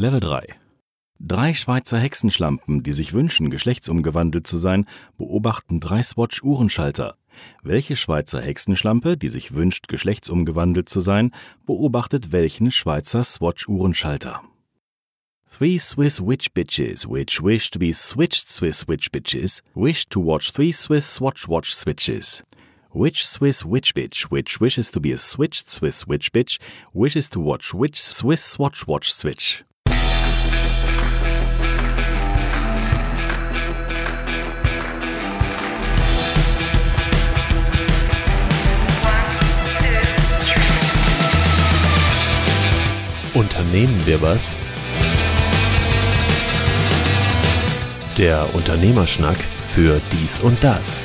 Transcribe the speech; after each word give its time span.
Level 0.00 0.20
3. 0.20 0.54
Drei 1.18 1.54
Schweizer 1.54 1.98
Hexenschlampen, 1.98 2.84
die 2.84 2.92
sich 2.92 3.14
wünschen, 3.14 3.50
geschlechtsumgewandelt 3.50 4.46
zu 4.46 4.56
sein, 4.56 4.86
beobachten 5.16 5.80
drei 5.80 6.04
Swatch-Uhrenschalter. 6.04 7.16
Welche 7.64 7.96
Schweizer 7.96 8.40
Hexenschlampe, 8.40 9.16
die 9.16 9.28
sich 9.28 9.56
wünscht, 9.56 9.88
geschlechtsumgewandelt 9.88 10.88
zu 10.88 11.00
sein, 11.00 11.34
beobachtet 11.66 12.30
welchen 12.30 12.70
Schweizer 12.70 13.24
Swatch-Uhrenschalter? 13.24 14.42
Three 15.50 15.80
Swiss 15.80 16.20
witch 16.24 16.52
bitches 16.54 17.08
which 17.08 17.42
wish 17.42 17.68
to 17.72 17.80
be 17.80 17.92
switched 17.92 18.52
Swiss 18.52 18.86
witch 18.86 19.10
bitches 19.10 19.62
wish 19.74 20.06
to 20.10 20.24
watch 20.24 20.52
three 20.52 20.70
Swiss 20.70 21.12
swatch 21.12 21.48
watch 21.48 21.74
switches. 21.74 22.44
Which 22.90 23.26
Swiss 23.26 23.64
witch 23.64 23.96
bitch 23.96 24.30
which 24.30 24.60
wishes 24.60 24.92
to 24.92 25.00
be 25.00 25.10
a 25.10 25.18
switched 25.18 25.68
Swiss 25.68 26.06
witch 26.06 26.32
bitch 26.32 26.60
wishes 26.94 27.28
to 27.30 27.40
watch 27.40 27.74
which 27.74 28.00
Swiss 28.00 28.44
swatch 28.44 28.86
watch 28.86 29.12
switch? 29.12 29.64
Unternehmen 43.38 44.04
wir 44.04 44.20
was? 44.20 44.56
Der 48.18 48.52
Unternehmerschnack 48.52 49.36
für 49.36 50.00
dies 50.10 50.40
und 50.40 50.64
das. 50.64 51.04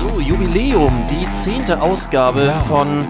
So, 0.00 0.18
Jubiläum, 0.20 1.06
die 1.10 1.30
zehnte 1.30 1.82
Ausgabe 1.82 2.46
Ja. 2.46 2.52
von. 2.54 3.06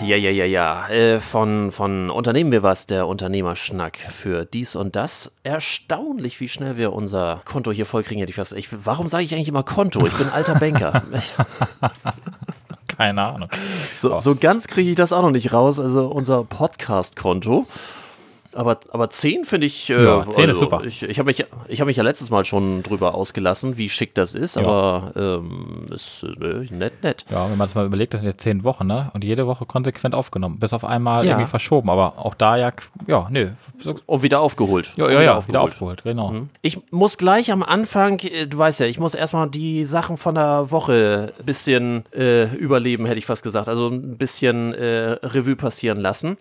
Ja, 0.00 0.14
ja, 0.14 0.30
ja, 0.30 0.44
ja. 0.44 0.88
Äh, 0.88 1.18
von, 1.18 1.72
von 1.72 2.10
Unternehmen 2.10 2.52
wir 2.52 2.62
was, 2.62 2.86
der 2.86 3.08
Unternehmerschnack 3.08 3.98
für 3.98 4.44
dies 4.44 4.76
und 4.76 4.94
das. 4.94 5.32
Erstaunlich, 5.42 6.38
wie 6.38 6.48
schnell 6.48 6.76
wir 6.76 6.92
unser 6.92 7.40
Konto 7.44 7.72
hier 7.72 7.86
vollkriegen, 7.86 8.20
hätte 8.20 8.30
ich 8.30 8.36
fast. 8.36 8.52
Ich, 8.52 8.68
warum 8.84 9.08
sage 9.08 9.24
ich 9.24 9.34
eigentlich 9.34 9.48
immer 9.48 9.64
Konto? 9.64 10.06
Ich 10.06 10.12
bin 10.12 10.28
alter 10.28 10.54
Banker. 10.54 11.02
Keine 12.98 13.22
Ahnung. 13.22 13.48
so, 13.94 14.18
so 14.18 14.34
ganz 14.34 14.66
kriege 14.66 14.90
ich 14.90 14.96
das 14.96 15.12
auch 15.12 15.22
noch 15.22 15.30
nicht 15.30 15.52
raus. 15.52 15.78
Also 15.78 16.08
unser 16.08 16.42
Podcast-Konto. 16.42 17.66
Aber, 18.54 18.78
aber 18.90 19.10
10 19.10 19.44
finde 19.44 19.66
ich. 19.66 19.90
Äh, 19.90 20.04
Ja, 20.04 20.28
10 20.28 20.48
ist 20.50 20.58
super. 20.58 20.82
Ich, 20.84 21.02
ich 21.02 21.18
habe 21.18 21.26
mich, 21.26 21.44
ich 21.68 21.80
hab 21.80 21.86
mich 21.86 21.96
ja 21.96 22.02
letztes 22.02 22.30
Mal 22.30 22.44
schon 22.44 22.82
drüber 22.82 23.14
ausgelassen, 23.14 23.76
wie 23.76 23.88
schick 23.88 24.14
das 24.14 24.34
ist. 24.34 24.56
Aber 24.56 25.12
ähm, 25.16 25.86
ist 25.92 26.24
äh, 26.24 26.66
nett, 26.74 27.02
nett. 27.02 27.24
Ja, 27.30 27.48
wenn 27.50 27.58
man 27.58 27.66
es 27.66 27.74
mal 27.74 27.84
überlegt, 27.86 28.14
das 28.14 28.20
sind 28.20 28.28
jetzt 28.30 28.42
zehn 28.42 28.64
Wochen, 28.64 28.86
ne? 28.86 29.10
Und 29.14 29.22
jede 29.22 29.46
Woche 29.46 29.66
konsequent 29.66 30.14
aufgenommen. 30.14 30.58
Bis 30.58 30.72
auf 30.72 30.84
einmal 30.84 31.24
Ja. 31.24 31.32
irgendwie 31.32 31.48
verschoben. 31.50 31.90
Aber 31.90 32.14
auch 32.18 32.34
da 32.34 32.56
ja, 32.56 32.72
ja, 33.06 33.28
nee. 33.30 33.48
Und 34.06 34.22
wieder 34.22 34.40
aufgeholt. 34.40 34.92
ja, 34.96 35.10
ja, 35.10 35.22
ja, 35.22 35.46
wieder 35.46 35.60
aufgeholt, 35.60 36.02
genau. 36.02 36.34
Ich 36.62 36.78
muss 36.90 37.18
gleich 37.18 37.52
am 37.52 37.62
Anfang, 37.62 38.18
äh, 38.20 38.46
du 38.46 38.58
weißt 38.58 38.80
ja, 38.80 38.86
ich 38.86 38.98
muss 38.98 39.14
erstmal 39.14 39.48
die 39.48 39.84
Sachen 39.84 40.16
von 40.16 40.34
der 40.34 40.70
Woche 40.70 41.32
ein 41.38 41.44
bisschen 41.44 42.04
äh, 42.12 42.44
überleben, 42.54 43.06
hätte 43.06 43.18
ich 43.18 43.26
fast 43.26 43.42
gesagt. 43.42 43.68
Also 43.68 43.88
ein 43.88 44.16
bisschen 44.16 44.74
äh, 44.74 45.16
Revue 45.22 45.54
passieren 45.56 45.98
lassen. 46.00 46.36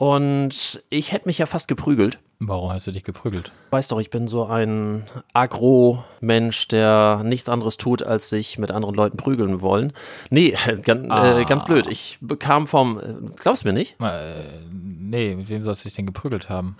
Und 0.00 0.82
ich 0.88 1.12
hätte 1.12 1.28
mich 1.28 1.36
ja 1.36 1.44
fast 1.44 1.68
geprügelt. 1.68 2.18
Warum 2.38 2.72
hast 2.72 2.86
du 2.86 2.90
dich 2.90 3.04
geprügelt? 3.04 3.52
Weißt 3.68 3.92
doch, 3.92 4.00
ich 4.00 4.08
bin 4.08 4.28
so 4.28 4.46
ein 4.46 5.04
Agro-Mensch, 5.34 6.68
der 6.68 7.20
nichts 7.22 7.50
anderes 7.50 7.76
tut, 7.76 8.02
als 8.02 8.30
sich 8.30 8.56
mit 8.56 8.70
anderen 8.70 8.94
Leuten 8.94 9.18
prügeln 9.18 9.60
wollen. 9.60 9.92
Nee, 10.30 10.56
ganz, 10.84 11.06
äh, 11.12 11.44
ganz 11.44 11.66
blöd. 11.66 11.86
Ich 11.86 12.16
bekam 12.22 12.66
vom, 12.66 12.98
äh, 12.98 13.12
glaubst 13.36 13.64
du 13.64 13.68
mir 13.68 13.74
nicht? 13.74 14.00
Äh, 14.00 14.40
nee, 14.72 15.34
mit 15.34 15.50
wem 15.50 15.66
sollst 15.66 15.84
du 15.84 15.90
dich 15.90 15.96
denn 15.96 16.06
geprügelt 16.06 16.48
haben? 16.48 16.78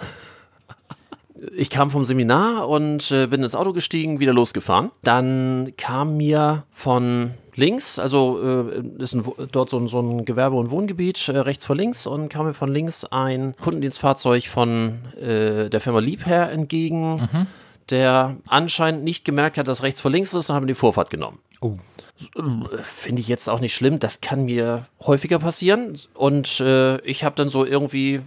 Ich 1.55 1.69
kam 1.69 1.91
vom 1.91 2.05
Seminar 2.05 2.71
und 2.71 3.11
äh, 3.11 3.27
bin 3.27 3.43
ins 3.43 3.55
Auto 3.55 3.75
gestiegen, 3.75 4.19
wieder 4.19 4.33
losgefahren. 4.33 4.93
Dann 5.03 5.75
kam 5.77 6.17
mir 6.17 6.65
von 6.73 7.35
links, 7.57 7.99
also 7.99 8.41
äh, 8.69 8.83
ist 9.03 9.15
ein, 9.15 9.25
dort 9.53 9.71
so, 9.71 9.79
ein- 9.79 9.89
so 9.89 10.01
ein 10.01 10.25
Gewerbe- 10.25 10.57
und 10.57 10.71
Wohngebiet, 10.71 11.29
äh, 11.29 11.39
rechts 11.39 11.65
vor 11.65 11.77
links, 11.77 12.07
und 12.07 12.29
kam 12.29 12.47
mir 12.47 12.55
von 12.55 12.73
links 12.73 13.05
ein 13.05 13.55
Kundendienstfahrzeug 13.61 14.47
von 14.49 14.99
äh, 15.21 15.69
der 15.71 15.81
Firma 15.81 15.99
Liebherr 16.01 16.51
entgegen, 16.51 17.29
der 17.91 18.37
anscheinend 18.47 19.05
nicht 19.05 19.25
gemerkt 19.25 19.59
hat, 19.59 19.67
dass 19.69 19.83
rechts 19.83 20.01
vor 20.01 20.11
links 20.11 20.33
ist 20.35 20.49
und 20.51 20.57
haben 20.57 20.67
die 20.67 20.75
Vorfahrt 20.75 21.11
genommen. 21.11 21.39
Oh. 21.61 21.77
Finde 22.85 23.21
ich 23.23 23.29
jetzt 23.29 23.49
auch 23.49 23.61
nicht 23.61 23.75
schlimm. 23.75 23.99
Das 23.99 24.21
kann 24.21 24.45
mir 24.45 24.87
häufiger 25.01 25.39
passieren. 25.39 25.99
Und 26.15 26.61
äh, 26.61 27.01
ich 27.03 27.25
habe 27.25 27.35
dann 27.35 27.49
so 27.49 27.65
irgendwie, 27.65 28.21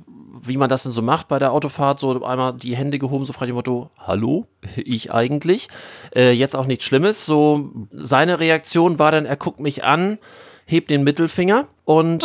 wie 0.46 0.58
man 0.58 0.70
das 0.70 0.84
denn 0.84 0.92
so 0.92 1.02
macht 1.02 1.28
bei 1.28 1.40
der 1.40 1.52
Autofahrt, 1.52 2.00
so 2.00 2.24
einmal 2.24 2.54
die 2.54 2.76
Hände 2.76 3.00
gehoben, 3.00 3.26
so 3.26 3.34
frei 3.34 3.46
dem 3.46 3.56
Motto, 3.56 3.90
hallo, 3.98 4.48
ich 4.76 5.12
eigentlich. 5.14 5.70
Äh, 6.16 6.32
jetzt 6.32 6.56
auch 6.56 6.66
nichts 6.66 6.86
Schlimmes. 6.86 7.26
So, 7.26 7.72
seine 7.92 8.40
Reaktion 8.40 9.00
war 9.00 9.12
dann, 9.12 9.26
er 9.26 9.38
guckt 9.38 9.60
mich 9.60 9.84
an, 9.84 10.20
hebt 10.66 10.90
den 10.92 11.04
Mittelfinger 11.04 11.68
und, 11.86 12.24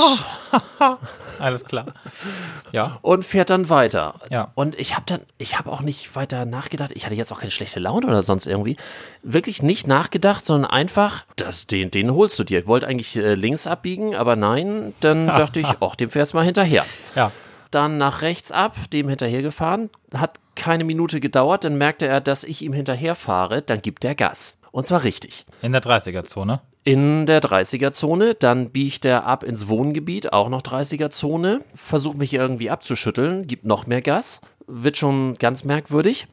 Alles 1.38 1.64
klar. 1.64 1.86
Ja. 2.72 2.98
und 3.02 3.24
fährt 3.24 3.50
dann 3.50 3.68
weiter. 3.70 4.14
Ja. 4.30 4.50
Und 4.54 4.78
ich 4.78 4.94
habe 4.94 5.04
dann, 5.06 5.20
ich 5.38 5.58
habe 5.58 5.70
auch 5.70 5.82
nicht 5.82 6.16
weiter 6.16 6.44
nachgedacht. 6.44 6.90
Ich 6.94 7.04
hatte 7.04 7.14
jetzt 7.14 7.32
auch 7.32 7.40
keine 7.40 7.50
schlechte 7.50 7.80
Laune 7.80 8.06
oder 8.06 8.22
sonst 8.22 8.46
irgendwie. 8.46 8.76
Wirklich 9.22 9.62
nicht 9.62 9.86
nachgedacht, 9.86 10.44
sondern 10.44 10.70
einfach, 10.70 11.24
das, 11.36 11.66
den, 11.66 11.90
den 11.90 12.12
holst 12.12 12.38
du 12.38 12.44
dir. 12.44 12.60
Ich 12.60 12.66
wollte 12.66 12.86
eigentlich 12.86 13.16
äh, 13.16 13.34
links 13.34 13.66
abbiegen, 13.66 14.14
aber 14.14 14.36
nein. 14.36 14.94
Dann 15.00 15.26
dachte 15.28 15.60
ich, 15.60 15.68
ach, 15.80 15.96
dem 15.96 16.10
fährst 16.10 16.34
mal 16.34 16.44
hinterher. 16.44 16.84
Ja. 17.14 17.30
Dann 17.70 17.98
nach 17.98 18.22
rechts 18.22 18.52
ab, 18.52 18.76
dem 18.92 19.08
hinterher 19.08 19.42
gefahren. 19.42 19.90
Hat 20.14 20.38
keine 20.54 20.84
Minute 20.84 21.20
gedauert. 21.20 21.64
Dann 21.64 21.78
merkte 21.78 22.06
er, 22.06 22.20
dass 22.20 22.44
ich 22.44 22.62
ihm 22.62 22.72
hinterher 22.72 23.14
fahre. 23.14 23.62
Dann 23.62 23.82
gibt 23.82 24.04
er 24.04 24.14
Gas. 24.14 24.58
Und 24.72 24.86
zwar 24.86 25.04
richtig. 25.04 25.46
In 25.62 25.72
der 25.72 25.82
30er-Zone. 25.82 26.60
In 26.84 27.26
der 27.26 27.42
30er-Zone, 27.42 28.34
dann 28.34 28.70
biegt 28.70 29.04
er 29.04 29.26
ab 29.26 29.42
ins 29.42 29.68
Wohngebiet, 29.68 30.32
auch 30.32 30.48
noch 30.48 30.62
30er-Zone, 30.62 31.60
versucht 31.74 32.16
mich 32.16 32.32
irgendwie 32.32 32.70
abzuschütteln, 32.70 33.46
gibt 33.46 33.66
noch 33.66 33.86
mehr 33.86 34.00
Gas, 34.00 34.40
wird 34.66 34.96
schon 34.96 35.34
ganz 35.34 35.64
merkwürdig. 35.64 36.28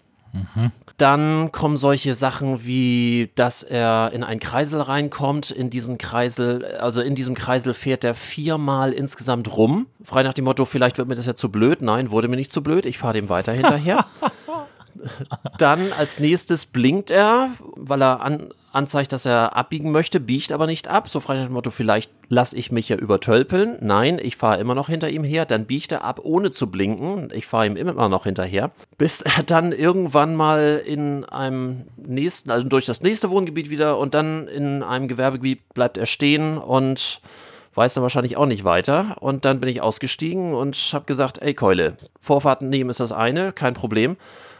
Dann 0.97 1.51
kommen 1.51 1.75
solche 1.75 2.15
Sachen 2.15 2.65
wie, 2.65 3.29
dass 3.35 3.63
er 3.63 4.11
in 4.13 4.23
einen 4.23 4.39
Kreisel 4.39 4.79
reinkommt, 4.79 5.51
in 5.51 5.69
diesen 5.69 5.97
Kreisel, 5.97 6.63
also 6.77 7.01
in 7.01 7.15
diesem 7.15 7.35
Kreisel 7.35 7.73
fährt 7.73 8.05
er 8.05 8.15
viermal 8.15 8.93
insgesamt 8.93 9.57
rum, 9.57 9.87
frei 10.01 10.23
nach 10.23 10.33
dem 10.33 10.45
Motto, 10.45 10.63
vielleicht 10.63 10.97
wird 10.97 11.09
mir 11.09 11.15
das 11.15 11.25
ja 11.25 11.35
zu 11.35 11.49
blöd. 11.49 11.81
Nein, 11.81 12.11
wurde 12.11 12.29
mir 12.29 12.37
nicht 12.37 12.53
zu 12.53 12.63
blöd, 12.63 12.85
ich 12.85 12.97
fahre 12.97 13.13
dem 13.13 13.27
weiter 13.27 13.51
hinterher. 13.51 14.05
Dann 15.57 15.91
als 15.97 16.19
nächstes 16.19 16.65
blinkt 16.65 17.11
er, 17.11 17.49
weil 17.75 18.01
er 18.01 18.21
an, 18.21 18.53
anzeigt, 18.75 19.13
dass 19.13 19.25
er 19.25 19.55
abbiegen 19.55 19.91
möchte, 19.91 20.19
biegt 20.19 20.51
aber 20.51 20.67
nicht 20.67 20.87
ab. 20.87 21.09
So 21.09 21.19
frei 21.19 21.35
nach 21.35 21.45
dem 21.45 21.53
Motto, 21.53 21.71
vielleicht 21.71 22.11
lasse 22.27 22.55
ich 22.57 22.71
mich 22.71 22.89
ja 22.89 22.97
übertölpeln. 22.97 23.77
Nein, 23.81 24.19
ich 24.21 24.35
fahre 24.35 24.59
immer 24.59 24.75
noch 24.75 24.89
hinter 24.89 25.09
ihm 25.09 25.23
her. 25.23 25.45
Dann 25.45 25.65
biegt 25.65 25.91
er 25.91 26.03
ab, 26.03 26.19
ohne 26.23 26.51
zu 26.51 26.69
blinken. 26.69 27.29
Ich 27.33 27.47
fahre 27.47 27.67
ihm 27.67 27.77
immer 27.77 28.09
noch 28.09 28.25
hinterher. 28.25 28.71
Bis 28.97 29.21
er 29.21 29.43
dann 29.43 29.71
irgendwann 29.71 30.35
mal 30.35 30.81
in 30.85 31.23
einem 31.25 31.85
nächsten, 31.97 32.51
also 32.51 32.67
durch 32.67 32.85
das 32.85 33.01
nächste 33.01 33.29
Wohngebiet 33.29 33.69
wieder 33.69 33.97
und 33.97 34.13
dann 34.13 34.47
in 34.47 34.83
einem 34.83 35.07
Gewerbegebiet 35.07 35.73
bleibt 35.73 35.97
er 35.97 36.05
stehen 36.05 36.57
und 36.57 37.21
weiß 37.75 37.93
dann 37.93 38.03
wahrscheinlich 38.03 38.37
auch 38.37 38.45
nicht 38.45 38.63
weiter. 38.63 39.17
Und 39.19 39.45
dann 39.45 39.59
bin 39.59 39.69
ich 39.69 39.81
ausgestiegen 39.81 40.53
und 40.53 40.75
habe 40.93 41.05
gesagt, 41.05 41.41
ey 41.41 41.53
Keule, 41.53 41.95
Vorfahrten 42.19 42.69
nehmen 42.69 42.89
ist 42.89 42.99
das 42.99 43.11
eine, 43.11 43.51
kein 43.51 43.73
Problem. 43.73 44.17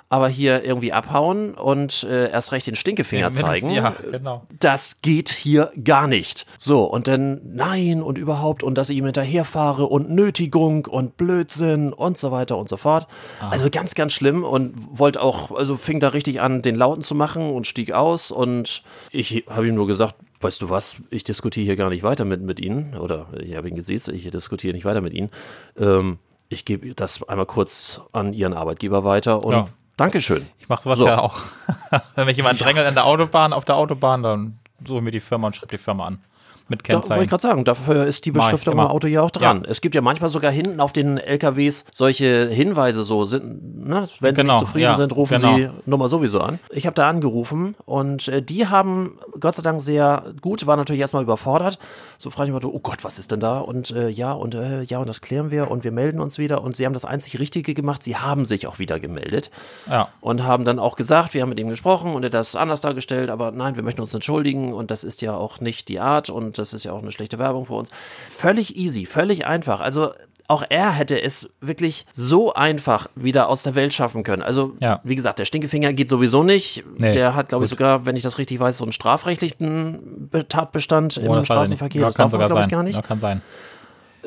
Aber 0.08 0.30
hier 0.30 0.64
irgendwie 0.64 0.94
abhauen 0.94 1.56
und 1.56 2.04
äh, 2.04 2.30
erst 2.30 2.52
recht 2.52 2.68
den 2.68 2.76
Stinkefinger 2.76 3.32
dem- 3.32 3.34
zeigen, 3.34 3.70
Ja, 3.72 3.96
genau. 4.12 4.44
das 4.60 5.02
geht 5.02 5.32
hier 5.32 5.72
gar 5.84 6.08
nicht. 6.08 6.46
So, 6.60 6.84
und 6.84 7.08
dann 7.08 7.42
nein 7.44 8.04
und 8.04 8.20
überhaupt 8.20 8.62
und 8.62 8.78
dass 8.78 8.90
ich 8.92 8.98
ihm 8.98 9.06
hinterherfahre 9.06 9.88
und 9.88 10.12
Nötigung 10.12 10.86
und 10.86 11.18
Blödsinn 11.18 11.92
und 11.92 12.20
so 12.20 12.32
weiter 12.32 12.56
und 12.58 12.70
so 12.70 12.78
fort. 12.78 13.08
Also 13.42 13.70
ganz, 13.72 13.96
ganz 13.96 14.14
schlimm 14.14 14.44
und 14.44 14.76
wollte 14.92 15.22
auch, 15.24 15.50
also 15.52 15.76
fing 15.76 16.00
da 16.00 16.10
richtig 16.10 16.40
an, 16.40 16.62
den 16.62 16.76
Lauten 16.76 17.02
zu 17.02 17.16
machen 17.16 17.50
und 17.50 17.66
stieg 17.66 17.92
aus 17.92 18.30
und 18.30 18.84
ich 19.12 19.46
habe 19.50 19.68
ihm 19.68 19.74
nur 19.76 19.88
gesagt, 19.88 20.16
weißt 20.42 20.62
du 20.62 20.70
was, 20.70 20.98
ich 21.10 21.24
diskutiere 21.24 21.66
hier 21.66 21.76
gar 21.76 21.90
nicht 21.90 22.04
weiter 22.04 22.26
mit, 22.26 22.42
mit 22.42 22.60
Ihnen 22.60 22.96
oder 22.96 23.26
ich 23.42 23.56
habe 23.56 23.70
ihn 23.70 23.76
gesehen, 23.76 24.00
ich 24.14 24.30
diskutiere 24.30 24.74
nicht 24.76 24.86
weiter 24.86 25.02
mit 25.02 25.14
Ihnen. 25.14 25.32
Ähm, 25.80 26.20
ich 26.48 26.64
gebe 26.64 26.94
das 26.94 27.28
einmal 27.28 27.48
kurz 27.48 28.02
an 28.12 28.34
Ihren 28.34 28.54
Arbeitgeber 28.54 29.04
weiter 29.04 29.44
und 29.44 29.54
Ja. 29.54 29.66
Dankeschön. 29.98 30.48
Ich 30.60 30.68
mache 30.70 30.82
sowas 30.84 31.00
So. 31.00 31.08
ja 31.08 31.20
auch. 31.20 31.38
Wenn 32.16 32.26
mich 32.26 32.38
jemand 32.38 32.60
drängelt 32.60 32.86
an 32.86 32.96
der 32.96 33.06
Autobahn, 33.06 33.54
auf 33.54 33.66
der 33.66 33.76
Autobahn, 33.78 34.24
dann 34.24 34.60
suche 34.86 34.98
ich 34.98 35.04
mir 35.04 35.12
die 35.12 35.20
Firma 35.20 35.48
und 35.48 35.56
schreibe 35.56 35.76
die 35.76 35.82
Firma 35.82 36.08
an. 36.08 36.20
Mit 36.68 36.82
Da 36.88 36.94
wollte 36.94 37.08
Kennzeichen. 37.08 37.24
ich 37.24 37.30
gerade 37.30 37.42
sagen, 37.44 37.64
dafür 37.66 38.06
ist 38.06 38.26
die 38.26 38.32
Beschriftung 38.32 38.74
im. 38.74 38.80
Auto 38.80 39.08
ja 39.08 39.22
auch 39.22 39.32
dran. 39.32 39.66
Es 39.68 39.82
gibt 39.82 39.96
ja 39.96 40.02
manchmal 40.02 40.30
sogar 40.30 40.52
hinten 40.52 40.80
auf 40.80 40.94
den 40.94 41.18
LKWs 41.18 41.86
solche 41.92 42.48
Hinweise, 42.50 43.04
so 43.04 43.26
sind, 43.26 43.88
ne, 43.88 44.08
wenn 44.20 44.36
sie 44.36 44.42
Genau, 44.42 44.54
nicht 44.54 44.66
zufrieden 44.66 44.84
ja, 44.84 44.96
sind, 44.96 45.16
rufen 45.16 45.38
genau. 45.38 45.56
sie 45.58 45.70
Nummer 45.86 46.10
sowieso 46.10 46.42
an. 46.42 46.60
Ich 46.70 46.86
habe 46.86 46.94
da 46.96 47.08
angerufen 47.10 47.76
und 47.86 48.28
äh, 48.28 48.42
die 48.42 48.68
haben 48.68 49.18
Gott 49.40 49.56
sei 49.56 49.62
Dank 49.64 49.82
sehr 49.82 50.34
gut, 50.42 50.66
war 50.68 50.78
natürlich 50.78 51.02
erstmal 51.02 51.24
überfordert. 51.24 51.78
So 52.18 52.30
frage 52.30 52.50
ich 52.50 52.56
mich, 52.56 52.66
oh 52.66 52.80
Gott, 52.80 53.04
was 53.04 53.20
ist 53.20 53.32
denn 53.32 53.40
da? 53.40 53.60
Und 53.60 53.92
äh, 53.92 54.10
ja, 54.10 54.32
und 54.34 54.56
äh, 54.56 54.82
ja, 54.84 55.00
und 55.00 55.08
das 55.08 55.22
klären 55.22 55.52
wir 55.52 55.70
und 55.70 55.84
wir 55.84 55.92
melden 55.92 56.20
uns 56.20 56.38
wieder. 56.38 56.62
Und 56.64 56.76
sie 56.76 56.86
haben 56.86 56.94
das 56.94 57.06
einzig 57.06 57.40
Richtige 57.40 57.74
gemacht, 57.74 58.04
sie 58.04 58.16
haben 58.16 58.46
sich 58.46 58.68
auch 58.68 58.80
wieder 58.80 59.00
gemeldet 59.00 59.52
Ja. 59.90 60.08
und 60.22 60.44
haben 60.44 60.66
dann 60.66 60.80
auch 60.80 60.96
gesagt, 60.96 61.34
wir 61.34 61.42
haben 61.42 61.50
mit 61.50 61.60
ihm 61.60 61.68
gesprochen 61.70 62.14
und 62.16 62.24
er 62.24 62.28
hat 62.28 62.34
das 62.36 62.56
anders 62.56 62.82
dargestellt, 62.82 63.30
aber 63.30 63.52
nein, 63.52 63.76
wir 63.76 63.84
möchten 63.84 64.02
uns 64.02 64.14
entschuldigen 64.14 64.74
und 64.74 64.92
das 64.92 65.04
ist 65.04 65.22
ja 65.22 65.36
auch 65.36 65.60
nicht 65.60 65.90
die 65.90 66.00
Art 66.00 66.30
und 66.30 66.55
das 66.58 66.74
ist 66.74 66.84
ja 66.86 66.92
auch 66.92 67.02
eine 67.02 67.12
schlechte 67.12 67.40
Werbung 67.40 67.66
für 67.66 67.74
uns. 67.74 67.90
Völlig 68.30 68.76
easy, 68.76 69.06
völlig 69.06 69.46
einfach. 69.46 69.82
Also 69.82 70.12
auch 70.48 70.64
er 70.70 70.92
hätte 70.92 71.20
es 71.20 71.50
wirklich 71.60 72.06
so 72.14 72.54
einfach 72.54 73.08
wieder 73.16 73.50
aus 73.50 73.64
der 73.64 73.74
Welt 73.74 73.96
schaffen 73.96 74.22
können. 74.22 74.44
Also, 74.44 74.76
Ja. 74.80 75.02
wie 75.04 75.16
gesagt, 75.16 75.40
der 75.40 75.46
Stinkefinger 75.46 75.92
geht 75.94 76.08
sowieso 76.08 76.44
nicht. 76.44 76.84
Nee, 77.00 77.14
der 77.14 77.34
hat, 77.34 77.50
glaube 77.50 77.64
ich, 77.66 77.70
sogar, 77.72 78.06
wenn 78.06 78.16
ich 78.16 78.22
das 78.22 78.38
richtig 78.38 78.60
weiß, 78.60 78.78
so 78.78 78.84
einen 78.86 78.92
strafrechtlichen 78.92 80.30
Be- 80.30 80.48
Tatbestand 80.48 81.20
Oh, 81.26 81.36
im. 81.36 81.44
Straßenverkehr. 81.44 82.02
Ja, 82.02 82.08
das 82.08 82.16
kann 82.16 82.26
darf 82.26 82.32
man, 82.34 82.42
sogar 82.42 82.48
glaube 82.50 82.62
ich, 82.62 82.70
gar 82.70 82.84
nicht. 82.84 82.96
Ja, 82.96 83.02
kann 83.02 83.20
sein. 83.20 83.42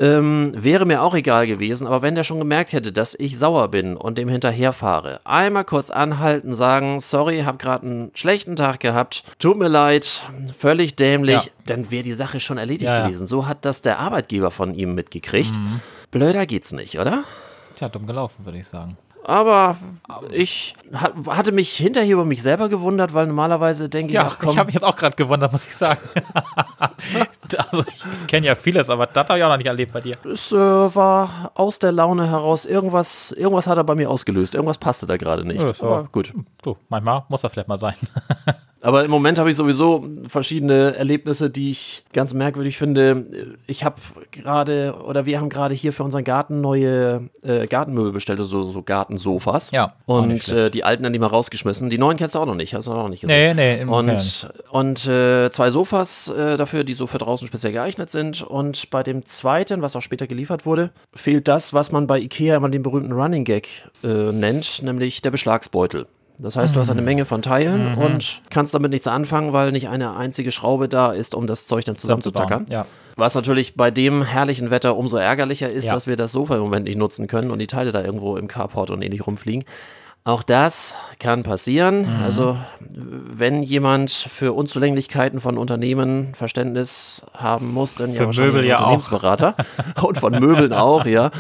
Ähm, 0.01 0.53
wäre 0.55 0.87
mir 0.87 1.03
auch 1.03 1.15
egal 1.17 1.47
gewesen, 1.49 1.87
aber 1.89 2.03
wenn 2.03 2.15
der 2.15 2.23
schon 2.23 2.39
gemerkt 2.39 2.73
hätte, 2.73 2.93
dass 2.93 3.17
ich 3.19 3.37
sauer 3.37 3.67
bin 3.69 3.97
und 3.97 4.17
dem 4.17 4.29
hinterherfahre, 4.29 5.21
einmal 5.25 5.65
kurz 5.65 5.91
anhalten, 5.91 6.55
sagen, 6.55 7.01
sorry, 7.01 7.41
hab 7.41 7.59
gerade 7.59 7.85
einen 7.87 8.11
schlechten 8.15 8.55
Tag 8.55 8.79
gehabt, 8.79 9.25
tut 9.41 9.59
mir 9.59 9.67
leid, 9.69 10.23
völlig 10.57 10.95
dämlich, 10.95 11.47
Ja. 11.47 11.51
dann 11.67 11.91
wäre 11.91 12.05
die 12.05 12.13
Sache 12.15 12.39
schon 12.39 12.59
erledigt 12.59 12.91
Ja, 12.91 12.99
ja. 12.99 13.07
gewesen. 13.07 13.27
So 13.27 13.47
hat 13.49 13.65
das 13.65 13.83
der 13.83 13.99
Arbeitgeber 13.99 14.53
von 14.53 14.73
ihm 14.73 14.95
mitgekriegt. 14.95 15.55
Blöder 16.13 16.47
geht's 16.47 16.73
nicht, 16.73 16.99
oder? 17.01 17.25
Tja, 17.75 17.89
dumm 17.89 18.07
gelaufen, 18.07 18.45
würde 18.45 18.59
ich 18.59 18.69
sagen. 18.69 18.97
Aber 19.29 19.77
ich 20.33 20.75
ha- 20.95 21.13
hatte 21.27 21.53
mich 21.53 21.77
hinterher 21.77 22.15
über 22.15 22.25
mich 22.25 22.43
selber 22.43 22.71
gewundert, 22.71 23.13
weil 23.13 23.27
normalerweise 23.27 23.91
denke 23.91 24.09
ich, 24.13 24.15
Ja, 24.15 24.29
ach 24.31 24.39
komm, 24.39 24.53
ich 24.53 24.57
habe 24.59 24.69
mich 24.69 24.75
jetzt 24.75 24.85
auch 24.85 24.97
gerade 24.97 25.17
gewundert, 25.17 25.53
muss 25.53 25.67
ich 25.67 25.77
sagen. 25.77 26.01
also 27.59 27.85
ich 27.87 28.27
kenne 28.27 28.47
ja 28.47 28.55
vieles, 28.55 28.89
aber 28.89 29.05
das 29.05 29.29
habe 29.29 29.39
ich 29.39 29.45
auch 29.45 29.51
noch 29.51 29.59
nicht 29.59 29.67
erlebt 29.67 29.93
bei 29.93 30.01
dir. 30.01 30.17
es 30.25 30.51
äh, 30.51 30.57
war 30.57 31.53
aus 31.55 31.79
der 31.79 31.93
Laune 31.93 32.27
heraus, 32.31 32.65
irgendwas, 32.65 33.33
irgendwas 33.33 33.67
hat 33.67 33.77
er 33.77 33.85
bei 33.85 33.95
mir 33.95 34.09
ausgelöst, 34.09 34.55
irgendwas 34.55 34.79
passte 34.79 35.07
da 35.07 35.19
gerade 35.19 35.45
nicht. 35.45 35.63
Ja. 35.63 35.87
Aber 35.87 36.05
gut. 36.11 36.33
Du, 36.63 36.79
manchmal 36.89 37.25
muss 37.29 37.43
das 37.43 37.53
vielleicht 37.53 37.69
mal 37.69 37.79
sein. 37.79 37.97
Aber 38.81 39.05
im 39.05 39.11
Moment 39.11 39.39
habe 39.39 39.51
ich 39.51 39.57
sowieso 39.57 40.07
verschiedene 40.29 40.95
Erlebnisse, 40.95 41.51
die 41.51 41.73
ich 41.73 42.05
ganz 42.13 42.33
merkwürdig 42.33 42.79
finde. 42.79 43.57
Ich 43.67 43.83
habe 43.83 43.97
gerade, 44.31 44.95
oder 45.05 45.27
wir 45.27 45.41
haben 45.41 45.49
gerade 45.49 45.75
hier 45.75 45.93
für 45.93 46.05
unseren 46.05 46.23
Garten 46.23 46.61
neue 46.61 47.29
äh, 47.43 47.67
Gartenmöbel 47.67 48.13
bestellt, 48.13 48.39
also 48.39 48.71
so 48.71 48.83
Gartensofas. 48.83 49.73
Ja, 49.73 49.95
Und 50.07 50.49
äh, 50.49 50.71
die 50.71 50.85
alten 50.85 51.03
dann 51.03 51.13
die 51.13 51.19
mal 51.19 51.27
rausgeschmissen. 51.27 51.91
Die 51.91 51.99
neuen 51.99 52.17
kennst 52.17 52.35
du 52.35 52.39
auch 52.39 52.47
noch 52.47 52.55
nicht, 52.55 52.75
hast 52.75 52.87
du 52.87 52.93
auch 52.93 52.97
noch 52.97 53.09
nicht 53.09 53.23
gesehen. 53.23 53.57
Nee, 53.57 53.75
nee, 53.77 53.81
im- 53.83 53.89
Und, 53.91 54.49
und 54.71 55.07
äh, 55.07 55.51
zwei 55.51 55.71
Sofas 55.71 56.29
äh, 56.29 56.57
dafür, 56.57 56.85
die 56.85 56.95
so 56.95 57.07
für 57.09 57.19
draußen 57.19 57.49
speziell 57.49 57.73
geeignet 57.73 58.11
sind. 58.11 58.43
Und 58.43 58.91
bei 58.91 59.03
dem 59.03 59.25
zweiten, 59.25 59.83
was 59.83 59.97
auch 59.97 60.03
später 60.03 60.27
geliefert 60.29 60.67
wurde, 60.67 60.91
fehlt 61.15 61.49
das, 61.49 61.75
was 61.75 61.91
man 61.91 62.07
bei 62.07 62.19
Ikea 62.21 62.57
immer 62.57 62.69
den 62.69 62.83
berühmten 62.85 63.13
Running 63.13 63.45
Gag 63.45 63.69
äh, 64.05 64.31
nennt, 64.33 64.83
nämlich 64.83 65.21
der 65.23 65.31
Beschlagsbeutel. 65.33 66.07
Das 66.41 66.57
heißt, 66.57 66.75
du 66.77 66.81
hast 66.81 66.87
Mhm. 66.89 66.93
eine 66.93 67.03
Menge 67.03 67.25
von 67.25 67.43
Teilen 67.43 67.95
und 67.97 68.43
kannst 68.51 68.73
damit 68.75 68.91
nichts 68.93 69.07
anfangen, 69.09 69.53
weil 69.53 69.73
nicht 69.73 69.89
eine 69.89 70.17
einzige 70.17 70.53
Schraube 70.53 70.89
da 70.89 71.13
ist, 71.13 71.35
um 71.35 71.47
das 71.47 71.67
Zeug 71.67 71.85
dann 71.85 71.97
zusammenzutackern. 71.97 72.67
Ja. 72.69 72.87
Was 73.17 73.35
natürlich 73.35 73.75
bei 73.75 73.91
dem 73.91 74.23
herrlichen 74.23 74.71
Wetter 74.71 74.97
umso 74.97 75.17
ärgerlicher 75.17 75.69
ist, 75.69 75.87
Ja. 75.87 75.95
dass 75.95 76.07
wir 76.07 76.17
das 76.17 76.31
Sofa 76.31 76.55
im 76.55 76.61
Moment 76.63 76.85
nicht 76.85 76.97
nutzen 76.99 77.27
können 77.27 77.51
und 77.51 77.59
die 77.59 77.67
Teile 77.67 77.91
da 77.91 78.03
irgendwo 78.05 78.37
im 78.37 78.47
Carport 78.47 78.91
und 78.91 79.03
ähnlich 79.03 79.27
rumfliegen. 79.27 79.65
Auch 80.25 80.43
das 80.43 80.95
kann 81.19 81.43
passieren. 81.43 82.03
Mhm. 82.03 82.23
Also, 82.23 82.57
wenn 82.81 83.63
jemand 83.63 84.11
für 84.13 84.53
Unzulänglichkeiten 84.53 85.41
von 85.41 85.57
Unternehmen 85.59 86.35
Verständnis 86.35 87.25
haben 87.35 87.73
muss, 87.73 87.95
dann 87.95 88.11
ja 88.11 88.17
Für 88.21 88.27
wahrscheinlich 88.27 88.55
Möbel 88.55 88.69
ja 88.69 88.77
auch. 88.77 88.81
Unternehmensberater. 88.93 89.55
und 90.03 90.19
von 90.19 90.33
Möbeln 90.39 90.73
auch, 90.73 91.07
ja. 91.07 91.31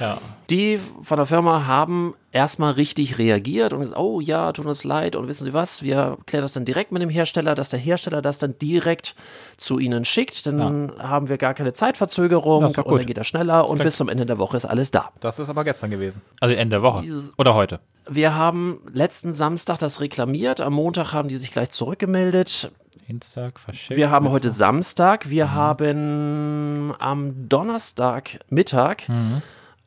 Ja. 0.00 0.18
Die 0.48 0.78
von 1.02 1.16
der 1.18 1.26
Firma 1.26 1.66
haben 1.66 2.14
erstmal 2.32 2.72
richtig 2.72 3.18
reagiert 3.18 3.72
und 3.72 3.80
gesagt, 3.80 3.98
oh 3.98 4.20
ja, 4.20 4.52
tut 4.52 4.66
uns 4.66 4.84
leid 4.84 5.16
und 5.16 5.28
wissen 5.28 5.44
Sie 5.44 5.54
was, 5.54 5.82
wir 5.82 6.18
klären 6.26 6.42
das 6.42 6.52
dann 6.52 6.64
direkt 6.64 6.92
mit 6.92 7.00
dem 7.00 7.10
Hersteller, 7.10 7.54
dass 7.54 7.70
der 7.70 7.78
Hersteller 7.78 8.20
das 8.20 8.38
dann 8.38 8.58
direkt 8.58 9.14
zu 9.56 9.78
Ihnen 9.78 10.04
schickt, 10.04 10.46
dann 10.46 10.92
haben 10.98 11.28
wir 11.28 11.38
gar 11.38 11.54
keine 11.54 11.72
Zeitverzögerung 11.72 12.64
und 12.64 12.76
dann 12.76 13.06
geht 13.06 13.16
das 13.16 13.26
schneller 13.26 13.68
und 13.68 13.82
bis 13.82 13.96
zum 13.96 14.08
Ende 14.08 14.26
der 14.26 14.38
Woche 14.38 14.56
ist 14.56 14.66
alles 14.66 14.90
da. 14.90 15.10
Das 15.20 15.38
ist 15.38 15.48
aber 15.48 15.64
gestern 15.64 15.90
gewesen. 15.90 16.20
Also 16.40 16.54
Ende 16.54 16.76
der 16.76 16.82
Woche. 16.82 17.04
Oder 17.38 17.54
heute. 17.54 17.80
Wir 18.08 18.34
haben 18.34 18.80
letzten 18.92 19.32
Samstag 19.32 19.78
das 19.78 20.00
reklamiert, 20.00 20.60
am 20.60 20.74
Montag 20.74 21.12
haben 21.12 21.28
die 21.28 21.36
sich 21.36 21.50
gleich 21.50 21.70
zurückgemeldet. 21.70 22.70
Dienstag 23.06 23.58
verschickt. 23.58 23.96
Wir 23.96 24.10
haben 24.10 24.30
heute 24.30 24.50
Samstag, 24.50 25.30
wir 25.30 25.52
haben 25.52 26.94
am 26.98 27.48
Donnerstag 27.48 28.40
Mittag 28.50 29.04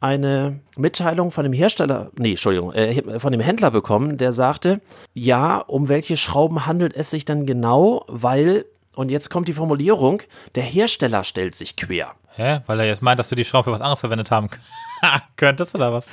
eine 0.02 0.60
Mitteilung 0.78 1.32
von 1.32 1.44
dem 1.44 1.54
Hersteller, 1.54 2.10
nee, 2.18 2.32
Entschuldigung, 2.32 2.74
äh, 2.74 3.20
von 3.20 3.32
dem 3.32 3.40
Händler 3.40 3.72
bekommen, 3.72 4.18
der 4.18 4.34
sagte, 4.34 4.82
ja, 5.14 5.58
um 5.58 5.88
welche 5.88 6.18
Schrauben 6.18 6.66
handelt 6.66 6.96
es 6.96 7.12
sich 7.12 7.24
denn 7.24 7.46
genau, 7.46 8.04
weil, 8.08 8.66
und 8.96 9.12
jetzt 9.12 9.30
kommt 9.30 9.48
die 9.48 9.54
Formulierung, 9.54 10.22
der 10.56 10.64
Hersteller 10.64 11.24
stellt 11.24 11.56
sich 11.56 11.76
quer. 11.76 12.16
Hä? 12.36 12.62
Weil 12.66 12.80
er 12.80 12.88
jetzt 12.88 13.02
meint, 13.02 13.20
dass 13.20 13.30
du 13.30 13.36
die 13.36 13.46
Schrauben 13.46 13.66
für 13.66 13.72
was 13.72 13.82
anderes 13.82 14.00
verwendet 14.00 14.32
haben 14.32 14.50
könntest 15.38 15.76
oder 15.76 15.94
was? 15.94 16.10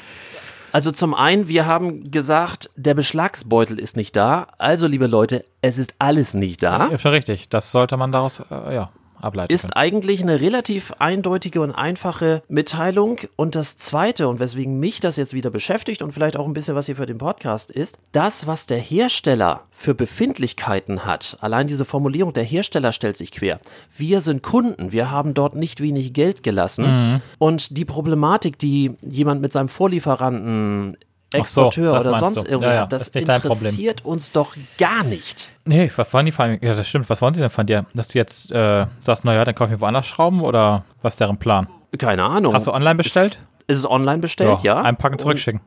Also 0.71 0.93
zum 0.93 1.15
einen, 1.15 1.49
wir 1.49 1.65
haben 1.65 2.11
gesagt, 2.11 2.71
der 2.77 2.93
Beschlagsbeutel 2.93 3.79
ist 3.79 3.97
nicht 3.97 4.15
da. 4.17 4.49
Also, 4.59 4.87
liebe 4.87 5.07
Leute, 5.07 5.47
es 5.63 5.79
ist 5.79 5.95
alles 5.99 6.35
nicht 6.35 6.63
da. 6.63 6.91
Ja, 6.91 6.99
schon 6.99 7.13
richtig. 7.13 7.49
Das 7.49 7.73
sollte 7.73 7.97
man 7.97 8.13
daraus 8.13 8.43
äh, 8.51 8.75
ja, 8.75 8.91
ableiten. 9.21 9.53
Ist 9.53 9.77
eigentlich 9.77 10.23
eine 10.23 10.41
relativ 10.41 10.93
eindeutige 10.99 11.61
und 11.61 11.73
einfache 11.73 12.43
Mitteilung. 12.49 13.19
Und 13.37 13.55
das 13.55 13.79
Zweite, 13.79 14.29
und 14.29 14.41
weswegen 14.41 14.79
mich 14.79 15.01
das 15.01 15.17
jetzt 15.17 15.35
wieder 15.35 15.51
beschäftigt 15.51 16.03
und 16.03 16.13
vielleicht 16.13 16.37
auch 16.37 16.47
ein 16.47 16.53
bisschen 16.53 16.75
was 16.75 16.87
hier 16.87 16.97
für 16.97 17.07
den 17.07 17.19
Podcast 17.19 17.71
ist, 17.71 17.99
das, 18.13 18.47
was 18.47 18.67
der 18.67 18.79
Hersteller 18.79 19.63
für 19.71 19.95
Befindlichkeiten 19.95 21.05
hat, 21.05 21.37
allein 21.41 21.67
diese 21.67 21.85
Formulierung, 21.85 22.33
der 22.33 22.45
Hersteller 22.45 22.93
stellt 22.93 23.17
sich 23.17 23.31
quer. 23.33 23.61
Wir 23.97 24.21
sind 24.21 24.43
Kunden, 24.43 24.93
wir 24.93 25.11
haben 25.11 25.35
dort 25.35 25.55
nicht 25.55 25.81
wenig 25.81 26.13
Geld 26.13 26.43
gelassen. 26.43 27.23
Und 27.39 27.77
die 27.77 27.85
Problematik, 27.85 28.59
die 28.59 28.97
jemand 29.03 29.41
mit 29.41 29.53
seinem 29.53 29.69
Vorlieferanten 29.69 30.97
so, 31.33 31.39
Exporteur 31.39 31.93
das 31.93 32.07
oder 32.07 32.19
sonst 32.19 32.47
du. 32.47 32.51
irgendwie, 32.51 32.69
Ja, 32.69 32.75
ja, 32.75 32.81
hat, 32.83 32.93
das 32.93 33.11
Problem. 33.11 33.35
interessiert 33.35 34.05
uns 34.05 34.33
doch 34.33 34.57
gar 34.79 35.05
nicht. 35.05 35.53
Nee, 35.69 35.91
was 35.97 36.13
wollen 36.13 36.27
die 36.27 36.33
allem? 36.35 36.59
Ja, 36.63 36.75
das 36.75 36.89
stimmt. 36.89 37.09
Was 37.11 37.21
wollen 37.23 37.35
sie 37.35 37.41
denn 37.41 37.51
von 37.51 37.67
dir? 37.67 37.85
Dass 37.95 38.09
du 38.09 38.19
jetzt 38.19 38.51
äh, 38.51 38.87
sagst, 39.01 39.25
naja, 39.25 39.45
dann 39.45 39.55
kaufe 39.55 39.75
ich 39.75 39.81
woanders 39.81 40.07
Schrauben 40.07 40.41
oder 40.41 40.85
was 41.03 41.15
ist 41.15 41.21
deren 41.21 41.37
Plan? 41.39 41.69
Keine 41.99 42.25
Ahnung. 42.25 42.55
Hast 42.55 42.67
du 42.67 42.73
online 42.73 42.95
bestellt? 42.97 43.39
Ist, 43.67 43.71
ist 43.71 43.79
es 43.79 43.91
online 43.91 44.19
bestellt, 44.19 44.61
ja. 44.63 44.81
Einpacken, 44.81 45.19
zurückschicken. 45.19 45.61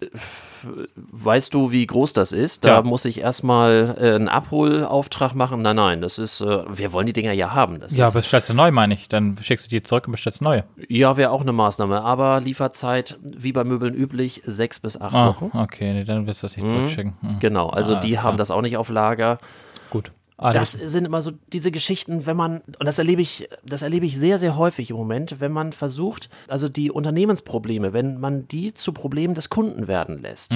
Weißt 0.96 1.54
du, 1.56 1.72
wie 1.72 1.86
groß 1.88 2.14
das 2.14 2.32
ist? 2.32 2.66
Da 2.66 2.70
Ja. 2.78 2.82
muss 2.84 3.06
ich 3.06 3.22
erstmal 3.22 3.96
äh, 4.00 4.14
einen 4.16 4.28
Abholauftrag 4.28 5.34
machen. 5.34 5.62
Nein, 5.64 5.76
nein, 5.76 6.02
das 6.02 6.20
ist, 6.20 6.42
äh, 6.42 6.64
wir 6.70 6.94
wollen 6.94 7.08
die 7.08 7.14
Dinger 7.14 7.32
ja 7.32 7.54
haben. 7.54 7.80
Das 7.80 7.96
Ja, 7.96 8.08
ist, 8.08 8.14
bestellst 8.14 8.50
du 8.50 8.54
neu, 8.54 8.72
meine 8.72 8.94
ich. 8.94 9.10
Dann 9.10 9.38
schickst 9.42 9.66
du 9.66 9.70
die 9.70 9.82
zurück 9.82 10.06
und 10.08 10.12
bestellst 10.12 10.42
neue. 10.42 10.64
ja 10.88 11.18
wäre 11.18 11.32
auch 11.32 11.42
eine 11.42 11.54
Maßnahme. 11.54 12.02
Aber 12.02 12.40
Lieferzeit, 12.42 13.18
wie 13.24 13.52
bei 13.52 13.64
Möbeln 13.64 13.96
üblich, 13.96 14.44
sechs 14.46 14.80
bis 14.80 15.00
acht 15.02 15.16
Ah, 15.16 15.28
Wochen. 15.30 15.52
okay, 15.58 15.94
nee, 15.94 16.04
dann 16.04 16.28
wirst 16.28 16.44
du 16.44 16.48
das 16.48 16.56
nicht 16.58 16.70
zurückschicken. 16.70 17.14
Hm. 17.22 17.40
Genau, 17.40 17.70
also 17.70 17.96
Ah, 17.96 18.00
die 18.00 18.18
haben 18.20 18.30
klar. 18.32 18.38
das 18.38 18.52
auch 18.52 18.62
nicht 18.62 18.78
auf 18.78 18.90
Lager. 18.90 19.40
Gut. 19.92 20.12
Ah, 20.38 20.54
Das 20.54 20.72
sind 20.72 21.06
immer 21.06 21.22
so 21.22 21.34
diese 21.54 21.70
Geschichten, 21.70 22.26
wenn 22.26 22.36
man, 22.36 22.62
und 22.80 22.86
das 22.88 22.98
erlebe 22.98 23.22
ich, 23.22 23.48
das 23.64 23.84
erlebe 23.84 24.08
ich 24.08 24.18
sehr, 24.18 24.40
sehr 24.40 24.58
häufig 24.58 24.90
im 24.90 24.96
Moment, 24.98 25.40
wenn 25.40 25.52
man 25.52 25.72
versucht, 25.72 26.32
also 26.48 26.68
die 26.68 26.90
Unternehmensprobleme, 26.90 27.94
wenn 27.94 28.20
man 28.20 28.48
die 28.48 28.74
zu 28.74 28.92
Problemen 28.92 29.36
des 29.36 29.50
Kunden 29.50 29.88
werden 29.88 30.20
lässt. 30.20 30.56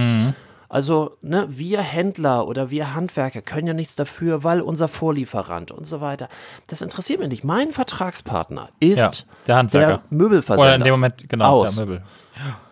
Also, 0.68 1.18
ne, 1.22 1.46
wir 1.50 1.82
Händler 1.82 2.48
oder 2.48 2.72
wir 2.72 2.96
Handwerker 2.96 3.44
können 3.44 3.68
ja 3.68 3.74
nichts 3.75 3.96
dafür, 3.96 4.44
weil 4.44 4.62
unser 4.62 4.88
Vorlieferant 4.88 5.70
und 5.70 5.86
so 5.86 6.01
weiter. 6.01 6.27
Das 6.65 6.82
interessiert 6.82 7.20
mich 7.20 7.30
nicht. 7.30 7.44
Mein 7.44 7.72
Vertragspartner 7.72 8.70
ist 8.80 8.98
Ja, 8.98 9.12
der 9.46 9.56
Handwerker. 9.58 9.88
der 10.00 10.01
Möbelversender. 10.10 10.63
Oder 10.70 10.75
in 10.75 10.84
dem 10.84 10.92
Moment, 10.94 11.30
genau, 11.30 11.62
Aus. 11.62 11.75
der 11.75 11.86
Möbel. 11.86 12.01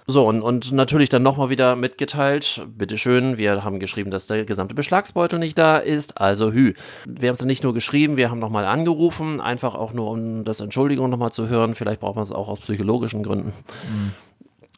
So, 0.06 0.28
und, 0.28 0.42
und 0.42 0.72
natürlich 0.74 1.10
dann 1.10 1.24
nochmal 1.24 1.50
wieder 1.50 1.76
mitgeteilt, 1.76 2.66
bitteschön, 2.68 3.38
wir 3.38 3.64
haben 3.64 3.80
geschrieben, 3.80 4.12
dass 4.12 4.28
der 4.28 4.44
gesamte 4.44 4.76
Beschlagsbeutel 4.76 5.40
nicht 5.40 5.58
da 5.58 5.78
ist, 5.78 6.20
also 6.20 6.52
hü. 6.52 6.74
Wir 7.06 7.30
haben 7.30 7.36
es 7.36 7.46
nicht 7.46 7.64
nur 7.64 7.74
geschrieben, 7.74 8.18
wir 8.18 8.30
haben 8.30 8.40
nochmal 8.40 8.66
angerufen, 8.66 9.40
einfach 9.40 9.76
auch 9.76 9.94
nur, 9.94 10.12
um 10.12 10.44
das 10.44 10.60
Entschuldigung 10.60 11.10
nochmal 11.10 11.32
zu 11.32 11.48
hören, 11.48 11.74
vielleicht 11.74 12.02
braucht 12.02 12.16
man 12.16 12.24
es 12.24 12.34
auch 12.34 12.50
aus 12.50 12.60
psychologischen 12.60 13.24
Gründen. 13.24 13.54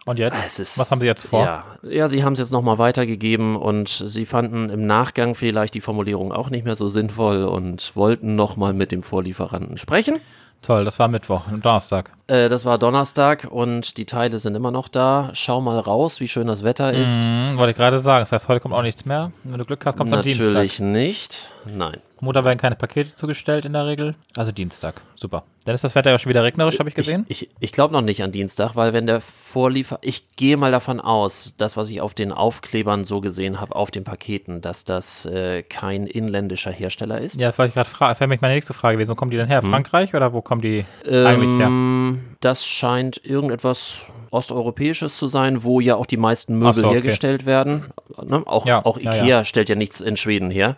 Und 0.05 0.19
jetzt? 0.19 0.37
Es 0.45 0.59
ist, 0.59 0.77
Was 0.77 0.91
haben 0.91 0.99
Sie 0.99 1.07
jetzt 1.07 1.25
vor? 1.25 1.43
Ja, 1.43 1.65
ja 1.81 2.07
sie 2.07 2.23
haben 2.23 2.33
es 2.33 2.39
jetzt 2.39 2.51
nochmal 2.51 2.77
weitergegeben 2.77 3.55
und 3.55 3.89
sie 3.89 4.27
fanden 4.27 4.69
im 4.69 4.85
Nachgang 4.85 5.33
vielleicht 5.33 5.73
die 5.73 5.81
Formulierung 5.81 6.31
auch 6.31 6.51
nicht 6.51 6.63
mehr 6.63 6.75
so 6.75 6.87
sinnvoll 6.87 7.45
und 7.45 7.95
wollten 7.95 8.35
nochmal 8.35 8.73
mit 8.73 8.91
dem 8.91 9.01
Vorlieferanten 9.01 9.79
sprechen. 9.79 10.19
Toll, 10.65 10.83
das 10.83 10.97
war 10.97 11.07
Mittwoch, 11.07 11.43
Donnerstag. 11.61 12.09
Äh, 12.25 12.49
das 12.49 12.65
war 12.65 12.79
Donnerstag 12.79 13.47
und 13.51 13.97
die 13.97 14.05
Teile 14.05 14.39
sind 14.39 14.55
immer 14.55 14.71
noch 14.71 14.87
da. 14.87 15.29
Schau 15.33 15.61
mal 15.61 15.77
raus, 15.77 16.19
wie 16.19 16.27
schön 16.27 16.47
das 16.47 16.63
Wetter 16.63 16.91
ist. 16.91 17.21
Mhm, 17.21 17.55
wollte 17.57 17.71
ich 17.71 17.77
gerade 17.77 17.99
sagen. 17.99 18.23
Das 18.23 18.31
heißt, 18.31 18.47
heute 18.47 18.61
kommt 18.61 18.73
auch 18.73 18.81
nichts 18.81 19.05
mehr. 19.05 19.31
Wenn 19.43 19.59
du 19.59 19.65
Glück 19.65 19.85
hast, 19.85 19.95
kommt 19.95 20.09
es 20.09 20.17
am 20.17 20.23
Dienstag. 20.23 20.47
Natürlich 20.47 20.79
nicht. 20.79 21.49
Nein. 21.65 21.97
Mutter 22.25 22.43
werden 22.43 22.57
keine 22.57 22.75
Pakete 22.75 23.15
zugestellt 23.15 23.65
in 23.65 23.73
der 23.73 23.85
Regel. 23.85 24.15
Also 24.35 24.51
Dienstag. 24.51 25.01
Super. 25.15 25.43
Dann 25.63 25.73
ist 25.73 25.83
das 25.83 25.95
Wetter 25.95 26.11
ja 26.11 26.19
schon 26.19 26.29
wieder 26.29 26.43
regnerisch, 26.43 26.77
habe 26.79 26.89
ich 26.89 26.95
gesehen. 26.95 27.25
Ich, 27.27 27.43
ich, 27.43 27.49
ich 27.59 27.71
glaube 27.71 27.93
noch 27.93 28.01
nicht 28.01 28.21
an 28.21 28.31
Dienstag, 28.31 28.75
weil 28.75 28.93
wenn 28.93 29.07
der 29.07 29.21
Vorliefer, 29.21 29.97
ich 30.01 30.35
gehe 30.35 30.57
mal 30.57 30.71
davon 30.71 30.99
aus, 30.99 31.53
das, 31.57 31.75
was 31.77 31.89
ich 31.89 32.01
auf 32.01 32.13
den 32.13 32.31
Aufklebern 32.31 33.03
so 33.03 33.21
gesehen 33.21 33.59
habe, 33.59 33.75
auf 33.75 33.89
den 33.89 34.03
Paketen, 34.03 34.61
dass 34.61 34.85
das 34.85 35.25
äh, 35.25 35.63
kein 35.63 36.05
inländischer 36.05 36.71
Hersteller 36.71 37.19
ist. 37.19 37.39
ja, 37.39 37.47
das 37.47 37.57
wollte 37.57 37.69
ich 37.69 37.75
gerade 37.75 37.89
fragen. 37.89 38.19
Wäre 38.19 38.27
mich 38.27 38.41
meine 38.41 38.53
nächste 38.53 38.73
Frage 38.73 38.97
gewesen. 38.97 39.09
Wo 39.09 39.15
kommen 39.15 39.31
die 39.31 39.37
denn 39.37 39.47
her? 39.47 39.61
Hm. 39.61 39.69
Frankreich 39.69 40.13
oder 40.13 40.33
wo 40.33 40.41
kommen 40.41 40.61
die 40.61 40.85
eigentlich 41.05 41.57
her? 41.57 41.67
Ähm, 41.67 42.25
das 42.41 42.65
scheint 42.65 43.21
irgendetwas 43.23 44.01
Osteuropäisches 44.35 45.17
zu 45.17 45.27
sein, 45.27 45.63
wo 45.63 45.79
ja 45.79 45.95
auch 45.95 46.05
die 46.05 46.17
meisten 46.17 46.59
Möbel 46.59 46.73
so, 46.73 46.87
okay. 46.87 46.95
hergestellt 46.95 47.45
werden. 47.45 47.85
Ne? 48.23 48.43
Auch, 48.45 48.65
Ja, 48.65 48.85
auch 48.85 48.99
ja, 48.99 49.13
Ikea 49.13 49.25
ja. 49.25 49.43
stellt 49.43 49.69
ja 49.69 49.75
nichts 49.75 50.01
in 50.01 50.17
Schweden 50.17 50.51
her. 50.51 50.75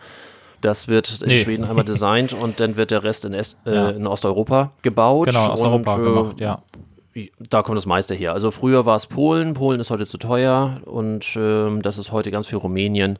Das 0.60 0.88
wird 0.88 1.20
in 1.22 1.28
Nee. 1.28 1.38
Schweden 1.38 1.64
einmal 1.64 1.84
designt 1.84 2.32
und 2.32 2.58
dann 2.60 2.76
wird 2.76 2.90
der 2.90 3.04
Rest 3.04 3.24
in, 3.24 3.32
Est, 3.34 3.56
äh, 3.64 3.74
Ja. 3.74 3.88
in 3.90 4.06
Osteuropa 4.06 4.72
gebaut. 4.82 5.28
Genau, 5.28 5.46
aus 5.46 5.60
Europa 5.60 5.94
und, 5.94 6.00
äh, 6.00 6.04
gemacht, 6.04 6.40
ja. 6.40 6.62
Da 7.50 7.62
kommt 7.62 7.78
das 7.78 7.86
meiste 7.86 8.14
her. 8.14 8.32
Also 8.32 8.50
früher 8.50 8.86
war 8.86 8.96
es 8.96 9.06
Polen, 9.06 9.54
Polen 9.54 9.80
ist 9.80 9.90
heute 9.90 10.06
zu 10.06 10.18
teuer 10.18 10.80
und 10.84 11.26
ähm, 11.36 11.82
das 11.82 11.98
ist 11.98 12.12
heute 12.12 12.30
ganz 12.30 12.46
viel 12.48 12.58
Rumänien. 12.58 13.18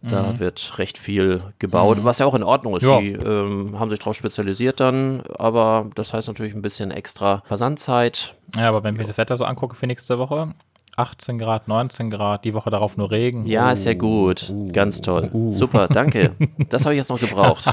Da 0.00 0.38
wird 0.38 0.78
recht 0.78 0.96
viel 0.96 1.42
gebaut, 1.58 1.98
was 2.02 2.20
ja 2.20 2.26
auch 2.26 2.34
in 2.36 2.44
Ordnung 2.44 2.76
ist. 2.76 2.84
Mhm. 2.84 2.88
Ja. 2.88 3.00
Die 3.00 3.10
ähm, 3.14 3.80
haben 3.80 3.90
sich 3.90 3.98
darauf 3.98 4.14
spezialisiert 4.14 4.78
dann, 4.78 5.22
aber 5.36 5.90
das 5.96 6.14
heißt 6.14 6.28
natürlich 6.28 6.54
ein 6.54 6.62
bisschen 6.62 6.92
extra 6.92 7.42
Versandzeit. 7.46 8.36
Ja, 8.56 8.68
aber 8.68 8.84
wenn 8.84 8.94
ich 8.94 9.00
mir 9.00 9.06
das 9.08 9.18
Wetter 9.18 9.36
so 9.36 9.44
angucke 9.44 9.74
für 9.74 9.88
nächste 9.88 10.18
Woche, 10.20 10.54
18 10.98 11.38
Grad, 11.38 11.68
19 11.68 12.10
Grad, 12.10 12.44
die 12.44 12.54
Woche 12.54 12.70
darauf 12.70 12.96
nur 12.96 13.10
Regen. 13.10 13.46
Ja, 13.46 13.70
ist 13.70 13.84
ja 13.86 13.94
gut. 13.94 14.52
Ganz 14.72 15.00
toll. 15.00 15.30
Super, 15.52 15.86
danke. 15.88 16.32
Das 16.70 16.84
habe 16.84 16.94
ich 16.94 16.98
jetzt 16.98 17.08
noch 17.08 17.20
gebraucht. 17.20 17.72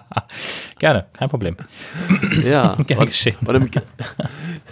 Gerne, 0.78 1.06
kein 1.12 1.28
Problem. 1.28 1.56
Ja. 2.44 2.76
Gern 2.86 3.00
und, 3.00 3.06
geschehen. 3.06 3.36
und 3.46 3.54
im, 3.54 3.70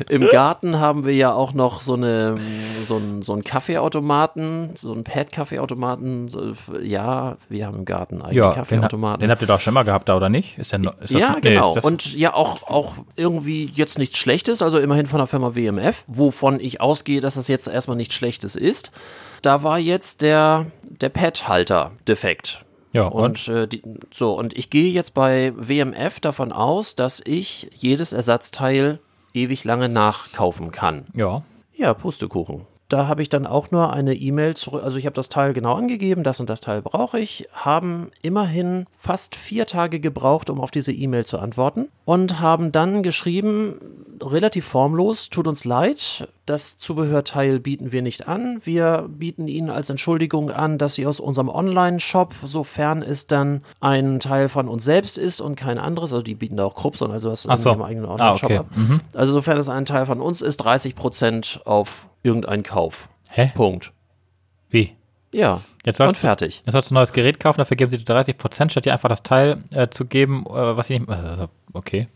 im 0.08 0.28
Garten 0.28 0.78
haben 0.78 1.04
wir 1.04 1.14
ja 1.14 1.32
auch 1.32 1.52
noch 1.52 1.80
so, 1.80 1.94
eine, 1.94 2.36
so 2.84 2.96
einen 2.96 3.22
so 3.22 3.38
Kaffeeautomaten, 3.44 4.70
so 4.76 4.92
einen 4.92 5.04
Pad-Kaffeeautomaten. 5.04 6.28
So, 6.28 6.54
Ja, 6.82 7.36
wir 7.48 7.66
haben 7.66 7.78
im 7.78 7.84
Garten 7.84 8.22
einen 8.22 8.34
Ja, 8.34 8.50
den, 8.50 8.54
Kaffeeautomaten. 8.54 9.20
den 9.20 9.30
habt 9.30 9.42
ihr 9.42 9.48
doch 9.48 9.60
schon 9.60 9.74
mal 9.74 9.82
gehabt, 9.84 10.08
da 10.08 10.16
oder 10.16 10.28
nicht? 10.28 10.58
Ist 10.58 10.72
der, 10.72 10.80
ist 10.80 11.14
das, 11.14 11.20
ja, 11.20 11.34
nee, 11.34 11.40
genau. 11.50 11.76
ist 11.76 11.84
Und 11.84 12.14
ja, 12.14 12.34
auch, 12.34 12.68
auch 12.68 12.94
irgendwie 13.16 13.70
jetzt 13.74 13.98
nichts 13.98 14.18
Schlechtes, 14.18 14.62
also 14.62 14.78
immerhin 14.78 15.06
von 15.06 15.18
der 15.18 15.26
Firma 15.26 15.54
WMF, 15.54 16.04
wovon 16.06 16.60
ich 16.60 16.80
ausgehe, 16.80 17.20
dass 17.20 17.34
das 17.34 17.48
jetzt 17.48 17.68
erstmal 17.70 17.96
nichts 17.96 18.14
Schlechtes 18.14 18.56
ist. 18.56 18.92
Da 19.42 19.62
war 19.62 19.78
jetzt 19.78 20.22
der, 20.22 20.66
der 20.82 21.08
Pad-Halter 21.08 21.92
defekt. 22.06 22.64
ja, 22.92 23.06
und? 23.06 23.48
Und 23.48 23.48
äh, 23.48 23.66
die, 23.68 23.82
so, 24.12 24.34
und 24.34 24.56
ich 24.56 24.70
gehe 24.70 24.90
jetzt 24.90 25.14
bei 25.14 25.52
WMF 25.56 26.20
davon 26.20 26.52
aus, 26.52 26.94
dass 26.94 27.22
ich 27.24 27.70
jedes 27.74 28.12
Ersatzteil 28.12 28.98
ewig 29.32 29.64
lange 29.64 29.88
nachkaufen 29.88 30.70
kann. 30.70 31.04
Ja. 31.14 31.42
Ja, 31.74 31.94
Pustekuchen. 31.94 32.66
Da 32.90 33.06
habe 33.06 33.22
ich 33.22 33.28
dann 33.28 33.46
auch 33.46 33.70
nur 33.70 33.92
eine 33.92 34.14
E-Mail 34.14 34.56
zurück. 34.56 34.82
Also 34.84 34.98
ich 34.98 35.06
habe 35.06 35.14
das 35.14 35.28
Teil 35.28 35.52
genau 35.52 35.74
angegeben, 35.74 36.24
das 36.24 36.40
und 36.40 36.50
das 36.50 36.60
Teil 36.60 36.82
brauche 36.82 37.18
ich. 37.20 37.48
Haben 37.52 38.10
immerhin 38.20 38.86
fast 38.98 39.36
vier 39.36 39.64
Tage 39.64 40.00
gebraucht, 40.00 40.50
um 40.50 40.60
auf 40.60 40.72
diese 40.72 40.92
E-Mail 40.92 41.24
zu 41.24 41.38
antworten. 41.38 41.88
Und 42.04 42.40
haben 42.40 42.72
dann 42.72 43.04
geschrieben, 43.04 43.76
relativ 44.20 44.66
formlos, 44.66 45.30
tut 45.30 45.46
uns 45.46 45.64
leid, 45.64 46.28
das 46.46 46.78
Zubehörteil 46.78 47.60
bieten 47.60 47.92
wir 47.92 48.02
nicht 48.02 48.26
an. 48.26 48.60
Wir 48.64 49.06
bieten 49.08 49.46
Ihnen 49.46 49.70
als 49.70 49.88
Entschuldigung 49.88 50.50
an, 50.50 50.76
dass 50.78 50.96
Sie 50.96 51.06
aus 51.06 51.20
unserem 51.20 51.48
Online-Shop, 51.48 52.34
sofern 52.44 53.02
es 53.02 53.28
dann 53.28 53.62
ein 53.80 54.18
Teil 54.18 54.48
von 54.48 54.66
uns 54.66 54.84
selbst 54.84 55.16
ist 55.16 55.40
und 55.40 55.54
kein 55.54 55.78
anderes, 55.78 56.12
also 56.12 56.24
die 56.24 56.34
bieten 56.34 56.56
da 56.56 56.64
auch 56.64 56.74
Krups 56.74 57.02
und 57.02 57.12
also 57.12 57.30
was 57.30 57.42
so. 57.44 57.70
in 57.70 57.76
ihrem 57.76 57.82
eigenen 57.82 58.06
Ah, 58.10 58.14
Online-Shop 58.14 58.50
okay. 58.50 58.58
ab. 58.58 58.66
Also 59.14 59.32
sofern 59.32 59.58
es 59.58 59.68
ein 59.68 59.84
Teil 59.84 60.06
von 60.06 60.20
uns 60.20 60.42
ist, 60.42 60.60
30% 60.66 61.62
auf 61.64 62.08
irgendeinen 62.22 62.62
Kauf. 62.62 63.08
Hä? 63.30 63.52
Punkt. 63.54 63.92
Wie? 64.68 64.94
Ja. 65.32 65.62
Jetzt 65.84 66.00
und 66.00 66.06
sollst, 66.06 66.22
du, 66.22 66.26
fertig. 66.26 66.62
jetzt 66.64 66.72
sollst 66.72 66.90
du 66.90 66.94
ein 66.94 66.96
neues 66.96 67.12
Gerät 67.12 67.40
kaufen, 67.40 67.58
dafür 67.58 67.76
geben 67.76 67.90
sie 67.90 67.96
dir 67.96 68.04
30%, 68.04 68.70
statt 68.70 68.84
dir 68.84 68.92
einfach 68.92 69.08
das 69.08 69.22
Teil 69.22 69.64
äh, 69.72 69.88
zu 69.88 70.04
geben, 70.04 70.44
äh, 70.46 70.76
was 70.76 70.88
sie 70.88 70.98
nicht. 70.98 71.08
Äh, 71.08 71.48
okay. 71.72 72.08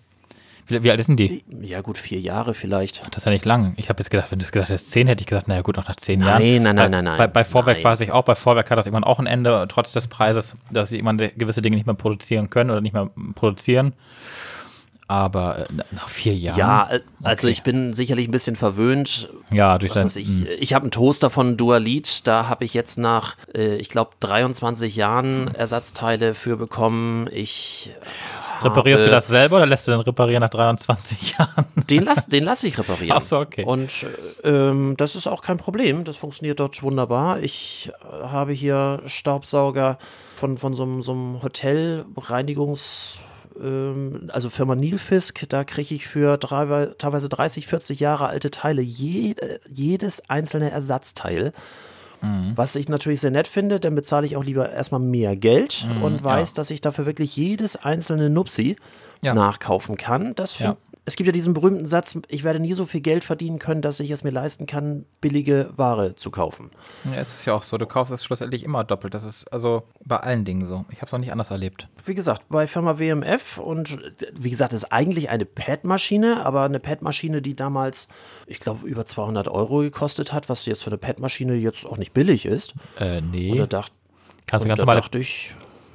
Wie, 0.67 0.83
wie 0.83 0.91
alt 0.91 1.01
ist 1.01 1.09
denn 1.09 1.17
die? 1.17 1.45
Ja 1.63 1.81
gut, 1.81 1.99
vier 1.99 2.21
Jahre 2.21 2.55
vielleicht. 2.55 3.01
Das 3.07 3.19
ist 3.19 3.25
ja 3.27 3.33
nicht 3.33 3.45
lang. 3.45 3.75
Ich 3.77 3.89
habe 3.89 4.01
jetzt 4.01 4.11
gedacht, 4.11 4.31
wenn 4.31 4.39
du 4.39 4.45
es 4.45 4.53
gesagt 4.53 4.71
hättest, 4.71 4.91
10, 4.91 5.07
hätte 5.07 5.23
ich 5.23 5.27
gesagt, 5.27 5.49
naja 5.49 5.63
gut, 5.63 5.79
auch 5.79 5.87
nach 5.87 5.97
10 5.97 6.21
Nein, 6.21 6.29
Jahren. 6.29 6.43
nein, 6.43 6.63
nein, 6.63 6.77
bei, 6.77 6.89
nein, 6.89 7.05
nein. 7.05 7.19
Bei, 7.19 7.27
bei 7.27 7.45
Vorwerk 7.45 7.79
Nein. 7.79 7.85
weiß 7.85 8.01
ich 8.01 8.13
auch, 8.13 8.25
bei 8.25 8.35
Vorwerk 8.35 8.71
hat 8.71 8.79
das 8.79 8.87
irgendwann 8.87 9.05
auch 9.05 9.19
ein 9.19 9.27
Ende, 9.27 9.67
trotz 9.69 9.93
des 9.93 10.09
Preises, 10.09 10.57
dass 10.71 10.89
sie 10.91 10.97
irgendwann 10.97 11.19
gewisse 11.37 11.63
Dinge 11.63 11.77
nicht 11.77 11.87
mehr 11.87 11.95
produzieren 11.95 12.51
können 12.51 12.71
oder 12.71 12.81
nicht 12.81 12.95
mehr 12.95 13.11
produzieren. 13.35 13.93
Aber 15.07 15.59
äh, 15.59 15.65
nach 15.91 16.09
vier 16.09 16.35
Jahren. 16.35 16.59
Ja, 16.59 16.89
äh, 16.91 17.01
also 17.23 17.47
Okay. 17.47 17.53
ich 17.53 17.63
bin 17.63 17.93
sicherlich 17.93 18.27
ein 18.27 18.31
bisschen 18.31 18.57
verwöhnt. 18.57 19.29
Ja, 19.53 19.77
durch 19.79 19.91
Was 19.91 19.97
dein, 19.97 20.05
weiß 20.07 20.17
ich, 20.17 20.49
ich 20.49 20.73
habe 20.73 20.85
einen 20.85 20.91
Toaster 20.93 21.29
von 21.29 21.57
Dualit, 21.59 22.27
da 22.27 22.49
habe 22.49 22.65
ich 22.65 22.73
jetzt 22.73 22.97
nach, 22.99 23.37
äh, 23.55 23.77
ich 23.77 23.91
glaube, 23.91 24.13
23 24.21 24.97
Jahren 24.97 25.55
Ersatzteile 25.55 26.33
für 26.35 26.57
bekommen. 26.57 27.29
Ich 27.33 27.91
Reparierst 28.63 29.03
du 29.05 29.09
habe- 29.09 29.17
das 29.17 29.27
selber 29.27 29.57
oder 29.57 29.67
lässt 29.67 29.87
du 29.89 29.93
den 29.93 30.01
reparieren 30.01 30.41
nach 30.41 30.49
23 30.51 31.33
Jahren? 31.39 31.67
Den 31.91 32.05
lasse 32.05 32.31
den 32.31 32.45
lass 32.45 32.65
ich 32.65 32.79
reparieren. 32.79 33.17
Ach 33.19 33.23
so, 33.23 33.41
okay. 33.41 33.65
Und 33.65 34.07
äh, 34.43 34.49
ähm, 34.49 34.95
das 34.97 35.17
ist 35.17 35.27
auch 35.27 35.43
kein 35.43 35.59
Problem. 35.59 36.05
Das 36.05 36.17
funktioniert 36.17 36.61
dort 36.61 36.83
wunderbar. 36.83 37.41
Ich 37.41 37.93
habe 38.23 38.53
hier 38.53 39.03
Staubsauger 39.05 39.99
von, 40.37 40.57
von 40.57 40.75
so, 40.75 40.85
einem- 40.85 41.03
so 41.03 41.13
einem 41.13 41.41
Hotelreinigungs- 41.43 43.17
ähm, 43.63 44.29
also 44.33 44.51
Firma 44.51 44.75
Nilfisk, 44.75 45.49
da 45.49 45.65
kriege 45.65 45.95
ich 45.95 46.07
für 46.07 46.37
drei, 46.39 46.87
teilweise 46.99 47.29
30, 47.29 47.67
40 47.67 48.01
Jahre 48.01 48.27
alte 48.29 48.51
Teile 48.51 48.83
jede, 48.83 49.61
jedes 49.71 50.29
einzelne 50.31 50.71
Ersatzteil. 50.71 51.53
Mhm. 52.23 52.53
Was 52.57 52.75
ich 52.77 52.89
natürlich 52.89 53.21
sehr 53.21 53.31
nett 53.31 53.49
finde, 53.49 53.81
dann 53.81 53.95
bezahle 53.95 54.27
ich 54.27 54.37
auch 54.37 54.45
lieber 54.45 54.71
erstmal 54.71 55.01
mehr 55.01 55.37
Geld 55.37 55.87
Mhm, 55.89 56.03
und 56.03 56.25
weiß, 56.25 56.55
dass 56.55 56.71
ich 56.71 56.81
dafür 56.81 57.07
wirklich 57.07 57.37
jedes 57.37 57.77
einzelne 57.77 58.31
Nupsi 58.31 58.77
Ja. 59.21 59.35
nachkaufen 59.35 59.97
kann. 59.97 60.35
Das 60.35 60.53
find, 60.53 60.71
Ja. 60.71 60.77
Es 61.07 61.17
gibt 61.17 61.27
ja 61.27 61.33
diesen 61.33 61.53
berühmten 61.53 61.85
Satz, 61.85 62.19
ich 62.29 62.45
werde 62.45 62.61
nie 62.61 62.73
so 62.73 62.87
viel 62.87 63.03
Geld 63.03 63.25
verdienen 63.25 63.59
können, 63.59 63.83
dass 63.83 64.01
ich 64.01 64.11
es 64.11 64.25
mir 64.25 64.31
leisten 64.31 64.67
kann, 64.67 65.05
billige 65.21 65.71
Ware 65.77 66.15
zu 66.15 66.31
kaufen. 66.31 66.71
Ja, 67.05 67.17
es 67.17 67.35
ist 67.35 67.45
ja 67.45 67.53
auch 67.53 67.63
so. 67.63 67.77
Du 67.77 67.87
kaufst 67.87 68.11
es 68.13 68.25
schlussendlich 68.25 68.65
immer 68.65 68.85
doppelt. 68.85 69.13
Das 69.13 69.23
ist 69.23 69.45
also 69.53 69.83
bei 70.05 70.17
allen 70.17 70.47
Dingen 70.47 70.67
so. 70.67 70.87
Ich 70.91 70.99
habe 70.99 71.07
es 71.07 71.13
noch 71.13 71.19
nicht 71.19 71.33
anders 71.33 71.51
erlebt. 71.51 71.89
Wie 72.07 72.15
gesagt, 72.15 72.49
bei 72.49 72.67
Firma 72.67 72.99
WMF 72.99 73.59
und 73.59 73.99
wie 74.33 74.51
gesagt, 74.51 74.73
das 74.73 74.85
ist 74.85 74.93
eigentlich 74.93 75.29
eine 75.29 75.45
Pad-Maschine, 75.45 76.45
aber 76.45 76.63
eine 76.63 76.81
Pad-Maschine, 76.81 77.43
die 77.43 77.55
damals, 77.55 78.09
ich 78.47 78.61
glaube, 78.61 78.87
über 78.89 79.05
200 79.05 79.49
Euro 79.49 79.81
gekostet 79.81 80.33
hat, 80.33 80.49
was 80.49 80.65
jetzt 80.65 80.85
für 80.85 80.91
eine 80.91 80.99
Pad-Maschine 80.99 81.55
jetzt 81.55 81.85
auch 81.85 81.99
nicht 81.99 82.15
billig 82.15 82.47
ist. 82.47 82.73
Äh, 82.99 83.21
nee. 83.21 83.53
Und 83.53 83.59
da, 83.59 83.67
dacht, 83.67 83.93
kannst 84.47 84.65
du 84.65 84.69
ganz 84.69 84.79
da 84.79 84.87
normale, 84.87 85.03
dachte 85.03 85.19
ich, 85.19 85.55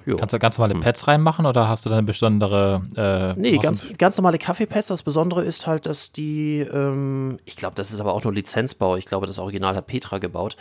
jo. 0.09 0.17
kannst 0.17 0.33
du 0.33 0.39
ganz 0.39 0.57
normale 0.57 0.79
Pads 0.79 1.07
reinmachen 1.07 1.45
oder 1.45 1.69
hast 1.69 1.85
du 1.85 1.89
dann 1.89 1.99
eine 1.99 2.05
besondere. 2.07 2.81
Äh, 2.95 3.39
Nee, 3.39 3.57
ganz, 3.57 3.85
ganz 3.97 4.17
normale 4.17 4.37
Kaffeepads. 4.37 4.87
Das 4.89 5.03
Besondere 5.03 5.43
ist 5.43 5.67
halt, 5.67 5.85
dass 5.85 6.11
die, 6.11 6.59
ähm, 6.59 7.39
ich 7.45 7.55
glaube, 7.55 7.75
das 7.75 7.91
ist 7.91 7.99
aber 8.01 8.13
auch 8.13 8.23
nur 8.23 8.33
Lizenzbau. 8.33 8.95
Ich 8.97 9.05
glaube, 9.05 9.25
das 9.27 9.39
Original 9.39 9.75
hat 9.75 9.87
Petra 9.87 10.17
gebaut. 10.17 10.57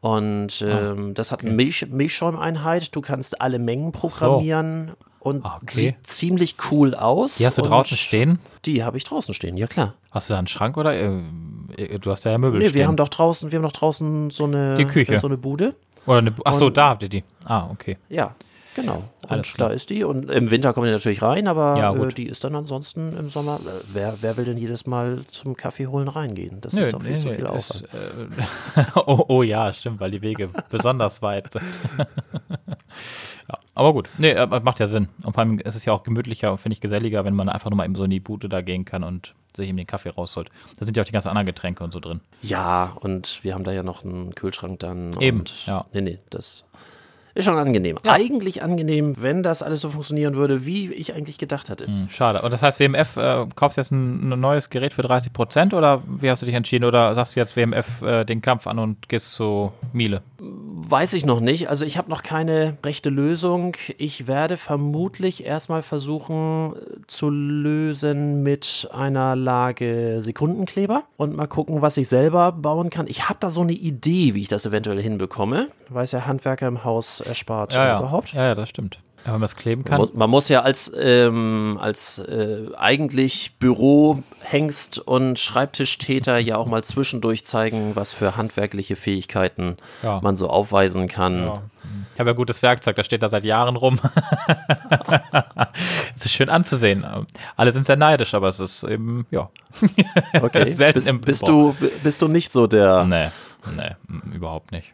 Und 0.00 0.62
Ah, 0.62 0.92
ähm, 0.92 1.14
das 1.14 1.30
hat 1.32 1.40
eine 1.42 1.50
Milch, 1.50 1.86
Milchschäumeinheit. 1.90 2.94
Du 2.94 3.00
kannst 3.00 3.40
alle 3.40 3.58
Mengen 3.58 3.92
programmieren 3.92 4.92
und 5.18 5.44
Ah, 5.44 5.58
okay. 5.62 5.74
sieht 5.80 6.06
ziemlich 6.06 6.56
cool 6.70 6.94
aus. 6.94 7.36
Die 7.36 7.46
hast 7.46 7.58
du 7.58 7.62
draußen 7.62 7.96
stehen? 7.98 8.38
Die 8.64 8.82
habe 8.82 8.96
ich 8.96 9.04
draußen 9.04 9.34
stehen, 9.34 9.56
ja 9.58 9.66
klar. 9.66 9.94
Hast 10.10 10.30
du 10.30 10.32
da 10.34 10.38
einen 10.38 10.46
Schrank 10.46 10.78
oder? 10.78 10.94
Äh, 10.94 11.20
äh, 11.76 11.98
du 11.98 12.10
hast 12.10 12.24
ja 12.24 12.36
Möbel 12.38 12.60
Nee, 12.60 12.66
stehen. 12.70 12.78
wir 12.78 12.86
haben 12.88 12.96
doch 12.96 13.10
draußen, 13.10 13.52
wir 13.52 13.58
haben 13.58 13.62
doch 13.64 13.72
draußen 13.72 14.30
so 14.30 14.44
eine, 14.44 14.76
Die 14.76 14.86
Küche. 14.86 15.18
so 15.18 15.26
eine 15.26 15.36
Bude. 15.36 15.74
oder 16.06 16.18
eine, 16.18 16.34
ach 16.46 16.54
so, 16.54 16.70
da 16.70 16.88
habt 16.90 17.02
ihr 17.02 17.10
die. 17.10 17.22
Ah, 17.44 17.68
okay. 17.70 17.98
Ja, 18.08 18.34
genau. 18.80 19.02
Alles 19.28 19.48
und 19.48 19.54
klar. 19.56 19.68
da 19.68 19.74
ist 19.74 19.90
die. 19.90 20.04
Und 20.04 20.30
im 20.30 20.50
Winter 20.50 20.72
kommen 20.72 20.86
die 20.86 20.92
natürlich 20.92 21.22
rein, 21.22 21.46
aber 21.48 21.76
Ja, 21.76 21.94
äh, 21.94 22.12
die 22.12 22.26
ist 22.26 22.44
dann 22.44 22.54
ansonsten 22.54 23.16
im 23.16 23.28
Sommer. 23.28 23.60
Äh, 23.64 23.84
wer, 23.92 24.18
wer 24.20 24.36
will 24.36 24.44
denn 24.44 24.58
jedes 24.58 24.86
Mal 24.86 25.20
zum 25.30 25.56
Kaffee 25.56 25.86
holen 25.86 26.08
reingehen? 26.08 26.60
Das 26.60 26.72
Nö, 26.72 26.82
ist 26.82 26.92
doch 26.92 27.02
viel 27.02 27.12
nee, 27.12 27.18
zu 27.18 27.32
viel 27.32 27.46
Aufwand. 27.46 27.88
äh, 27.92 28.84
oh, 29.06 29.24
oh 29.28 29.42
ja, 29.42 29.72
stimmt, 29.72 30.00
weil 30.00 30.10
die 30.10 30.22
Wege 30.22 30.50
besonders 30.70 31.22
weit 31.22 31.52
sind. 31.52 31.64
Ja, 33.48 33.58
aber 33.74 33.92
gut. 33.92 34.10
Nee, 34.18 34.30
äh, 34.30 34.46
macht 34.46 34.78
ja 34.80 34.86
Sinn. 34.86 35.08
Und 35.24 35.32
vor 35.32 35.42
allem 35.42 35.58
ist 35.58 35.74
es 35.74 35.84
ja 35.84 35.92
auch 35.92 36.02
gemütlicher 36.02 36.52
und 36.52 36.58
finde 36.58 36.74
ich 36.74 36.80
geselliger, 36.80 37.24
wenn 37.24 37.34
man 37.34 37.48
einfach 37.48 37.70
nur 37.70 37.76
mal 37.76 37.84
eben 37.84 37.94
so 37.94 38.04
in 38.04 38.10
die 38.10 38.20
Bude 38.20 38.48
da 38.48 38.60
gehen 38.60 38.84
kann 38.84 39.02
und 39.02 39.34
sich 39.56 39.68
eben 39.68 39.76
den 39.76 39.86
Kaffee 39.86 40.10
rausholt. 40.10 40.50
Da 40.78 40.84
sind 40.84 40.96
ja 40.96 41.02
auch 41.02 41.06
die 41.06 41.12
ganzen 41.12 41.28
anderen 41.28 41.46
Getränke 41.46 41.82
und 41.82 41.92
so 41.92 41.98
drin. 41.98 42.20
Ja, 42.42 42.96
und 43.00 43.40
wir 43.42 43.54
haben 43.54 43.64
da 43.64 43.72
ja 43.72 43.82
noch 43.82 44.04
einen 44.04 44.34
Kühlschrank 44.34 44.78
dann. 44.80 45.18
Eben, 45.20 45.40
Und, 45.40 45.66
ja. 45.66 45.84
Nee, 45.92 46.02
nee, 46.02 46.18
das 46.30 46.64
ist 47.40 47.46
schon 47.46 47.58
angenehm. 47.58 47.98
Eigentlich 48.04 48.62
angenehm, 48.62 49.14
wenn 49.18 49.42
das 49.42 49.62
alles 49.62 49.80
so 49.80 49.90
funktionieren 49.90 50.34
würde, 50.34 50.64
wie 50.64 50.92
ich 50.92 51.14
eigentlich 51.14 51.38
gedacht 51.38 51.68
hatte. 51.70 51.86
Hm, 51.86 52.08
schade. 52.08 52.42
Und 52.42 52.52
das 52.52 52.62
heißt, 52.62 52.80
WMF, 52.80 53.16
äh, 53.16 53.46
kaufst 53.54 53.76
du 53.76 53.80
jetzt 53.80 53.90
ein, 53.90 54.32
ein 54.32 54.40
neues 54.40 54.70
Gerät 54.70 54.92
für 54.92 55.02
30 55.02 55.32
Prozent 55.32 55.74
oder 55.74 56.02
wie 56.06 56.30
hast 56.30 56.42
du 56.42 56.46
dich 56.46 56.54
entschieden? 56.54 56.84
Oder 56.84 57.14
sagst 57.14 57.36
du 57.36 57.40
jetzt 57.40 57.56
WMF 57.56 58.02
äh, 58.02 58.24
den 58.24 58.42
Kampf 58.42 58.66
an 58.66 58.78
und 58.78 59.08
gehst 59.08 59.32
zu 59.32 59.72
Miele? 59.92 60.22
Weiß 60.38 61.12
ich 61.12 61.26
noch 61.26 61.40
nicht. 61.40 61.68
Also 61.68 61.84
ich 61.84 61.98
habe 61.98 62.10
noch 62.10 62.22
keine 62.22 62.76
rechte 62.84 63.10
Lösung. 63.10 63.76
Ich 63.98 64.26
werde 64.26 64.56
vermutlich 64.56 65.44
erstmal 65.44 65.82
versuchen 65.82 66.74
äh, 66.74 67.06
zu 67.06 67.30
lösen 67.30 68.42
mit 68.42 68.88
einer 68.92 69.36
Lage 69.36 70.18
Sekundenkleber 70.20 71.04
und 71.16 71.36
mal 71.36 71.46
gucken, 71.46 71.82
was 71.82 71.96
ich 71.96 72.08
selber 72.08 72.52
bauen 72.52 72.90
kann. 72.90 73.06
Ich 73.06 73.28
habe 73.28 73.38
da 73.40 73.50
so 73.50 73.62
eine 73.62 73.72
Idee, 73.72 74.34
wie 74.34 74.42
ich 74.42 74.48
das 74.48 74.66
eventuell 74.66 75.00
hinbekomme. 75.00 75.68
Weiß 75.88 76.12
ja, 76.12 76.26
Handwerker 76.26 76.68
im 76.68 76.84
Haus 76.84 77.22
erspart 77.30 77.72
Ja, 77.72 77.86
ja. 77.86 77.98
überhaupt. 77.98 78.34
Ja, 78.34 78.44
ja, 78.48 78.54
das 78.54 78.68
stimmt. 78.68 78.98
Ja, 79.20 79.26
wenn 79.26 79.32
man 79.32 79.40
das 79.42 79.56
kleben 79.56 79.84
kann. 79.84 79.98
muss, 79.98 80.14
man 80.14 80.30
muss 80.30 80.48
ja 80.48 80.62
als, 80.62 80.90
ähm, 80.98 81.78
als 81.80 82.20
äh, 82.20 82.68
eigentlich 82.78 83.52
Bürohengst 83.58 84.98
und 84.98 85.38
Schreibtischtäter 85.38 86.38
ja 86.38 86.56
auch 86.56 86.66
mal 86.66 86.82
zwischendurch 86.82 87.44
zeigen, 87.44 87.96
was 87.96 88.14
für 88.14 88.38
handwerkliche 88.38 88.96
Fähigkeiten 88.96 89.76
Ja. 90.02 90.20
man 90.22 90.36
so 90.36 90.48
aufweisen 90.48 91.06
kann. 91.06 91.42
Ja. 91.44 91.62
Ich 92.14 92.20
habe 92.20 92.30
ja 92.30 92.34
gutes 92.36 92.62
Werkzeug, 92.62 92.96
das 92.96 93.06
steht 93.06 93.22
da 93.22 93.28
seit 93.28 93.44
Jahren 93.44 93.76
rum. 93.76 93.98
es 96.14 96.24
ist 96.26 96.32
schön 96.32 96.48
anzusehen. 96.48 97.04
Alle 97.56 97.72
sind 97.72 97.86
sehr 97.86 97.96
neidisch, 97.96 98.34
aber 98.34 98.48
es 98.48 98.60
ist 98.60 98.84
eben, 98.84 99.26
ja. 99.30 99.50
Okay, 100.40 100.64
bist, 100.94 101.08
im 101.08 101.20
bist, 101.20 101.46
du, 101.46 101.74
bist 102.02 102.22
du 102.22 102.28
nicht 102.28 102.52
so 102.52 102.66
der. 102.66 103.04
Nee, 103.04 103.28
nee, 103.76 104.34
überhaupt 104.34 104.72
nicht. 104.72 104.92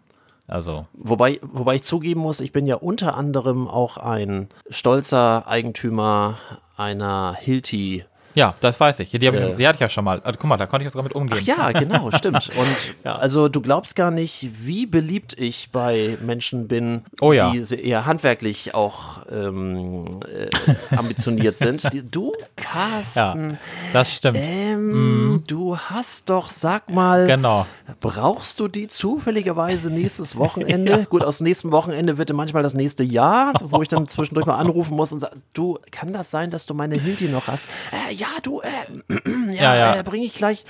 Also, 0.48 0.86
Wobei, 0.92 1.40
wobei 1.42 1.76
ich 1.76 1.82
zugeben 1.82 2.20
muss, 2.20 2.40
ich 2.40 2.52
bin 2.52 2.66
ja 2.66 2.76
unter 2.76 3.16
anderem 3.16 3.66
auch 3.66 3.96
ein 3.96 4.48
stolzer 4.70 5.46
Eigentümer 5.48 6.38
einer 6.76 7.34
Hilti. 7.34 8.04
Ja, 8.36 8.54
das 8.60 8.78
weiß 8.78 9.00
ich. 9.00 9.10
Die, 9.10 9.16
ich, 9.16 9.24
Äh. 9.24 9.54
die 9.56 9.66
hatte 9.66 9.76
ich 9.76 9.80
ja 9.80 9.88
schon 9.88 10.04
mal. 10.04 10.20
Also, 10.22 10.38
guck 10.38 10.48
mal, 10.48 10.56
da 10.56 10.66
konnte 10.66 10.86
ich 10.86 10.92
sogar 10.92 11.02
mit 11.02 11.14
umgehen. 11.14 11.38
Ach 11.42 11.46
ja, 11.46 11.72
genau, 11.72 12.10
stimmt. 12.12 12.48
Und 12.56 13.10
also 13.10 13.48
du 13.48 13.60
glaubst 13.60 13.96
gar 13.96 14.10
nicht, 14.12 14.46
wie 14.64 14.86
beliebt 14.86 15.34
ich 15.38 15.70
bei 15.72 16.16
Menschen 16.24 16.68
bin, 16.68 17.02
Oh 17.20 17.32
ja. 17.32 17.50
die 17.50 17.58
eher 17.82 18.06
handwerklich 18.06 18.74
auch 18.74 19.26
ähm, 19.30 20.06
äh, 20.28 20.94
ambitioniert 20.96 21.56
sind. 21.56 21.82
Du, 22.12 22.32
Carsten, 22.56 23.50
Ja, 23.50 23.56
das 23.92 24.12
stimmt. 24.14 24.38
ähm, 24.40 25.42
du 25.46 25.76
hast 25.78 26.28
doch, 26.30 26.50
sag 26.50 26.90
mal, 26.90 27.26
Genau. 27.26 27.66
Brauchst 28.00 28.60
du 28.60 28.68
die 28.68 28.86
zufälligerweise 28.86 29.90
nächstes 29.90 30.36
Wochenende? 30.36 31.06
Gut, 31.08 31.22
aus 31.24 31.40
nächstem 31.40 31.72
Wochenende 31.72 32.18
wird 32.18 32.32
manchmal 32.32 32.62
das 32.62 32.74
nächste 32.74 33.02
Jahr, 33.02 33.54
wo 33.62 33.80
ich 33.82 33.88
dann 33.88 34.06
zwischendurch 34.06 34.46
mal 34.46 34.56
anrufen 34.56 34.94
muss 34.94 35.12
und 35.12 35.20
sagen, 35.20 35.42
du, 35.54 35.78
kann 35.90 36.12
das 36.12 36.30
sein, 36.30 36.50
dass 36.50 36.66
du 36.66 36.74
meine 36.74 36.96
Hilti 36.96 37.28
noch 37.28 37.46
hast? 37.48 37.64
Äh, 38.10 38.12
ja, 38.14 38.25
du, 38.42 38.60
äh, 38.60 38.68
ja, 39.52 39.62
Ja, 39.62 39.76
ja. 39.76 39.96
Äh, 39.96 40.02
bring 40.02 40.22
ich 40.22 40.34
gleich. 40.34 40.64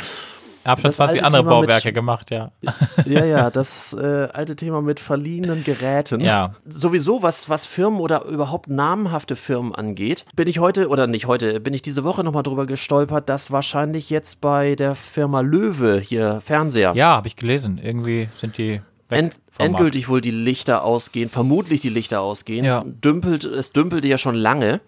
Ich 0.62 0.68
habe 0.68 0.80
schon 0.80 0.88
Das 0.88 0.96
20 0.96 1.22
alte 1.22 1.26
andere 1.26 1.42
Thema 1.44 1.60
mit- 1.60 1.68
Bauwerke 1.68 1.92
gemacht, 1.92 2.30
ja. 2.32 2.50
Ja, 3.06 3.24
ja, 3.24 3.50
das 3.50 3.92
äh, 3.92 4.26
alte 4.32 4.56
Thema 4.56 4.82
mit 4.82 4.98
verliehenen 4.98 5.62
Geräten. 5.62 6.20
Ja. 6.20 6.54
Sowieso, 6.68 7.22
was, 7.22 7.48
was 7.48 7.64
Firmen 7.64 8.00
oder 8.00 8.24
überhaupt 8.24 8.68
namenhafte 8.68 9.36
Firmen 9.36 9.76
angeht, 9.76 10.24
bin 10.34 10.48
ich 10.48 10.58
heute, 10.58 10.88
oder 10.88 11.06
nicht 11.06 11.26
heute, 11.28 11.60
bin 11.60 11.72
ich 11.72 11.82
diese 11.82 12.02
Woche 12.02 12.24
nochmal 12.24 12.42
drüber 12.42 12.66
gestolpert, 12.66 13.28
dass 13.28 13.52
wahrscheinlich 13.52 14.10
jetzt 14.10 14.40
bei 14.40 14.74
der 14.74 14.96
Firma 14.96 15.40
Löwe 15.40 16.00
hier 16.00 16.40
Fernseher 16.40 16.94
Ja, 16.96 17.10
habe 17.16 17.28
ich 17.28 17.36
gelesen. 17.36 17.78
Irgendwie 17.80 18.28
sind 18.34 18.58
die 18.58 18.80
End, 19.08 19.34
endgültig 19.58 20.08
wohl 20.08 20.20
die 20.20 20.30
Lichter 20.32 20.82
ausgehen, 20.84 21.28
vermutlich 21.28 21.80
die 21.80 21.88
Lichter 21.90 22.20
ausgehen. 22.20 22.64
Ja. 22.64 22.82
Mhm. 22.84 23.00
Dümpelt, 23.00 23.44
es 23.44 23.72
dümpelte 23.72 24.08
ja 24.08 24.18
schon 24.18 24.34
lange. 24.34 24.80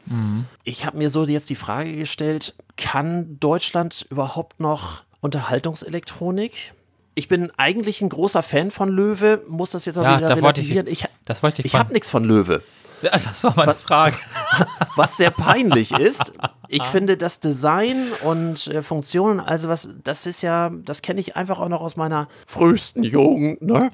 Ich 0.65 0.85
habe 0.87 0.99
mir 0.99 1.11
so 1.11 1.25
jetzt 1.25 1.49
die 1.51 1.55
Frage 1.55 1.95
gestellt, 1.97 2.55
kann 2.77 3.37
Deutschland 3.39 4.07
überhaupt 4.11 4.59
noch 4.61 5.03
Unterhaltungselektronik? 5.21 6.73
Ich 7.15 7.27
bin 7.29 7.51
eigentlich 7.57 8.01
ein 8.01 8.09
großer 8.09 8.43
Fan 8.43 8.71
von 8.71 8.89
Löwe, 8.89 9.43
muss 9.49 9.71
das 9.71 9.85
jetzt 9.87 9.97
mal 9.97 10.05
Ja, 10.05 10.19
wieder 10.19 10.29
da 10.29 10.41
wollte 10.43 10.61
ich- 10.61 10.71
relativieren. 10.71 10.87
Ich, 10.87 11.05
Das 11.25 11.43
wollte 11.43 11.63
ich 11.63 11.67
ich 11.67 11.75
habe 11.75 11.93
nichts 11.93 12.11
von 12.11 12.25
Löwe. 12.25 12.63
Ja, 13.03 13.11
Das 13.11 13.45
war 13.45 13.55
meine 13.57 13.75
Frage. 13.75 14.17
Was 14.97 15.17
sehr 15.17 15.31
peinlich 15.31 15.93
ist, 15.99 16.33
ich 16.69 16.83
finde 16.83 17.17
das 17.17 17.41
Design 17.41 18.09
und 18.25 18.67
äh, 18.67 18.83
Funktionen, 18.83 19.41
also 19.41 19.69
was, 19.69 19.89
das 20.05 20.27
ist 20.27 20.43
ja, 20.43 20.71
das 20.71 21.03
kenne 21.03 21.21
ich 21.21 21.37
einfach 21.37 21.61
auch 21.61 21.69
noch 21.69 21.81
aus 21.81 21.97
meiner 21.97 22.29
frühesten 22.47 23.03
Jugend, 23.03 23.63
ne? 23.63 23.91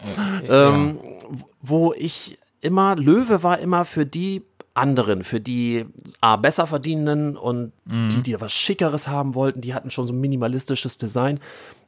ähm, 0.48 0.98
wo 1.60 1.92
ich 1.92 2.38
immer, 2.60 2.96
Löwe 2.96 3.42
war 3.42 3.58
immer 3.58 3.84
für 3.84 4.06
die 4.06 4.42
anderen, 4.74 5.22
für 5.22 5.40
die 5.40 5.86
A, 6.20 6.36
besser 6.36 6.66
verdienenden 6.66 7.36
und 7.36 7.72
die, 7.84 8.22
die 8.22 8.40
was 8.40 8.52
Schickeres 8.52 9.06
haben 9.06 9.34
wollten, 9.34 9.60
die 9.60 9.72
hatten 9.74 9.90
schon 9.90 10.06
so 10.06 10.12
ein 10.12 10.20
minimalistisches 10.20 10.98
Design. 10.98 11.38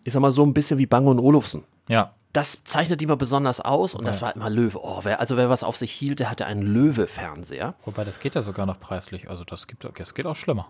Ich 0.04 0.12
sag 0.12 0.20
mal 0.20 0.30
so 0.30 0.44
ein 0.44 0.54
bisschen 0.54 0.78
wie 0.78 0.86
Bang 0.86 1.06
und 1.08 1.18
Olufsen. 1.18 1.64
Ja. 1.88 2.12
Das 2.36 2.64
zeichnet 2.64 3.00
die 3.00 3.06
mal 3.06 3.16
besonders 3.16 3.62
aus 3.62 3.94
und 3.94 4.06
das 4.06 4.20
war 4.20 4.36
immer 4.36 4.50
Löwe. 4.50 4.78
Oh, 4.82 5.00
wer, 5.04 5.20
also 5.20 5.38
wer 5.38 5.48
was 5.48 5.64
auf 5.64 5.74
sich 5.78 5.90
hielt, 5.90 6.18
der 6.18 6.30
hatte 6.30 6.44
einen 6.44 6.60
Löwe-Fernseher. 6.60 7.76
Wobei, 7.86 8.04
das 8.04 8.20
geht 8.20 8.34
ja 8.34 8.42
sogar 8.42 8.66
noch 8.66 8.78
preislich. 8.78 9.30
Also 9.30 9.42
das, 9.42 9.66
gibt, 9.66 9.88
das 9.98 10.12
geht 10.12 10.26
auch 10.26 10.36
schlimmer. 10.36 10.66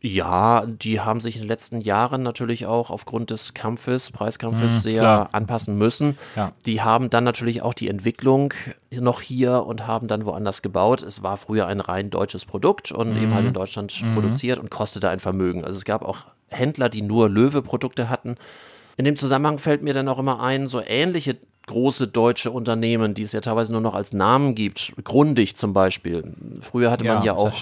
Ja, 0.00 0.66
die 0.66 1.00
haben 1.00 1.20
sich 1.20 1.36
in 1.36 1.42
den 1.42 1.48
letzten 1.48 1.80
Jahren 1.80 2.24
natürlich 2.24 2.66
auch 2.66 2.90
aufgrund 2.90 3.30
des 3.30 3.54
Kampfes, 3.54 4.10
Preiskampfes 4.10 4.82
sehr 4.82 5.00
klar. 5.00 5.28
anpassen 5.30 5.78
müssen. 5.78 6.18
Ja. 6.34 6.50
Die 6.66 6.82
haben 6.82 7.08
dann 7.08 7.22
natürlich 7.22 7.62
auch 7.62 7.72
die 7.72 7.88
Entwicklung 7.88 8.52
noch 8.90 9.20
hier 9.20 9.64
und 9.64 9.86
haben 9.86 10.08
dann 10.08 10.26
woanders 10.26 10.60
gebaut. 10.60 11.02
Es 11.02 11.22
war 11.22 11.36
früher 11.36 11.68
ein 11.68 11.78
rein 11.78 12.10
deutsches 12.10 12.44
Produkt 12.44 12.90
und 12.90 13.16
eben 13.16 13.32
halt 13.32 13.46
in 13.46 13.54
Deutschland 13.54 14.04
produziert 14.12 14.58
und 14.58 14.70
kostete 14.70 15.08
ein 15.08 15.20
Vermögen. 15.20 15.64
Also 15.64 15.78
es 15.78 15.84
gab 15.84 16.02
auch 16.02 16.26
Händler, 16.48 16.88
die 16.88 17.02
nur 17.02 17.30
Löwe-Produkte 17.30 18.08
hatten. 18.08 18.36
In 18.96 19.04
dem 19.04 19.16
Zusammenhang 19.16 19.58
fällt 19.58 19.82
mir 19.82 19.94
dann 19.94 20.08
auch 20.08 20.18
immer 20.18 20.40
ein, 20.40 20.66
so 20.66 20.80
ähnliche 20.80 21.36
große 21.66 22.06
deutsche 22.06 22.52
Unternehmen, 22.52 23.14
die 23.14 23.22
es 23.22 23.32
ja 23.32 23.40
teilweise 23.40 23.72
nur 23.72 23.80
noch 23.80 23.94
als 23.94 24.12
Namen 24.12 24.54
gibt. 24.54 24.92
Grundig 25.02 25.56
zum 25.56 25.72
Beispiel. 25.72 26.32
Früher 26.60 26.92
hatte 26.92 27.04
man 27.04 27.18
Ja, 27.18 27.24
ja 27.24 27.34
auch, 27.34 27.52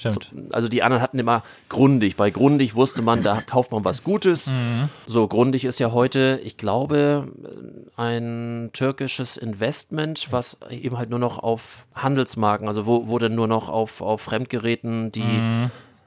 also 0.53 0.68
die 0.68 0.83
anderen 0.83 1.03
hatten 1.03 1.18
immer 1.18 1.42
Grundig. 1.70 2.16
Bei 2.16 2.31
Grundig 2.31 2.75
wusste 2.75 3.01
man, 3.01 3.23
da 3.23 3.40
kauft 3.47 3.73
man 3.73 3.83
was 3.85 4.05
Gutes. 4.05 4.47
Mhm. 4.47 4.90
So, 5.07 5.27
Grundig 5.27 5.64
ist 5.64 5.81
ja 5.81 5.92
heute, 5.92 6.38
ich 6.44 6.59
glaube, 6.59 7.29
ein 7.97 8.70
türkisches 8.75 9.38
Investment, 9.38 10.29
was 10.31 10.59
eben 10.70 10.99
halt 10.99 11.09
nur 11.09 11.18
noch 11.18 11.38
auf 11.38 11.87
Handelsmarken, 11.94 12.68
also 12.68 12.87
wo, 12.87 13.09
wo 13.09 13.18
dann 13.18 13.35
nur 13.35 13.49
noch 13.49 13.70
auf, 13.70 14.03
auf 14.03 14.20
Fremdgeräten 14.20 15.12
die 15.12 15.23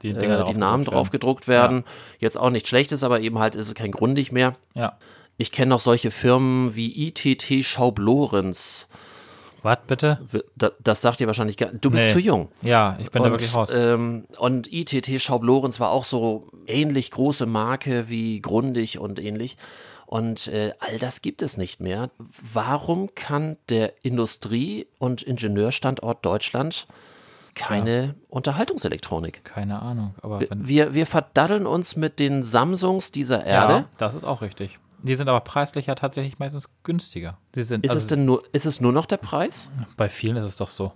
Die, 0.04 0.10
äh, 0.10 0.44
die 0.46 0.54
Namen 0.54 0.86
drauf 0.86 1.10
gedruckt 1.10 1.48
werden. 1.48 1.84
Jetzt 2.20 2.38
auch 2.38 2.52
nicht 2.52 2.68
schlechtes, 2.68 3.04
aber 3.04 3.22
eben 3.22 3.40
halt 3.40 3.56
ist 3.56 3.68
es 3.68 3.74
kein 3.74 3.92
Grundig 3.92 4.32
mehr. 4.32 4.56
Ja. 4.76 4.94
Ich 5.38 5.52
kenne 5.52 5.70
noch 5.70 5.80
solche 5.80 6.12
Firmen 6.12 6.76
wie 6.76 7.08
ITT 7.08 7.64
Schaub-Lorenz. 7.66 8.88
Was 9.64 9.80
bitte? 9.88 10.20
Das, 10.56 10.72
das 10.80 11.02
sagt 11.02 11.20
dir 11.20 11.28
wahrscheinlich 11.28 11.58
gar 11.58 11.70
Du 11.70 11.90
bist 11.92 12.08
Nee. 12.08 12.14
zu 12.14 12.20
jung. 12.20 12.48
Ja, 12.62 12.98
ich 13.00 13.12
bin 13.12 13.22
da 13.22 13.28
Und, 13.28 13.34
wirklich 13.34 13.54
raus. 13.54 13.70
ähm, 13.74 14.26
und 14.40 14.72
ITT 14.72 15.20
Schaub-Lorenz 15.22 15.80
war 15.80 15.92
auch 15.92 16.06
so 16.06 16.48
ähnlich 16.68 17.12
große 17.12 17.46
Marke 17.46 18.08
wie 18.10 18.40
Grundig 18.42 19.00
und 19.00 19.20
ähnlich. 19.20 19.58
Und 20.06 20.48
äh, 20.48 20.74
all 20.80 20.98
das 21.00 21.22
gibt 21.22 21.42
es 21.42 21.58
nicht 21.58 21.82
mehr. 21.82 22.10
Warum 22.54 23.14
kann 23.14 23.58
der 23.70 23.94
Industrie- 24.06 24.88
und 25.00 25.22
Ingenieurstandort 25.22 26.26
Deutschland 26.26 26.88
keine 27.56 28.16
Unterhaltungselektronik? 28.30 29.44
Keine 29.44 29.82
Ahnung. 29.82 30.16
Aber 30.22 30.40
wenn, 30.40 30.68
Wir, 30.68 30.94
wir 30.94 31.06
verdaddeln 31.08 31.66
uns 31.66 31.96
mit 31.96 32.20
den 32.20 32.42
Samsungs 32.44 33.12
dieser 33.12 33.46
Erde. 33.46 33.74
ja, 33.74 33.86
das 33.98 34.16
ist 34.16 34.24
auch 34.24 34.42
richtig. 34.42 34.80
Die 35.04 35.16
sind 35.16 35.30
aber 35.30 35.42
preislich 35.42 35.86
ja 35.86 35.96
tatsächlich 35.96 36.40
meistens 36.40 36.70
günstiger. 36.84 37.38
Sie 37.54 37.64
sind, 37.64 37.86
Ist 37.86 37.92
also 37.92 38.00
es 38.00 38.08
denn 38.08 38.26
nur, 38.26 38.44
ist 38.52 38.66
es 38.66 38.82
nur 38.82 38.92
noch 38.92 39.06
der 39.06 39.18
Preis? 39.18 39.70
bei 39.96 40.10
vielen 40.10 40.38
ist 40.38 40.46
es 40.46 40.58
doch 40.58 40.70
so. 40.70 40.92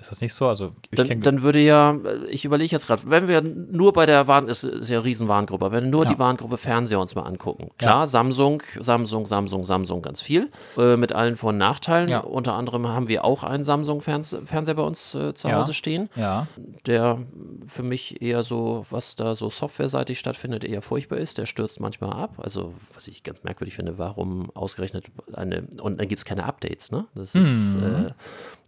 Ist 0.00 0.10
das 0.10 0.20
nicht 0.20 0.34
so? 0.34 0.48
Also 0.48 0.72
ich 0.90 0.96
Dann, 0.96 1.20
dann 1.20 1.42
würde 1.42 1.60
ja, 1.60 1.96
ich 2.28 2.44
überlege 2.44 2.72
jetzt 2.72 2.86
gerade, 2.88 3.02
wenn 3.06 3.28
wir 3.28 3.40
nur 3.40 3.92
bei 3.92 4.06
der 4.06 4.26
Waren, 4.26 4.48
ist, 4.48 4.64
ist 4.64 4.90
ja 4.90 4.98
eine 4.98 5.04
riesen 5.06 5.28
Warengruppe, 5.28 5.70
wenn 5.72 5.84
wir 5.84 5.90
nur 5.90 6.04
Ja. 6.04 6.12
die 6.12 6.18
Warengruppe 6.18 6.58
Fernseher 6.58 7.00
uns 7.00 7.14
mal 7.14 7.22
angucken. 7.22 7.70
Klar, 7.78 8.06
Samsung, 8.06 8.62
Samsung, 8.80 9.24
Samsung, 9.24 9.64
Samsung 9.64 10.02
ganz 10.02 10.20
viel, 10.20 10.50
äh, 10.76 10.96
mit 10.96 11.12
allen 11.12 11.36
Vor- 11.36 11.50
und 11.50 11.58
Nachteilen. 11.58 12.08
Ja. 12.08 12.20
Unter 12.20 12.54
anderem 12.54 12.88
haben 12.88 13.08
wir 13.08 13.24
auch 13.24 13.44
einen 13.44 13.62
Samsung-Fernseher 13.64 14.74
bei 14.74 14.82
uns 14.82 15.14
äh, 15.14 15.32
zu 15.32 15.48
Ja. 15.48 15.56
Hause 15.56 15.72
stehen, 15.72 16.10
ja, 16.16 16.48
der 16.86 17.20
für 17.66 17.82
mich 17.84 18.20
eher 18.20 18.42
so, 18.42 18.84
was 18.90 19.16
da 19.16 19.34
so 19.34 19.48
softwareseitig 19.48 20.18
stattfindet, 20.18 20.64
eher 20.64 20.82
furchtbar 20.82 21.16
ist. 21.18 21.38
Der 21.38 21.46
stürzt 21.46 21.80
manchmal 21.80 22.12
ab. 22.12 22.34
Also, 22.38 22.74
was 22.94 23.06
ich 23.08 23.22
ganz 23.22 23.42
merkwürdig 23.44 23.74
finde, 23.76 23.96
warum 23.96 24.50
ausgerechnet 24.54 25.06
eine, 25.32 25.66
und 25.80 25.98
dann 26.00 26.08
gibt 26.08 26.18
es 26.18 26.24
keine 26.24 26.44
Updates, 26.44 26.90
ne? 26.90 27.06
Das 27.14 27.34
ist, 27.34 27.76
Mhm. 27.76 28.06
äh, 28.06 28.10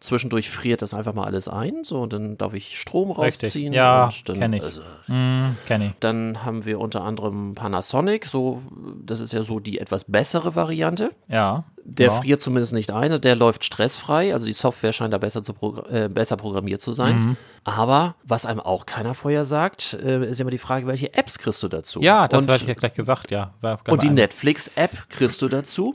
zwischendurch 0.00 0.50
friert 0.50 0.82
das 0.82 0.94
einfach 0.94 1.14
mal 1.16 1.24
alles 1.24 1.48
ein. 1.48 1.82
So, 1.82 2.06
dann 2.06 2.38
darf 2.38 2.54
ich 2.54 2.78
Strom 2.78 3.10
Richtig. 3.10 3.48
rausziehen. 3.48 3.72
Ja, 3.72 4.04
und 4.04 4.28
dann, 4.28 4.38
kenn 4.38 4.52
ich. 4.52 4.62
Also, 4.62 4.82
Hm, 5.06 5.56
kenn 5.66 5.82
ich. 5.82 5.92
dann 6.00 6.44
haben 6.44 6.64
wir 6.64 6.78
unter 6.78 7.02
anderem 7.02 7.54
Panasonic, 7.56 8.24
so, 8.26 8.62
das 9.04 9.20
ist 9.20 9.32
ja 9.32 9.42
so 9.42 9.58
die 9.58 9.78
etwas 9.80 10.04
bessere 10.04 10.54
Variante. 10.54 11.10
Ja. 11.28 11.64
Der 11.88 12.06
ja. 12.08 12.12
friert 12.14 12.40
zumindest 12.40 12.72
nicht 12.72 12.90
ein, 12.90 13.20
der 13.20 13.36
läuft 13.36 13.64
stressfrei, 13.64 14.32
also 14.34 14.44
die 14.46 14.52
Software 14.52 14.92
scheint 14.92 15.12
da 15.14 15.18
besser, 15.18 15.42
zu 15.44 15.52
progr- 15.52 15.88
äh, 15.88 16.08
besser 16.08 16.36
programmiert 16.36 16.80
zu 16.80 16.92
sein. 16.92 17.16
Mhm. 17.18 17.36
Aber 17.62 18.16
was 18.24 18.44
einem 18.44 18.58
auch 18.60 18.86
keiner 18.86 19.14
vorher 19.14 19.44
sagt, 19.44 19.94
äh, 19.94 20.24
ist 20.28 20.40
immer 20.40 20.50
die 20.50 20.58
Frage, 20.58 20.86
welche 20.88 21.14
Apps 21.14 21.38
kriegst 21.38 21.62
du 21.62 21.68
dazu? 21.68 22.00
Ja, 22.00 22.26
das 22.26 22.42
und, 22.42 22.50
hatte 22.50 22.62
ich 22.62 22.68
ja 22.68 22.74
gleich 22.74 22.94
gesagt, 22.94 23.30
ja. 23.30 23.52
Und 23.88 24.02
die 24.02 24.10
Netflix-App 24.10 25.08
kriegst 25.08 25.40
du 25.42 25.48
dazu, 25.48 25.94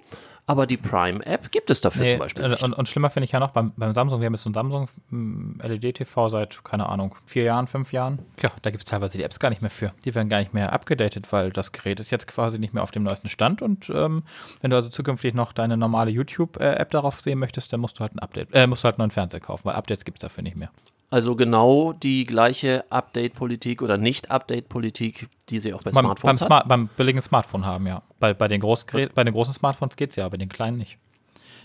aber 0.51 0.67
die 0.67 0.75
Prime-App 0.75 1.49
gibt 1.51 1.69
es 1.69 1.79
dafür 1.79 2.03
Nee, 2.03 2.11
zum 2.11 2.19
Beispiel 2.19 2.43
äh, 2.43 2.49
nicht. 2.49 2.61
und, 2.61 2.73
und 2.73 2.89
schlimmer 2.89 3.09
finde 3.09 3.23
ich 3.23 3.31
ja 3.31 3.39
noch 3.39 3.51
beim, 3.51 3.71
beim 3.77 3.93
Samsung, 3.93 4.19
wir 4.19 4.25
haben 4.25 4.33
jetzt 4.33 4.43
so 4.43 4.49
ein 4.49 4.53
Samsung 4.53 4.89
mm, 5.09 5.61
LED-TV 5.61 6.27
seit, 6.27 6.61
keine 6.65 6.89
Ahnung, 6.89 7.15
vier 7.25 7.43
Jahren, 7.43 7.67
fünf 7.67 7.93
Jahren. 7.93 8.19
Ja, 8.41 8.49
da 8.61 8.69
gibt 8.69 8.83
es 8.83 8.89
teilweise 8.89 9.17
die 9.17 9.23
Apps 9.23 9.39
gar 9.39 9.49
nicht 9.49 9.61
mehr 9.61 9.71
für. 9.71 9.93
Die 10.03 10.13
werden 10.13 10.27
gar 10.27 10.39
nicht 10.39 10.53
mehr 10.53 10.73
abgedatet, 10.73 11.31
weil 11.31 11.51
das 11.51 11.71
Gerät 11.71 12.01
ist 12.01 12.11
jetzt 12.11 12.27
quasi 12.27 12.59
nicht 12.59 12.73
mehr 12.73 12.83
auf 12.83 12.91
dem 12.91 13.03
neuesten 13.03 13.29
Stand. 13.29 13.61
Und 13.61 13.89
ähm, 13.95 14.23
wenn 14.59 14.71
du 14.71 14.75
also 14.75 14.89
zukünftig 14.89 15.33
noch 15.33 15.53
deine 15.53 15.77
normale 15.77 16.11
YouTube-App 16.11 16.91
darauf 16.91 17.21
sehen 17.21 17.39
möchtest, 17.39 17.71
dann 17.71 17.79
musst 17.79 17.97
du 17.97 18.01
halt 18.01 18.13
ein 18.13 18.19
Update, 18.19 18.49
äh, 18.51 18.67
musst 18.67 18.83
du 18.83 18.87
halt 18.87 18.95
einen 18.95 19.03
neuen 19.03 19.11
Fernseher 19.11 19.39
kaufen, 19.39 19.63
weil 19.63 19.75
Updates 19.75 20.03
gibt 20.03 20.17
es 20.17 20.21
dafür 20.21 20.43
nicht 20.43 20.57
mehr. 20.57 20.71
Also 21.11 21.35
genau 21.35 21.91
die 21.91 22.25
gleiche 22.25 22.85
Update-Politik 22.89 23.81
oder 23.81 23.97
Nicht-Update-Politik, 23.97 25.27
die 25.49 25.59
sie 25.59 25.73
auch 25.73 25.83
bei 25.83 25.91
Beim, 25.91 26.05
beim, 26.05 26.05
Smartphones 26.05 26.41
hat. 26.41 26.47
Smart, 26.47 26.67
beim 26.69 26.87
billigen 26.87 27.21
Smartphone 27.21 27.65
haben, 27.65 27.85
ja. 27.85 28.01
Bei, 28.21 28.33
bei, 28.33 28.47
den 28.47 28.61
Großgerät, 28.61 29.13
bei 29.13 29.25
den 29.25 29.33
großen 29.33 29.53
Smartphones 29.53 29.97
geht 29.97 30.11
es 30.11 30.15
ja, 30.15 30.27
bei 30.29 30.37
den 30.37 30.47
kleinen 30.47 30.77
nicht. 30.77 30.97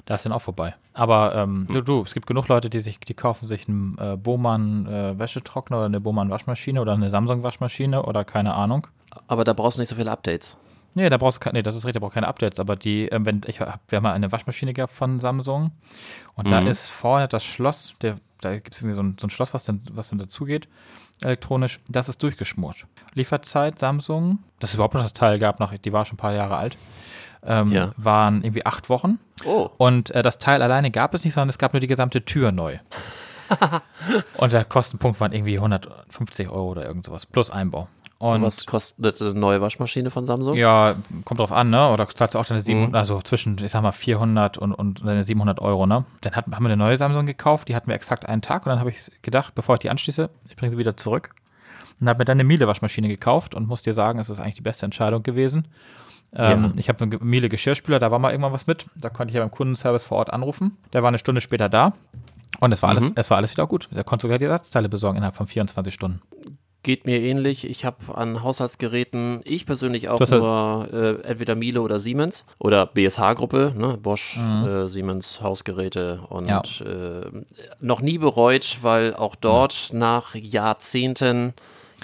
Da 0.04 0.16
ist 0.16 0.24
dann 0.24 0.32
auch 0.32 0.42
vorbei. 0.42 0.74
Aber 0.94 1.36
ähm, 1.36 1.68
du, 1.70 1.80
du, 1.80 2.02
es 2.02 2.12
gibt 2.12 2.26
genug 2.26 2.48
Leute, 2.48 2.70
die 2.70 2.80
sich, 2.80 2.98
die 2.98 3.14
kaufen 3.14 3.46
sich 3.46 3.68
einen 3.68 3.96
äh, 3.98 4.16
Bohmann 4.16 4.86
äh, 4.86 5.16
Wäschetrockner 5.16 5.76
oder 5.76 5.86
eine 5.86 6.00
Bohmann 6.00 6.28
Waschmaschine 6.28 6.80
oder 6.80 6.94
eine 6.94 7.10
Samsung 7.10 7.44
Waschmaschine 7.44 8.02
oder 8.02 8.24
keine 8.24 8.54
Ahnung. 8.54 8.88
Aber 9.28 9.44
da 9.44 9.52
brauchst 9.52 9.78
du 9.78 9.80
nicht 9.80 9.88
so 9.88 9.96
viele 9.96 10.10
Updates. 10.10 10.56
Nee, 10.96 11.10
da 11.10 11.18
brauchst 11.18 11.36
du 11.36 11.40
keine, 11.40 11.58
nee, 11.58 11.62
das 11.62 11.74
ist 11.76 11.84
richtig, 11.84 12.00
da 12.00 12.00
braucht 12.00 12.14
keine 12.14 12.26
Updates, 12.26 12.58
aber 12.58 12.74
die, 12.74 13.06
ähm, 13.08 13.26
wenn, 13.26 13.42
ich 13.46 13.60
hab, 13.60 13.80
wir 13.88 13.96
haben 13.96 14.02
mal 14.02 14.14
eine 14.14 14.32
Waschmaschine 14.32 14.72
gehabt 14.72 14.94
von 14.94 15.20
Samsung 15.20 15.70
und 16.36 16.50
da 16.50 16.60
ist 16.60 16.88
vorne 16.88 17.28
das 17.28 17.44
Schloss, 17.44 17.94
der, 18.00 18.16
da 18.40 18.54
gibt 18.54 18.72
es 18.74 18.80
irgendwie 18.80 18.94
so 18.94 19.02
ein, 19.02 19.16
so 19.20 19.26
ein 19.26 19.30
Schloss, 19.30 19.52
was 19.52 19.64
dann, 19.64 19.80
was 19.92 20.08
dann 20.08 20.18
dazugeht, 20.18 20.68
elektronisch, 21.22 21.80
das 21.88 22.08
ist 22.08 22.22
durchgeschmort. 22.22 22.86
Lieferzeit 23.12 23.78
Samsung, 23.78 24.38
dass 24.58 24.70
es 24.70 24.74
überhaupt 24.76 24.94
noch 24.94 25.02
das 25.02 25.12
Teil 25.12 25.38
gab, 25.38 25.60
noch, 25.60 25.76
die 25.76 25.92
war 25.92 26.06
schon 26.06 26.14
ein 26.14 26.18
paar 26.18 26.32
Jahre 26.32 26.56
alt, 26.56 26.78
ähm, 27.44 27.72
Ja. 27.72 27.92
waren 27.98 28.42
irgendwie 28.42 28.64
acht 28.64 28.88
Wochen 28.88 29.18
Oh. 29.44 29.68
und 29.76 30.10
äh, 30.12 30.22
das 30.22 30.38
Teil 30.38 30.62
alleine 30.62 30.90
gab 30.90 31.12
es 31.12 31.24
nicht, 31.26 31.34
sondern 31.34 31.50
es 31.50 31.58
gab 31.58 31.74
nur 31.74 31.80
die 31.80 31.86
gesamte 31.88 32.24
Tür 32.24 32.52
neu. 32.52 32.78
und 34.38 34.52
der 34.52 34.64
Kostenpunkt 34.64 35.20
waren 35.20 35.32
irgendwie 35.32 35.56
150 35.56 36.48
Euro 36.48 36.70
oder 36.70 36.86
irgend 36.86 37.04
sowas, 37.04 37.26
plus 37.26 37.50
Einbau. 37.50 37.86
Und 38.18 38.40
Was 38.42 38.64
kostet 38.64 39.20
eine 39.20 39.34
neue 39.34 39.60
Waschmaschine 39.60 40.10
von 40.10 40.24
Samsung? 40.24 40.56
ja, 40.56 40.94
kommt 41.26 41.38
drauf 41.40 41.52
an, 41.52 41.68
ne? 41.70 41.90
Oder 41.90 42.08
zahlst 42.08 42.34
du 42.34 42.38
auch 42.38 42.46
deine 42.46 42.60
Mhm. 42.60 42.64
700, 42.64 42.94
also 42.98 43.20
zwischen, 43.20 43.58
ich 43.62 43.70
sag 43.70 43.82
mal, 43.82 43.92
400 43.92 44.56
und, 44.56 44.72
und 44.72 45.04
deine 45.04 45.22
700 45.22 45.60
Euro, 45.60 45.86
ne? 45.86 46.04
Dann 46.22 46.34
hat, 46.34 46.46
haben 46.46 46.62
wir 46.64 46.68
eine 46.70 46.76
neue 46.78 46.96
Samsung 46.96 47.26
gekauft, 47.26 47.68
die 47.68 47.76
hatten 47.76 47.88
wir 47.88 47.94
exakt 47.94 48.26
einen 48.26 48.40
Tag 48.40 48.64
und 48.64 48.70
dann 48.70 48.78
habe 48.80 48.88
ich 48.90 49.10
gedacht, 49.20 49.54
bevor 49.54 49.74
ich 49.74 49.80
die 49.80 49.90
anschließe, 49.90 50.30
ich 50.48 50.56
bringe 50.56 50.72
sie 50.72 50.78
wieder 50.78 50.96
zurück. 50.96 51.30
Und 52.00 52.08
habe 52.08 52.18
mir 52.18 52.24
dann 52.24 52.36
eine 52.36 52.44
Miele-Waschmaschine 52.44 53.08
gekauft 53.08 53.54
und 53.54 53.68
muss 53.68 53.82
dir 53.82 53.92
sagen, 53.94 54.18
es 54.18 54.28
ist 54.30 54.38
eigentlich 54.40 54.54
die 54.56 54.62
beste 54.62 54.84
Entscheidung 54.86 55.22
gewesen. 55.22 55.66
Ähm, 56.34 56.64
Ja. 56.64 56.72
Ich 56.76 56.88
habe 56.88 57.02
einen 57.04 57.18
Miele 57.22 57.48
Geschirrspüler, 57.48 57.98
da 57.98 58.10
war 58.10 58.18
mal 58.18 58.30
irgendwann 58.30 58.52
was 58.52 58.66
mit. 58.66 58.86
Da 58.96 59.08
konnte 59.10 59.30
ich 59.32 59.36
ja 59.36 59.40
beim 59.42 59.50
Kundenservice 59.50 60.04
vor 60.04 60.18
Ort 60.18 60.32
anrufen. 60.32 60.76
Der 60.92 61.02
war 61.02 61.08
eine 61.08 61.18
Stunde 61.18 61.40
später 61.40 61.68
da. 61.68 61.92
Und 62.60 62.72
es 62.72 62.82
war, 62.82 62.90
Mhm. 62.92 62.96
alles, 62.98 63.12
es 63.14 63.30
war 63.30 63.36
alles 63.38 63.52
wieder 63.52 63.66
gut. 63.66 63.88
Er 63.94 64.04
konnte 64.04 64.22
sogar 64.26 64.38
die 64.38 64.44
Ersatzteile 64.46 64.88
besorgen 64.88 65.18
innerhalb 65.18 65.36
von 65.36 65.46
24 65.46 65.92
Stunden. 65.92 66.20
Geht 66.86 67.04
mir 67.04 67.20
ähnlich. 67.20 67.68
Ich 67.68 67.84
habe 67.84 67.96
an 68.16 68.44
Haushaltsgeräten, 68.44 69.40
ich 69.42 69.66
persönlich 69.66 70.08
auch 70.08 70.20
hast 70.20 70.30
ja- 70.30 70.38
nur 70.38 70.88
äh, 70.92 71.20
entweder 71.26 71.56
Miele 71.56 71.82
oder 71.82 71.98
Siemens 71.98 72.46
oder 72.60 72.86
BSH-Gruppe, 72.86 73.72
ne? 73.76 73.98
Bosch, 74.00 74.38
äh, 74.38 74.86
Siemens 74.86 75.42
Hausgeräte 75.42 76.20
und 76.28 76.44
Mhm. 76.44 76.48
Ja. 76.48 76.62
äh, 76.84 77.26
noch 77.80 78.00
nie 78.00 78.18
bereut, 78.18 78.78
weil 78.82 79.14
auch 79.16 79.34
dort 79.34 79.88
nach 79.94 80.36
Jahrzehnten 80.36 81.54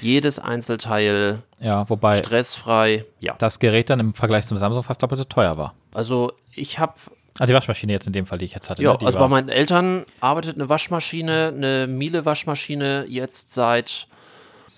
jedes 0.01 0.40
Einzelteil 0.40 1.45
Ja, 1.61 1.88
wobei 1.88 2.16
stressfrei, 2.18 3.05
ja. 3.21 3.37
das 3.38 3.61
Gerät 3.61 3.88
dann 3.88 4.01
im 4.01 4.14
Vergleich 4.14 4.49
zum 4.49 4.57
Samsung 4.57 4.83
fast 4.83 5.01
doppelt 5.01 5.18
so 5.21 5.25
teuer 5.25 5.57
war. 5.59 5.75
Also 5.95 6.33
ich 6.51 6.81
habe 6.81 6.95
Also 7.38 7.53
die 7.53 7.55
Waschmaschine 7.55 7.92
jetzt 7.92 8.09
in 8.09 8.12
dem 8.12 8.27
Fall, 8.27 8.38
die 8.38 8.47
ich 8.47 8.55
jetzt 8.55 8.68
hatte. 8.68 8.83
Ja, 8.83 8.95
ne? 8.95 9.07
also 9.07 9.16
bei 9.21 9.29
meinen 9.29 9.49
Eltern 9.49 10.07
arbeitet 10.21 10.57
eine 10.57 10.68
Waschmaschine, 10.68 11.53
eine 11.57 11.87
Miele-Waschmaschine 11.87 13.07
jetzt 13.09 13.53
seit 13.53 14.09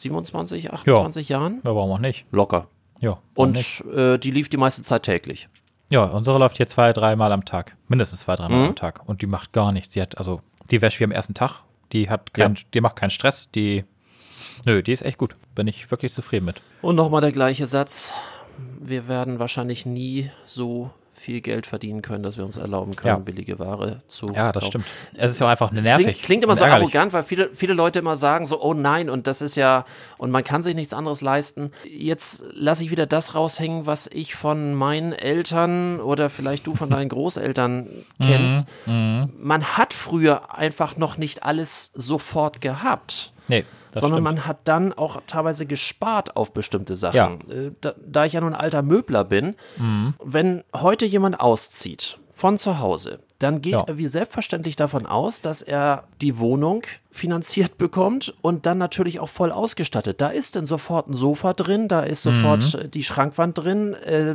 27, 0.04 0.72
28 0.72 1.28
Jahren. 1.28 1.60
ja, 1.64 1.74
warum 1.74 1.90
auch 1.92 1.98
nicht? 1.98 2.26
Locker. 2.30 2.68
Ja? 3.00 3.18
Und 3.34 3.84
äh, 3.94 4.18
die 4.18 4.30
lief 4.30 4.48
die 4.48 4.56
meiste 4.56 4.82
Zeit 4.82 5.02
täglich. 5.02 5.48
Ja, 5.90 6.04
unsere 6.04 6.38
läuft 6.38 6.56
hier 6.56 6.66
zwei, 6.66 6.92
dreimal 6.92 7.32
am 7.32 7.44
Tag. 7.44 7.76
Mindestens 7.88 8.20
zwei, 8.20 8.36
dreimal 8.36 8.58
Mhm. 8.60 8.68
am 8.68 8.76
Tag. 8.76 9.06
Und 9.06 9.20
die 9.22 9.26
macht 9.26 9.52
gar 9.52 9.72
nichts. 9.72 9.90
Die 9.94 10.00
hat, 10.02 10.16
also, 10.18 10.40
die 10.70 10.80
wäscht 10.80 11.00
wie 11.00 11.04
am 11.04 11.12
ersten 11.12 11.34
Tag. 11.34 11.62
Die 11.92 12.08
hat 12.08 12.32
kein, 12.34 12.56
die 12.72 12.80
macht 12.80 12.96
keinen 12.96 13.10
Stress. 13.10 13.48
Die, 13.54 13.84
nö, 14.66 14.82
die 14.82 14.92
ist 14.92 15.02
echt 15.02 15.18
gut. 15.18 15.34
Bin 15.54 15.66
ich 15.68 15.90
wirklich 15.90 16.12
zufrieden 16.12 16.46
mit. 16.46 16.62
Und 16.82 16.96
nochmal 16.96 17.20
der 17.20 17.32
gleiche 17.32 17.66
Satz. 17.66 18.12
Wir 18.80 19.08
werden 19.08 19.38
wahrscheinlich 19.38 19.84
nie 19.84 20.30
so 20.46 20.90
viel 21.24 21.40
Geld 21.40 21.66
verdienen 21.66 22.02
können, 22.02 22.22
dass 22.22 22.36
wir 22.36 22.44
uns 22.44 22.56
erlauben 22.56 22.94
können, 22.94 23.14
Ja. 23.14 23.18
billige 23.18 23.58
Ware 23.58 23.98
zu 24.08 24.28
Ja, 24.28 24.52
das 24.52 24.62
kaufen. 24.64 24.82
stimmt. 24.82 24.84
Es 25.16 25.32
ist 25.32 25.40
ja 25.40 25.48
einfach 25.48 25.72
nervig. 25.72 26.04
Klingt, 26.06 26.22
klingt 26.22 26.44
immer 26.44 26.54
so 26.54 26.64
ärgerlich. 26.64 26.84
arrogant, 26.94 27.12
weil 27.12 27.22
viele, 27.22 27.50
viele 27.54 27.74
Leute 27.74 27.98
immer 28.00 28.16
sagen 28.16 28.46
so, 28.46 28.60
oh 28.62 28.74
nein, 28.74 29.08
und 29.10 29.26
das 29.26 29.40
ist 29.40 29.56
ja, 29.56 29.84
und 30.18 30.30
man 30.30 30.44
kann 30.44 30.62
sich 30.62 30.74
nichts 30.74 30.92
anderes 30.92 31.20
leisten. 31.22 31.72
Jetzt 31.84 32.44
lasse 32.52 32.84
ich 32.84 32.90
wieder 32.90 33.06
das 33.06 33.34
raushängen, 33.34 33.86
was 33.86 34.06
ich 34.12 34.34
von 34.34 34.74
meinen 34.74 35.12
Eltern 35.12 36.00
oder 36.00 36.28
vielleicht 36.30 36.66
du 36.66 36.74
von 36.74 36.90
deinen 36.90 37.08
Großeltern 37.08 37.88
kennst. 38.20 38.60
Mhm, 38.86 39.30
Man 39.40 39.64
hat 39.64 39.92
früher 39.94 40.54
einfach 40.54 40.96
noch 40.96 41.16
nicht 41.16 41.42
alles 41.42 41.90
sofort 41.94 42.60
gehabt. 42.60 43.32
Nee, 43.48 43.64
das 43.94 44.00
sondern 44.02 44.18
stimmt. 44.24 44.36
man 44.38 44.46
hat 44.46 44.58
dann 44.64 44.92
auch 44.92 45.20
teilweise 45.26 45.66
gespart 45.66 46.36
auf 46.36 46.52
bestimmte 46.52 46.96
Sachen. 46.96 47.50
Äh, 47.50 47.70
Da, 47.80 47.94
da 48.06 48.24
ich 48.26 48.34
ja 48.34 48.40
nun 48.40 48.54
ein 48.54 48.60
alter 48.60 48.82
Möbler 48.82 49.24
bin, 49.24 49.54
Mhm. 49.78 50.14
wenn 50.22 50.62
heute 50.76 51.06
jemand 51.06 51.40
auszieht 51.40 52.18
von 52.32 52.58
zu 52.58 52.78
Hause, 52.80 53.20
dann 53.38 53.60
geht 53.62 53.72
Ja. 53.74 53.84
er 53.86 53.98
wie 53.98 54.06
selbstverständlich 54.08 54.74
davon 54.76 55.06
aus, 55.06 55.40
dass 55.40 55.60
er 55.62 56.04
die 56.20 56.38
Wohnung 56.38 56.82
finanziert 57.10 57.78
bekommt 57.78 58.34
und 58.42 58.66
dann 58.66 58.78
natürlich 58.78 59.20
auch 59.20 59.28
voll 59.28 59.52
ausgestattet. 59.52 60.20
Da 60.20 60.28
ist 60.28 60.56
dann 60.56 60.66
sofort 60.66 61.08
ein 61.08 61.14
Sofa 61.14 61.52
drin, 61.52 61.88
da 61.88 62.00
ist 62.00 62.22
sofort 62.22 62.62
Mhm. 62.74 62.90
die 62.90 63.04
Schrankwand 63.04 63.58
drin, 63.58 63.94
äh, 63.94 64.34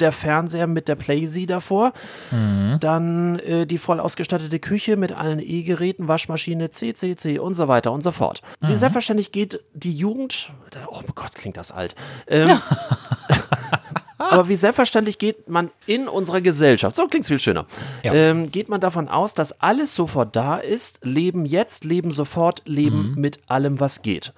der 0.00 0.12
Fernseher 0.12 0.66
mit 0.66 0.88
der 0.88 0.94
Playsee 0.94 1.46
davor, 1.46 1.92
Mhm. 2.30 2.78
dann 2.80 3.38
äh, 3.40 3.66
die 3.66 3.78
voll 3.78 4.00
ausgestattete 4.00 4.58
Küche 4.58 4.96
mit 4.96 5.12
allen 5.12 5.38
E-Geräten, 5.40 6.08
Waschmaschine, 6.08 6.70
CCC 6.70 7.38
und 7.38 7.54
so 7.54 7.68
weiter 7.68 7.92
und 7.92 8.02
so 8.02 8.10
fort. 8.10 8.42
Wie 8.60 8.72
Mhm. 8.72 8.76
selbstverständlich 8.76 9.32
geht 9.32 9.60
die 9.74 9.96
Jugend, 9.96 10.52
oh 10.88 11.00
Gott, 11.14 11.34
klingt 11.34 11.56
das 11.56 11.72
alt. 11.72 11.94
Ähm, 12.26 12.48
aber 14.30 14.48
wie 14.48 14.56
selbstverständlich 14.56 15.18
geht 15.18 15.48
man 15.48 15.70
in 15.86 16.08
unserer 16.08 16.40
Gesellschaft, 16.40 16.96
so 16.96 17.06
klingt 17.06 17.24
es 17.24 17.28
viel 17.28 17.38
schöner, 17.38 17.66
Ja. 18.04 18.12
ähm, 18.14 18.50
geht 18.50 18.68
man 18.68 18.80
davon 18.80 19.08
aus, 19.08 19.34
dass 19.34 19.60
alles 19.60 19.94
sofort 19.94 20.34
da 20.36 20.56
ist, 20.56 20.98
leben 21.02 21.44
jetzt, 21.46 21.84
leben 21.84 22.10
sofort, 22.12 22.62
leben 22.64 23.12
Mhm. 23.12 23.20
mit 23.20 23.40
allem, 23.48 23.80
was 23.80 24.02
geht. 24.02 24.32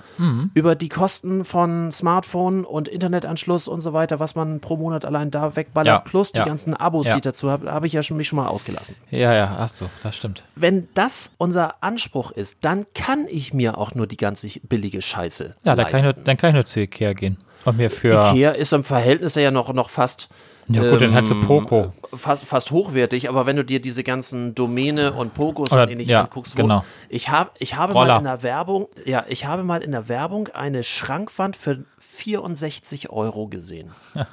Über 0.55 0.75
die 0.75 0.89
Kosten 0.89 1.45
von 1.45 1.91
Smartphone 1.93 2.65
und 2.65 2.89
Internetanschluss 2.89 3.69
und 3.69 3.81
so 3.81 3.93
weiter, 3.93 4.19
was 4.21 4.35
man 4.35 4.61
pro 4.61 4.77
Monat 4.77 5.05
allein 5.05 5.31
da 5.31 5.57
wegballert, 5.57 5.87
Ja, 5.87 5.99
plus 6.01 6.33
die 6.33 6.41
ganzen 6.43 6.75
Abos, 6.75 7.07
die 7.07 7.13
ich 7.15 7.21
dazu 7.21 7.51
habe, 7.51 7.71
habe 7.73 7.87
ich 7.87 7.93
ja 7.93 8.03
schon, 8.03 8.17
mich 8.17 8.29
schon 8.29 8.37
mal 8.39 8.49
ausgelassen. 8.49 8.95
Ja, 9.11 9.33
ja, 9.35 9.57
hast 9.59 9.81
du, 9.81 9.87
das 10.03 10.17
stimmt. 10.17 10.43
Wenn 10.57 10.89
das 10.95 11.31
unser 11.39 11.83
Anspruch 11.83 12.31
ist, 12.33 12.65
dann 12.65 12.85
kann 12.95 13.27
ich 13.29 13.53
mir 13.55 13.79
auch 13.79 13.95
nur 13.95 14.07
die 14.07 14.17
ganze 14.17 14.49
billige 14.63 15.03
Scheiße 15.03 15.57
Ja, 15.65 15.75
dann 15.77 15.87
kann, 15.87 16.01
ich 16.01 16.05
nur, 16.05 16.13
dann 16.15 16.37
kann 16.37 16.51
ich 16.51 16.55
nur 16.55 16.67
zu 16.67 16.81
Ikea 16.81 17.13
gehen. 17.13 17.39
Und 17.65 17.77
mir 17.77 17.91
für. 17.91 18.13
Ikea 18.13 18.51
ist 18.51 18.73
im 18.73 18.85
Verhältnis 18.85 19.35
ja 19.35 19.51
noch, 19.51 19.73
noch 19.73 19.91
fast 19.91 20.29
Ja, 20.69 20.89
gut, 20.91 21.01
dann 21.01 21.15
halt 21.15 21.29
so 21.29 21.35
ähm, 21.35 21.41
Poco. 21.41 21.93
fast, 22.15 22.45
fast 22.45 22.71
hochwertig, 22.71 23.29
aber 23.29 23.47
wenn 23.47 23.57
du 23.57 23.65
dir 23.65 23.81
diese 23.81 24.05
ganzen 24.05 24.55
Domäne 24.55 25.13
und 25.13 25.35
Pokos 25.35 25.73
Oder- 25.73 25.85
und 25.85 25.91
ähnliches 25.91 26.13
ja, 26.13 26.23
anguckst, 26.23 26.57
wo, 26.59 26.63
genau. 26.63 26.85
ich, 27.09 27.31
hab, 27.31 27.55
ich 27.59 27.77
habe 27.77 27.95
Roller. 27.95 28.15
mal 28.15 28.19
in 28.19 28.25
der 28.25 28.43
Werbung, 28.43 28.89
ja, 29.05 29.25
ich 29.29 29.47
habe 29.47 29.65
mal 29.65 29.83
in 29.83 29.93
der 29.93 30.09
Werbung 30.09 30.49
eine 30.49 30.83
Schrankwand 30.83 31.57
für 31.57 31.85
64 32.01 33.11
Euro 33.11 33.49
gesehen. 33.49 33.93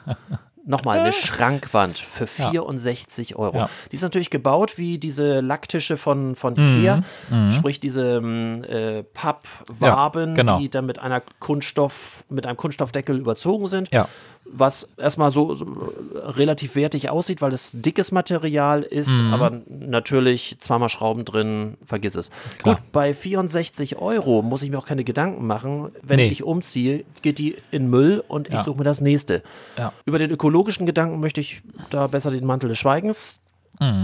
Nochmal, 0.67 0.99
eine 0.99 1.12
Schrankwand 1.12 1.97
für 1.99 2.25
64 2.28 3.36
Euro. 3.36 3.58
Ja. 3.58 3.69
Die 3.91 3.95
ist 3.95 4.01
natürlich 4.01 4.30
gebaut 4.32 4.78
wie 4.78 4.97
diese 4.97 5.39
Lacktische 5.41 5.95
von, 5.97 6.36
von 6.36 6.54
Mhm, 6.56 6.67
Ikea, 6.78 7.04
sprich 7.51 7.80
diese 7.80 8.17
ähm, 8.17 8.63
äh, 8.63 9.04
Pappwaben, 9.04 10.30
Ja, 10.30 10.34
genau. 10.36 10.60
die 10.60 10.69
dann 10.69 10.86
mit 10.86 10.99
einer 10.99 11.21
Kunststoff, 11.39 12.23
mit 12.30 12.45
einem 12.47 12.58
Kunststoffdeckel 12.58 13.17
überzogen 13.17 13.67
sind 13.67 13.89
Ja. 13.93 14.08
Was 14.51 14.89
erstmal 14.97 15.31
so, 15.31 15.53
so 15.55 15.65
relativ 16.13 16.75
wertig 16.75 17.10
aussieht, 17.10 17.41
weil 17.41 17.51
es 17.51 17.71
dickes 17.73 18.12
Material 18.12 18.84
ist, 18.84 19.19
Mhm. 19.19 19.34
aber 19.34 19.62
natürlich 19.67 20.58
zweimal 20.60 20.89
Schrauben 20.89 21.25
drin, 21.25 21.77
vergiss 21.86 22.15
es. 22.15 22.29
Gut, 22.63 22.77
bei 22.91 23.13
64 23.13 23.97
Euro 23.97 24.41
muss 24.41 24.62
ich 24.62 24.69
mir 24.69 24.77
auch 24.77 24.86
keine 24.86 25.03
Gedanken 25.03 25.45
machen. 25.47 25.91
Wenn 26.01 26.17
Nee. 26.17 26.27
ich 26.27 26.43
umziehe, 26.43 27.03
geht 27.21 27.38
die 27.39 27.55
in 27.71 27.89
Müll 27.89 28.23
und 28.27 28.47
ich 28.47 28.53
Ja. 28.53 28.63
suche 28.63 28.77
mir 28.77 28.84
das 28.84 29.01
nächste. 29.01 29.43
Ja. 29.77 29.91
Über 30.05 30.19
den 30.19 30.31
ökologischen 30.31 30.86
Gedanken 30.86 31.19
möchte 31.19 31.41
ich 31.41 31.62
da 31.89 32.08
besser 32.08 32.31
den 32.31 32.45
Mantel 32.45 32.69
des 32.69 32.77
Schweigens 32.77 33.41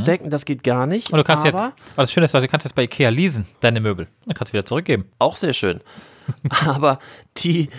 decken, 0.06 0.30
das 0.30 0.44
geht 0.44 0.66
gar 0.66 0.86
nicht. 0.86 1.10
Mhm. 1.10 1.14
Und 1.14 1.18
du 1.20 1.24
kannst 1.24 1.46
aber 1.46 1.58
jetzt, 1.68 1.74
was 1.96 2.04
das 2.04 2.12
Schöne 2.12 2.26
ist, 2.26 2.34
du 2.34 2.46
kannst 2.50 2.66
jetzt 2.66 2.74
bei 2.76 2.84
Ikea 2.84 3.08
leasen, 3.08 3.46
deine 3.62 3.80
Möbel. 3.80 4.08
Dann 4.26 4.34
kannst 4.36 4.52
du 4.52 4.54
wieder 4.58 4.66
zurückgeben. 4.66 5.06
Auch 5.18 5.38
sehr 5.38 5.54
schön. 5.54 5.80
Aber 6.68 7.00
die, 7.38 7.70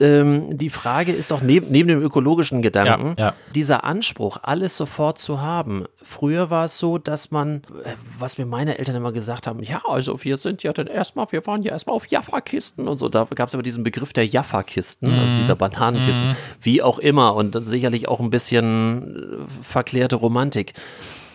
ähm, 0.00 0.56
die 0.56 0.70
Frage 0.70 1.12
ist 1.12 1.30
doch 1.30 1.42
neben, 1.42 1.70
neben 1.70 1.88
dem 1.88 2.00
ökologischen 2.00 2.62
Gedanken, 2.62 3.14
Ja, 3.18 3.26
ja. 3.26 3.34
dieser 3.54 3.84
Anspruch, 3.84 4.38
alles 4.42 4.76
sofort 4.76 5.18
zu 5.18 5.40
haben. 5.42 5.84
Früher 6.02 6.50
war 6.50 6.64
es 6.64 6.78
so, 6.78 6.98
dass 6.98 7.30
man, 7.30 7.62
äh, 7.84 7.92
was 8.18 8.38
mir 8.38 8.46
meine 8.46 8.78
Eltern 8.78 8.96
immer 8.96 9.12
gesagt 9.12 9.46
haben, 9.46 9.62
ja, 9.62 9.82
also 9.86 10.24
wir 10.24 10.36
sind 10.36 10.62
ja 10.62 10.72
dann 10.72 10.86
erstmal, 10.86 11.26
wir 11.30 11.46
waren 11.46 11.62
ja 11.62 11.72
erstmal 11.72 11.94
auf 11.96 12.06
Jaffa-Kisten 12.06 12.88
und 12.88 12.96
so. 12.96 13.08
Da 13.08 13.26
gab 13.34 13.48
es 13.48 13.54
aber 13.54 13.62
diesen 13.62 13.84
Begriff 13.84 14.12
der 14.12 14.26
Jaffa-Kisten, 14.26 15.18
also 15.18 15.36
dieser 15.36 15.56
Bananenkisten, 15.56 16.34
wie 16.60 16.82
auch 16.82 16.98
immer 16.98 17.34
und 17.34 17.64
sicherlich 17.66 18.08
auch 18.08 18.20
ein 18.20 18.30
bisschen 18.30 19.44
äh, 19.46 19.62
verklärte 19.62 20.16
Romantik. 20.16 20.72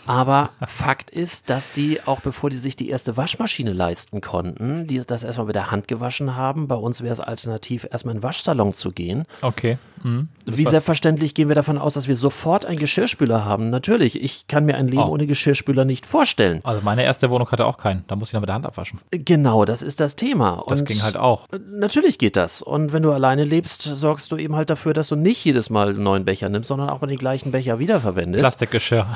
Aber 0.05 0.49
Fakt 0.67 1.09
ist, 1.09 1.49
dass 1.49 1.71
die, 1.71 1.99
auch 2.05 2.19
bevor 2.21 2.49
die 2.49 2.57
sich 2.57 2.75
die 2.75 2.89
erste 2.89 3.17
Waschmaschine 3.17 3.73
leisten 3.73 4.21
konnten, 4.21 4.87
die 4.87 5.01
das 5.05 5.23
erstmal 5.23 5.47
mit 5.47 5.55
der 5.55 5.71
Hand 5.71 5.87
gewaschen 5.87 6.35
haben. 6.35 6.67
Bei 6.67 6.75
uns 6.75 7.01
wäre 7.01 7.13
es 7.13 7.19
alternativ, 7.19 7.87
erstmal 7.89 8.13
in 8.15 8.19
den 8.19 8.23
Waschsalon 8.23 8.73
zu 8.73 8.91
gehen. 8.91 9.25
Okay. 9.41 9.77
Mhm. 10.03 10.27
Wie 10.45 10.65
selbstverständlich 10.65 11.33
gehen 11.33 11.47
wir 11.47 11.55
davon 11.55 11.77
aus, 11.79 11.95
dass 11.95 12.07
wir 12.07 12.15
sofort 12.15 12.65
einen 12.65 12.77
Geschirrspüler 12.77 13.45
haben? 13.45 13.69
Natürlich, 13.71 14.21
ich 14.21 14.47
kann 14.47 14.65
mir 14.65 14.75
ein 14.75 14.87
Leben 14.87 15.01
Oh. 15.03 15.07
ohne 15.09 15.25
Geschirrspüler 15.27 15.85
nicht 15.85 16.05
vorstellen. 16.05 16.61
Also 16.63 16.81
meine 16.83 17.03
erste 17.03 17.29
Wohnung 17.31 17.49
hatte 17.51 17.65
auch 17.65 17.77
keinen. 17.77 18.03
Da 18.07 18.15
musste 18.15 18.31
ich 18.31 18.33
noch 18.35 18.41
mit 18.41 18.49
der 18.49 18.55
Hand 18.55 18.65
abwaschen. 18.65 18.99
Genau, 19.11 19.65
das 19.65 19.81
ist 19.81 19.99
das 19.99 20.15
Thema. 20.15 20.63
Das 20.67 20.81
Und 20.81 20.87
ging 20.87 21.01
halt 21.01 21.17
auch. 21.17 21.47
Natürlich 21.71 22.17
geht 22.19 22.35
das. 22.37 22.61
Und 22.61 22.93
wenn 22.93 23.01
du 23.03 23.11
alleine 23.11 23.43
lebst, 23.43 23.81
sorgst 23.81 24.31
du 24.31 24.37
eben 24.37 24.55
halt 24.55 24.69
dafür, 24.69 24.93
dass 24.93 25.09
du 25.09 25.15
nicht 25.15 25.43
jedes 25.43 25.69
Mal 25.69 25.89
einen 25.89 26.03
neuen 26.03 26.25
Becher 26.25 26.49
nimmst, 26.49 26.67
sondern 26.67 26.89
auch 26.89 27.01
mal 27.01 27.07
den 27.07 27.17
gleichen 27.17 27.51
Becher 27.51 27.79
wiederverwendest. 27.79 28.41
Plastikgeschirr. 28.43 29.07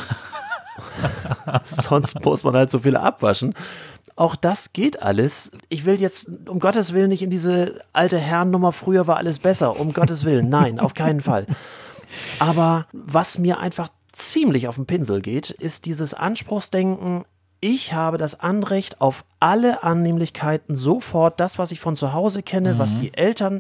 Sonst 1.71 2.23
muss 2.23 2.43
man 2.43 2.55
halt 2.55 2.69
so 2.69 2.79
viel 2.79 2.95
abwaschen. 2.95 3.53
Auch 4.15 4.35
das 4.35 4.73
geht 4.73 5.01
alles. 5.01 5.51
Ich 5.69 5.85
will 5.85 5.99
jetzt 5.99 6.29
um 6.47 6.59
Gottes 6.59 6.93
Willen 6.93 7.09
nicht 7.09 7.21
in 7.21 7.29
diese 7.29 7.81
alte 7.93 8.17
Herrennummer, 8.17 8.73
früher 8.73 9.07
war 9.07 9.17
alles 9.17 9.39
besser. 9.39 9.79
Um 9.79 9.93
Gottes 9.93 10.25
Willen, 10.25 10.49
nein, 10.49 10.79
auf 10.79 10.93
keinen 10.93 11.21
Fall. 11.21 11.45
Aber 12.39 12.87
was 12.91 13.37
mir 13.37 13.59
einfach 13.59 13.89
ziemlich 14.11 14.67
auf 14.67 14.75
den 14.75 14.85
Pinsel 14.85 15.21
geht, 15.21 15.51
ist 15.51 15.85
dieses 15.85 16.13
Anspruchsdenken, 16.13 17.23
ich 17.61 17.93
habe 17.93 18.17
das 18.17 18.39
Anrecht 18.39 19.01
auf 19.01 19.25
alle 19.39 19.83
Annehmlichkeiten 19.83 20.75
sofort, 20.75 21.39
das, 21.39 21.57
was 21.57 21.71
ich 21.71 21.79
von 21.79 21.95
zu 21.95 22.13
Hause 22.13 22.41
kenne, 22.43 22.79
was 22.79 22.95
die 22.95 23.13
Eltern 23.13 23.59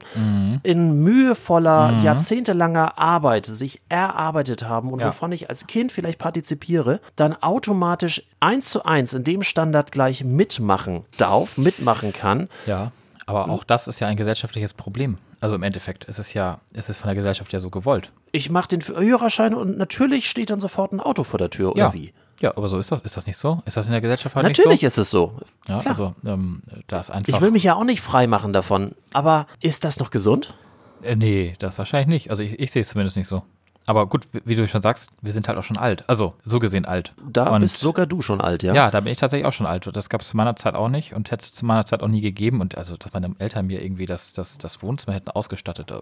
in 0.63 1.03
mühevoller, 1.03 1.99
jahrzehntelanger 2.03 2.97
Arbeit 2.97 3.45
sich 3.45 3.81
erarbeitet 3.89 4.67
haben 4.67 4.91
und 4.91 4.99
Ja. 4.99 5.07
wovon 5.07 5.31
ich 5.31 5.49
als 5.49 5.67
Kind 5.67 5.91
vielleicht 5.91 6.19
partizipiere, 6.19 6.99
dann 7.15 7.35
automatisch 7.41 8.23
eins 8.39 8.69
zu 8.69 8.83
eins 8.85 9.13
in 9.13 9.23
dem 9.23 9.43
Standard 9.43 9.91
gleich 9.91 10.23
mitmachen 10.23 11.05
darf, 11.17 11.57
mitmachen 11.57 12.13
kann. 12.13 12.49
Ja. 12.65 12.91
Aber 13.25 13.49
auch 13.49 13.63
das 13.63 13.87
ist 13.87 13.99
ja 13.99 14.07
ein 14.07 14.17
gesellschaftliches 14.17 14.73
Problem. 14.73 15.17
Also 15.39 15.55
im 15.55 15.63
Endeffekt 15.63 16.05
ist 16.05 16.17
es 16.19 16.33
ja, 16.33 16.59
ist 16.73 16.89
es 16.89 16.97
von 16.97 17.07
der 17.09 17.15
Gesellschaft 17.15 17.53
ja 17.53 17.59
so 17.59 17.69
gewollt. 17.69 18.11
Ich 18.31 18.49
mache 18.49 18.69
den 18.69 18.81
Führerschein 18.81 19.53
und 19.53 19.77
natürlich 19.77 20.29
steht 20.29 20.49
dann 20.49 20.59
sofort 20.59 20.91
ein 20.93 20.99
Auto 20.99 21.23
vor 21.23 21.37
der 21.37 21.49
Tür, 21.49 21.71
oder 21.71 21.79
ja. 21.79 21.93
wie? 21.93 22.11
Ja, 22.41 22.55
aber 22.55 22.69
so 22.69 22.77
ist 22.77 22.91
das. 22.91 23.01
Ist 23.01 23.17
das 23.17 23.27
nicht 23.27 23.37
so? 23.37 23.61
Ist 23.65 23.75
das 23.75 23.87
in 23.87 23.91
der 23.91 24.01
Gesellschaft 24.01 24.35
halt 24.35 24.45
Natürlich 24.45 24.81
nicht 24.81 24.83
ist 24.83 24.97
es 24.97 25.09
so. 25.09 25.33
so? 25.37 25.45
Ja, 25.67 25.79
klar. 25.79 25.91
also 25.91 26.13
ähm, 26.25 26.61
da 26.87 26.99
ist 27.01 27.09
einfach. 27.09 27.33
Ich 27.33 27.41
will 27.41 27.51
mich 27.51 27.63
ja 27.63 27.75
auch 27.75 27.83
nicht 27.83 28.01
frei 28.01 28.27
machen 28.27 28.53
davon. 28.53 28.95
Aber 29.11 29.47
ist 29.59 29.83
das 29.83 29.99
noch 29.99 30.09
gesund? 30.09 30.53
Äh, 31.01 31.15
nee, 31.15 31.55
das 31.59 31.77
wahrscheinlich 31.77 32.07
nicht. 32.07 32.31
Also 32.31 32.43
ich, 32.43 32.59
ich 32.59 32.71
sehe 32.71 32.81
es 32.81 32.89
zumindest 32.89 33.17
nicht 33.17 33.27
so. 33.27 33.43
Aber 33.85 34.05
gut, 34.05 34.27
wie- 34.45 34.53
du 34.55 34.67
schon 34.67 34.83
sagst, 34.83 35.09
wir 35.21 35.31
sind 35.31 35.47
halt 35.47 35.57
auch 35.57 35.63
schon 35.63 35.77
alt. 35.77 36.03
Also 36.07 36.35
so 36.43 36.59
gesehen 36.59 36.85
alt. 36.85 37.13
Da 37.27 37.49
Und- 37.49 37.61
bist 37.61 37.79
sogar 37.79 38.05
du 38.05 38.21
schon 38.21 38.39
alt, 38.39 38.61
ja? 38.61 38.73
Ja, 38.75 38.91
da 38.91 38.99
bin 38.99 39.11
ich 39.11 39.17
tatsächlich 39.17 39.47
auch 39.47 39.53
schon 39.53 39.65
alt. 39.65 39.89
Das 39.93 40.09
gab 40.09 40.21
es 40.21 40.29
zu 40.29 40.37
meiner 40.37 40.55
Zeit 40.55 40.75
auch 40.75 40.89
nicht 40.89 41.13
und 41.13 41.31
hätte 41.31 41.43
es 41.43 41.53
zu 41.53 41.65
meiner 41.65 41.85
Zeit 41.85 42.03
auch 42.03 42.07
nie 42.07 42.21
gegeben. 42.21 42.61
Und 42.61 42.77
also, 42.77 42.97
dass 42.97 43.13
meine 43.13 43.33
Eltern 43.39 43.65
mir 43.65 43.81
irgendwie 43.83 44.05
das, 44.05 44.31
das, 44.33 44.59
das 44.59 44.83
Wohnzimmer 44.83 45.15
hätten 45.15 45.31
ausgestattet, 45.31 45.89
äh, 45.89 45.95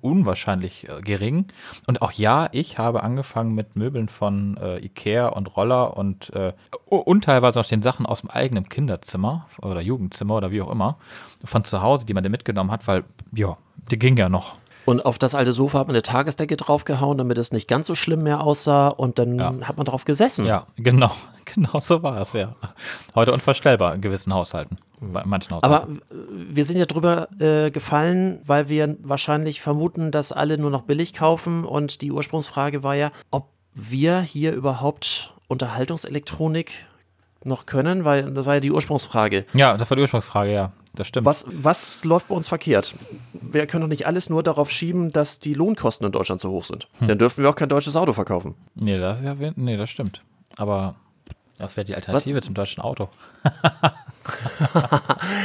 unwahrscheinlich 0.00 0.88
äh, 0.88 1.02
gering. 1.02 1.46
Und 1.86 2.00
auch 2.02 2.12
ja, 2.12 2.48
ich 2.52 2.78
habe 2.78 3.02
angefangen 3.02 3.54
mit 3.54 3.76
Möbeln 3.76 4.08
von 4.08 4.56
äh, 4.56 4.78
Ikea 4.84 5.28
und 5.28 5.56
Roller 5.56 5.96
und, 5.96 6.30
äh, 6.34 6.52
und 6.86 7.24
teilweise 7.24 7.60
auch 7.60 7.66
den 7.66 7.82
Sachen 7.82 8.06
aus 8.06 8.20
dem 8.22 8.30
eigenen 8.30 8.68
Kinderzimmer 8.68 9.46
oder 9.60 9.80
Jugendzimmer 9.80 10.36
oder 10.36 10.50
wie 10.50 10.62
auch 10.62 10.70
immer, 10.70 10.96
von 11.44 11.64
zu 11.64 11.82
Hause, 11.82 12.06
die 12.06 12.14
man 12.14 12.22
da 12.22 12.30
mitgenommen 12.30 12.70
hat, 12.70 12.86
weil, 12.88 13.04
ja, 13.34 13.56
die 13.90 13.98
ging 13.98 14.16
ja 14.16 14.28
noch. 14.28 14.54
Und 14.86 15.04
auf 15.04 15.18
das 15.18 15.34
alte 15.34 15.52
Sofa 15.52 15.80
hat 15.80 15.88
man 15.88 15.94
eine 15.96 16.02
Tagesdecke 16.02 16.56
draufgehauen, 16.56 17.18
damit 17.18 17.36
es 17.36 17.52
nicht 17.52 17.68
ganz 17.68 17.86
so 17.86 17.94
schlimm 17.94 18.22
mehr 18.22 18.40
aussah. 18.40 18.88
Und 18.88 19.18
dann 19.18 19.38
Ja. 19.38 19.52
hat 19.64 19.76
man 19.76 19.84
drauf 19.84 20.04
gesessen. 20.06 20.46
Ja, 20.46 20.66
genau. 20.76 21.10
Genau 21.54 21.78
so 21.78 22.02
war 22.02 22.20
es, 22.20 22.32
ja. 22.32 22.56
Heute 23.14 23.32
unvorstellbar 23.32 23.94
in 23.94 24.00
gewissen 24.00 24.34
Haushalten. 24.34 24.76
Bei 25.00 25.22
manchen 25.24 25.52
Haushalten. 25.54 25.74
Aber 25.76 25.92
äh, 26.14 26.24
wir 26.50 26.64
sind 26.64 26.76
ja 26.76 26.86
drüber 26.86 27.28
äh, 27.38 27.70
gefallen, 27.70 28.40
weil 28.44 28.68
wir 28.68 28.96
wahrscheinlich 29.02 29.60
vermuten, 29.60 30.10
dass 30.10 30.32
alle 30.32 30.58
nur 30.58 30.70
noch 30.72 30.82
billig 30.82 31.12
kaufen. 31.12 31.64
Und 31.64 32.02
die 32.02 32.10
Ursprungsfrage 32.10 32.82
war 32.82 32.96
ja, 32.96 33.12
ob 33.30 33.48
wir 33.74 34.20
hier 34.20 34.52
überhaupt 34.54 35.34
Unterhaltungselektronik 35.46 36.72
noch 37.44 37.64
können, 37.66 38.04
weil 38.04 38.32
das 38.32 38.44
war 38.44 38.54
ja 38.54 38.60
die 38.60 38.72
Ursprungsfrage. 38.72 39.44
ja, 39.54 39.76
das 39.76 39.88
war 39.88 39.94
die 39.96 40.02
Ursprungsfrage, 40.02 40.52
ja. 40.52 40.72
Das 40.96 41.06
stimmt. 41.06 41.24
Was, 41.26 41.44
was 41.52 42.04
läuft 42.04 42.28
bei 42.28 42.34
uns 42.34 42.48
verkehrt? 42.48 42.94
Wir 43.32 43.66
können 43.66 43.82
doch 43.82 43.88
nicht 43.88 44.06
alles 44.06 44.28
nur 44.28 44.42
darauf 44.42 44.70
schieben, 44.70 45.12
dass 45.12 45.38
die 45.38 45.54
Lohnkosten 45.54 46.04
in 46.06 46.12
Deutschland 46.12 46.40
so 46.40 46.50
hoch 46.50 46.64
sind. 46.64 46.88
Dann 47.00 47.18
dürfen 47.18 47.42
wir 47.44 47.50
auch 47.50 47.54
kein 47.54 47.68
deutsches 47.68 47.94
Auto 47.96 48.12
verkaufen. 48.12 48.54
Nee, 48.74 48.98
das 48.98 49.22
ja, 49.22 49.34
nee, 49.56 49.76
das 49.76 49.90
stimmt. 49.90 50.22
Aber 50.56 50.96
das 51.58 51.76
wäre 51.76 51.84
die 51.84 51.94
Alternative 51.94 52.40
zum 52.42 52.54
deutschen 52.54 52.82
Auto. 52.82 53.08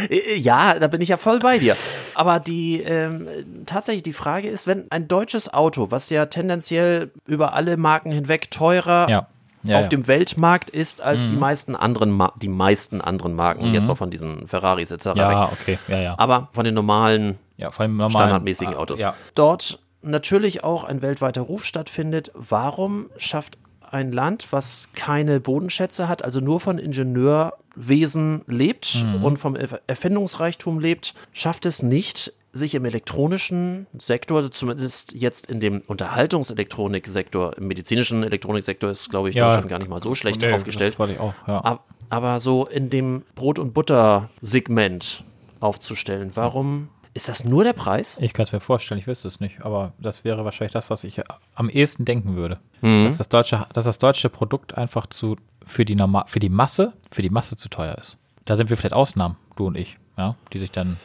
Äh, 0.10 0.36
Ja, 0.38 0.80
da 0.80 0.88
bin 0.88 1.02
ich 1.02 1.10
ja 1.10 1.18
voll 1.18 1.40
bei 1.40 1.60
dir. 1.60 1.76
Aber 2.16 2.40
die 2.40 2.82
ähm, 2.82 3.28
tatsächlich 3.66 4.04
die 4.04 4.14
Frage 4.14 4.48
ist, 4.50 4.66
wenn 4.68 4.90
ein 4.92 5.08
deutsches 5.08 5.54
Auto, 5.54 5.92
was 5.92 6.10
ja 6.10 6.26
tendenziell 6.26 7.12
über 7.28 7.54
alle 7.54 7.78
Marken 7.78 8.12
hinweg 8.12 8.50
teurer 8.52 9.08
Ja. 9.10 9.28
Ja 9.64 9.78
auf 9.78 9.82
ja. 9.84 9.86
Mhm. 9.86 9.90
dem 9.90 10.08
Weltmarkt 10.08 10.70
ist 10.70 11.02
als 11.02 11.28
die 11.28 11.36
meisten 11.36 11.76
anderen 11.76 12.12
Ma 12.12 12.34
die 12.42 12.48
meisten 12.48 13.02
anderen 13.02 13.36
Marken, 13.36 13.74
jetzt 13.74 13.88
mal 13.88 13.96
von 13.96 14.10
diesen 14.10 14.48
Ferraris 14.48 14.92
etc. 14.92 15.08
Ja, 15.16 15.30
weg. 15.52 15.58
okay, 15.62 15.80
ja, 15.88 16.00
ja. 16.02 16.16
Aber 16.18 16.50
von 16.54 16.66
den 16.66 16.74
normalen 16.74 17.38
vor 17.70 17.82
allem 17.82 17.92
normalen, 17.98 18.12
standardmäßigen 18.12 18.74
ah, 18.74 18.78
Autos. 18.78 19.00
Ja, 19.00 19.14
Dort 19.36 19.80
natürlich 20.02 20.64
auch 20.64 20.84
ein 20.84 21.02
weltweiter 21.04 21.42
Ruf 21.42 21.64
stattfindet. 21.64 22.32
Warum 22.34 23.12
schafft 23.18 23.58
ein 23.92 24.12
Land, 24.12 24.48
was 24.52 24.88
keine 24.96 25.40
Bodenschätze 25.40 26.08
hat, 26.08 26.24
also 26.24 26.40
nur 26.40 26.60
von 26.60 26.78
Ingenieurwesen 26.80 28.42
lebt 28.48 28.96
Mhm. 29.04 29.24
und 29.24 29.38
vom 29.38 29.56
Erf- 29.56 29.80
Erfindungsreichtum 29.88 30.80
lebt, 30.80 31.14
schafft 31.34 31.66
es 31.66 31.84
nicht, 31.84 32.34
sich 32.54 32.76
im 32.76 32.84
elektronischen 32.86 33.88
Sektor, 33.98 34.38
also 34.38 34.50
zumindest 34.50 35.14
jetzt 35.14 35.48
in 35.48 35.60
dem 35.60 35.82
Unterhaltungselektroniksektor, 35.88 37.58
im 37.58 37.68
medizinischen 37.68 38.24
Elektroniksektor 38.24 38.90
ist, 38.92 39.10
glaube 39.10 39.30
ich, 39.30 39.36
Ja. 39.36 39.46
Deutschland 39.48 39.70
gar 39.70 39.80
nicht 39.80 39.90
mal 39.90 40.02
so 40.02 40.16
schlecht 40.16 40.42
Nee, 40.42 40.54
aufgestellt. 40.54 40.94
Das 40.94 41.00
wollte 41.00 41.14
ich 41.14 41.20
auch, 41.20 41.34
ja. 41.48 41.60
Ab- 41.62 41.86
aber 42.10 42.40
so 42.42 42.66
in 42.66 42.90
dem 42.90 43.24
Brot- 43.36 43.58
und 43.60 43.74
Butter-Segment 43.74 45.24
aufzustellen. 45.60 46.32
Warum 46.36 46.90
ist 47.14 47.28
das 47.30 47.44
nur 47.46 47.64
der 47.64 47.74
Preis? 47.74 48.18
Ich 48.22 48.34
kann 48.34 48.44
es 48.46 48.52
mir 48.52 48.60
vorstellen, 48.60 49.00
ich 49.00 49.08
wüsste 49.08 49.28
es 49.28 49.40
nicht, 49.40 49.64
aber 49.64 49.94
das 50.00 50.24
wäre 50.24 50.44
wahrscheinlich 50.46 50.74
das, 50.74 50.90
was 50.90 51.04
ich 51.04 51.22
am 51.56 51.70
ehesten 51.70 52.06
denken 52.06 52.36
würde. 52.36 52.60
Mhm. 52.82 53.06
Dass, 53.06 53.18
das 53.18 53.30
deutsche, 53.30 53.66
dass 53.74 53.86
das 53.86 53.98
deutsche 54.00 54.30
Produkt 54.30 54.78
einfach 54.78 55.08
zu, 55.08 55.36
für, 55.66 55.86
die 55.86 55.96
Norma 55.96 56.26
für 56.28 56.40
die 56.40 56.50
Masse, 56.50 56.94
für 57.12 57.22
die 57.22 57.30
Masse 57.30 57.56
zu 57.58 57.70
teuer 57.70 57.96
ist. 58.00 58.18
Da 58.46 58.56
sind 58.56 58.70
wir 58.70 58.78
vielleicht 58.78 58.96
Ausnahmen, 58.96 59.38
du 59.56 59.68
und 59.68 59.78
ich, 59.78 59.98
ja, 60.18 60.36
die 60.54 60.60
sich 60.60 60.72
dann. 60.72 60.98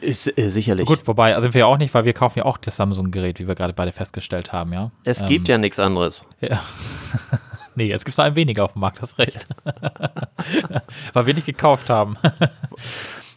Ist, 0.00 0.38
äh, 0.38 0.48
sicherlich. 0.48 0.86
Gut, 0.86 1.06
wobei, 1.06 1.34
also 1.34 1.42
sind 1.42 1.54
wir 1.54 1.60
ja 1.60 1.66
auch 1.66 1.76
nicht, 1.76 1.92
weil 1.92 2.04
wir 2.06 2.14
kaufen 2.14 2.38
ja 2.38 2.44
auch 2.46 2.56
das 2.58 2.76
Samsung-Gerät, 2.76 3.38
wie 3.40 3.46
wir 3.46 3.54
gerade 3.54 3.72
beide 3.74 3.92
festgestellt 3.92 4.52
haben, 4.52 4.72
ja. 4.72 4.90
es 5.04 5.24
gibt 5.26 5.48
ja 5.48 5.58
nichts 5.58 5.78
anderes. 5.78 6.24
Ja. 6.40 6.62
nee, 7.74 7.84
jetzt 7.88 8.04
gibt 8.04 8.12
es 8.14 8.18
noch 8.18 8.24
ein 8.24 8.34
weniger 8.36 8.64
auf 8.64 8.72
dem 8.72 8.80
Markt, 8.80 9.02
hast 9.02 9.18
recht. 9.18 9.46
weil 11.12 11.26
wir 11.26 11.34
nicht 11.34 11.46
gekauft 11.46 11.90
haben. 11.90 12.16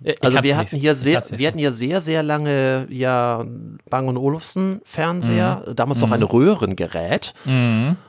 Ich 0.02 0.23
Also 0.23 0.36
wir 0.38 0.41
nicht- 0.43 0.56
hatten 0.56 0.78
hier 0.78 0.95
sehr, 0.95 1.21
wir 1.30 1.47
hatten 1.47 1.58
hier 1.60 1.73
sehr, 1.73 1.99
sehr 1.99 2.23
lange 2.23 2.88
ja 2.89 3.43
Bang 3.89 4.08
und 4.08 4.15
Olufsen 4.17 4.80
Fernseher, 4.86 5.63
Mhm. 5.67 5.75
damals 5.75 5.99
noch 5.99 6.12
ein 6.12 6.23
Röhrengerät. 6.23 7.34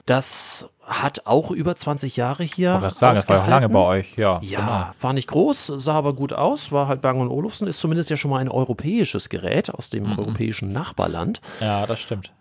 Das 0.06 0.68
hat 0.90 1.26
auch 1.26 1.50
über 1.52 1.76
20 1.76 2.16
Jahre 2.16 2.42
hier. 2.42 2.74
Ich 2.76 2.82
wollte 2.82 2.94
sagen, 2.96 3.14
das 3.14 3.28
war 3.28 3.36
ja 3.36 3.42
auch 3.44 3.48
lange 3.48 3.68
bei 3.68 3.78
euch, 3.78 4.16
ja. 4.18 4.40
Ja, 4.42 4.94
war 5.00 5.12
nicht 5.12 5.28
groß, 5.28 5.72
sah 5.76 5.94
aber 5.94 6.14
gut 6.14 6.32
aus, 6.32 6.72
war 6.72 6.88
halt 6.88 7.00
Bang 7.00 7.20
Olufsen, 7.30 7.66
ist 7.68 7.80
zumindest 7.80 8.10
ja 8.10 8.16
schon 8.16 8.30
mal 8.30 8.38
ein 8.38 8.48
europäisches 8.48 9.28
Gerät 9.28 9.70
aus 9.72 9.88
dem 9.90 10.04
Mhm. 10.04 10.18
europäischen 10.18 10.72
Nachbarland. 10.72 11.40
Genau. 11.60 11.70
Ja, 11.80 11.86
das 11.86 12.00
stimmt. 12.00 12.32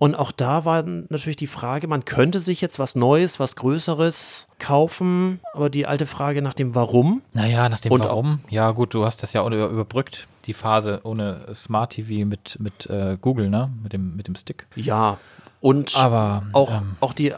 Und 0.00 0.14
auch 0.14 0.30
da 0.30 0.64
war 0.64 0.84
natürlich 0.84 1.36
die 1.36 1.48
Frage, 1.48 1.88
man 1.88 2.04
könnte 2.04 2.38
sich 2.38 2.60
jetzt 2.60 2.78
was 2.78 2.94
Neues, 2.94 3.40
was 3.40 3.56
Größeres 3.56 4.46
kaufen, 4.60 5.40
aber 5.54 5.70
die 5.70 5.86
alte 5.86 6.06
Frage 6.06 6.40
nach 6.40 6.54
dem 6.54 6.76
Warum. 6.76 7.20
Naja, 7.32 7.68
nach 7.68 7.80
dem 7.80 7.90
Und 7.90 8.04
Warum. 8.04 8.40
Ja, 8.48 8.70
gut, 8.70 8.94
du 8.94 9.04
hast 9.04 9.22
das 9.24 9.32
ja 9.32 9.44
über, 9.44 9.66
überbrückt, 9.68 10.28
die 10.46 10.54
Phase 10.54 11.00
ohne 11.02 11.40
Smart 11.52 11.90
TV 11.94 12.24
mit, 12.26 12.58
mit 12.60 12.86
äh, 12.86 13.18
Google, 13.20 13.50
ne? 13.50 13.72
Mit 13.82 13.92
dem, 13.92 14.14
mit 14.14 14.28
dem 14.28 14.36
Stick. 14.36 14.66
Ja, 14.76 15.18
und 15.60 15.96
Aber 15.96 16.42
auch, 16.52 16.80
ähm, 16.80 16.96
auch 17.00 17.12
die, 17.12 17.34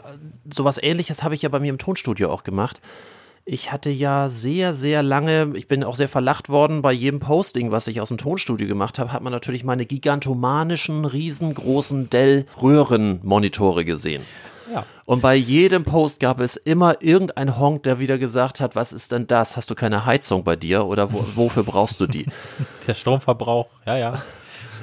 sowas 0.51 0.79
ähnliches 0.81 1.23
habe 1.23 1.35
ich 1.35 1.41
ja 1.41 1.49
bei 1.49 1.59
mir 1.59 1.69
im 1.69 1.77
Tonstudio 1.77 2.31
auch 2.31 2.43
gemacht. 2.43 2.81
Ich 3.43 3.71
hatte 3.71 3.89
ja 3.89 4.29
sehr, 4.29 4.75
sehr 4.75 5.01
lange, 5.01 5.53
ich 5.55 5.67
bin 5.67 5.83
auch 5.83 5.95
sehr 5.95 6.07
verlacht 6.07 6.49
worden 6.49 6.83
bei 6.83 6.91
jedem 6.91 7.19
Posting, 7.19 7.71
was 7.71 7.87
ich 7.87 7.99
aus 7.99 8.09
dem 8.09 8.19
Tonstudio 8.19 8.67
gemacht 8.67 8.99
habe, 8.99 9.11
hat 9.11 9.23
man 9.23 9.33
natürlich 9.33 9.63
meine 9.63 9.87
gigantomanischen, 9.87 11.05
riesengroßen 11.05 12.11
Dell-Röhrenmonitore 12.11 13.83
gesehen. 13.83 14.23
ja. 14.71 14.85
Und 15.05 15.21
bei 15.21 15.35
jedem 15.35 15.83
Post 15.83 16.19
gab 16.19 16.39
es 16.39 16.55
immer 16.55 17.01
irgendein 17.01 17.57
Honk, 17.57 17.83
der 17.83 17.99
wieder 17.99 18.19
gesagt 18.19 18.59
hat, 18.59 18.75
was 18.75 18.93
ist 18.93 19.11
denn 19.11 19.25
das? 19.25 19.57
Hast 19.57 19.71
du 19.71 19.75
keine 19.75 20.05
Heizung 20.05 20.43
bei 20.43 20.55
dir 20.55 20.85
oder 20.85 21.11
wo, 21.11 21.25
wofür 21.35 21.63
brauchst 21.63 21.99
du 21.99 22.07
die? 22.07 22.27
Der 22.87 22.93
Stromverbrauch, 22.93 23.67
ja, 23.85 23.97
ja. 23.97 24.21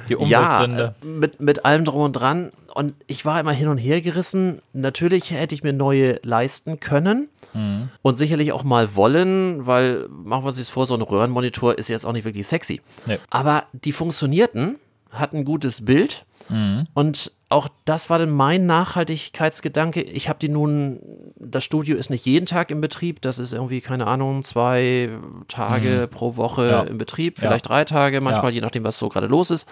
Die 0.07 0.13
ja, 0.13 0.59
Umweltsünde. 0.59 0.95
äh, 1.01 1.05
mit, 1.05 1.39
mit 1.41 1.65
allem 1.65 1.85
drum 1.85 2.01
und 2.01 2.13
dran. 2.13 2.51
Und 2.73 2.93
ich 3.07 3.25
war 3.25 3.39
immer 3.39 3.51
hin 3.51 3.67
und 3.67 3.77
her 3.79 3.99
gerissen. 4.01 4.61
Natürlich 4.73 5.31
hätte 5.31 5.55
ich 5.55 5.63
mir 5.63 5.73
neue 5.73 6.19
leisten 6.23 6.79
können 6.79 7.29
Mhm. 7.53 7.89
und 8.03 8.13
sicherlich 8.15 8.51
auch 8.51 8.63
mal 8.63 8.95
wollen, 8.95 9.65
weil, 9.65 10.07
machen 10.09 10.43
wir 10.43 10.49
uns 10.49 10.59
das 10.59 10.69
vor, 10.69 10.85
so 10.85 10.93
ein 10.93 11.01
Röhrenmonitor 11.01 11.79
ist 11.79 11.87
jetzt 11.87 12.05
auch 12.05 12.13
nicht 12.13 12.23
wirklich 12.23 12.45
sexy. 12.47 12.79
Nee. 13.07 13.17
Aber 13.31 13.63
die 13.73 13.91
funktionierten, 13.91 14.75
hatten 15.11 15.37
ein 15.37 15.45
gutes 15.45 15.83
Bild 15.83 16.25
Mhm. 16.49 16.87
und 16.93 17.31
auch 17.51 17.67
das 17.85 18.09
war 18.11 18.19
dann 18.19 18.29
mein 18.29 18.65
Nachhaltigkeitsgedanke. 18.67 20.01
Ich 20.03 20.29
habe 20.29 20.37
die 20.39 20.49
nun, 20.49 20.99
das 21.35 21.63
Studio 21.63 21.97
ist 21.97 22.09
nicht 22.11 22.25
jeden 22.25 22.45
Tag 22.45 22.69
im 22.69 22.79
Betrieb, 22.81 23.21
das 23.23 23.39
ist 23.39 23.53
irgendwie, 23.53 23.81
keine 23.81 24.05
Ahnung, 24.07 24.43
zwei 24.43 25.09
Tage 25.47 26.07
pro 26.11 26.35
Woche 26.35 26.61
Mhm. 26.63 26.69
Ja. 26.69 26.81
im 26.83 26.97
Betrieb, 26.99 27.37
Ja. 27.37 27.47
vielleicht 27.47 27.67
drei 27.69 27.85
Tage, 27.85 28.21
manchmal 28.21 28.51
Ja. 28.51 28.55
je 28.55 28.61
nachdem, 28.61 28.83
was 28.83 28.97
so 28.97 29.09
gerade 29.09 29.25
los 29.27 29.49
ist. 29.51 29.67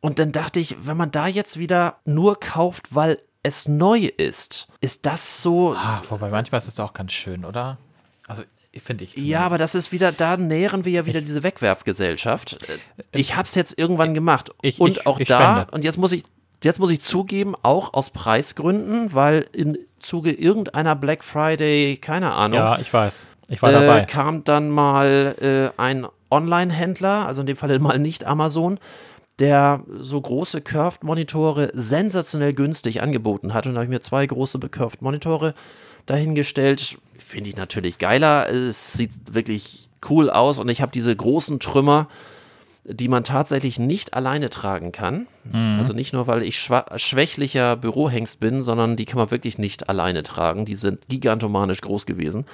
Und 0.00 0.18
dann 0.18 0.32
dachte 0.32 0.60
ich, 0.60 0.76
wenn 0.86 0.96
man 0.96 1.10
da 1.10 1.26
jetzt 1.26 1.58
wieder 1.58 1.96
nur 2.04 2.38
kauft, 2.40 2.94
weil 2.94 3.18
es 3.42 3.68
neu 3.68 3.98
ist, 4.16 4.68
ist 4.80 5.06
das 5.06 5.42
so. 5.42 5.74
Ah, 5.74 6.02
wobei 6.08 6.30
manchmal 6.30 6.60
ist 6.60 6.68
es 6.68 6.78
auch 6.80 6.92
ganz 6.94 7.12
schön, 7.12 7.44
oder? 7.44 7.78
Also, 8.26 8.42
finde 8.80 9.04
ich. 9.04 9.10
Ja, 9.10 9.16
zumindest. 9.16 9.42
aber 9.44 9.58
das 9.58 9.74
ist 9.74 9.92
wieder, 9.92 10.12
da 10.12 10.36
nähren 10.36 10.84
wir 10.84 10.92
ja 10.92 11.06
wieder 11.06 11.20
diese 11.20 11.42
Wegwerfgesellschaft. 11.42 12.58
Ich 13.12 13.36
habe 13.36 13.46
es 13.46 13.54
jetzt 13.54 13.78
irgendwann 13.78 14.14
gemacht. 14.14 14.50
ich- 14.62 14.80
und 14.80 14.90
ich- 14.90 15.06
auch 15.06 15.20
ich 15.20 15.28
da, 15.28 15.56
spende. 15.62 15.70
und 15.72 15.84
jetzt 15.84 15.98
muss 15.98 16.12
ich, 16.12 16.24
jetzt 16.62 16.78
muss 16.80 16.90
ich 16.90 17.00
zugeben, 17.00 17.54
auch 17.62 17.94
aus 17.94 18.10
Preisgründen, 18.10 19.14
weil 19.14 19.46
im 19.52 19.76
Zuge 20.00 20.32
irgendeiner 20.32 20.94
Black 20.96 21.24
Friday, 21.24 21.96
keine 21.96 22.32
Ahnung, 22.32 22.58
Ja, 22.58 22.78
ich 22.78 22.92
weiß. 22.92 23.26
Ich 23.48 23.62
war 23.62 23.70
äh, 23.70 23.72
dabei. 23.72 24.04
kam 24.04 24.44
dann 24.44 24.68
mal 24.70 25.34
äh, 25.76 25.80
ein 25.80 26.06
Online-Händler, 26.30 27.26
also 27.26 27.40
in 27.40 27.46
dem 27.46 27.56
Fall 27.56 27.78
mal 27.78 27.98
nicht 27.98 28.24
Amazon, 28.26 28.78
der 29.38 29.84
so 30.00 30.20
große 30.20 30.60
Curved-Monitore 30.60 31.70
sensationell 31.72 32.52
günstig 32.54 33.00
angeboten 33.02 33.54
hat. 33.54 33.66
Und 33.66 33.74
da 33.74 33.78
habe 33.78 33.84
ich 33.84 33.90
mir 33.90 34.00
zwei 34.00 34.26
große 34.26 34.58
Curved-Monitore 34.58 35.54
dahingestellt. 36.10 36.98
Finde 37.18 37.50
ich 37.50 37.56
natürlich 37.56 37.98
geiler. 37.98 38.48
Es 38.48 38.94
sieht 38.94 39.12
wirklich 39.30 39.88
cool 40.08 40.30
aus 40.30 40.58
und 40.58 40.68
ich 40.68 40.80
habe 40.80 40.92
diese 40.92 41.14
großen 41.14 41.60
Trümmer, 41.60 42.08
die 42.84 43.08
man 43.08 43.22
tatsächlich 43.22 43.78
nicht 43.78 44.14
alleine 44.14 44.48
tragen 44.48 44.92
kann. 44.92 45.26
Also 45.78 45.92
nicht 45.92 46.12
nur, 46.14 46.26
weil 46.26 46.42
ich 46.42 46.58
schwächlicher 46.58 47.76
Bürohengst 47.76 48.40
bin, 48.40 48.62
sondern 48.62 48.96
die 48.96 49.04
kann 49.04 49.18
man 49.18 49.30
wirklich 49.30 49.58
nicht 49.58 49.90
alleine 49.90 50.22
tragen. 50.22 50.64
Die 50.64 50.76
sind 50.76 51.06
gigantomanisch 51.08 51.80
groß 51.82 52.06
gewesen. 52.06 52.46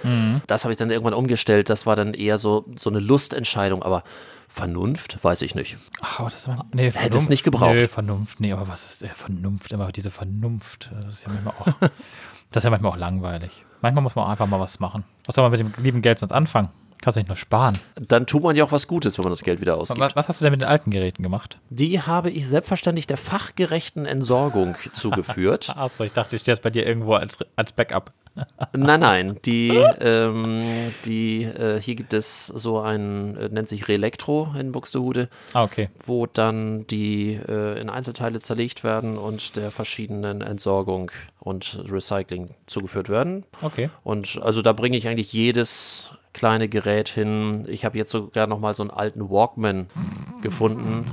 Das 0.49 0.64
habe 0.64 0.73
ich 0.73 0.79
dann 0.79 0.90
irgendwann 0.90 1.14
umgestellt. 1.14 1.71
Das 1.71 1.87
war 1.87 1.95
dann 1.95 2.14
eher 2.14 2.38
so, 2.38 2.64
so 2.77 2.90
eine 2.90 2.99
Lustentscheidung. 2.99 3.83
Aber 3.83 4.03
Vernunft, 4.49 5.19
weiß 5.23 5.43
ich 5.43 5.57
nicht. 5.57 5.77
Ach, 6.01 6.21
aber 6.21 6.31
das 6.31 6.47
immer, 6.47 6.64
nee, 6.73 6.90
Hätte 6.93 7.19
es 7.19 7.29
nicht 7.29 7.43
gebraucht. 7.43 7.75
Nee, 7.75 7.88
Vernunft, 7.88 8.38
nee, 8.38 8.53
aber 8.53 8.69
was 8.69 8.85
ist 8.85 9.03
äh, 9.03 9.09
Vernunft? 9.09 9.73
Immer 9.73 9.90
diese 9.90 10.12
Vernunft, 10.12 10.90
das 11.03 11.17
ist 11.17 11.23
ja 11.25 11.33
manchmal 11.33 11.55
auch, 11.59 11.90
das 12.55 12.62
ist 12.62 12.64
ja 12.67 12.71
manchmal 12.71 12.93
auch 12.93 12.97
langweilig. 12.97 13.64
Manchmal 13.81 14.03
muss 14.03 14.14
man 14.14 14.27
auch 14.27 14.31
einfach 14.31 14.47
mal 14.47 14.61
was 14.61 14.79
machen. 14.79 15.05
Was 15.27 15.35
soll 15.35 15.43
man 15.43 15.51
mit 15.51 15.61
dem 15.61 15.73
lieben 15.83 16.03
Geld 16.03 16.21
sonst 16.21 16.33
anfangen? 16.33 16.69
Kannst 17.05 17.17
du 17.17 17.21
nicht 17.21 17.29
nur 17.29 17.37
sparen. 17.37 17.79
Dann 18.09 18.27
tut 18.27 18.43
man 18.43 18.57
ja 18.57 18.64
auch 18.64 18.73
was 18.73 18.87
Gutes, 18.88 19.19
wenn 19.19 19.25
man 19.25 19.33
das 19.33 19.43
Geld 19.43 19.61
wieder 19.61 19.77
ausgibt. 19.77 20.01
Was, 20.01 20.17
was 20.17 20.29
hast 20.29 20.40
du 20.40 20.45
denn 20.47 20.53
mit 20.53 20.62
den 20.62 20.69
alten 20.71 20.90
Geräten 20.90 21.23
gemacht? 21.23 21.59
Die 21.69 22.01
habe 22.01 22.31
ich 22.31 22.49
selbstverständlich 22.49 23.07
der 23.07 23.19
fachgerechten 23.19 24.07
Entsorgung 24.07 24.75
zugeführt. 24.95 25.69
Achso, 25.77 26.03
ich 26.05 26.14
dachte, 26.14 26.37
ich 26.37 26.40
stehe 26.40 26.55
jetzt 26.55 26.62
bei 26.62 26.71
dir 26.71 26.87
irgendwo 26.87 27.12
als, 27.12 27.40
als 27.57 27.73
Backup. 27.73 28.14
Nein, 28.77 29.01
nein, 29.01 29.38
die, 29.45 29.69
ähm, 30.01 30.64
die, 31.05 31.43
äh, 31.45 31.79
hier 31.81 31.95
gibt 31.95 32.14
es 32.14 32.47
so 32.47 32.81
ein, 32.81 33.37
äh, 33.37 33.49
nennt 33.51 33.69
sich 33.69 33.87
Reelektro 33.87 34.53
in 34.59 34.73
Buxtehude, 34.73 35.29
Ah, 35.53 35.62
okay. 35.62 35.90
wo 36.05 36.27
dann 36.27 36.87
die 36.88 37.35
äh, 37.35 37.79
in 37.79 37.90
Einzelteile 37.90 38.40
zerlegt 38.40 38.83
werden 38.83 39.19
und 39.19 39.55
der 39.57 39.71
verschiedenen 39.71 40.40
Entsorgung 40.40 41.12
und 41.38 41.85
Recycling 41.88 42.55
zugeführt 42.67 43.09
werden. 43.11 43.45
Okay. 43.62 43.90
Und 44.03 44.40
also 44.43 44.62
da 44.62 44.73
bringe 44.73 44.97
ich 44.97 45.07
eigentlich 45.07 45.33
jedes 45.33 46.14
kleine 46.35 46.68
Gerät 46.68 47.09
hin. 47.09 47.64
Ich 47.68 47.85
habe 47.87 47.97
jetzt 47.97 48.11
sogar 48.11 48.47
noch 48.47 48.59
mal 48.59 48.75
so 48.75 48.83
einen 48.83 48.90
alten 48.90 49.31
Walkman 49.31 49.87
gefunden. 50.42 51.07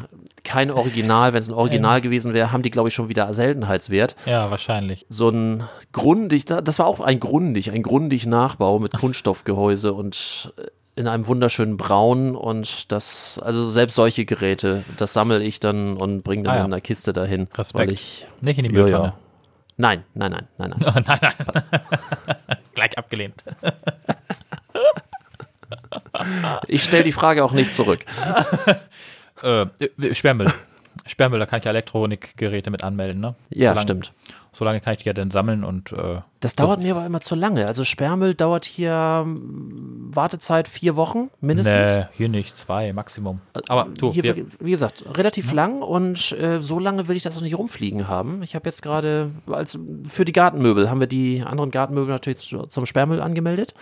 Kein 0.44 0.72
Original, 0.72 1.32
wenn 1.34 1.40
es 1.40 1.48
ein 1.48 1.54
Original 1.54 2.02
gewesen 2.02 2.34
wäre, 2.34 2.52
haben 2.52 2.64
die, 2.64 2.72
glaube 2.72 2.90
ich, 2.90 2.96
schon 2.96 3.08
wieder 3.10 3.32
Seltenheitswert. 3.34 4.16
Ja, 4.26 4.50
wahrscheinlich. 4.52 5.06
So 5.08 5.30
ein 5.30 5.64
grundig, 5.94 6.46
da- 6.46 6.62
das 6.62 6.80
war 6.80 6.88
auch 6.88 7.00
ein 7.00 7.20
grundig, 7.20 7.72
ein 7.72 7.84
grundig 7.84 8.26
Nachbau 8.26 8.80
mit 8.80 8.92
Kunststoffgehäuse 9.00 9.94
und 9.94 10.52
äh, 10.58 10.64
in 11.00 11.08
einem 11.08 11.26
wunderschönen 11.28 11.78
Braun 11.78 12.36
und 12.36 12.92
das, 12.92 13.40
also 13.42 13.64
selbst 13.66 13.96
solche 13.96 14.26
Geräte, 14.26 14.84
das 14.98 15.14
sammle 15.14 15.42
ich 15.42 15.60
dann 15.62 15.96
und 15.96 16.24
bringe 16.24 16.44
dann 16.44 16.54
Ah 16.54 16.58
ja. 16.58 16.66
in 16.66 16.74
einer 16.74 16.82
Kiste 16.82 17.14
dahin. 17.14 17.48
Respekt. 17.56 17.76
Weil 17.88 17.92
ich, 17.94 18.26
Nicht 18.42 18.58
in 18.58 18.64
die 18.66 18.72
Mülltonne. 18.72 19.04
ja. 19.06 19.14
Nein, 19.78 20.04
nein, 20.16 20.32
nein, 20.32 20.48
nein, 20.58 20.76
nein. 20.78 21.04
nein, 21.08 21.20
nein. 21.22 21.64
Gleich 22.76 22.98
abgelehnt. 22.98 23.44
Ich 26.68 26.84
stelle 26.84 27.04
die 27.04 27.12
Frage 27.12 27.44
auch 27.44 27.52
nicht 27.52 27.74
zurück. 27.74 28.00
Äh, 29.44 29.66
äh, 29.80 30.14
Sperrmüll. 31.06 31.10
Sperrmüll, 31.10 31.40
da 31.40 31.46
kann 31.46 31.60
ich 31.60 31.66
ja 31.66 31.72
Elektronikgeräte 31.72 32.70
mit 32.72 32.84
anmelden, 32.84 33.22
ne? 33.22 33.36
Ja, 33.50 33.70
Solange- 33.72 33.82
stimmt. 33.82 34.14
Solange 34.54 34.82
kann 34.82 34.92
ich 34.94 35.00
die 35.00 35.06
ja 35.06 35.14
dann 35.14 35.32
sammeln 35.32 35.64
und 35.64 35.94
äh, 35.94 36.20
Das 36.42 36.58
dauert 36.58 36.82
mir 36.82 36.94
aber 36.94 37.06
immer 37.06 37.22
zu 37.22 37.36
lange. 37.36 37.68
Also 37.68 37.86
Sperrmüll 37.86 38.34
dauert 38.36 38.66
hier 38.66 39.22
ähm, 39.26 40.10
Wartezeit 40.14 40.68
vier 40.68 40.98
Wochen 40.98 41.30
mindestens. 41.40 41.96
nee, 41.96 42.06
hier 42.18 42.28
nicht, 42.28 42.58
zwei 42.58 42.92
Maximum. 42.92 43.40
Aber 43.70 43.88
du, 43.98 44.12
Hier, 44.12 44.24
wir, 44.24 44.36
wie- 44.60 44.72
gesagt, 44.72 45.06
relativ 45.16 45.54
lang 45.54 45.82
und 45.82 46.34
äh, 46.34 46.60
so 46.60 46.80
lange 46.80 47.08
will 47.08 47.16
ich 47.16 47.24
das 47.24 47.38
auch 47.38 47.42
nicht 47.42 47.58
rumfliegen 47.58 48.10
haben. 48.10 48.44
Ich 48.44 48.54
habe 48.54 48.68
jetzt 48.68 48.82
gerade, 48.82 49.32
als 49.48 49.80
für 50.04 50.26
die 50.26 50.34
Gartenmöbel, 50.34 50.90
haben 50.90 51.00
wir 51.00 51.08
die 51.08 51.44
anderen 51.46 51.72
Gartenmöbel 51.72 52.10
natürlich 52.10 52.40
zu, 52.40 52.64
zum 52.66 52.86
Sperrmüll 52.86 53.22
angemeldet. 53.22 53.74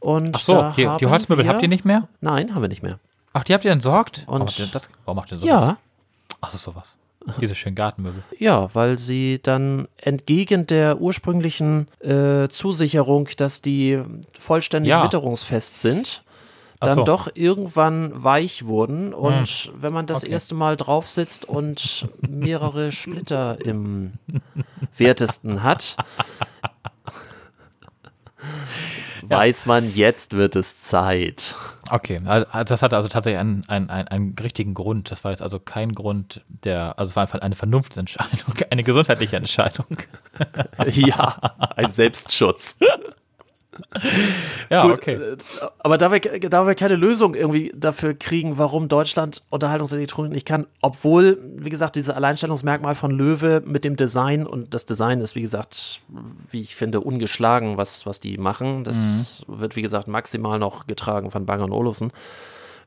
Und 0.00 0.26
Mhm. 0.28 0.32
ach 0.34 0.40
so, 0.40 0.72
hier, 0.72 0.96
die 0.98 1.06
Holzmöbel 1.06 1.44
wir, 1.44 1.52
habt 1.52 1.62
ihr 1.62 1.68
nicht 1.68 1.84
mehr? 1.84 2.08
Nein, 2.22 2.54
haben 2.54 2.62
wir 2.62 2.68
nicht 2.70 2.82
mehr. 2.82 2.98
Ach, 3.34 3.44
die 3.44 3.52
habt 3.52 3.66
ihr 3.66 3.70
entsorgt? 3.72 4.20
Und- 4.20 4.26
warum, 4.28 4.46
habt 4.48 4.58
ihr 4.58 4.66
das, 4.72 4.88
warum 5.04 5.16
macht 5.16 5.30
ihr 5.30 5.38
sowas? 5.38 5.62
Ja, 5.66 5.76
Ach, 6.40 6.46
das 6.48 6.54
ist 6.56 6.62
sowas. 6.62 6.96
Diese 7.40 7.56
schönen 7.56 7.74
Gartenmöbel. 7.74 8.22
ja, 8.38 8.72
weil 8.72 9.00
sie 9.00 9.40
dann 9.42 9.88
entgegen 9.96 10.64
der 10.66 11.00
ursprünglichen 11.00 11.88
äh, 12.00 12.48
Zusicherung, 12.48 13.28
dass 13.36 13.62
die 13.62 14.00
vollständig 14.38 14.90
Ja. 14.90 15.02
witterungsfest 15.02 15.78
sind, 15.78 16.22
dann 16.78 16.94
so. 16.94 17.00
Hm. 17.00 17.04
doch 17.06 17.28
irgendwann 17.34 18.22
weich 18.22 18.66
wurden. 18.66 19.12
Und 19.12 19.72
wenn 19.76 19.92
man 19.92 20.06
das 20.06 20.22
Okay. 20.22 20.32
erste 20.32 20.54
Mal 20.54 20.76
drauf 20.76 21.08
sitzt 21.08 21.46
und 21.48 22.06
mehrere 22.28 22.92
Splitter 22.92 23.58
im 23.64 24.12
wertesten 24.96 25.64
hat, 25.64 25.96
weiß 29.28 29.66
man, 29.66 29.94
jetzt 29.94 30.34
wird 30.34 30.56
es 30.56 30.78
Zeit. 30.78 31.54
Okay, 31.90 32.20
also 32.24 32.46
das 32.64 32.82
hatte 32.82 32.96
also 32.96 33.08
tatsächlich 33.08 33.40
einen, 33.40 33.62
einen, 33.68 33.90
einen, 33.90 34.08
einen 34.08 34.36
richtigen 34.40 34.74
Grund. 34.74 35.10
Das 35.10 35.24
war 35.24 35.30
jetzt 35.30 35.42
also 35.42 35.58
kein 35.58 35.94
Grund, 35.94 36.42
der, 36.48 36.98
also 36.98 37.10
es 37.10 37.16
war 37.16 37.22
einfach 37.22 37.40
eine 37.40 37.54
Vernunftsentscheidung, 37.54 38.54
eine 38.70 38.82
gesundheitliche 38.82 39.36
Entscheidung. 39.36 39.98
ja, 40.92 41.36
ein 41.76 41.90
Selbstschutz. 41.90 42.78
Ja, 44.70 44.82
Gut, 44.82 44.94
okay. 44.94 45.14
äh, 45.14 45.36
Aber 45.78 45.96
da 45.96 46.10
wir, 46.10 46.20
da 46.20 46.66
wir 46.66 46.74
keine 46.74 46.96
Lösung 46.96 47.34
irgendwie 47.34 47.72
dafür 47.76 48.14
kriegen, 48.14 48.58
warum 48.58 48.88
Deutschland 48.88 49.42
Unterhaltungselektronik 49.50 50.32
nicht 50.32 50.46
kann, 50.46 50.66
obwohl, 50.82 51.38
wie 51.56 51.70
gesagt, 51.70 51.94
dieses 51.96 52.10
Alleinstellungsmerkmal 52.10 52.94
von 52.94 53.10
Löwe 53.12 53.62
mit 53.64 53.84
dem 53.84 53.96
Design 53.96 54.46
und 54.46 54.74
das 54.74 54.86
Design 54.86 55.20
ist, 55.20 55.36
wie 55.36 55.42
gesagt, 55.42 56.00
wie 56.50 56.62
ich 56.62 56.74
finde, 56.74 57.00
ungeschlagen, 57.00 57.76
was, 57.76 58.06
was 58.06 58.18
die 58.18 58.38
machen. 58.38 58.82
Das 58.84 59.44
wird, 59.46 59.76
wie 59.76 59.82
gesagt, 59.82 60.08
maximal 60.08 60.58
noch 60.58 60.86
getragen 60.86 61.30
von 61.30 61.46
Bang 61.46 61.62
und 61.62 61.72
Olufsen. 61.72 62.12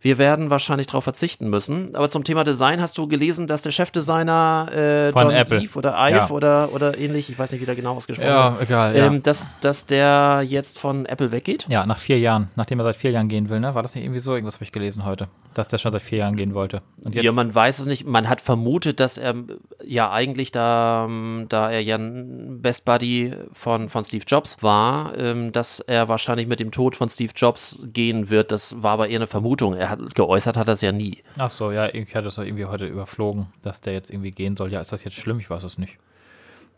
Wir 0.01 0.17
werden 0.17 0.49
wahrscheinlich 0.49 0.87
darauf 0.87 1.03
verzichten 1.03 1.49
müssen. 1.49 1.93
Aber 1.95 2.07
zum 2.09 2.23
Thema 2.23 2.43
Design 2.45 2.81
hast 2.81 2.97
du 2.97 3.07
gelesen, 3.07 3.47
dass 3.47 3.61
der 3.63 3.71
Chefdesigner 3.71 4.69
äh, 4.71 5.11
Von 5.11 5.23
John 5.23 5.31
Apple. 5.31 5.59
Eve 5.61 5.77
oder 5.77 5.95
Ive 5.97 6.15
Ja. 6.17 6.29
oder, 6.29 6.69
oder 6.73 6.97
ähnlich, 6.97 7.29
ich 7.29 7.37
weiß 7.37 7.51
nicht, 7.51 7.61
wie 7.61 7.65
der 7.65 7.75
genau 7.75 7.95
ausgesprochen 7.95 8.29
Ja, 8.29 8.53
wird, 8.53 8.69
egal, 8.69 8.95
ja. 8.95 9.05
ähm, 9.07 9.21
dass, 9.23 9.53
dass 9.59 9.85
der 9.85 10.41
jetzt 10.45 10.79
von 10.79 11.05
Apple 11.05 11.31
weggeht. 11.31 11.65
Ja, 11.69 11.85
nach 11.85 11.97
vier 11.97 12.17
Jahren, 12.19 12.49
nachdem 12.55 12.79
er 12.79 12.85
seit 12.85 12.95
vier 12.95 13.11
Jahren 13.11 13.27
gehen 13.27 13.49
will, 13.49 13.59
ne? 13.59 13.75
War 13.75 13.81
das 13.83 13.93
nicht 13.95 14.03
irgendwie 14.05 14.19
so? 14.21 14.33
Irgendwas 14.33 14.55
habe 14.55 14.63
ich 14.63 14.71
gelesen 14.71 15.03
heute, 15.05 15.27
dass 15.53 15.67
der 15.67 15.77
schon 15.79 15.91
seit 15.91 16.01
vier 16.01 16.19
Jahren 16.19 16.35
gehen 16.37 16.53
wollte. 16.53 16.81
Und 17.03 17.13
jetzt, 17.15 17.25
Ja, 17.25 17.31
man 17.33 17.53
weiß 17.53 17.79
es 17.79 17.85
nicht. 17.85 18.05
Man 18.07 18.29
hat 18.29 18.39
vermutet, 18.41 18.99
dass 19.01 19.17
er 19.17 19.35
ja 19.83 20.11
eigentlich 20.11 20.51
da, 20.51 21.09
da 21.49 21.71
er 21.71 21.81
ja 21.81 21.97
ein 21.97 22.61
Best 22.61 22.85
Buddy 22.85 23.33
von, 23.51 23.89
von 23.89 24.03
Steve 24.05 24.23
Jobs 24.25 24.63
war, 24.63 25.17
ähm, 25.17 25.51
dass 25.51 25.81
er 25.81 26.07
wahrscheinlich 26.07 26.47
mit 26.47 26.59
dem 26.61 26.71
Tod 26.71 26.95
von 26.95 27.09
Steve 27.09 27.33
Jobs 27.35 27.83
gehen 27.91 28.29
wird. 28.29 28.51
Das 28.53 28.81
war 28.81 28.91
aber 28.93 29.09
eher 29.09 29.17
eine 29.17 29.27
Vermutung. 29.27 29.75
Er 29.75 29.88
hat 29.89 30.15
geäußert 30.15 30.55
hat 30.57 30.67
es 30.69 30.81
ja 30.81 30.91
nie. 30.91 31.19
ach 31.37 31.49
so, 31.49 31.71
ja, 31.71 31.87
ich 31.93 32.13
hatte 32.15 32.25
das 32.25 32.35
doch 32.35 32.43
irgendwie 32.43 32.65
heute 32.65 32.85
überflogen, 32.85 33.47
dass 33.61 33.81
der 33.81 33.93
jetzt 33.93 34.09
irgendwie 34.09 34.31
gehen 34.31 34.55
soll. 34.55 34.71
Ja, 34.71 34.79
ist 34.81 34.91
das 34.91 35.03
jetzt 35.03 35.15
schlimm? 35.17 35.39
Ich 35.39 35.49
weiß 35.49 35.63
es 35.63 35.77
nicht. 35.77 35.97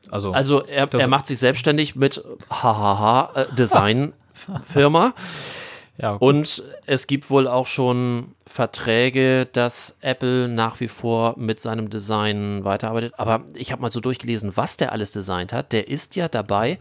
Also, 0.09 0.31
Also 0.31 0.63
er, 0.65 0.87
Das- 0.87 0.99
er 1.01 1.07
macht 1.07 1.27
sich 1.27 1.37
selbstständig 1.39 1.95
mit 1.95 2.23
hahaha 2.49 3.31
äh, 3.35 3.45
Designfirma. 3.55 5.13
ja, 5.97 6.11
Und 6.13 6.63
es 6.87 7.05
gibt 7.07 7.29
wohl 7.29 7.47
auch 7.47 7.67
schon 7.67 8.33
Verträge, 8.47 9.47
dass 9.53 9.97
Apple 10.01 10.47
nach 10.47 10.79
wie 10.79 10.87
vor 10.87 11.35
mit 11.37 11.59
seinem 11.59 11.89
Design 11.89 12.63
weiterarbeitet. 12.63 13.13
Aber 13.17 13.43
ich 13.53 13.71
habe 13.71 13.81
mal 13.81 13.91
so 13.91 13.99
durchgelesen, 13.99 14.53
was 14.57 14.77
der 14.77 14.91
alles 14.91 15.11
designt 15.11 15.53
hat. 15.53 15.71
Der 15.71 15.87
ist 15.87 16.15
ja 16.15 16.27
dabei, 16.27 16.79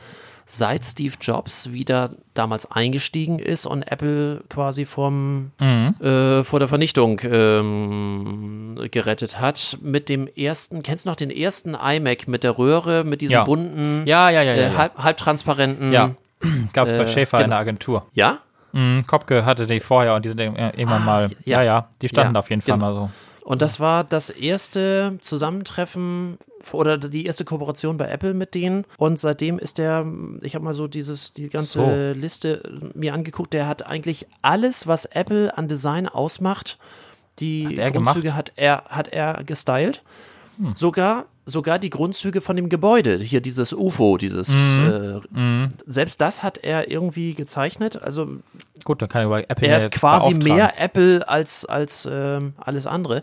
seit 0.52 0.84
Steve 0.84 1.14
Jobs 1.20 1.70
wieder 1.70 2.10
damals 2.34 2.70
eingestiegen 2.72 3.38
ist 3.38 3.66
und 3.66 3.82
Apple 3.84 4.42
quasi 4.48 4.84
vom, 4.84 5.52
äh, 5.60 6.42
vor 6.42 6.58
der 6.58 6.66
Vernichtung 6.66 7.20
ähm, 7.22 8.88
gerettet 8.90 9.40
hat. 9.40 9.78
Mit 9.80 10.08
dem 10.08 10.26
ersten, 10.26 10.82
kennst 10.82 11.04
du 11.04 11.08
noch 11.10 11.16
den 11.16 11.30
ersten 11.30 11.74
iMac 11.74 12.26
mit 12.28 12.42
der 12.42 12.58
Röhre, 12.58 13.04
mit 13.04 13.20
diesem 13.20 13.34
Ja. 13.34 13.44
bunten, 13.44 14.02
ja, 14.06 14.30
ja, 14.30 14.42
ja, 14.42 14.54
ja. 14.54 14.68
äh, 14.72 14.76
halb, 14.76 14.96
halbtransparenten. 14.98 15.92
ja. 15.92 16.10
Gab 16.72 16.86
es 16.88 16.92
bei 16.92 17.04
äh, 17.04 17.06
Schäfer 17.06 17.36
genau. 17.38 17.44
in 17.44 17.50
der 17.50 17.58
Agentur. 17.58 18.06
Ja? 18.14 18.38
Mhm, 18.72 19.06
Kopke 19.06 19.44
hatte 19.44 19.66
die 19.66 19.78
vorher 19.80 20.14
und 20.14 20.24
die 20.24 20.30
sind 20.30 20.40
ir- 20.40 20.56
irgendwann 20.78 21.04
mal, 21.04 21.28
ja, 21.44 21.58
ja. 21.58 21.62
ja, 21.62 21.88
die 22.00 22.08
standen 22.08 22.34
Ja, 22.34 22.38
auf 22.40 22.48
jeden 22.50 22.62
Fall 22.62 22.74
genau. 22.74 22.86
mal 22.86 22.96
so. 22.96 23.10
Und 23.44 23.62
das 23.62 23.80
war 23.80 24.04
das 24.04 24.30
erste 24.30 25.18
Zusammentreffen 25.20 26.38
oder 26.72 26.98
die 26.98 27.24
erste 27.26 27.44
Kooperation 27.44 27.96
bei 27.96 28.08
Apple 28.08 28.34
mit 28.34 28.54
denen. 28.54 28.84
Und 28.98 29.18
seitdem 29.18 29.58
ist 29.58 29.78
der, 29.78 30.06
ich 30.42 30.54
habe 30.54 30.64
mal 30.64 30.74
so 30.74 30.88
dieses, 30.88 31.32
die 31.32 31.48
ganze 31.48 32.12
Liste 32.12 32.62
mir 32.94 33.14
angeguckt, 33.14 33.52
der 33.52 33.66
hat 33.66 33.86
eigentlich 33.86 34.26
alles, 34.42 34.86
was 34.86 35.06
Apple 35.06 35.56
an 35.56 35.68
Design 35.68 36.06
ausmacht, 36.06 36.78
die 37.38 37.78
er 37.78 37.90
Grundzüge 37.90 38.22
gemacht? 38.22 38.36
hat 38.36 38.52
er, 38.56 38.84
hat 38.88 39.08
er 39.08 39.42
gestylt. 39.44 40.02
Hm. 40.58 40.74
Sogar, 40.76 41.24
sogar 41.46 41.78
die 41.78 41.88
Grundzüge 41.90 42.42
von 42.42 42.56
dem 42.56 42.68
Gebäude, 42.68 43.16
hier 43.16 43.40
dieses 43.40 43.72
UFO, 43.72 44.18
dieses, 44.18 44.48
Mhm. 44.50 45.20
äh, 45.34 45.68
selbst 45.86 46.20
das 46.20 46.42
hat 46.42 46.58
er 46.58 46.90
irgendwie 46.90 47.34
gezeichnet. 47.34 48.00
Also 48.02 48.36
Gut, 48.84 49.02
dann 49.02 49.08
kann 49.08 49.22
ich 49.24 49.28
bei 49.28 49.44
Apple 49.48 49.68
er 49.68 49.76
ist 49.76 49.90
quasi 49.92 50.34
mehr 50.34 50.80
Apple 50.80 51.28
als, 51.28 51.64
als 51.64 52.08
ähm, 52.10 52.54
alles 52.58 52.86
andere. 52.86 53.22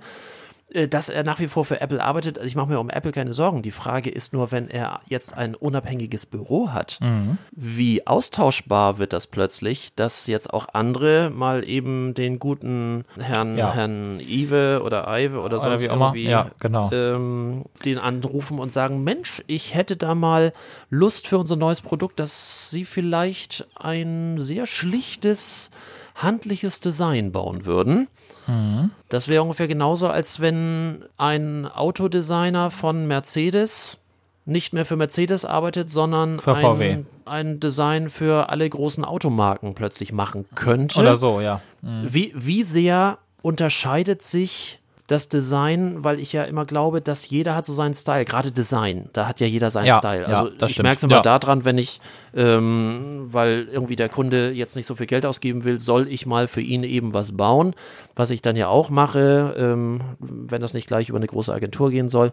Äh, 0.73 0.87
Dass 0.89 1.07
er 1.07 1.23
nach 1.23 1.39
wie 1.39 1.47
vor 1.47 1.63
für 1.63 1.79
Apple 1.79 2.03
arbeitet, 2.03 2.37
also 2.37 2.47
ich 2.47 2.55
mache 2.55 2.67
mir 2.67 2.79
um 2.81 2.89
Apple 2.89 3.13
keine 3.13 3.33
Sorgen. 3.33 3.61
Die 3.61 3.71
Frage 3.71 4.09
ist 4.09 4.33
nur, 4.33 4.51
wenn 4.51 4.69
er 4.69 4.99
jetzt 5.07 5.33
ein 5.33 5.55
unabhängiges 5.55 6.25
Büro 6.25 6.71
hat, 6.71 6.99
Mhm. 7.01 7.37
wie 7.51 8.05
austauschbar 8.05 8.97
wird 8.97 9.13
das 9.13 9.27
plötzlich, 9.27 9.93
dass 9.95 10.27
jetzt 10.27 10.53
auch 10.53 10.67
andere 10.73 11.29
mal 11.33 11.63
eben 11.67 12.13
den 12.13 12.37
guten 12.39 13.05
Herrn, 13.17 13.57
Ja. 13.57 13.73
Herrn 13.73 14.19
Ive 14.19 14.81
oder 14.83 15.07
Ive 15.07 15.37
oder 15.37 15.45
Oder 15.55 15.59
sonst 15.61 15.83
wie 15.83 15.85
immer. 15.87 16.07
irgendwie 16.07 16.29
Ja, 16.29 16.51
genau. 16.59 16.91
ähm, 16.91 17.63
den 17.85 17.97
anrufen 17.97 18.59
und 18.59 18.71
sagen, 18.73 19.03
Mensch, 19.05 19.41
ich 19.47 19.73
hätte 19.73 19.95
da 19.95 20.15
mal 20.15 20.51
Lust 20.89 21.27
für 21.27 21.37
unser 21.37 21.55
neues 21.55 21.79
Produkt, 21.79 22.19
dass 22.19 22.69
Sie 22.71 22.83
vielleicht 22.83 23.65
ein 23.75 24.37
sehr 24.39 24.65
schlichtes, 24.67 25.71
handliches 26.15 26.79
Design 26.81 27.31
bauen 27.31 27.65
würden. 27.65 28.07
Mhm. 28.47 28.91
Das 29.09 29.27
wäre 29.27 29.43
ungefähr 29.43 29.67
genauso, 29.67 30.07
als 30.07 30.39
wenn 30.39 31.05
ein 31.17 31.65
Autodesigner 31.65 32.71
von 32.71 33.07
Mercedes 33.07 33.97
nicht 34.45 34.73
mehr 34.73 34.85
für 34.85 34.95
Mercedes 34.95 35.43
arbeitet, 35.43 35.89
sondern 35.89 36.39
Für 36.39 36.55
ein, 36.55 37.05
ein 37.25 37.59
Design 37.59 38.09
für 38.09 38.49
alle 38.49 38.69
großen 38.69 39.03
Automarken 39.03 39.75
plötzlich 39.75 40.13
machen 40.13 40.45
könnte. 40.55 40.99
Oder 40.99 41.17
so, 41.17 41.41
ja. 41.41 41.61
Wie, 41.81 42.31
wie 42.33 42.63
sehr 42.63 43.17
unterscheidet 43.41 44.21
sich 44.21 44.79
das 45.07 45.29
Design, 45.29 46.03
weil 46.03 46.19
ich 46.19 46.33
ja 46.33 46.43
immer 46.43 46.65
glaube, 46.65 47.01
dass 47.01 47.29
jeder 47.29 47.55
hat 47.55 47.65
so 47.65 47.73
seinen 47.73 47.93
Style, 47.93 48.25
gerade 48.25 48.51
Design, 48.51 49.09
da 49.13 49.25
hat 49.27 49.39
ja 49.39 49.47
jeder 49.47 49.71
seinen 49.71 49.87
Ja, 49.87 49.97
Style. 49.99 50.23
ja, 50.23 50.27
Also 50.27 50.49
das 50.49 50.71
ich 50.71 50.83
merke 50.83 50.97
es 50.97 51.03
immer 51.03 51.15
Ja. 51.15 51.21
daran, 51.21 51.63
wenn 51.63 51.77
ich, 51.77 52.01
ähm, 52.35 53.27
weil 53.27 53.67
irgendwie 53.71 53.95
der 53.95 54.09
Kunde 54.09 54.51
jetzt 54.51 54.75
nicht 54.75 54.85
so 54.85 54.95
viel 54.95 55.07
Geld 55.07 55.25
ausgeben 55.25 55.63
will, 55.63 55.79
soll 55.79 56.07
ich 56.09 56.25
mal 56.25 56.47
für 56.49 56.61
ihn 56.61 56.83
eben 56.83 57.13
was 57.13 57.35
bauen, 57.37 57.73
was 58.15 58.29
ich 58.31 58.41
dann 58.41 58.57
ja 58.57 58.67
auch 58.67 58.89
mache, 58.89 59.55
ähm, 59.57 60.01
wenn 60.19 60.61
das 60.61 60.73
nicht 60.73 60.87
gleich 60.87 61.07
über 61.09 61.17
eine 61.17 61.27
große 61.27 61.53
Agentur 61.53 61.89
gehen 61.89 62.09
soll. 62.09 62.31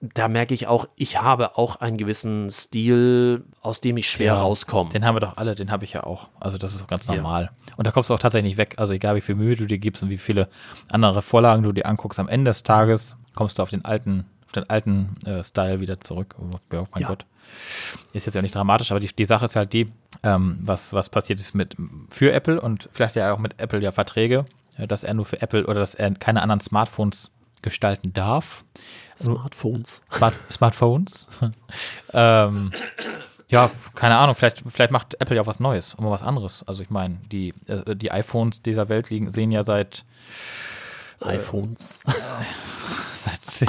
Da 0.00 0.28
merke 0.28 0.52
ich 0.52 0.66
auch, 0.66 0.86
ich 0.96 1.22
habe 1.22 1.56
auch 1.56 1.76
einen 1.76 1.96
gewissen 1.96 2.50
Stil, 2.50 3.44
aus 3.62 3.80
dem 3.80 3.96
ich 3.96 4.10
schwer 4.10 4.34
Ja, 4.34 4.40
rauskomme. 4.40 4.90
Den 4.90 5.04
haben 5.06 5.16
wir 5.16 5.20
doch 5.20 5.38
alle, 5.38 5.54
den 5.54 5.70
habe 5.70 5.84
ich 5.84 5.94
ja 5.94 6.04
auch. 6.04 6.28
Also 6.40 6.58
das 6.58 6.74
ist 6.74 6.82
auch 6.82 6.86
ganz 6.88 7.06
Ja. 7.06 7.14
normal. 7.14 7.50
Und 7.76 7.86
da 7.86 7.90
kommst 7.90 8.10
du 8.10 8.14
auch 8.14 8.18
tatsächlich 8.18 8.50
nicht 8.50 8.58
weg. 8.58 8.74
Also 8.76 8.92
egal 8.92 9.16
wie 9.16 9.22
viel 9.22 9.34
Mühe 9.34 9.56
du 9.56 9.64
dir 9.66 9.78
gibst 9.78 10.02
und 10.02 10.10
wie 10.10 10.18
viele 10.18 10.48
andere 10.90 11.22
Vorlagen 11.22 11.62
du 11.62 11.72
dir 11.72 11.86
anguckst, 11.86 12.18
am 12.18 12.28
Ende 12.28 12.50
des 12.50 12.62
Tages 12.62 13.16
kommst 13.34 13.58
du 13.58 13.62
auf 13.62 13.70
den 13.70 13.84
alten, 13.84 14.26
auf 14.44 14.52
den 14.52 14.68
alten 14.68 15.16
äh, 15.24 15.42
Style 15.42 15.80
wieder 15.80 15.98
zurück. 16.00 16.34
Oh, 16.38 16.50
ja, 16.72 16.84
mein 16.92 17.02
Ja. 17.02 17.08
Gott. 17.08 17.24
Ist 18.12 18.26
jetzt 18.26 18.34
ja 18.34 18.42
nicht 18.42 18.54
dramatisch, 18.54 18.90
aber 18.90 19.00
die, 19.00 19.08
die 19.14 19.24
Sache 19.24 19.44
ist 19.46 19.56
halt 19.56 19.72
die, 19.72 19.90
ähm, 20.22 20.58
was, 20.62 20.92
was 20.92 21.08
passiert 21.08 21.40
ist 21.40 21.54
mit 21.54 21.76
für 22.10 22.32
Apple 22.32 22.60
und 22.60 22.88
vielleicht 22.92 23.16
ja 23.16 23.32
auch 23.32 23.38
mit 23.38 23.58
Apple 23.60 23.80
ja 23.80 23.92
Verträge, 23.92 24.44
äh, 24.76 24.86
dass 24.86 25.02
er 25.02 25.14
nur 25.14 25.24
für 25.24 25.40
Apple 25.40 25.64
oder 25.66 25.80
dass 25.80 25.94
er 25.94 26.10
keine 26.14 26.42
anderen 26.42 26.60
Smartphones 26.60 27.30
gestalten 27.62 28.12
darf. 28.12 28.64
Smartphones. 29.18 30.02
Smart 30.10 30.34
Smartphones. 30.50 31.28
ähm, 32.12 32.72
ja, 33.48 33.70
keine 33.94 34.16
Ahnung, 34.18 34.34
vielleicht, 34.34 34.62
vielleicht 34.66 34.90
macht 34.90 35.14
Apple 35.20 35.36
ja 35.36 35.42
auch 35.42 35.46
was 35.46 35.60
Neues, 35.60 35.94
um 35.94 36.08
was 36.10 36.22
anderes. 36.22 36.64
Also 36.66 36.82
ich 36.82 36.90
meine, 36.90 37.18
die, 37.30 37.54
äh, 37.66 37.94
die 37.94 38.10
iPhones 38.10 38.62
dieser 38.62 38.88
Welt 38.88 39.10
liegen, 39.10 39.32
sehen 39.32 39.50
ja 39.52 39.62
seit, 39.64 40.04
iPhones. 41.20 42.02
seit 43.14 43.44
ze- 43.44 43.66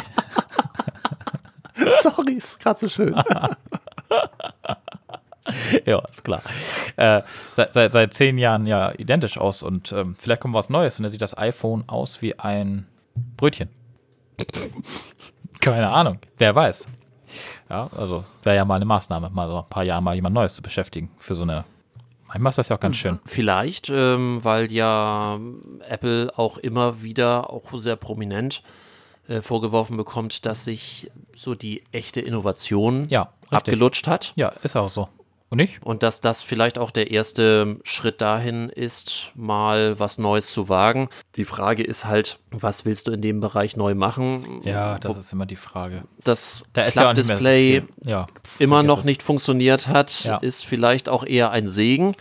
Sorry, 2.02 2.34
ist 2.34 2.60
gerade 2.60 2.80
so 2.80 2.88
schön. 2.88 3.14
ja, 5.86 6.00
ist 6.10 6.24
klar. 6.24 6.42
Äh, 6.96 7.22
seit, 7.54 7.74
seit, 7.74 7.94
seit 7.94 8.14
zehn 8.14 8.38
Jahren 8.38 8.66
ja 8.66 8.92
identisch 8.98 9.38
aus 9.38 9.62
und 9.62 9.92
ähm, 9.92 10.16
vielleicht 10.18 10.42
kommt 10.42 10.54
was 10.54 10.70
Neues 10.70 10.98
und 11.00 11.04
dann 11.04 11.12
sieht 11.12 11.22
das 11.22 11.38
iPhone 11.38 11.84
aus 11.88 12.22
wie 12.22 12.40
ein 12.40 12.88
Brötchen. 13.38 13.70
Keine 15.66 15.92
Ahnung, 15.92 16.20
wer 16.38 16.54
weiß. 16.54 16.86
Ja, 17.72 17.90
also 17.98 18.24
wäre 18.44 18.56
ja 18.56 18.66
mal 18.66 18.76
eine 18.76 18.86
Maßnahme, 18.86 19.32
mal 19.32 19.50
so 19.50 19.58
ein 19.58 19.68
paar 19.68 19.84
Jahre 19.84 20.00
mal 20.00 20.14
jemand 20.14 20.36
Neues 20.36 20.54
zu 20.54 20.62
beschäftigen 20.62 21.10
für 21.18 21.34
so 21.34 21.42
eine. 21.42 21.66
Manchmal 22.28 22.52
ist 22.52 22.58
das 22.60 22.70
ja 22.70 22.76
auch 22.76 22.80
ganz 22.80 22.98
schön. 22.98 23.20
Vielleicht, 23.26 23.90
ähm, 23.90 24.44
weil 24.44 24.72
ja 24.72 25.40
Apple 25.90 26.32
auch 26.36 26.60
immer 26.60 27.02
wieder, 27.02 27.50
auch 27.50 27.64
sehr 27.74 27.96
prominent, 27.96 28.62
äh, 29.28 29.42
vorgeworfen 29.42 29.98
bekommt, 29.98 30.46
dass 30.46 30.66
sich 30.66 31.10
so 31.36 31.56
die 31.56 31.84
echte 31.92 32.22
Innovation 32.22 33.08
Ja, 33.10 33.30
abgelutscht 33.50 34.08
hat. 34.08 34.34
Ja, 34.36 34.50
ist 34.62 34.76
auch 34.76 34.90
so. 34.90 35.10
Und 35.50 35.58
nicht? 35.60 35.80
Und 35.84 36.02
dass 36.04 36.22
das 36.22 36.42
vielleicht 36.42 36.80
auch 36.80 36.90
der 36.92 37.12
erste 37.12 37.78
Schritt 37.84 38.20
dahin 38.20 38.70
ist, 38.70 39.32
mal 39.36 40.00
was 40.00 40.18
Neues 40.18 40.52
zu 40.52 40.70
wagen. 40.70 41.08
Die 41.36 41.46
Frage 41.46 41.84
ist 41.84 42.06
halt, 42.06 42.40
was 42.52 42.84
willst 42.84 43.08
du 43.08 43.12
in 43.12 43.22
dem 43.22 43.40
Bereich 43.42 43.78
neu 43.78 43.94
machen? 43.94 44.62
Ja, 44.64 44.98
das 44.98 45.18
ist 45.18 45.32
immer 45.32 45.46
die 45.46 45.56
Frage. 45.56 46.04
das 46.24 46.66
Da 46.74 46.86
ist 46.86 46.96
ja 46.96 47.02
so 47.04 47.22
Klappdisplay. 47.22 47.84
Ja, 48.04 48.26
immer 48.60 48.82
noch 48.84 49.02
es. 49.02 49.06
nicht 49.06 49.22
funktioniert 49.22 49.88
hat, 49.88 50.24
Ja. 50.24 50.38
ist 50.38 50.66
vielleicht 50.66 51.10
auch 51.10 51.24
eher 51.24 51.52
ein 51.52 51.68
Segen, 51.68 52.16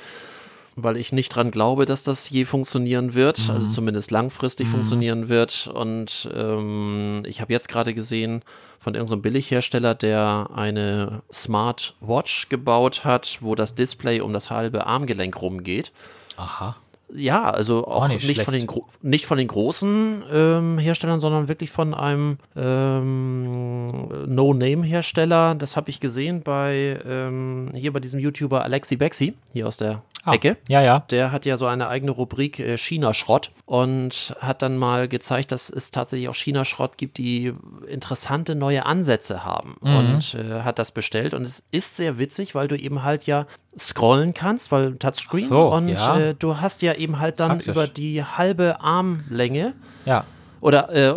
weil 0.76 0.96
ich 0.96 1.12
nicht 1.12 1.28
dran 1.30 1.50
glaube, 1.50 1.84
dass 1.86 2.02
das 2.02 2.30
je 2.30 2.44
funktionieren 2.44 3.14
wird, 3.14 3.38
Mhm. 3.48 3.50
also 3.54 3.68
zumindest 3.68 4.10
langfristig 4.10 4.66
funktionieren 4.68 5.28
wird. 5.28 5.68
Und 5.68 6.28
ähm, 6.34 7.22
ich 7.26 7.40
habe 7.40 7.52
jetzt 7.52 7.68
gerade 7.68 7.94
gesehen 7.94 8.42
von 8.80 8.94
irgendeinem 8.94 9.22
Billighersteller, 9.22 9.94
der 9.94 10.50
eine 10.54 11.22
Smart 11.32 11.94
Watch 12.00 12.48
gebaut 12.48 13.04
hat, 13.04 13.38
wo 13.40 13.54
das 13.54 13.74
Display 13.74 14.20
um 14.20 14.32
das 14.32 14.50
halbe 14.50 14.86
Armgelenk 14.86 15.40
rumgeht. 15.40 15.92
Aha. 16.36 16.76
Ja, 17.12 17.50
also 17.50 17.86
auch, 17.86 18.04
Auch 18.04 18.08
nicht, 18.08 18.26
nicht 18.26 18.42
von 18.42 18.54
den 18.54 18.66
nicht 19.02 19.26
von 19.26 19.38
den 19.38 19.48
großen 19.48 20.22
ähm, 20.32 20.78
Herstellern, 20.78 21.20
sondern 21.20 21.48
wirklich 21.48 21.70
von 21.70 21.94
einem 21.94 22.38
ähm, 22.56 24.08
No-Name-Hersteller. 24.34 25.54
Das 25.54 25.76
habe 25.76 25.90
ich 25.90 26.00
gesehen 26.00 26.42
bei 26.42 26.98
ähm, 27.06 27.70
hier 27.74 27.92
bei 27.92 28.00
diesem 28.00 28.20
YouTuber 28.20 28.64
Alexi 28.64 28.96
Bexi 28.96 29.34
hier 29.52 29.68
aus 29.68 29.76
der 29.76 30.02
Ah, 30.26 30.32
Ecke. 30.32 30.56
Ja, 30.70 30.80
ja. 30.80 31.00
Der 31.10 31.32
hat 31.32 31.44
ja 31.44 31.58
so 31.58 31.66
eine 31.66 31.86
eigene 31.88 32.10
Rubrik 32.10 32.58
äh, 32.58 32.78
China-Schrott 32.78 33.50
und 33.66 34.34
hat 34.40 34.62
dann 34.62 34.78
mal 34.78 35.06
gezeigt, 35.06 35.52
dass 35.52 35.68
es 35.68 35.90
tatsächlich 35.90 36.30
auch 36.30 36.34
China-Schrott 36.34 36.96
gibt, 36.96 37.18
die 37.18 37.52
interessante 37.86 38.54
neue 38.54 38.86
Ansätze 38.86 39.44
haben 39.44 39.76
Mhm. 39.82 39.96
und 39.96 40.34
äh, 40.34 40.62
hat 40.62 40.78
das 40.78 40.92
bestellt. 40.92 41.34
Und 41.34 41.42
es 41.42 41.62
ist 41.72 41.96
sehr 41.96 42.18
witzig, 42.18 42.54
weil 42.54 42.68
du 42.68 42.78
eben 42.78 43.02
halt 43.02 43.26
ja 43.26 43.46
scrollen 43.78 44.34
kannst, 44.34 44.70
weil 44.72 44.96
Touchscreen 44.96 45.48
so, 45.48 45.72
und 45.72 45.88
ja. 45.88 46.18
äh, 46.18 46.34
du 46.34 46.60
hast 46.60 46.82
ja 46.82 46.94
eben 46.94 47.18
halt 47.18 47.40
dann 47.40 47.50
Praktisch. 47.52 47.68
über 47.68 47.86
die 47.86 48.22
halbe 48.22 48.80
Armlänge 48.80 49.74
Ja. 50.04 50.24
oder 50.60 50.90
äh, 50.90 51.14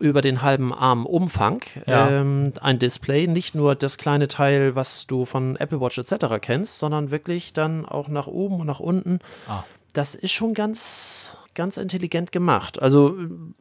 über 0.00 0.20
den 0.22 0.42
halben 0.42 0.74
Armumfang 0.74 1.62
Ja. 1.86 2.08
ähm, 2.10 2.52
ein 2.60 2.78
Display, 2.78 3.26
nicht 3.26 3.54
nur 3.54 3.74
das 3.74 3.96
kleine 3.98 4.28
Teil, 4.28 4.74
was 4.74 5.06
du 5.06 5.24
von 5.24 5.56
Apple 5.56 5.80
Watch 5.80 5.98
etc. 5.98 6.26
kennst, 6.40 6.78
sondern 6.78 7.10
wirklich 7.10 7.52
dann 7.52 7.86
auch 7.86 8.08
nach 8.08 8.26
oben 8.26 8.60
und 8.60 8.66
nach 8.66 8.80
unten. 8.80 9.20
Ah. 9.48 9.62
Das 9.92 10.14
ist 10.14 10.32
schon 10.32 10.54
ganz, 10.54 11.36
ganz 11.54 11.76
intelligent 11.76 12.32
gemacht. 12.32 12.80
Also 12.80 13.16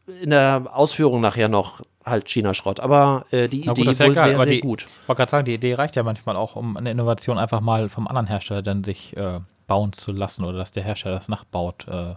äh, 0.08 0.24
in 0.24 0.30
der 0.30 0.70
Ausführung 0.74 1.22
nachher 1.22 1.50
noch 1.50 1.82
halt 2.06 2.28
China-Schrott, 2.28 2.80
aber 2.80 3.26
äh, 3.32 3.48
die 3.48 3.62
Idee 3.62 3.84
gut, 3.84 3.92
ist 3.92 4.00
wohl 4.00 4.14
sehr, 4.14 4.38
sehr 4.38 4.46
die, 4.46 4.62
gut. 4.62 4.84
Ich 4.84 5.08
wollte 5.08 5.20
gerade 5.20 5.32
sagen, 5.32 5.46
die 5.46 5.54
Idee 5.54 5.76
reicht 5.76 5.96
ja 5.96 6.04
manchmal 6.04 6.36
auch, 6.36 6.56
um 6.56 6.78
eine 6.78 6.92
Innovation 6.92 7.38
einfach 7.38 7.62
mal 7.62 7.90
vom 7.90 8.08
anderen 8.08 8.28
Hersteller 8.28 8.62
dann 8.62 8.84
sich 8.84 9.16
äh, 9.18 9.40
bauen 9.68 9.94
zu 9.94 10.12
lassen 10.12 10.44
oder 10.44 10.58
dass 10.58 10.72
der 10.72 10.84
Hersteller 10.84 11.20
das 11.20 11.28
nachbaut. 11.28 11.88
Äh, 11.88 12.16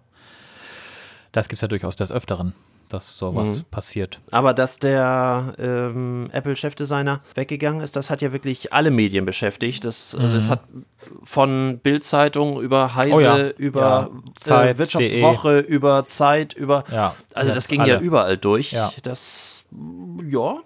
das 1.32 1.48
gibt 1.48 1.58
es 1.58 1.62
ja 1.62 1.68
durchaus 1.68 1.96
des 1.96 2.12
Öfteren, 2.12 2.54
dass 2.92 3.16
sowas 3.16 3.58
Mhm. 3.58 3.64
passiert. 3.70 4.20
Aber 4.30 4.54
dass 4.54 4.78
der 4.78 5.54
ähm, 5.58 6.28
Apple-Chefdesigner 6.32 7.20
weggegangen 7.34 7.80
ist, 7.80 7.96
das 7.96 8.10
hat 8.10 8.22
ja 8.22 8.32
wirklich 8.32 8.72
alle 8.72 8.90
Medien 8.90 9.24
beschäftigt. 9.24 9.84
Das, 9.84 10.14
also 10.14 10.36
es 10.36 10.48
hat 10.48 10.60
von 11.24 11.80
Bild-Zeitung 11.82 12.60
über 12.60 12.94
Heise, 12.94 13.10
Mhm. 13.12 13.16
Oh 13.16 13.20
ja. 13.20 13.48
über 13.56 13.80
Ja. 13.80 14.02
äh, 14.06 14.34
Zeit.de. 14.36 14.78
Wirtschaftswoche, 14.78 15.58
über 15.60 16.06
Zeit, 16.06 16.52
über 16.54 16.84
Ja, 16.90 17.14
Also 17.34 17.54
das 17.54 17.68
ging 17.68 17.80
alle. 17.80 17.94
ja 17.94 18.00
überall 18.00 18.36
durch. 18.38 18.76
Das, 19.02 19.64
ja, 20.28 20.56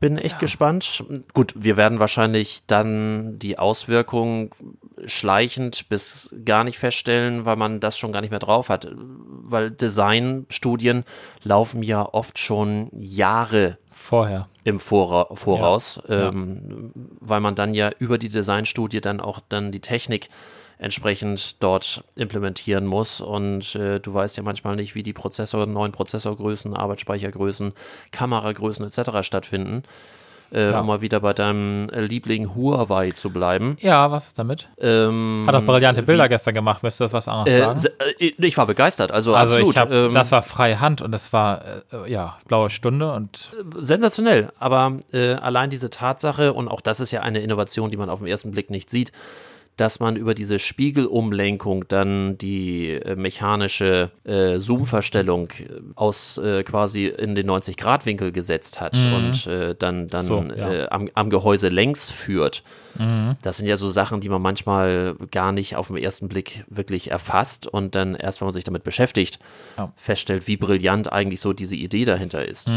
bin 0.00 0.16
echt 0.16 0.38
gespannt. 0.38 1.04
Gut, 1.34 1.52
wir 1.54 1.76
werden 1.76 2.00
wahrscheinlich 2.00 2.62
dann 2.66 3.38
die 3.38 3.58
Auswirkungen 3.58 4.50
schleichend 5.06 5.88
bis 5.90 6.34
gar 6.44 6.64
nicht 6.64 6.78
feststellen, 6.78 7.44
weil 7.44 7.56
man 7.56 7.80
das 7.80 7.98
schon 7.98 8.10
gar 8.10 8.22
nicht 8.22 8.30
mehr 8.30 8.38
drauf 8.38 8.70
hat. 8.70 8.88
Weil 8.90 9.70
Designstudien 9.70 11.04
laufen 11.42 11.82
ja 11.82 12.02
oft 12.02 12.38
schon 12.38 12.88
Jahre 12.92 13.76
Vorher. 13.90 14.48
im 14.64 14.80
Vora 14.80 15.28
Voraus, 15.34 16.00
ähm, 16.08 16.92
weil 17.20 17.40
man 17.40 17.54
dann 17.54 17.74
ja 17.74 17.90
über 17.98 18.16
die 18.16 18.30
Designstudie 18.30 19.02
dann 19.02 19.20
auch 19.20 19.40
dann 19.50 19.70
die 19.70 19.80
Technik 19.80 20.30
entsprechend 20.80 21.62
dort 21.62 22.02
implementieren 22.16 22.86
muss. 22.86 23.20
Und 23.20 23.74
äh, 23.76 24.00
du 24.00 24.14
weißt 24.14 24.36
ja 24.38 24.42
manchmal 24.42 24.76
nicht, 24.76 24.94
wie 24.94 25.02
die 25.02 25.12
Prozessor, 25.12 25.66
neuen 25.66 25.92
Prozessorgrößen, 25.92 26.74
Arbeitsspeichergrößen, 26.74 27.72
Kameragrößen 28.12 28.86
etc. 28.86 29.22
stattfinden. 29.22 29.82
Äh, 30.52 30.72
Ja. 30.72 30.80
Um 30.80 30.86
mal 30.88 31.00
wieder 31.00 31.20
bei 31.20 31.32
deinem 31.32 31.88
äh, 31.90 32.00
Liebling 32.00 32.56
Huawei 32.56 33.12
zu 33.12 33.30
bleiben. 33.30 33.76
Ja, 33.80 34.10
was 34.10 34.28
ist 34.28 34.38
damit? 34.38 34.68
Ähm, 34.80 35.44
Hat 35.46 35.54
auch 35.54 35.62
brillante 35.62 36.02
Bilder 36.02 36.28
gestern 36.28 36.54
gemacht, 36.54 36.82
müsstest 36.82 37.00
du 37.00 37.04
das 37.04 37.12
was 37.12 37.28
anderes 37.28 37.54
Äh, 37.54 37.60
sagen? 37.60 37.94
äh, 38.18 38.32
ich 38.46 38.56
war 38.56 38.66
begeistert, 38.66 39.12
also, 39.12 39.32
Also 39.36 39.54
absolut. 39.54 39.74
ich 39.76 39.80
hab, 39.80 39.92
ähm, 39.92 40.12
das 40.12 40.32
war 40.32 40.42
freie 40.42 40.80
Hand 40.80 41.02
und 41.02 41.12
das 41.12 41.32
war 41.32 41.62
äh, 41.92 42.10
ja 42.10 42.36
blaue 42.48 42.68
Stunde 42.70 43.12
und 43.12 43.52
sensationell. 43.78 44.50
Aber 44.58 44.98
äh, 45.12 45.34
allein 45.34 45.70
diese 45.70 45.88
Tatsache, 45.88 46.52
und 46.52 46.66
auch 46.66 46.80
das 46.80 46.98
ist 46.98 47.12
ja 47.12 47.20
eine 47.20 47.38
Innovation, 47.42 47.90
die 47.92 47.96
man 47.96 48.10
auf 48.10 48.18
den 48.18 48.26
ersten 48.26 48.50
Blick 48.50 48.70
nicht 48.70 48.90
sieht, 48.90 49.12
dass 49.80 49.98
man 49.98 50.16
über 50.16 50.34
diese 50.34 50.58
Spiegelumlenkung 50.58 51.86
dann 51.88 52.36
die 52.38 52.90
äh, 52.90 53.16
mechanische 53.16 54.10
äh, 54.24 54.58
Zoom-Verstellung 54.58 55.48
äh, 55.58 55.80
aus 55.94 56.36
äh, 56.38 56.62
quasi 56.62 57.06
in 57.06 57.34
den 57.34 57.48
90-Grad-Winkel 57.50 58.30
gesetzt 58.32 58.80
hat 58.80 58.94
und 58.94 59.46
äh, 59.46 59.74
dann, 59.78 60.08
dann 60.08 60.22
So, 60.22 60.42
ja. 60.42 60.70
äh, 60.72 60.88
am, 60.90 61.08
am 61.14 61.30
Gehäuse 61.30 61.68
längs 61.68 62.10
führt. 62.10 62.62
Das 63.42 63.56
sind 63.56 63.68
ja 63.68 63.76
so 63.76 63.88
Sachen, 63.88 64.20
die 64.20 64.28
man 64.28 64.42
manchmal 64.42 65.14
gar 65.30 65.52
nicht 65.52 65.76
auf 65.76 65.86
den 65.86 65.96
ersten 65.96 66.26
Blick 66.28 66.64
wirklich 66.68 67.12
erfasst 67.12 67.68
und 67.68 67.94
dann 67.94 68.16
erst, 68.16 68.40
wenn 68.40 68.46
man 68.46 68.52
sich 68.52 68.64
damit 68.64 68.82
beschäftigt, 68.82 69.38
Ja. 69.78 69.92
feststellt, 69.96 70.48
wie 70.48 70.56
brillant 70.56 71.10
eigentlich 71.10 71.40
so 71.40 71.52
diese 71.52 71.76
Idee 71.76 72.04
dahinter 72.04 72.44
ist. 72.44 72.68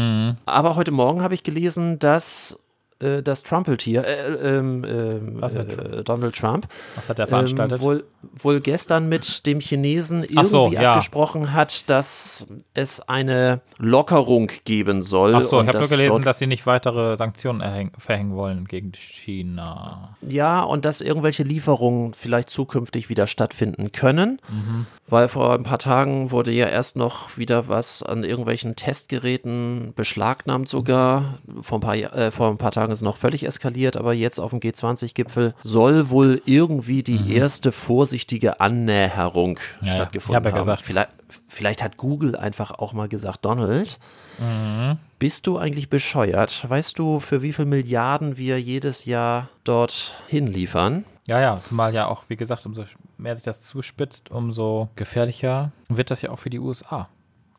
Aber 0.46 0.76
heute 0.76 0.92
Morgen 0.92 1.20
habe 1.20 1.34
ich 1.34 1.42
gelesen, 1.42 1.98
dass 1.98 2.58
äh, 3.00 3.22
das 3.22 3.42
Trumpeltier, 3.42 4.04
äh, 4.04 4.56
ähm, 4.56 4.84
ähm, 4.84 5.42
hat 5.42 5.54
äh, 5.54 6.04
Donald 6.04 6.36
Trump, 6.36 6.66
was 6.96 7.08
hat 7.08 7.18
er 7.18 7.26
veranstaltet? 7.26 7.78
ähm, 7.78 7.84
wohl, 7.84 8.04
wohl 8.36 8.60
gestern 8.60 9.08
mit 9.08 9.46
dem 9.46 9.60
Chinesen 9.60 10.22
irgendwie 10.22 10.46
so, 10.46 10.68
ja. 10.68 10.92
abgesprochen 10.92 11.52
hat, 11.52 11.88
dass 11.90 12.46
es 12.74 13.00
eine 13.08 13.60
Lockerung 13.78 14.50
geben 14.64 15.02
soll. 15.02 15.34
Ach 15.34 15.42
so, 15.42 15.58
und 15.58 15.64
ich 15.64 15.68
habe 15.68 15.80
nur 15.80 15.88
gelesen, 15.88 16.22
dass 16.22 16.38
sie 16.38 16.46
nicht 16.46 16.66
weitere 16.66 17.16
Sanktionen 17.16 17.60
erhäng, 17.60 17.92
verhängen 17.98 18.34
wollen 18.34 18.66
gegen 18.66 18.92
China. 18.92 20.16
Ja, 20.22 20.62
und 20.62 20.84
dass 20.84 21.00
irgendwelche 21.00 21.42
Lieferungen 21.42 22.14
vielleicht 22.14 22.50
zukünftig 22.50 23.08
wieder 23.08 23.26
stattfinden 23.26 23.92
können. 23.92 24.40
Mhm. 24.48 24.86
Weil 25.06 25.28
vor 25.28 25.52
ein 25.52 25.64
paar 25.64 25.78
Tagen 25.78 26.30
wurde 26.30 26.50
ja 26.50 26.66
erst 26.66 26.96
noch 26.96 27.36
wieder 27.36 27.68
was 27.68 28.02
an 28.02 28.24
irgendwelchen 28.24 28.74
Testgeräten 28.74 29.92
beschlagnahmt 29.94 30.68
sogar. 30.68 31.38
Vor 31.60 31.78
ein 31.78 31.80
paar, 31.80 31.94
äh, 31.96 32.30
vor 32.30 32.48
ein 32.48 32.56
paar 32.56 32.70
Tagen 32.70 32.83
ist 32.90 32.98
es 32.98 33.02
noch 33.02 33.16
völlig 33.16 33.44
eskaliert, 33.46 33.96
aber 33.96 34.12
jetzt 34.12 34.38
auf 34.38 34.50
dem 34.50 34.60
G20-Gipfel 34.60 35.54
soll 35.62 36.10
wohl 36.10 36.42
irgendwie 36.44 37.02
die 37.02 37.32
erste 37.32 37.72
vorsichtige 37.72 38.60
Annäherung 38.60 39.58
Mhm. 39.80 39.86
Ja, 39.86 39.92
stattgefunden 39.92 40.44
ja 40.44 40.52
haben. 40.52 40.78
Vielleicht, 40.82 41.10
vielleicht 41.48 41.82
hat 41.82 41.96
Google 41.96 42.36
einfach 42.36 42.70
auch 42.72 42.92
mal 42.92 43.08
gesagt, 43.08 43.44
Donald, 43.44 43.98
Mhm. 44.38 44.98
bist 45.18 45.46
du 45.46 45.58
eigentlich 45.58 45.88
bescheuert? 45.88 46.68
Weißt 46.68 46.98
du, 46.98 47.20
für 47.20 47.42
wie 47.42 47.52
viel 47.52 47.66
Milliarden 47.66 48.36
wir 48.36 48.60
jedes 48.60 49.04
Jahr 49.04 49.48
dort 49.64 50.16
hinliefern? 50.28 51.04
Ja, 51.26 51.40
ja, 51.40 51.60
zumal 51.64 51.94
ja 51.94 52.06
auch, 52.08 52.24
wie 52.28 52.36
gesagt, 52.36 52.66
umso 52.66 52.84
mehr 53.16 53.34
sich 53.36 53.44
das 53.44 53.62
zuspitzt, 53.62 54.30
umso 54.30 54.88
gefährlicher 54.96 55.72
wird 55.88 56.10
das 56.10 56.20
ja 56.22 56.30
auch 56.30 56.38
für 56.38 56.50
die 56.50 56.58
USA. 56.58 57.08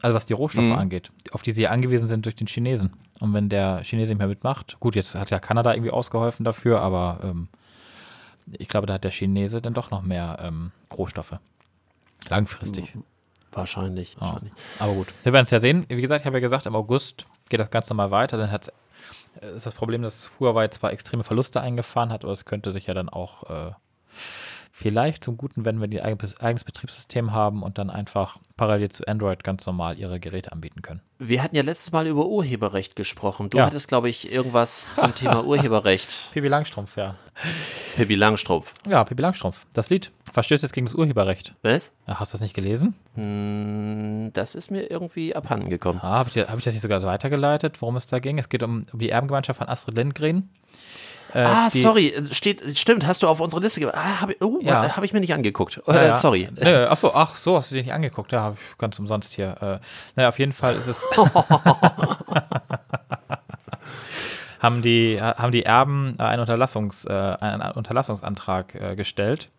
Also 0.05 0.15
was 0.15 0.27
die 0.27 0.33
Rohstoffe 0.33 0.65
Mhm. 0.65 0.73
angeht, 0.73 1.11
auf 1.31 1.41
die 1.41 1.51
sie 1.51 1.63
ja 1.63 1.71
angewiesen 1.71 2.07
sind 2.07 2.25
durch 2.25 2.35
den 2.35 2.45
Chinesen. 2.45 2.93
Und 3.19 3.33
wenn 3.33 3.49
der 3.49 3.81
Chinese 3.83 4.11
nicht 4.11 4.19
mehr 4.19 4.27
mitmacht, 4.27 4.77
gut, 4.79 4.95
jetzt 4.95 5.15
hat 5.15 5.31
ja 5.31 5.39
Kanada 5.39 5.73
irgendwie 5.73 5.89
ausgeholfen 5.89 6.43
dafür, 6.43 6.79
aber 6.81 7.21
ähm, 7.23 7.47
ich 8.51 8.67
glaube, 8.67 8.85
da 8.85 8.93
hat 8.93 9.03
der 9.03 9.09
Chinese 9.11 9.63
dann 9.63 9.73
doch 9.73 9.89
noch 9.89 10.03
mehr 10.03 10.37
ähm, 10.43 10.71
Rohstoffe. 10.95 11.39
Langfristig. 12.29 12.93
Wahrscheinlich, 13.51 14.13
Ja. 14.13 14.21
wahrscheinlich. 14.21 14.53
Aber 14.77 14.93
gut, 14.93 15.07
wir 15.23 15.33
werden 15.33 15.45
es 15.45 15.51
ja 15.51 15.59
sehen. 15.59 15.85
Wie 15.87 16.01
gesagt, 16.01 16.21
ich 16.21 16.25
habe 16.27 16.37
ja 16.37 16.41
gesagt, 16.41 16.65
im 16.67 16.75
August 16.75 17.25
geht 17.49 17.59
das 17.59 17.71
Ganze 17.71 17.93
mal 17.95 18.11
weiter. 18.11 18.37
Dann 18.37 18.51
hat's, 18.51 18.69
äh, 19.41 19.55
ist 19.55 19.65
das 19.65 19.73
Problem, 19.73 20.03
dass 20.03 20.29
Huawei 20.39 20.67
zwar 20.67 20.91
extreme 20.93 21.23
Verluste 21.23 21.61
eingefahren 21.61 22.11
hat, 22.11 22.23
aber 22.23 22.33
es 22.33 22.45
könnte 22.45 22.71
sich 22.71 22.85
ja 22.85 22.93
dann 22.93 23.09
auch 23.09 23.49
äh, 23.49 23.71
vielleicht 24.77 25.23
zum 25.23 25.37
Guten 25.37 25.63
wenn 25.63 25.89
die 25.89 26.01
ein 26.01 26.17
eigenes 26.41 26.65
Betriebssystem 26.65 27.31
haben 27.31 27.63
und 27.63 27.77
dann 27.77 27.89
einfach 27.89 28.39
parallel 28.57 28.89
zu 28.91 29.07
Android 29.07 29.41
ganz 29.45 29.65
normal 29.65 29.97
ihre 29.97 30.19
Geräte 30.19 30.51
anbieten 30.51 30.81
können. 30.81 30.99
Wir 31.17 31.41
hatten 31.41 31.55
ja 31.55 31.61
letztes 31.61 31.93
Mal 31.93 32.07
über 32.07 32.25
Urheberrecht 32.27 32.97
gesprochen. 32.97 33.49
Du 33.49 33.57
Ja. 33.57 33.67
hattest, 33.67 33.87
glaube 33.87 34.09
ich, 34.09 34.29
irgendwas 34.29 34.97
zum 34.97 35.15
Thema 35.15 35.45
Urheberrecht. 35.45 36.29
Pippi 36.33 36.49
Langstrumpf, 36.49 36.97
ja. 36.97 37.15
Pippi 37.95 38.15
Langstrumpf. 38.15 38.73
Ja, 38.89 39.05
Pippi 39.05 39.21
Langstrumpf. 39.21 39.65
Das 39.71 39.89
Lied 39.89 40.11
verstößt 40.33 40.63
jetzt 40.63 40.73
gegen 40.73 40.87
das 40.87 40.95
Urheberrecht. 40.95 41.55
Was? 41.61 41.93
Hast 42.05 42.33
du 42.33 42.35
das 42.35 42.41
nicht 42.41 42.53
gelesen? 42.53 42.95
Hm, 43.15 44.31
Das 44.33 44.55
ist 44.55 44.71
mir 44.71 44.91
irgendwie 44.91 45.33
abhanden 45.35 45.69
gekommen. 45.69 45.99
Ah, 46.01 46.17
habe 46.19 46.29
ich, 46.29 46.37
hab 46.49 46.57
ich 46.57 46.65
das 46.65 46.73
nicht 46.73 46.81
sogar 46.81 47.01
weitergeleitet, 47.03 47.81
worum 47.81 47.95
es 47.95 48.07
da 48.07 48.19
ging? 48.19 48.37
Es 48.39 48.49
geht 48.49 48.61
um, 48.63 48.85
um 48.91 48.99
die 48.99 49.09
Erbengemeinschaft 49.09 49.57
von 49.59 49.69
Astrid 49.69 49.95
Lindgren. 49.95 50.49
Äh, 51.35 51.43
Ah, 51.43 51.69
sorry, 51.69 52.13
steht, 52.31 52.79
stimmt, 52.79 53.05
hast 53.05 53.21
du 53.21 53.27
auf 53.27 53.41
unsere 53.41 53.61
Liste 53.61 53.81
gemacht? 53.81 53.97
Ah, 53.97 54.21
habe 54.21 54.37
oh, 54.39 54.59
Ja. 54.61 54.95
hab 54.95 55.03
ich 55.03 55.11
mir 55.11 55.19
nicht 55.19 55.33
angeguckt. 55.33 55.81
Äh, 55.85 56.07
ja. 56.07 56.15
sorry. 56.15 56.47
Nö, 56.57 56.87
ach 56.89 56.95
so, 56.95 57.13
ach 57.13 57.35
so, 57.35 57.57
hast 57.57 57.71
du 57.71 57.75
dir 57.75 57.81
nicht 57.81 57.91
angeguckt? 57.91 58.31
Ja, 58.31 58.39
habe 58.39 58.55
ich 58.57 58.77
ganz 58.77 58.97
umsonst 58.99 59.33
hier. 59.33 59.57
Äh, 59.61 59.79
naja, 60.15 60.29
auf 60.29 60.39
jeden 60.39 60.53
Fall 60.53 60.75
ist 60.77 60.87
es. 60.87 61.03
haben, 64.61 64.81
die, 64.81 65.19
haben 65.21 65.51
die 65.51 65.63
Erben 65.63 66.17
einen, 66.19 66.39
Unterlassungs, 66.39 67.03
äh, 67.03 67.11
einen 67.11 67.61
Unterlassungsantrag 67.73 68.73
äh, 68.75 68.95
gestellt 68.95 69.49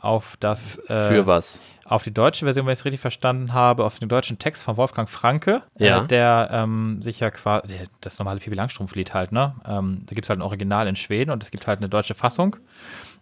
auf 0.00 0.38
das. 0.40 0.78
Äh, 0.88 1.08
Für 1.08 1.26
was? 1.26 1.60
Auf 1.90 2.04
die 2.04 2.14
deutsche 2.14 2.44
Version, 2.46 2.66
wenn 2.66 2.72
ich 2.72 2.78
es 2.78 2.84
richtig 2.84 3.00
verstanden 3.00 3.52
habe, 3.52 3.84
auf 3.84 3.98
den 3.98 4.08
deutschen 4.08 4.38
Text 4.38 4.62
von 4.62 4.76
Wolfgang 4.76 5.10
Franke, 5.10 5.62
Ja. 5.76 6.04
äh, 6.04 6.06
der 6.06 6.48
ähm, 6.52 7.02
sich 7.02 7.18
ja 7.18 7.30
quasi, 7.32 7.74
das 8.00 8.18
normale 8.20 8.38
Pippi 8.38 8.54
Langstrumpf-Lied 8.54 9.12
halt, 9.12 9.32
ne? 9.32 9.56
Ähm, 9.66 10.02
da 10.06 10.14
gibt 10.14 10.24
es 10.24 10.28
halt 10.30 10.38
ein 10.38 10.42
Original 10.42 10.86
in 10.86 10.94
Schweden 10.94 11.32
und 11.32 11.42
es 11.42 11.50
gibt 11.50 11.66
halt 11.66 11.80
eine 11.80 11.88
deutsche 11.88 12.14
Fassung. 12.14 12.54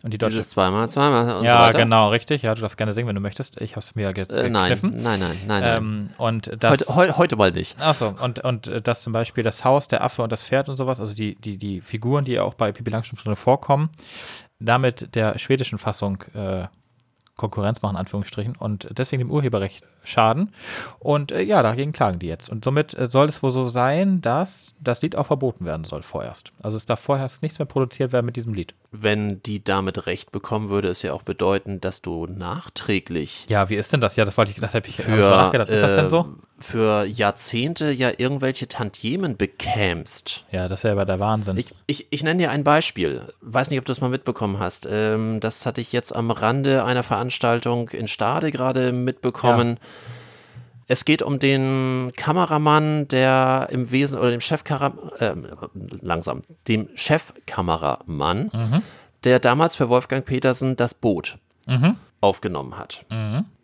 Und 0.02 0.12
die 0.12 0.18
deutsche. 0.18 0.36
Dieses 0.36 0.50
zweimal, 0.50 0.88
zweimal 0.90 1.36
und 1.38 1.44
ja, 1.44 1.52
so 1.52 1.58
weiter? 1.58 1.78
genau, 1.78 2.10
richtig. 2.10 2.42
Ja, 2.42 2.54
du 2.54 2.60
darfst 2.60 2.76
gerne 2.76 2.92
singen, 2.92 3.08
wenn 3.08 3.14
du 3.16 3.22
möchtest. 3.22 3.58
Ich 3.60 3.72
habe 3.72 3.80
es 3.80 3.94
mir 3.94 4.12
jetzt 4.14 4.36
Äh, 4.36 4.50
nein, 4.50 4.68
gekniffen. 4.74 5.02
nein, 5.02 5.18
nein, 5.18 5.36
nein, 5.46 5.60
nein. 5.62 5.76
Ähm, 5.78 6.10
und 6.18 6.50
das. 6.62 6.88
heute, 6.94 6.94
heu, 6.94 7.12
heute 7.16 7.36
mal 7.36 7.50
nicht. 7.50 7.80
Achso, 7.80 8.14
und, 8.22 8.38
und 8.44 8.66
äh, 8.68 8.82
das 8.82 9.02
zum 9.02 9.14
Beispiel 9.14 9.42
das 9.42 9.64
Haus, 9.64 9.88
der 9.88 10.04
Affe 10.04 10.22
und 10.22 10.30
das 10.30 10.44
Pferd 10.44 10.68
und 10.68 10.76
sowas, 10.76 11.00
also 11.00 11.14
die, 11.14 11.36
die, 11.36 11.56
die 11.56 11.80
Figuren, 11.80 12.24
die 12.26 12.38
auch 12.38 12.52
bei 12.54 12.70
Pippi 12.70 12.90
Langstrumpf 12.90 13.24
drin 13.24 13.34
vorkommen, 13.34 13.88
damit 14.60 15.14
der 15.16 15.38
schwedischen 15.38 15.78
Fassung 15.78 16.22
äh, 16.34 16.66
Konkurrenz 17.38 17.80
machen, 17.80 17.94
in 17.94 18.00
Anführungsstrichen, 18.00 18.56
und 18.56 18.88
deswegen 18.90 19.20
dem 19.20 19.30
Urheberrecht 19.30 19.84
schaden. 20.04 20.52
Und 20.98 21.32
äh, 21.32 21.42
ja, 21.42 21.62
dagegen 21.62 21.92
klagen 21.92 22.18
die 22.18 22.26
jetzt. 22.26 22.50
Und 22.50 22.64
somit 22.64 22.92
äh, 22.92 23.06
soll 23.06 23.28
es 23.28 23.42
wohl 23.42 23.50
so 23.50 23.68
sein, 23.68 24.20
dass 24.20 24.74
das 24.80 25.00
Lied 25.00 25.16
auch 25.16 25.26
verboten 25.26 25.64
werden 25.64 25.84
soll 25.84 26.02
vorerst. 26.02 26.52
Also 26.62 26.76
es 26.76 26.84
darf 26.84 27.00
vorerst 27.00 27.42
nichts 27.42 27.58
mehr 27.58 27.66
produziert 27.66 28.12
werden 28.12 28.26
mit 28.26 28.36
diesem 28.36 28.52
Lied. 28.52 28.74
Wenn 28.90 29.42
die 29.42 29.64
damit 29.64 30.06
recht 30.06 30.32
bekommen, 30.32 30.68
würde 30.68 30.88
es 30.88 31.02
ja 31.02 31.12
auch 31.14 31.22
bedeuten, 31.22 31.80
dass 31.80 32.02
du 32.02 32.26
nachträglich 32.26 33.46
Ja, 33.48 33.68
wie 33.70 33.76
ist 33.76 33.92
denn 33.92 34.00
das? 34.00 34.16
Ja, 34.16 34.24
das 34.24 34.36
wollte 34.36 34.50
ich, 34.50 34.58
das 34.58 34.74
habe 34.74 34.88
ich 34.88 34.96
für, 34.96 35.10
nachgedacht. 35.10 35.68
Ist 35.70 35.82
das 35.82 35.94
denn 35.94 36.06
äh, 36.06 36.10
so? 36.10 36.34
Für 36.58 37.04
Jahrzehnte 37.04 37.90
ja 37.90 38.10
irgendwelche 38.16 38.68
Tantiemen 38.68 39.36
bekämst. 39.36 40.44
Ja, 40.50 40.68
das 40.68 40.84
wäre 40.84 40.92
aber 40.92 41.04
der 41.04 41.20
Wahnsinn. 41.20 41.56
Ich, 41.56 41.72
ich, 41.86 42.06
ich 42.10 42.22
nenne 42.22 42.38
dir 42.38 42.50
ein 42.50 42.64
Beispiel. 42.64 43.22
Weiß 43.40 43.70
nicht, 43.70 43.78
ob 43.78 43.84
du 43.84 43.90
das 43.90 44.00
mal 44.00 44.10
mitbekommen 44.10 44.58
hast. 44.58 44.88
Ähm, 44.90 45.40
das 45.40 45.66
hatte 45.66 45.80
ich 45.80 45.92
jetzt 45.92 46.14
am 46.14 46.30
Rande 46.30 46.84
einer 46.84 47.02
Veranstaltung 47.02 47.88
in 47.90 48.08
Stade 48.08 48.50
gerade 48.50 48.92
mitbekommen. 48.92 49.78
Es 50.90 51.04
geht 51.04 51.20
um 51.22 51.38
den 51.38 52.12
Kameramann, 52.16 53.08
der 53.08 53.68
im 53.70 53.90
Wesen 53.90 54.18
oder 54.18 54.30
dem 54.30 54.40
Chefkameramann, 54.40 55.44
äh, 55.44 55.96
langsam, 56.00 56.40
dem 56.66 56.88
Chefkameramann, 56.94 58.50
der 59.24 59.38
damals 59.38 59.74
für 59.76 59.90
Wolfgang 59.90 60.24
Petersen 60.24 60.76
das 60.76 60.94
Boot 60.94 61.36
aufgenommen 62.22 62.78
hat. 62.78 63.04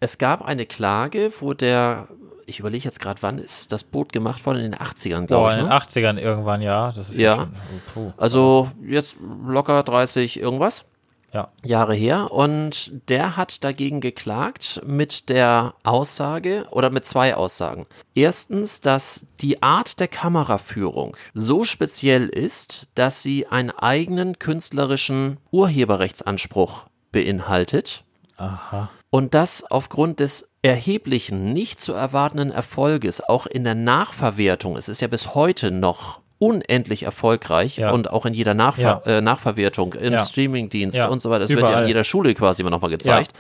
Es 0.01 0.18
gab 0.18 0.42
eine 0.42 0.66
Klage, 0.66 1.32
wo 1.40 1.55
der, 1.55 2.09
ich 2.47 2.61
überlege 2.61 2.84
jetzt 2.84 3.01
gerade, 3.01 3.22
wann 3.22 3.38
ist 3.38 3.72
das 3.72 3.84
Boot 3.84 4.12
gemacht 4.12 4.45
worden? 4.47 4.59
In 4.59 4.72
den 4.72 4.80
80ern, 4.80 5.26
glaube 5.26 5.45
Boah, 5.45 5.49
ich. 5.51 5.55
in 5.59 5.61
den 5.64 5.68
Ne? 5.68 5.74
80ern 5.74 6.18
irgendwann, 6.18 6.62
ja. 6.62 6.92
Das 6.92 7.09
ist 7.09 7.18
Ja. 7.18 7.36
schon, 7.36 7.55
puh. 7.92 8.12
Also 8.16 8.70
jetzt 8.86 9.16
locker 9.47 9.82
30 9.82 10.38
irgendwas 10.40 10.84
Ja. 11.32 11.49
Jahre 11.64 11.95
her. 11.95 12.30
Und 12.32 12.92
der 13.09 13.36
hat 13.36 13.64
dagegen 13.64 14.01
geklagt 14.01 14.80
mit 14.86 15.28
der 15.28 15.74
Aussage 15.82 16.66
oder 16.70 16.90
mit 16.90 17.05
zwei 17.07 17.34
Aussagen. 17.34 17.86
Erstens, 18.14 18.80
dass 18.80 19.26
die 19.40 19.61
Art 19.62 19.99
der 19.99 20.09
Kameraführung 20.09 21.16
so 21.34 21.64
speziell 21.64 22.28
ist, 22.28 22.88
dass 22.95 23.22
sie 23.22 23.47
einen 23.49 23.70
eigenen 23.72 24.38
künstlerischen 24.38 25.38
Urheberrechtsanspruch 25.51 26.86
beinhaltet. 27.12 28.05
Aha. 28.36 28.90
Und 29.11 29.34
das 29.34 29.64
aufgrund 29.70 30.20
des 30.20 30.51
erheblichen, 30.65 31.53
nicht 31.53 31.81
zu 31.81 31.93
erwartenden 31.93 32.51
Erfolges, 32.51 33.21
auch 33.23 33.47
in 33.47 33.65
der 33.65 33.75
Nachverwertung. 33.75 34.77
Es 34.77 34.89
ist 34.89 35.01
ja 35.03 35.09
bis 35.09 35.35
heute 35.35 35.71
noch 35.71 36.21
unendlich 36.39 37.05
erfolgreich 37.05 37.77
Ja. 37.79 37.93
und 37.93 38.11
auch 38.11 38.27
in 38.27 38.35
jeder 38.35 38.55
Nachver 38.55 39.03
Ja. 39.07 39.19
äh, 39.19 39.21
Nachverwertung, 39.21 39.95
im 39.95 40.15
Ja. 40.15 40.25
Streamingdienst 40.25 41.01
und 41.07 41.21
so 41.21 41.31
weiter. 41.31 41.41
Das 41.41 41.51
wird 41.51 41.61
ja 41.61 41.67
Überall. 41.69 41.83
in 41.83 41.89
jeder 41.89 42.05
Schule 42.05 42.35
quasi 42.35 42.62
immer 42.62 42.71
nochmal 42.71 42.91
gezeigt. 42.91 43.33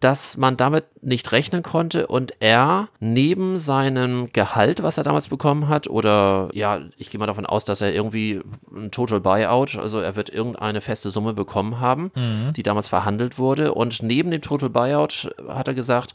Dass 0.00 0.36
man 0.36 0.58
damit 0.58 0.84
nicht 1.02 1.32
rechnen 1.32 1.62
konnte 1.62 2.06
und 2.06 2.34
er 2.40 2.88
neben 3.00 3.58
seinem 3.58 4.30
Gehalt, 4.30 4.82
was 4.82 4.98
er 4.98 5.04
damals 5.04 5.28
bekommen 5.28 5.68
hat, 5.70 5.88
oder 5.88 6.50
ja, 6.52 6.80
ich 6.98 7.08
gehe 7.08 7.18
mal 7.18 7.26
davon 7.26 7.46
aus, 7.46 7.64
dass 7.64 7.80
er 7.80 7.94
irgendwie 7.94 8.42
ein 8.76 8.90
Total 8.90 9.20
Buyout, 9.20 9.78
also 9.78 9.98
er 10.00 10.14
wird 10.14 10.28
irgendeine 10.28 10.82
feste 10.82 11.08
Summe 11.08 11.32
bekommen 11.32 11.80
haben, 11.80 12.12
Mhm. 12.14 12.52
die 12.52 12.62
damals 12.62 12.88
verhandelt 12.88 13.38
wurde. 13.38 13.72
Und 13.72 14.02
neben 14.02 14.30
dem 14.30 14.42
Total 14.42 14.68
Buyout 14.68 15.30
hat 15.48 15.66
er 15.68 15.74
gesagt, 15.74 16.12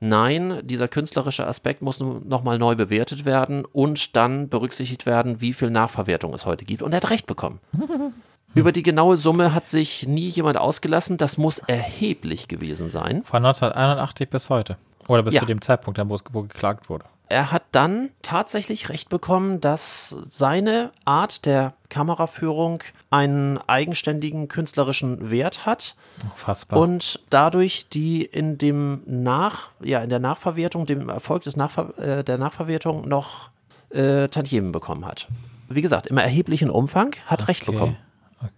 nein, 0.00 0.60
dieser 0.62 0.88
künstlerische 0.88 1.46
Aspekt 1.46 1.82
muss 1.82 2.00
nochmal 2.00 2.58
neu 2.58 2.74
bewertet 2.74 3.24
werden 3.24 3.64
und 3.64 4.16
dann 4.16 4.48
berücksichtigt 4.48 5.06
werden, 5.06 5.40
wie 5.40 5.52
viel 5.52 5.70
Nachverwertung 5.70 6.34
es 6.34 6.46
heute 6.46 6.64
gibt. 6.64 6.82
Und 6.82 6.92
er 6.92 6.98
hat 6.98 7.10
recht 7.10 7.26
bekommen. 7.26 7.60
Über 8.54 8.70
die 8.70 8.84
genaue 8.84 9.16
Summe 9.16 9.52
hat 9.52 9.66
sich 9.66 10.06
nie 10.06 10.28
jemand 10.28 10.58
ausgelassen. 10.58 11.16
Das 11.16 11.38
muss 11.38 11.58
erheblich 11.58 12.46
gewesen 12.46 12.88
sein. 12.88 13.24
Von 13.24 13.44
1981 13.44 14.28
bis 14.30 14.48
heute. 14.48 14.76
Oder 15.08 15.24
bis 15.24 15.34
Ja. 15.34 15.40
zu 15.40 15.46
dem 15.46 15.60
Zeitpunkt, 15.60 15.98
wo, 16.08 16.14
es- 16.14 16.22
wo 16.30 16.42
geklagt 16.42 16.88
wurde. 16.88 17.04
Er 17.34 17.50
hat 17.50 17.64
dann 17.72 18.10
tatsächlich 18.22 18.90
recht 18.90 19.08
bekommen, 19.08 19.60
dass 19.60 20.14
seine 20.30 20.92
Art 21.04 21.46
der 21.46 21.74
Kameraführung 21.88 22.84
einen 23.10 23.58
eigenständigen 23.66 24.46
künstlerischen 24.46 25.32
Wert 25.32 25.66
hat 25.66 25.96
Fassbar. 26.36 26.78
und 26.78 27.24
dadurch 27.30 27.88
die 27.88 28.24
in 28.24 28.56
dem 28.56 29.02
Nach, 29.06 29.72
ja, 29.82 29.98
in 29.98 30.10
der 30.10 30.20
Nachverwertung, 30.20 30.86
dem 30.86 31.08
Erfolg 31.08 31.42
des 31.42 31.56
Nachver 31.56 31.98
äh, 31.98 32.22
der 32.22 32.38
Nachverwertung 32.38 33.08
noch 33.08 33.50
äh, 33.90 34.28
Tantiemen 34.28 34.70
bekommen 34.70 35.04
hat. 35.04 35.26
Wie 35.68 35.82
gesagt, 35.82 36.06
im 36.06 36.18
erheblichen 36.18 36.70
Umfang 36.70 37.16
hat 37.26 37.48
recht 37.48 37.62
okay. 37.62 37.72
bekommen. 37.72 37.96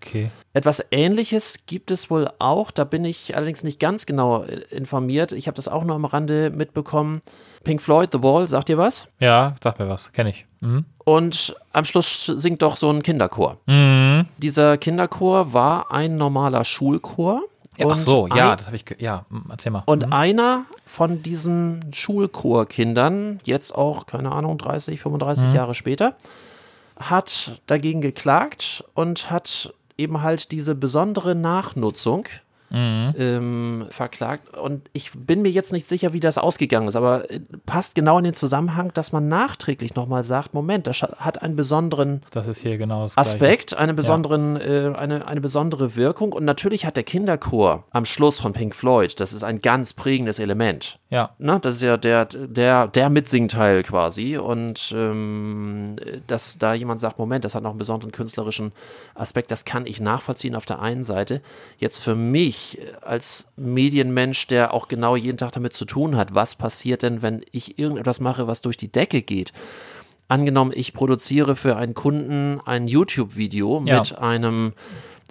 Okay. 0.02 0.30
Etwas 0.52 0.84
Ähnliches 0.90 1.60
gibt 1.66 1.90
es 1.90 2.10
wohl 2.10 2.30
auch, 2.38 2.70
da 2.70 2.84
bin 2.84 3.04
ich 3.04 3.36
allerdings 3.36 3.62
nicht 3.64 3.78
ganz 3.78 4.06
genau 4.06 4.42
äh, 4.44 4.60
informiert. 4.70 5.32
Ich 5.32 5.46
habe 5.46 5.54
das 5.56 5.68
auch 5.68 5.84
nur 5.84 5.94
am 5.96 6.04
Rande 6.04 6.50
mitbekommen. 6.50 7.22
Pink 7.64 7.80
Floyd, 7.82 8.10
The 8.12 8.22
Wall, 8.22 8.48
sagt 8.48 8.68
ihr 8.68 8.78
was? 8.78 9.08
Ja, 9.18 9.54
sag 9.62 9.78
mir 9.78 9.88
was. 9.88 10.12
Kenne 10.12 10.30
ich. 10.30 10.46
Mhm. 10.60 10.84
Und 11.04 11.54
am 11.72 11.84
Schluss 11.84 12.26
singt 12.26 12.62
doch 12.62 12.76
so 12.76 12.90
ein 12.90 13.02
Kinderchor. 13.02 13.58
Mhm. 13.66 14.26
Dieser 14.38 14.76
Kinderchor 14.78 15.52
war 15.52 15.90
ein 15.92 16.16
normaler 16.16 16.64
Schulchor. 16.64 17.42
Ach 17.78 17.84
Und 17.84 18.00
so, 18.00 18.26
ja, 18.28 18.52
ein- 18.52 18.56
das 18.56 18.66
habe 18.66 18.76
ich. 18.76 18.84
Ja, 19.00 19.26
mm, 19.28 19.50
erzähl 19.50 19.70
mal. 19.72 19.82
Und 19.86 20.06
Mhm. 20.06 20.12
einer 20.12 20.64
von 20.86 21.22
diesen 21.22 21.92
Schulchorkindern, 21.92 23.40
jetzt 23.44 23.74
auch, 23.74 24.06
keine 24.06 24.32
Ahnung, 24.32 24.58
30, 24.58 25.00
35 25.00 25.48
Mhm. 25.48 25.54
Jahre 25.54 25.74
später, 25.74 26.14
hat 26.98 27.60
dagegen 27.66 28.00
geklagt 28.00 28.84
und 28.94 29.30
hat 29.30 29.74
eben 29.98 30.22
halt 30.22 30.52
diese 30.52 30.74
besondere 30.74 31.34
Nachnutzung 31.34 32.26
Mhm. 32.70 33.14
ähm, 33.18 33.86
verklagt. 33.90 34.56
Und 34.56 34.88
ich 34.92 35.12
bin 35.14 35.42
mir 35.42 35.50
jetzt 35.50 35.72
nicht 35.72 35.86
sicher, 35.86 36.12
wie 36.12 36.20
das 36.20 36.38
ausgegangen 36.38 36.88
ist, 36.88 36.96
aber 36.96 37.30
äh, 37.30 37.40
passt 37.64 37.94
genau 37.94 38.18
in 38.18 38.24
den 38.24 38.34
Zusammenhang, 38.34 38.92
dass 38.92 39.12
man 39.12 39.28
nachträglich 39.28 39.94
nochmal 39.94 40.24
sagt, 40.24 40.54
Moment, 40.54 40.86
das 40.86 41.02
hat 41.02 41.42
einen 41.42 41.56
besonderen 41.56 42.22
Das 42.30 42.48
ist 42.48 42.62
hier 42.62 42.76
genau. 42.78 43.06
Aspekt, 43.14 43.76
eine, 43.76 43.94
besonderen, 43.94 44.56
äh, 44.56 44.92
eine, 44.96 45.26
eine 45.26 45.40
besondere 45.40 45.96
Wirkung. 45.96 46.32
Und 46.32 46.44
natürlich 46.44 46.84
hat 46.84 46.96
der 46.96 47.04
Kinderchor 47.04 47.84
am 47.90 48.04
Schluss 48.04 48.40
von 48.40 48.52
Pink 48.52 48.74
Floyd, 48.74 49.20
das 49.20 49.32
ist 49.32 49.44
ein 49.44 49.62
ganz 49.62 49.92
prägendes 49.92 50.38
Element. 50.38 50.98
Ja. 51.08 51.30
Ne? 51.38 51.58
Das 51.62 51.76
ist 51.76 51.82
ja 51.82 51.96
der, 51.96 52.24
der, 52.24 52.88
der 52.88 53.10
Mitsingteil 53.10 53.84
quasi. 53.84 54.36
Und 54.38 54.92
ähm, 54.96 55.96
dass 56.26 56.58
da 56.58 56.74
jemand 56.74 56.98
sagt, 56.98 57.18
Moment, 57.18 57.44
das 57.44 57.54
hat 57.54 57.62
noch 57.62 57.70
einen 57.70 57.78
besonderen 57.78 58.10
künstlerischen 58.10 58.72
Aspekt, 59.14 59.50
das 59.50 59.64
kann 59.64 59.86
ich 59.86 60.00
nachvollziehen 60.00 60.56
auf 60.56 60.66
der 60.66 60.80
einen 60.80 61.04
Seite. 61.04 61.40
Jetzt 61.78 61.98
für 61.98 62.16
mich 62.16 62.55
äh, 62.78 62.92
als 63.02 63.48
Medienmensch, 63.56 64.46
der 64.46 64.72
auch 64.74 64.88
genau 64.88 65.16
jeden 65.16 65.38
Tag 65.38 65.52
damit 65.52 65.72
zu 65.74 65.84
tun 65.84 66.16
hat, 66.16 66.34
was 66.34 66.54
passiert 66.54 67.02
denn, 67.02 67.22
wenn 67.22 67.44
ich 67.52 67.78
irgendetwas 67.78 68.20
mache, 68.20 68.46
was 68.46 68.60
durch 68.62 68.76
die 68.76 68.90
Decke 68.90 69.22
geht? 69.22 69.52
Angenommen, 70.28 70.72
ich 70.74 70.92
produziere 70.92 71.54
für 71.54 71.76
einen 71.76 71.94
Kunden 71.94 72.60
ein 72.64 72.88
YouTube-Video 72.88 73.82
Ja. 73.86 74.00
mit 74.00 74.18
einem 74.18 74.72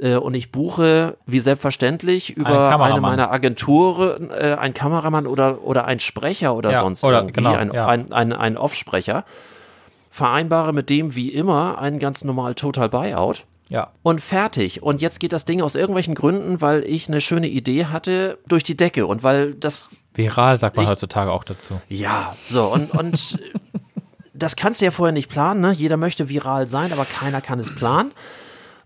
äh, 0.02 0.16
und 0.16 0.34
ich 0.36 0.52
buche, 0.52 1.18
wie 1.26 1.40
selbstverständlich, 1.40 2.32
über 2.36 2.80
eine 2.82 3.02
meiner 3.02 3.32
Agenturen 3.32 4.30
äh, 4.30 4.56
ein 4.60 4.74
Kameramann 4.74 5.26
oder, 5.28 5.64
oder 5.64 5.86
ein 5.86 6.00
Sprecher 6.00 6.56
oder 6.56 6.72
Ja, 6.72 6.80
sonst 6.82 7.04
oder- 7.04 7.18
irgendwie, 7.20 7.34
genau, 7.34 7.54
ein, 7.56 7.72
ja. 7.74 7.88
ein, 7.88 8.12
ein, 8.14 8.34
ein 8.34 8.58
Off-Sprecher, 8.58 9.24
vereinbare 10.12 10.72
mit 10.74 10.90
dem 10.90 11.16
wie 11.16 11.30
immer 11.30 11.78
einen 11.78 12.00
ganz 12.00 12.24
normal 12.24 12.56
Total 12.56 12.90
Buyout 12.90 13.46
Ja. 13.68 13.92
und 14.04 14.22
fertig. 14.22 14.84
Und 14.84 15.02
jetzt 15.02 15.20
geht 15.20 15.34
das 15.34 15.46
Ding 15.46 15.62
aus 15.62 15.76
irgendwelchen 15.76 16.14
Gründen, 16.16 16.62
weil 16.62 16.84
ich 16.86 17.08
eine 17.08 17.20
schöne 17.22 17.48
Idee 17.48 17.86
hatte, 17.86 18.38
durch 18.48 18.64
die 18.64 18.78
Decke 18.78 19.08
und 19.08 19.24
weil 19.24 19.56
das 19.56 19.90
Viral 20.14 20.58
sagt 20.60 20.76
man 20.78 20.86
Ich- 20.86 20.92
heutzutage 20.92 21.32
auch 21.32 21.44
dazu. 21.44 21.82
ja, 21.90 22.36
so, 22.44 22.72
und, 22.72 22.92
und 22.92 23.40
das 24.34 24.56
kannst 24.56 24.82
du 24.82 24.86
ja 24.86 24.92
vorher 24.92 25.14
nicht 25.14 25.30
planen, 25.30 25.62
ne? 25.62 25.72
Jeder 25.72 25.98
möchte 25.98 26.30
viral 26.30 26.68
sein, 26.68 26.94
aber 26.94 27.06
keiner 27.06 27.42
kann 27.42 27.60
es 27.60 27.74
planen. 27.74 28.12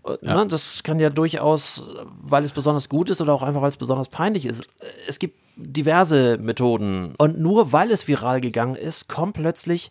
Und, 0.02 0.22
Ne? 0.22 0.46
Das 0.48 0.82
kann 0.82 0.98
ja 0.98 1.10
durchaus, 1.10 1.84
weil 2.22 2.42
es 2.42 2.52
besonders 2.52 2.88
gut 2.88 3.10
ist 3.10 3.20
oder 3.20 3.34
auch 3.34 3.42
einfach, 3.42 3.60
weil 3.60 3.68
es 3.68 3.76
besonders 3.76 4.08
peinlich 4.08 4.46
ist. 4.46 4.64
Es 5.06 5.18
gibt 5.18 5.36
diverse 5.56 6.38
Methoden. 6.38 7.14
Und 7.18 7.38
nur 7.38 7.70
weil 7.72 7.90
es 7.90 8.08
viral 8.08 8.40
gegangen 8.40 8.76
ist, 8.76 9.08
kommt 9.10 9.34
plötzlich 9.34 9.90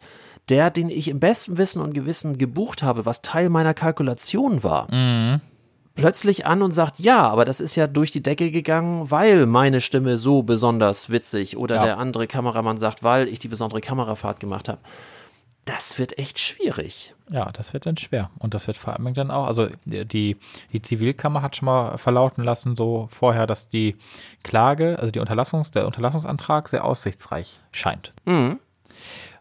der, 0.50 0.70
den 0.72 0.89
ich 0.89 1.08
im 1.08 1.20
besten 1.20 1.58
Wissen 1.58 1.82
und 1.82 1.93
Gewissen 1.93 2.38
gebucht 2.38 2.84
habe, 2.84 3.06
was 3.06 3.22
Teil 3.22 3.50
meiner 3.50 3.74
Kalkulation 3.74 4.64
war. 4.64 4.88
plötzlich 5.95 6.45
an 6.45 6.62
und 6.62 6.72
sagt, 6.72 7.00
ja, 7.00 7.28
aber 7.28 7.43
das 7.43 7.60
ist 7.60 7.76
ja 7.76 7.86
durch 7.86 8.12
die 8.12 8.24
Decke 8.24 8.52
gegangen, 8.52 9.12
weil 9.12 9.45
meine 9.45 9.82
Stimme 9.82 10.18
so 10.18 10.43
besonders 10.43 11.10
witzig 11.10 11.58
oder 11.58 11.76
Ja. 11.76 11.84
der 11.84 11.97
andere 11.97 12.26
Kameramann 12.26 12.78
sagt, 12.78 13.04
weil 13.04 13.28
ich 13.28 13.39
die 13.39 13.50
besondere 13.50 13.82
Kamerafahrt 13.82 14.39
gemacht 14.39 14.70
habe. 14.70 14.80
Das 15.66 16.00
wird 16.00 16.18
echt 16.18 16.39
schwierig. 16.39 17.14
Ja, 17.30 17.52
das 17.52 17.74
wird 17.74 17.86
dann 17.86 17.97
schwer. 17.97 18.32
Und 18.39 18.54
das 18.54 18.66
wird 18.66 18.78
vor 18.78 18.93
allem 18.93 19.14
dann 19.14 19.30
auch, 19.30 19.45
also 19.45 19.68
die, 19.86 20.38
die 20.72 20.82
Zivilkammer 20.82 21.41
hat 21.41 21.58
schon 21.58 21.66
mal 21.66 21.97
verlauten 21.97 22.43
lassen, 22.43 22.76
so 22.78 23.08
vorher, 23.12 23.45
dass 23.45 23.68
die 23.68 23.97
Klage, 24.41 24.97
also 25.00 25.12
die 25.12 25.20
Unterlassungs, 25.20 25.70
der 25.70 25.86
Unterlassungsantrag 25.86 26.70
sehr 26.70 26.86
aussichtsreich 26.86 27.60
scheint. 27.72 28.14
Mhm. 28.26 28.58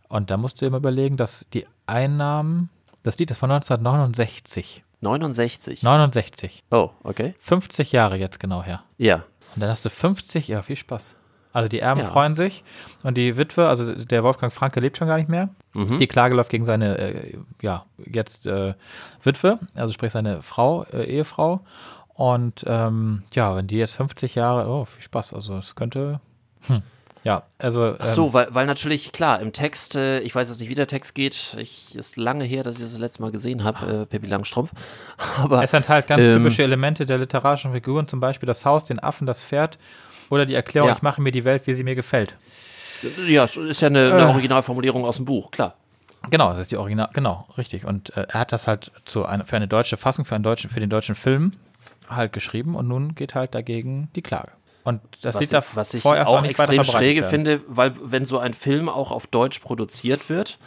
Und 0.08 0.30
da 0.30 0.36
musst 0.36 0.60
du 0.62 0.70
mal 0.70 0.78
überlegen, 0.78 1.16
dass 1.16 1.46
die 1.52 1.66
Einnahmen, 1.86 2.70
das 3.02 3.18
Lied 3.18 3.30
ist 3.30 3.38
von 3.38 3.50
1969. 3.50 4.84
69. 5.00 5.82
69. 5.82 6.64
Oh, 6.70 6.90
okay. 7.04 7.34
50 7.38 7.92
Jahre 7.92 8.16
jetzt 8.16 8.40
genau 8.40 8.62
her. 8.62 8.82
Ja. 8.96 9.24
Und 9.54 9.62
dann 9.62 9.70
hast 9.70 9.84
du 9.84 9.90
50, 9.90 10.48
ja, 10.48 10.62
viel 10.62 10.76
Spaß. 10.76 11.14
Also 11.52 11.68
die 11.68 11.80
Erben 11.80 12.00
Ja. 12.00 12.06
freuen 12.06 12.34
sich 12.34 12.62
und 13.02 13.16
die 13.16 13.36
Witwe, 13.36 13.68
also 13.68 13.94
der 13.94 14.22
Wolfgang 14.22 14.52
Franke 14.52 14.80
lebt 14.80 14.98
schon 14.98 15.08
gar 15.08 15.16
nicht 15.16 15.28
mehr. 15.30 15.48
Mhm. 15.72 15.98
Die 15.98 16.06
Klage 16.06 16.34
läuft 16.34 16.50
gegen 16.50 16.64
seine, 16.64 16.98
äh, 16.98 17.38
ja, 17.62 17.86
jetzt 18.04 18.46
äh, 18.46 18.74
Witwe, 19.22 19.58
also 19.74 19.92
sprich 19.92 20.12
seine 20.12 20.42
Frau, 20.42 20.84
äh, 20.92 21.04
Ehefrau. 21.04 21.60
Und 22.14 22.64
ähm, 22.66 23.22
ja, 23.32 23.56
wenn 23.56 23.66
die 23.66 23.76
jetzt 23.78 23.94
50 23.94 24.34
Jahre, 24.34 24.68
oh, 24.68 24.84
viel 24.84 25.02
Spaß, 25.02 25.32
also 25.32 25.56
es 25.58 25.74
könnte, 25.74 26.20
hm, 26.66 26.82
ja, 27.28 27.42
also. 27.58 27.94
Ach 27.98 28.08
so, 28.08 28.32
weil, 28.32 28.46
weil 28.54 28.64
natürlich, 28.66 29.12
klar, 29.12 29.40
im 29.40 29.52
Text, 29.52 29.96
äh, 29.96 30.20
ich 30.20 30.34
weiß 30.34 30.48
jetzt 30.48 30.60
nicht, 30.60 30.70
wie 30.70 30.74
der 30.74 30.86
Text 30.86 31.14
geht. 31.14 31.54
Ich 31.58 31.94
ist 31.94 32.16
lange 32.16 32.44
her, 32.44 32.62
dass 32.62 32.76
ich 32.76 32.80
das, 32.82 32.92
das 32.92 32.98
letzte 32.98 33.20
Mal 33.20 33.30
gesehen 33.32 33.64
habe, 33.64 33.86
äh, 34.02 34.06
Pippi 34.06 34.26
Langstrumpf. 34.26 34.70
Aber 35.36 35.62
Es 35.62 35.74
enthält 35.74 36.06
ganz 36.06 36.24
Ähm, 36.24 36.38
typische 36.38 36.62
Elemente 36.62 37.04
der 37.04 37.18
literarischen 37.18 37.72
Figuren, 37.72 38.08
zum 38.08 38.18
Beispiel 38.20 38.46
das 38.46 38.64
Haus, 38.64 38.86
den 38.86 38.98
Affen, 39.02 39.26
das 39.26 39.42
Pferd 39.42 39.78
oder 40.30 40.46
die 40.46 40.54
Erklärung, 40.54 40.88
Ja. 40.88 40.96
ich 40.96 41.02
mache 41.02 41.20
mir 41.20 41.30
die 41.32 41.44
Welt, 41.44 41.66
wie 41.66 41.74
sie 41.74 41.84
mir 41.84 41.94
gefällt. 41.94 42.34
ja, 43.28 43.44
es 43.44 43.56
ist 43.58 43.82
ja 43.82 43.88
eine, 43.88 44.10
eine 44.12 44.22
Äh. 44.22 44.26
Originalformulierung 44.26 45.04
aus 45.04 45.16
dem 45.16 45.26
Buch, 45.26 45.50
klar. 45.50 45.74
Genau, 46.30 46.48
das 46.50 46.60
ist 46.60 46.70
die 46.72 46.76
Original, 46.78 47.10
genau, 47.12 47.46
richtig. 47.58 47.84
Und 47.84 48.16
äh, 48.16 48.26
er 48.28 48.40
hat 48.40 48.52
das 48.52 48.66
halt 48.66 48.90
zu 49.04 49.24
eine, 49.26 49.44
für 49.44 49.56
eine 49.56 49.68
deutsche 49.68 49.96
Fassung, 49.96 50.24
für, 50.24 50.34
einen 50.34 50.44
deutschen, 50.44 50.68
für 50.70 50.80
den 50.80 50.90
deutschen 50.90 51.14
Film 51.14 51.52
halt 52.08 52.32
geschrieben 52.32 52.74
und 52.74 52.88
nun 52.88 53.14
geht 53.14 53.34
halt 53.34 53.54
dagegen 53.54 54.08
die 54.16 54.22
Klage. 54.22 54.50
Und 54.88 55.00
das 55.20 55.34
Was, 55.34 55.40
Lied 55.42 55.52
da 55.52 55.62
was 55.74 55.92
ich 55.92 56.04
auch 56.06 56.42
extrem 56.44 56.82
schräge 56.82 57.20
werden. 57.20 57.30
finde, 57.30 57.60
weil 57.68 57.92
wenn 58.02 58.24
so 58.24 58.38
ein 58.38 58.54
Film 58.54 58.88
auch 58.88 59.10
auf 59.12 59.26
Deutsch 59.26 59.58
produziert 59.58 60.30
wird, 60.30 60.58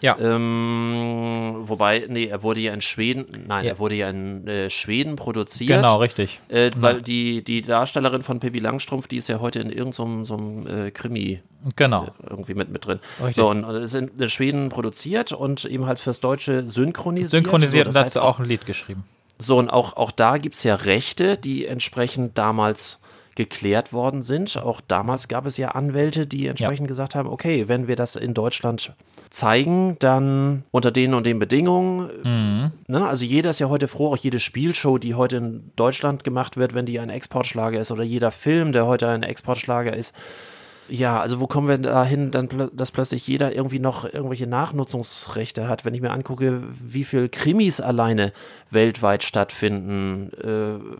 Ja. 0.00 0.16
ähm, 0.18 1.54
wobei, 1.62 2.04
nee, 2.08 2.26
er 2.26 2.42
wurde 2.42 2.58
ja 2.60 2.72
in 2.74 2.80
Schweden, 2.80 3.44
nein, 3.46 3.64
Ja. 3.64 3.72
er 3.72 3.78
wurde 3.78 3.94
ja 3.94 4.10
in 4.10 4.46
äh, 4.48 4.68
Schweden 4.70 5.14
produziert. 5.16 5.80
Genau, 5.80 5.98
richtig. 5.98 6.40
Äh, 6.48 6.72
weil 6.76 7.02
die, 7.02 7.44
die 7.44 7.62
Darstellerin 7.62 8.22
von 8.22 8.40
Pippi 8.40 8.58
Langstrumpf, 8.58 9.06
die 9.06 9.18
ist 9.18 9.28
ja 9.28 9.38
heute 9.40 9.60
in 9.60 9.70
irgendeinem 9.70 10.24
so 10.24 10.34
einem, 10.36 10.66
äh, 10.66 10.90
Krimi 10.90 11.40
Genau. 11.76 12.08
irgendwie 12.28 12.54
mit, 12.54 12.68
mit 12.70 12.84
drin. 12.86 12.98
Richtig. 13.18 13.36
So, 13.36 13.48
und 13.50 13.64
es 13.64 13.94
ist 13.94 14.10
in 14.18 14.28
Schweden 14.28 14.70
produziert 14.70 15.32
und 15.32 15.64
eben 15.64 15.86
halt 15.86 15.98
fürs 16.00 16.20
Deutsche 16.20 16.68
synchronisiert. 16.68 17.30
Synchronisiert 17.30 17.92
so, 17.92 17.98
und 17.98 18.06
dazu 18.06 18.20
auch 18.22 18.38
ein 18.38 18.44
Lied 18.44 18.66
geschrieben. 18.66 19.04
So, 19.38 19.58
und 19.58 19.70
auch, 19.70 19.96
auch 19.96 20.10
da 20.10 20.36
gibt 20.38 20.56
es 20.56 20.64
ja 20.64 20.74
Rechte, 20.74 21.36
die 21.36 21.66
entsprechend 21.66 22.38
damals 22.38 23.00
geklärt 23.38 23.92
worden 23.92 24.22
sind. 24.22 24.56
Auch 24.56 24.80
damals 24.80 25.28
gab 25.28 25.46
es 25.46 25.56
ja 25.56 25.68
Anwälte, 25.68 26.26
die 26.26 26.48
entsprechend 26.48 26.88
gesagt 26.88 27.14
haben, 27.14 27.28
okay, 27.28 27.68
wenn 27.68 27.86
wir 27.86 27.94
das 27.94 28.16
in 28.16 28.34
Deutschland 28.34 28.94
zeigen, 29.30 29.96
dann 30.00 30.64
unter 30.72 30.90
den 30.90 31.14
und 31.14 31.24
den 31.24 31.38
Bedingungen. 31.38 32.10
Mhm. 32.24 32.72
Ne? 32.88 33.06
Also 33.06 33.24
jeder 33.24 33.50
ist 33.50 33.60
ja 33.60 33.68
heute 33.68 33.86
froh, 33.86 34.08
auch 34.08 34.16
jede 34.16 34.40
Spielshow, 34.40 34.98
die 34.98 35.14
heute 35.14 35.36
in 35.36 35.70
Deutschland 35.76 36.24
gemacht 36.24 36.56
wird, 36.56 36.74
wenn 36.74 36.84
die 36.84 36.98
ein 36.98 37.10
Exportschlager 37.10 37.78
ist, 37.78 37.92
oder 37.92 38.02
jeder 38.02 38.32
Film, 38.32 38.72
der 38.72 38.86
heute 38.86 39.08
ein 39.08 39.22
Exportschlager 39.22 39.96
ist. 39.96 40.16
Ja, 40.88 41.20
also 41.20 41.38
wo 41.38 41.46
kommen 41.46 41.68
wir 41.68 41.78
dahin, 41.78 42.32
dann, 42.32 42.48
plö- 42.48 42.74
dass 42.74 42.90
plötzlich 42.90 43.28
jeder 43.28 43.54
irgendwie 43.54 43.78
noch 43.78 44.04
irgendwelche 44.04 44.48
Nachnutzungsrechte 44.48 45.68
hat? 45.68 45.84
Wenn 45.84 45.94
ich 45.94 46.00
mir 46.00 46.10
angucke, 46.10 46.62
wie 46.82 47.04
viel 47.04 47.28
Krimis 47.28 47.80
alleine 47.80 48.32
weltweit 48.70 49.22
stattfinden. 49.22 50.32
Äh, 50.42 50.96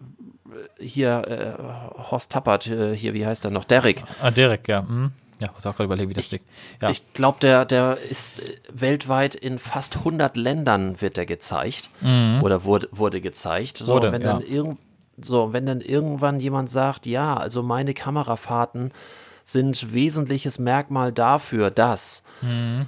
hier, 0.79 1.57
äh, 1.99 2.03
Horst 2.11 2.31
Tappert, 2.33 2.67
äh, 2.67 2.97
hier, 2.97 3.15
wie 3.15 3.27
heißt 3.27 3.45
er 3.45 3.51
noch? 3.51 3.65
Derrick. 3.65 4.03
Ah, 4.23 4.31
Derek, 4.31 4.69
ja. 4.69 4.87
Hm. 4.87 5.13
Ja, 5.41 5.51
muss 5.55 5.65
auch 5.67 5.73
gerade 5.77 5.85
überlegen, 5.85 6.11
wie 6.11 6.15
das 6.15 6.33
liegt. 6.33 6.45
Ja. 6.83 6.91
Ich 6.91 7.13
glaube, 7.13 7.39
der, 7.41 7.65
der 7.65 7.97
ist 8.11 8.41
äh, 8.41 8.57
weltweit 8.73 9.35
in 9.37 9.59
fast 9.61 9.99
100 9.99 10.37
Ländern 10.37 11.01
wird 11.01 11.17
der 11.17 11.27
gezeigt 11.27 11.91
oder 12.03 12.65
wurde, 12.65 12.89
wurde 12.91 13.21
gezeigt. 13.21 13.79
So, 13.79 13.85
Mhm. 13.93 13.97
Wurde, 13.97 14.13
wenn 14.13 14.23
ja. 14.23 14.33
dann 14.33 14.43
irgend, 14.43 14.79
so, 15.21 15.53
wenn 15.53 15.65
dann 15.67 15.81
irgendwann 15.81 16.41
jemand 16.41 16.71
sagt, 16.71 17.07
ja, 17.07 17.37
also 17.37 17.63
meine 17.63 17.95
Kamerafahrten 17.95 18.93
sind 19.45 19.95
wesentliches 19.95 20.59
Merkmal 20.59 21.13
dafür, 21.13 21.71
dass. 21.71 22.25
Mhm. 22.43 22.87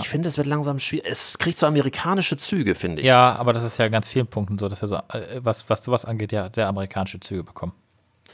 Ich 0.00 0.08
finde, 0.08 0.28
es 0.28 0.36
wird 0.36 0.46
langsam 0.46 0.78
schwierig. 0.78 1.10
Es 1.10 1.38
kriegt 1.38 1.58
so 1.58 1.66
amerikanische 1.66 2.36
Züge, 2.36 2.74
finde 2.74 3.02
ich. 3.02 3.06
ja, 3.06 3.34
aber 3.36 3.52
das 3.52 3.62
ist 3.62 3.78
ja 3.78 3.86
in 3.86 3.92
ganz 3.92 4.08
vielen 4.08 4.26
Punkten 4.26 4.58
so, 4.58 4.68
dass 4.68 4.82
wir 4.82 4.88
so, 4.88 4.96
äh, 4.96 5.40
was, 5.42 5.68
was 5.68 5.84
sowas 5.84 6.04
angeht, 6.04 6.32
ja 6.32 6.48
sehr 6.52 6.68
amerikanische 6.68 7.20
Züge 7.20 7.44
bekommen. 7.44 7.72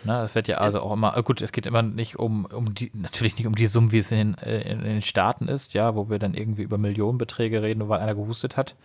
Ne, 0.04 0.12
das 0.12 0.34
wird 0.36 0.46
ja 0.46 0.58
also 0.58 0.80
auch 0.80 0.92
immer, 0.92 1.16
äh, 1.16 1.22
gut, 1.22 1.40
es 1.40 1.50
geht 1.50 1.66
immer 1.66 1.82
nicht 1.82 2.18
um, 2.18 2.44
um 2.44 2.72
die, 2.72 2.92
natürlich 2.94 3.36
nicht 3.36 3.48
um 3.48 3.54
die 3.56 3.66
Summen, 3.66 3.90
wie 3.90 3.98
es 3.98 4.12
in 4.12 4.18
den, 4.18 4.38
äh, 4.38 4.60
in 4.70 4.84
den 4.84 5.02
Staaten 5.02 5.48
ist, 5.48 5.74
ja, 5.74 5.96
wo 5.96 6.08
wir 6.08 6.20
dann 6.20 6.34
irgendwie 6.34 6.62
über 6.62 6.78
Millionenbeträge 6.78 7.62
reden, 7.62 7.80
nur 7.80 7.88
weil 7.88 8.00
einer 8.00 8.14
gehustet 8.14 8.56
hat, 8.56 8.76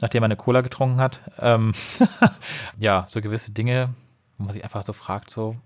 nachdem 0.00 0.22
er 0.22 0.26
eine 0.26 0.36
Cola 0.36 0.62
getrunken 0.62 1.00
hat. 1.00 1.20
Ähm, 1.38 1.74
ja, 2.78 3.04
so 3.08 3.20
gewisse 3.20 3.50
Dinge, 3.50 3.90
wo 4.38 4.44
man 4.44 4.54
sich 4.54 4.64
einfach 4.64 4.82
so 4.84 4.94
fragt, 4.94 5.30
so, 5.30 5.56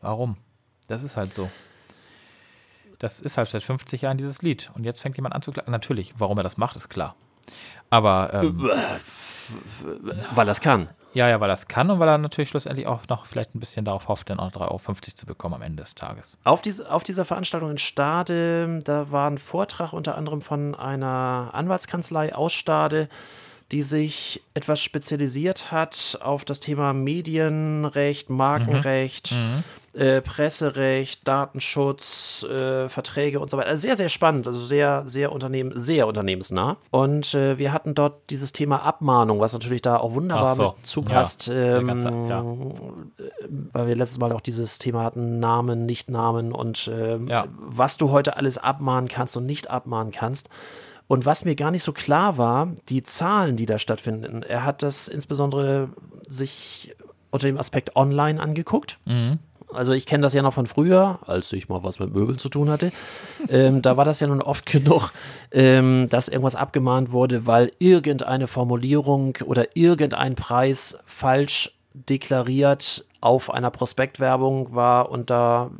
warum? 0.00 0.36
Das 0.86 1.02
ist 1.02 1.16
halt 1.16 1.32
so. 1.32 1.50
Das 3.02 3.20
ist 3.20 3.36
halt 3.36 3.48
seit 3.48 3.64
50 3.64 4.02
Jahren 4.02 4.16
dieses 4.16 4.42
Lied. 4.42 4.70
Und 4.74 4.84
jetzt 4.84 5.00
fängt 5.00 5.16
jemand 5.16 5.34
an 5.34 5.42
zu 5.42 5.50
klagen. 5.50 5.72
Natürlich, 5.72 6.14
warum 6.18 6.38
er 6.38 6.44
das 6.44 6.56
macht, 6.56 6.76
ist 6.76 6.88
klar. 6.88 7.16
Aber 7.90 8.32
ähm, 8.32 8.70
Weil 10.34 10.46
das 10.46 10.60
kann. 10.60 10.88
ja, 11.12 11.28
ja, 11.28 11.40
weil 11.40 11.50
es 11.50 11.66
kann 11.66 11.90
und 11.90 11.98
weil 11.98 12.08
er 12.08 12.16
natürlich 12.16 12.50
schlussendlich 12.50 12.86
auch 12.86 13.08
noch 13.08 13.26
vielleicht 13.26 13.56
ein 13.56 13.60
bisschen 13.60 13.84
darauf 13.84 14.06
hofft, 14.06 14.30
dann 14.30 14.38
auch 14.38 14.52
3,50 14.52 14.60
Euro 14.70 15.00
zu 15.16 15.26
bekommen 15.26 15.56
am 15.56 15.62
Ende 15.62 15.82
des 15.82 15.96
Tages. 15.96 16.38
Auf, 16.44 16.62
diese, 16.62 16.88
auf 16.88 17.02
dieser 17.02 17.24
Veranstaltung 17.24 17.72
in 17.72 17.78
Stade, 17.78 18.78
da 18.84 19.10
war 19.10 19.28
ein 19.28 19.38
Vortrag 19.38 19.92
unter 19.92 20.16
anderem 20.16 20.40
von 20.40 20.76
einer 20.76 21.50
Anwaltskanzlei 21.52 22.34
aus 22.36 22.52
Stade, 22.52 23.08
die 23.72 23.82
sich 23.82 24.42
etwas 24.54 24.80
spezialisiert 24.80 25.72
hat 25.72 26.18
auf 26.22 26.44
das 26.44 26.60
Thema 26.60 26.92
Medienrecht, 26.92 28.30
Markenrecht, 28.30 29.34
Äh, 29.94 30.22
Presserecht, 30.22 31.28
Datenschutz, 31.28 32.44
äh, 32.44 32.88
Verträge 32.88 33.40
und 33.40 33.50
so 33.50 33.56
weiter. 33.58 33.68
Also 33.68 33.82
sehr, 33.82 33.96
sehr 33.96 34.08
spannend, 34.08 34.46
also 34.46 34.58
sehr, 34.58 35.02
sehr 35.06 35.32
unternehmen, 35.32 35.72
sehr 35.74 36.06
unternehmensnah. 36.06 36.78
Und 36.90 37.34
äh, 37.34 37.58
wir 37.58 37.72
hatten 37.74 37.94
dort 37.94 38.30
dieses 38.30 38.52
Thema 38.52 38.82
Abmahnung, 38.84 39.40
was 39.40 39.52
natürlich 39.52 39.82
da 39.82 39.98
auch 39.98 40.14
wunderbar 40.14 40.54
so, 40.54 40.74
mit 40.78 40.86
zupasst. 40.86 41.46
ja, 41.48 41.78
ähm, 41.78 41.86
ganze- 41.88 42.08
ja. 42.08 42.42
weil 43.74 43.86
wir 43.88 43.94
letztes 43.96 44.18
Mal 44.18 44.32
auch 44.32 44.40
dieses 44.40 44.78
Thema 44.78 45.02
hatten, 45.04 45.40
Namen, 45.40 45.84
Nichtnamen 45.86 46.52
und 46.52 46.90
ähm, 46.92 47.28
Ja. 47.28 47.44
was 47.58 47.96
du 47.98 48.10
heute 48.10 48.36
alles 48.36 48.56
abmahnen 48.58 49.08
kannst 49.08 49.36
und 49.36 49.44
nicht 49.46 49.68
abmahnen 49.70 50.12
kannst. 50.12 50.48
Und 51.08 51.26
was 51.26 51.44
mir 51.44 51.54
gar 51.54 51.70
nicht 51.70 51.82
so 51.82 51.92
klar 51.92 52.38
war, 52.38 52.68
die 52.88 53.02
Zahlen, 53.02 53.56
die 53.56 53.66
da 53.66 53.78
stattfinden. 53.78 54.42
Er 54.42 54.64
hat 54.64 54.82
das 54.82 55.08
insbesondere 55.08 55.90
sich 56.26 56.94
unter 57.30 57.46
dem 57.46 57.58
Aspekt 57.58 57.96
online 57.96 58.40
angeguckt. 58.40 58.98
Also 59.74 59.92
ich 59.92 60.06
kenne 60.06 60.22
das 60.22 60.34
ja 60.34 60.42
noch 60.42 60.54
von 60.54 60.66
früher, 60.66 61.18
als 61.26 61.52
ich 61.52 61.68
mal 61.68 61.82
was 61.82 61.98
mit 61.98 62.14
Möbeln 62.14 62.38
zu 62.38 62.48
tun 62.48 62.70
hatte. 62.70 62.92
ähm, 63.48 63.82
da 63.82 63.96
war 63.96 64.04
das 64.04 64.20
ja 64.20 64.26
nun 64.26 64.42
oft 64.42 64.66
genug, 64.70 65.12
ähm, 65.50 66.08
dass 66.08 66.28
irgendwas 66.28 66.56
abgemahnt 66.56 67.12
wurde, 67.12 67.46
weil 67.46 67.72
irgendeine 67.78 68.46
Formulierung 68.46 69.38
oder 69.44 69.76
irgendein 69.76 70.34
Preis 70.34 70.98
falsch 71.06 71.74
deklariert 71.94 73.04
auf 73.20 73.52
einer 73.52 73.70
Prospektwerbung 73.70 74.74
war 74.74 75.10
und 75.10 75.30
da, 75.30 75.70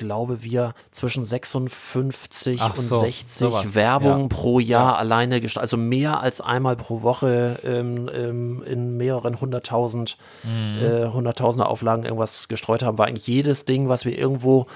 glaube, 0.00 0.42
wir 0.42 0.74
zwischen 0.90 1.24
56 1.24 2.60
Ach 2.60 2.76
und 2.76 2.82
so, 2.82 3.00
60 3.00 3.28
sowas, 3.28 3.74
Werbung 3.74 4.22
ja. 4.22 4.28
pro 4.28 4.58
Jahr 4.58 4.98
alleine 4.98 5.40
gestaltet, 5.40 5.72
also 5.72 5.76
mehr 5.76 6.20
als 6.20 6.40
einmal 6.40 6.74
pro 6.74 7.02
Woche 7.02 7.60
ähm, 7.62 8.10
ähm, 8.12 8.62
in 8.64 8.96
mehreren 8.96 9.40
hunderttausend, 9.40 10.16
äh, 10.44 11.06
hunderttausender 11.06 11.68
Auflagen 11.68 12.04
irgendwas 12.04 12.48
gestreut 12.48 12.82
haben, 12.82 12.96
war 12.98 13.06
eigentlich 13.06 13.26
jedes 13.26 13.66
Ding, 13.66 13.88
was 13.88 14.06
wir 14.06 14.18
irgendwo 14.18 14.66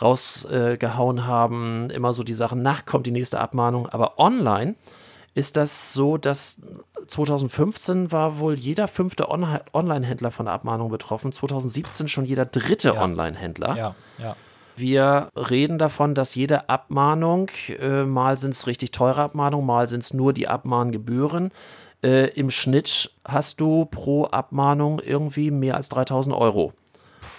rausgehauen 0.00 1.18
äh, 1.18 1.22
haben, 1.22 1.90
immer 1.90 2.12
so 2.12 2.22
die 2.22 2.34
Sache, 2.34 2.56
nach 2.56 2.84
kommt 2.84 3.06
die 3.06 3.10
nächste 3.10 3.40
Abmahnung, 3.40 3.88
aber 3.88 4.18
online 4.18 4.74
ist 5.34 5.56
das 5.56 5.92
so, 5.92 6.16
dass 6.16 6.58
2015 7.08 8.12
war 8.12 8.38
wohl 8.38 8.54
jeder 8.54 8.88
fünfte 8.88 9.28
On 9.30 9.46
Online-Händler 9.72 10.30
von 10.30 10.46
der 10.46 10.54
Abmahnung 10.54 10.90
betroffen, 10.90 11.32
2017 11.32 12.08
schon 12.08 12.24
jeder 12.24 12.46
dritte 12.46 12.94
Ja. 12.94 13.02
Online-Händler. 13.02 13.76
Ja, 13.76 13.94
ja. 14.18 14.36
Wir 14.76 15.28
reden 15.36 15.78
davon, 15.78 16.14
dass 16.14 16.34
jede 16.34 16.68
Abmahnung, 16.68 17.50
äh, 17.80 18.04
mal 18.04 18.38
sind 18.38 18.54
es 18.54 18.66
richtig 18.66 18.90
teure 18.90 19.22
Abmahnungen, 19.22 19.66
mal 19.66 19.88
sind 19.88 20.02
es 20.02 20.12
nur 20.14 20.32
die 20.32 20.48
Abmahngebühren, 20.48 21.50
Äh, 22.02 22.28
Im 22.38 22.50
Schnitt 22.50 23.12
hast 23.26 23.62
du 23.62 23.86
pro 23.86 24.26
Abmahnung 24.26 25.00
irgendwie 25.00 25.50
mehr 25.50 25.74
als 25.76 25.88
3000 25.88 26.36
Euro 26.36 26.74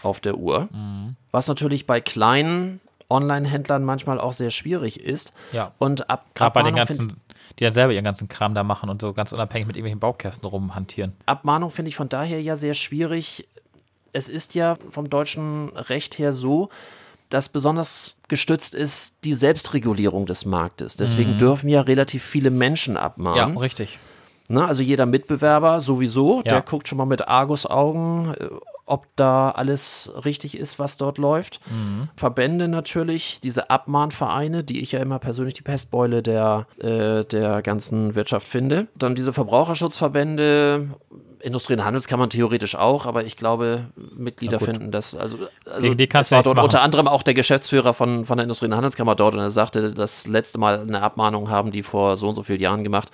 auf 0.01 0.19
der 0.21 0.37
Uhr. 0.37 0.69
Mhm. 0.71 1.15
Was 1.29 1.47
natürlich 1.47 1.85
bei 1.85 2.01
kleinen 2.01 2.81
Online-Händlern 3.07 3.83
manchmal 3.83 4.19
auch 4.19 4.33
sehr 4.33 4.49
schwierig 4.49 4.99
ist. 4.99 5.33
Ja. 5.51 5.73
Und 5.77 6.09
ab 6.09 6.25
Gerade 6.33 6.53
bei 6.55 6.63
den 6.63 6.73
ganzen, 6.73 7.21
die 7.59 7.63
dann 7.63 7.73
selber 7.73 7.93
ihren 7.93 8.03
ganzen 8.03 8.27
Kram 8.27 8.55
da 8.55 8.63
machen 8.63 8.89
und 8.89 9.01
so 9.01 9.13
ganz 9.13 9.31
unabhängig 9.33 9.67
mit 9.67 9.75
irgendwelchen 9.75 9.99
Baukästen 9.99 10.49
rumhantieren. 10.49 11.13
Abmahnung 11.27 11.69
finde 11.69 11.89
ich 11.89 11.95
von 11.95 12.09
daher 12.09 12.41
ja 12.41 12.55
sehr 12.55 12.73
schwierig. 12.73 13.47
Es 14.13 14.29
ist 14.29 14.55
ja 14.55 14.77
vom 14.89 15.11
deutschen 15.11 15.69
Recht 15.75 16.17
her 16.17 16.33
so, 16.33 16.69
dass 17.29 17.49
besonders 17.49 18.17
gestützt 18.27 18.75
ist 18.75 19.15
die 19.23 19.33
Selbstregulierung 19.33 20.25
des 20.25 20.45
Marktes. 20.45 20.95
Deswegen 20.95 21.37
dürfen 21.37 21.69
ja 21.69 21.81
relativ 21.81 22.23
viele 22.23 22.49
Menschen 22.51 22.95
Ja, 22.95 23.01
abmahnen. 23.01 23.57
richtig. 23.57 23.99
Ne? 24.47 24.63
Also 24.65 24.83
jeder 24.83 25.05
Mitbewerber 25.05 25.81
sowieso, 25.81 26.37
Ja. 26.37 26.43
der 26.53 26.61
guckt 26.61 26.87
schon 26.87 26.97
mal 26.99 27.05
mit 27.05 27.27
Argusaugen, 27.27 28.33
äh, 28.35 28.47
ob 28.87 29.07
da 29.15 29.49
alles 29.49 30.11
richtig 30.25 30.55
ist, 30.55 30.77
was 30.77 30.97
dort 30.97 31.17
läuft. 31.17 31.59
Mhm. 31.71 32.09
Verbände 32.15 32.67
natürlich, 32.67 33.39
diese 33.41 33.71
Abmahnvereine, 33.71 34.63
die 34.63 34.79
ich 34.81 34.91
ja 34.91 34.99
immer 34.99 35.17
persönlich 35.17 35.55
die 35.55 35.63
Pestbeule 35.63 36.21
der, 36.21 36.67
äh, 36.77 37.23
der 37.25 37.63
ganzen 37.63 38.13
Wirtschaft 38.13 38.47
finde. 38.47 38.85
Dann 38.95 39.15
diese 39.15 39.33
Verbraucherschutzverbände, 39.33 40.89
Industrie- 41.45 41.73
und 41.73 41.85
Handelskammern 41.85 42.29
theoretisch 42.29 42.75
auch, 42.75 43.05
aber 43.05 43.23
ich 43.23 43.37
glaube, 43.37 43.85
Mitglieder 44.17 44.59
finden 44.59 44.91
das, 44.91 45.15
also, 45.15 45.37
also 45.65 45.89
Die- 45.89 45.95
die 45.95 46.07
du 46.09 46.13
war 46.31 46.43
dort 46.43 46.55
machen. 46.55 46.65
unter 46.65 46.81
anderem 46.81 47.07
auch 47.07 47.23
der 47.23 47.33
Geschäftsführer 47.35 47.93
von, 47.93 48.25
von 48.25 48.37
der 48.37 48.43
Industrie- 48.43 48.65
und 48.65 48.75
Handelskammer 48.75 49.15
dort 49.15 49.35
und 49.35 49.41
er 49.41 49.51
sagte, 49.51 49.93
das 49.93 50.27
letzte 50.27 50.57
Mal 50.57 50.79
eine 50.81 51.01
Abmahnung 51.01 51.49
haben 51.49 51.71
die 51.71 51.83
vor 51.83 52.17
so 52.17 52.27
und 52.29 52.35
so 52.35 52.43
vielen 52.43 52.59
Jahren 52.61 52.83
gemacht, 52.83 53.09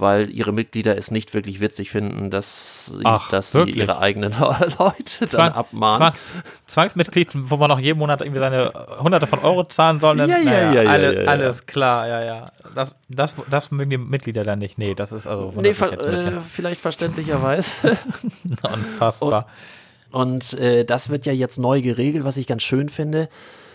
weil 0.00 0.30
ihre 0.30 0.52
Mitglieder 0.52 0.96
es 0.96 1.10
nicht 1.10 1.34
wirklich 1.34 1.60
witzig 1.60 1.90
finden, 1.90 2.30
dass 2.30 2.86
sie, 2.86 3.02
Ach, 3.04 3.28
dass 3.28 3.52
sie 3.52 3.62
ihre 3.70 3.98
eigenen 3.98 4.32
Leute 4.78 5.20
dann 5.20 5.28
Zwang, 5.28 5.52
abmahnen. 5.52 5.98
Zwangs, 5.98 6.34
Zwangsmitglied, 6.66 7.28
wo 7.34 7.56
man 7.56 7.68
noch 7.68 7.78
jeden 7.78 7.98
Monat 7.98 8.22
irgendwie 8.22 8.40
seine 8.40 8.72
Hunderte 9.00 9.26
von 9.26 9.38
Euro 9.40 9.64
zahlen 9.64 10.00
soll. 10.00 10.16
Dann, 10.16 10.30
Ja, 10.30 10.38
ja, 10.38 10.72
ja, 10.72 10.82
ja, 10.82 10.90
alle, 10.90 11.14
ja, 11.14 11.22
ja. 11.22 11.28
Alles 11.28 11.66
klar, 11.66 12.08
ja, 12.08 12.24
ja. 12.24 12.46
Das, 12.74 12.94
das, 13.08 13.34
das 13.48 13.70
mögen 13.70 13.90
die 13.90 13.98
Mitglieder 13.98 14.44
dann 14.44 14.58
nicht. 14.58 14.78
Nee, 14.78 14.94
das 14.94 15.12
ist 15.12 15.26
also 15.26 15.52
Nee, 15.56 15.74
ver 15.74 15.92
äh, 15.92 16.40
vielleicht 16.40 16.80
verständlicherweise. 16.80 17.96
unfassbar. 18.62 19.46
Und 20.10 20.54
äh, 20.54 20.84
das 20.84 21.08
wird 21.08 21.26
ja 21.26 21.32
jetzt 21.32 21.58
neu 21.58 21.82
geregelt, 21.82 22.24
was 22.24 22.36
ich 22.36 22.46
ganz 22.46 22.62
schön 22.62 22.88
finde, 22.88 23.28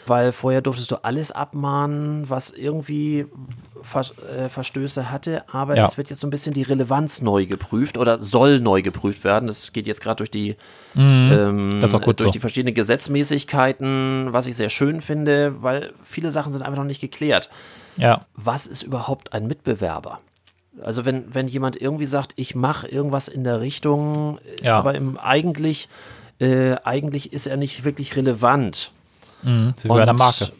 weil 0.07 0.31
vorher 0.31 0.61
durftest 0.61 0.91
du 0.91 1.03
alles 1.03 1.31
abmahnen, 1.31 2.29
was 2.29 2.51
irgendwie 2.51 3.25
Vers 3.81 4.13
äh, 4.17 4.49
Verstöße 4.49 5.11
hatte, 5.11 5.43
aber 5.51 5.75
Ja. 5.75 5.85
es 5.85 5.97
wird 5.97 6.09
jetzt 6.09 6.19
so 6.19 6.27
ein 6.27 6.31
bisschen 6.31 6.53
die 6.53 6.63
Relevanz 6.63 7.21
neu 7.21 7.45
geprüft 7.45 7.97
oder 7.97 8.21
soll 8.21 8.59
neu 8.59 8.81
geprüft 8.81 9.23
werden. 9.23 9.47
Das 9.47 9.73
geht 9.73 9.85
jetzt 9.87 10.01
gerade 10.01 10.17
durch 10.17 10.31
die 10.31 10.55
ähm, 10.95 11.79
auch 11.83 12.01
gut 12.01 12.19
durch 12.19 12.29
so. 12.29 12.31
die 12.31 12.39
verschiedenen 12.39 12.73
Gesetzmäßigkeiten, 12.73 14.27
was 14.31 14.47
ich 14.47 14.55
sehr 14.55 14.69
schön 14.69 15.01
finde, 15.01 15.61
weil 15.61 15.93
viele 16.03 16.31
Sachen 16.31 16.51
sind 16.51 16.61
einfach 16.61 16.77
noch 16.77 16.85
nicht 16.85 17.01
geklärt. 17.01 17.49
Ja, 17.97 18.25
Was 18.35 18.67
ist 18.67 18.83
überhaupt 18.83 19.33
ein 19.33 19.47
Mitbewerber? 19.47 20.19
Also 20.81 21.05
wenn, 21.05 21.33
wenn 21.33 21.47
jemand 21.47 21.81
irgendwie 21.81 22.05
sagt, 22.05 22.33
ich 22.35 22.53
mache 22.55 22.87
irgendwas 22.87 23.27
in 23.29 23.43
der 23.45 23.61
Richtung, 23.61 24.39
Ja. 24.61 24.77
aber 24.79 24.93
im, 24.95 25.17
eigentlich, 25.17 25.87
äh, 26.39 26.75
eigentlich 26.83 27.31
ist 27.31 27.47
er 27.47 27.55
nicht 27.57 27.85
wirklich 27.85 28.15
relevant. 28.17 28.91
Mhm. 29.45 29.73
so 29.77 29.85
wie 29.85 29.87
bei 29.93 30.09
Und- 30.09 30.17
Marke. 30.17 30.51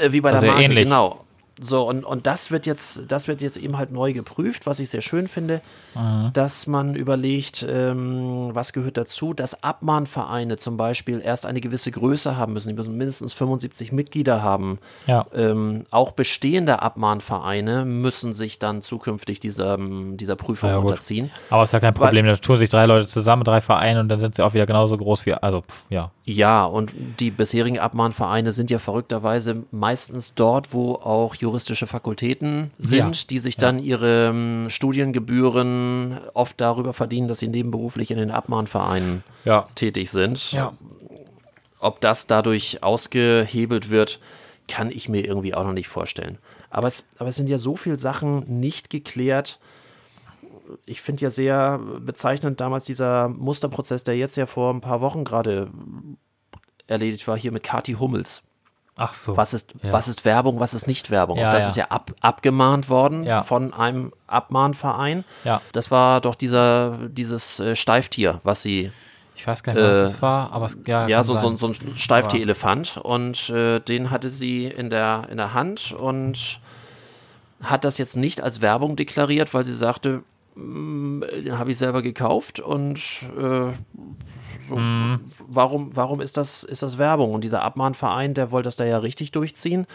Äh, 0.00 0.12
wie 0.12 0.20
bei 0.20 0.30
Also 0.30 0.40
der 0.42 0.50
Marke, 0.52 0.64
ähnlich. 0.64 0.84
genau. 0.84 1.24
So, 1.60 1.88
und, 1.88 2.04
und 2.04 2.26
das 2.26 2.50
wird 2.50 2.66
jetzt, 2.66 3.02
das 3.08 3.28
wird 3.28 3.40
jetzt 3.40 3.56
eben 3.56 3.78
halt 3.78 3.92
neu 3.92 4.12
geprüft, 4.12 4.66
was 4.66 4.80
ich 4.80 4.90
sehr 4.90 5.02
schön 5.02 5.28
finde, 5.28 5.60
Mhm. 5.94 6.30
dass 6.32 6.66
man 6.66 6.94
überlegt, 6.94 7.64
ähm, 7.68 8.50
was 8.52 8.72
gehört 8.72 8.96
dazu, 8.96 9.32
dass 9.32 9.62
Abmahnvereine 9.62 10.56
zum 10.56 10.76
Beispiel 10.76 11.20
erst 11.24 11.46
eine 11.46 11.60
gewisse 11.60 11.90
Größe 11.90 12.36
haben 12.36 12.52
müssen, 12.52 12.68
die 12.68 12.74
müssen 12.74 12.96
mindestens 12.96 13.32
75 13.32 13.92
Mitglieder 13.92 14.42
haben. 14.42 14.78
Ja. 15.06 15.26
Ähm, 15.34 15.84
auch 15.90 16.12
bestehende 16.12 16.82
Abmahnvereine 16.82 17.84
müssen 17.84 18.34
sich 18.34 18.58
dann 18.58 18.82
zukünftig 18.82 19.40
dieser, 19.40 19.78
dieser 19.78 20.36
Prüfung 20.36 20.70
Ja, 20.70 20.78
unterziehen. 20.78 21.30
Aber 21.50 21.64
ist 21.64 21.72
ja 21.72 21.80
kein 21.80 21.94
Problem. 21.94 22.26
Da 22.26 22.36
tun 22.36 22.56
sich 22.56 22.70
drei 22.70 22.86
Leute 22.86 23.06
zusammen, 23.06 23.44
drei 23.44 23.60
Vereine 23.60 24.00
und 24.00 24.08
dann 24.08 24.20
sind 24.20 24.34
sie 24.34 24.42
auch 24.44 24.54
wieder 24.54 24.66
genauso 24.66 24.96
groß 24.96 25.26
wie, 25.26 25.34
also, 25.34 25.62
pff, 25.62 25.84
ja. 25.90 26.10
Ja, 26.26 26.64
und 26.64 26.90
die 27.20 27.30
bisherigen 27.30 27.78
Abmahnvereine 27.78 28.52
sind 28.52 28.70
ja 28.70 28.78
verrückterweise 28.78 29.64
meistens 29.70 30.34
dort, 30.34 30.72
wo 30.72 30.94
auch 30.94 31.34
juristische 31.34 31.86
Fakultäten 31.86 32.70
sind, 32.78 33.16
Ja, 33.16 33.26
die 33.28 33.38
sich 33.38 33.56
dann 33.58 33.78
ihre 33.78 34.28
ähm, 34.28 34.70
Oft 36.34 36.60
darüber 36.60 36.92
verdienen, 36.92 37.28
dass 37.28 37.38
sie 37.38 37.48
nebenberuflich 37.48 38.10
in 38.10 38.18
den 38.18 38.30
Abmahnvereinen 38.30 39.22
Ja. 39.44 39.68
tätig 39.74 40.10
sind. 40.10 40.52
Ja. 40.52 40.72
Ob 41.78 42.00
das 42.00 42.26
dadurch 42.26 42.82
ausgehebelt 42.82 43.90
wird, 43.90 44.20
kann 44.68 44.90
ich 44.90 45.08
mir 45.08 45.24
irgendwie 45.24 45.54
auch 45.54 45.64
noch 45.64 45.72
nicht 45.72 45.88
vorstellen. 45.88 46.38
Aber 46.70 46.88
es, 46.88 47.06
aber 47.18 47.28
es 47.28 47.36
sind 47.36 47.48
ja 47.48 47.58
so 47.58 47.76
viele 47.76 47.98
Sachen 47.98 48.60
nicht 48.60 48.88
geklärt. 48.90 49.58
Ich 50.86 51.02
finde 51.02 51.22
ja 51.22 51.30
sehr 51.30 51.78
bezeichnend 52.00 52.60
damals 52.60 52.84
dieser 52.86 53.28
Musterprozess, 53.28 54.02
der 54.04 54.16
jetzt 54.16 54.36
ja 54.36 54.46
vor 54.46 54.72
ein 54.72 54.80
paar 54.80 55.00
Wochen 55.02 55.24
gerade 55.24 55.70
erledigt 56.86 57.28
war, 57.28 57.36
hier 57.38 57.52
mit 57.52 57.62
Kati 57.62 57.92
Hummels. 57.94 58.42
Ach 58.96 59.12
so. 59.12 59.36
Was 59.36 59.54
ist, 59.54 59.74
Ja. 59.82 59.92
was 59.92 60.06
ist 60.08 60.24
Werbung, 60.24 60.60
was 60.60 60.72
ist 60.74 60.86
nicht 60.86 61.10
Werbung? 61.10 61.36
Ja, 61.38 61.50
das 61.50 61.64
ja. 61.64 61.68
ist 61.70 61.76
ja 61.76 61.84
ab, 61.86 62.12
abgemahnt 62.20 62.88
worden 62.88 63.26
von 63.42 63.72
einem 63.74 64.12
Abmahnverein. 64.28 65.24
Ja. 65.44 65.60
Das 65.72 65.90
war 65.90 66.20
doch 66.20 66.34
dieser, 66.36 66.98
dieses 67.08 67.58
äh, 67.60 67.74
Steiftier, 67.74 68.40
was 68.44 68.62
sie 68.62 68.92
Ich 69.36 69.46
weiß 69.46 69.64
gar 69.64 69.74
nicht, 69.74 69.82
was 69.82 69.98
Äh, 69.98 70.02
es 70.02 70.22
war, 70.22 70.52
aber 70.52 70.66
es, 70.66 70.78
ja, 70.86 71.08
ja, 71.08 71.24
so, 71.24 71.36
so, 71.38 71.56
so 71.56 71.66
ein 71.66 71.74
Steiftierelefant 71.96 72.98
und 73.02 73.50
äh, 73.50 73.80
den 73.80 74.10
hatte 74.12 74.30
sie 74.30 74.66
in 74.66 74.90
der, 74.90 75.26
in 75.28 75.38
der 75.38 75.54
Hand 75.54 75.90
und 75.92 76.60
hat 77.62 77.84
das 77.84 77.98
jetzt 77.98 78.16
nicht 78.16 78.40
als 78.42 78.60
Werbung 78.60 78.94
deklariert, 78.94 79.54
weil 79.54 79.64
sie 79.64 79.72
sagte, 79.72 80.22
"Mm, 80.54 81.22
den 81.44 81.58
habe 81.58 81.72
ich 81.72 81.78
selber 81.78 82.00
gekauft 82.02 82.60
und 82.60 82.98
äh, 83.40 83.72
so, 84.58 84.76
Mhm. 84.76 85.20
warum, 85.46 85.94
warum 85.96 86.20
ist 86.20 86.36
das, 86.36 86.62
ist 86.64 86.82
das 86.82 86.98
Werbung? 86.98 87.32
Und 87.34 87.44
dieser 87.44 87.62
Abmahnverein, 87.62 88.34
der 88.34 88.50
wollte 88.50 88.66
das 88.66 88.76
da 88.76 88.84
ja 88.84 88.98
richtig 88.98 89.32
durchziehen 89.32 89.86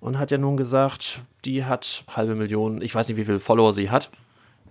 und 0.00 0.18
hat 0.18 0.30
ja 0.30 0.38
nun 0.38 0.56
gesagt, 0.56 1.20
die 1.44 1.64
hat 1.64 2.04
halbe 2.08 2.34
Million, 2.34 2.82
ich 2.82 2.94
weiß 2.94 3.08
nicht, 3.08 3.16
wie 3.16 3.24
viele 3.24 3.40
Follower 3.40 3.72
sie 3.72 3.90
hat. 3.90 4.10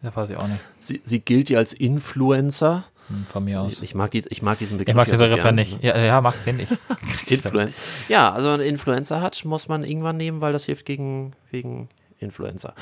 Das 0.01 0.15
weiß 0.15 0.32
ich 0.32 0.38
auch 0.38 0.47
nicht. 0.47 0.59
Sie, 0.80 1.01
sie 1.03 1.19
gilt 1.19 1.49
ja 1.49 1.59
als 1.59 1.74
Influencer. 1.74 2.86
Hm, 3.07 3.26
Von 3.30 3.43
mir 3.45 3.61
aus. 3.61 3.84
Ich 3.84 3.93
mag, 3.93 4.09
die, 4.11 4.24
ich 4.30 4.41
mag 4.41 4.57
diesen 4.57 4.78
Begriff. 4.78 4.91
Ich 4.93 4.95
mag 4.95 5.07
ja 5.07 5.11
diese 5.13 5.24
so 5.24 5.30
Begriff 5.30 5.43
gern. 5.43 5.55
nicht. 5.55 5.84
Ja, 5.84 5.97
ja 6.03 6.22
magst 6.22 6.47
du 6.47 6.53
nicht. 6.53 6.72
Influen 7.28 7.74
ja, 8.09 8.32
also 8.34 8.49
ein 8.49 8.61
Influencer 8.61 9.22
hat, 9.22 9.45
muss 9.45 9.67
man 9.67 9.84
irgendwann 9.84 10.17
nehmen, 10.17 10.41
weil 10.41 10.53
das 10.53 10.65
hilft 10.65 10.86
gegen, 10.86 11.34
wegen 11.51 11.88
Influencer. 12.19 12.74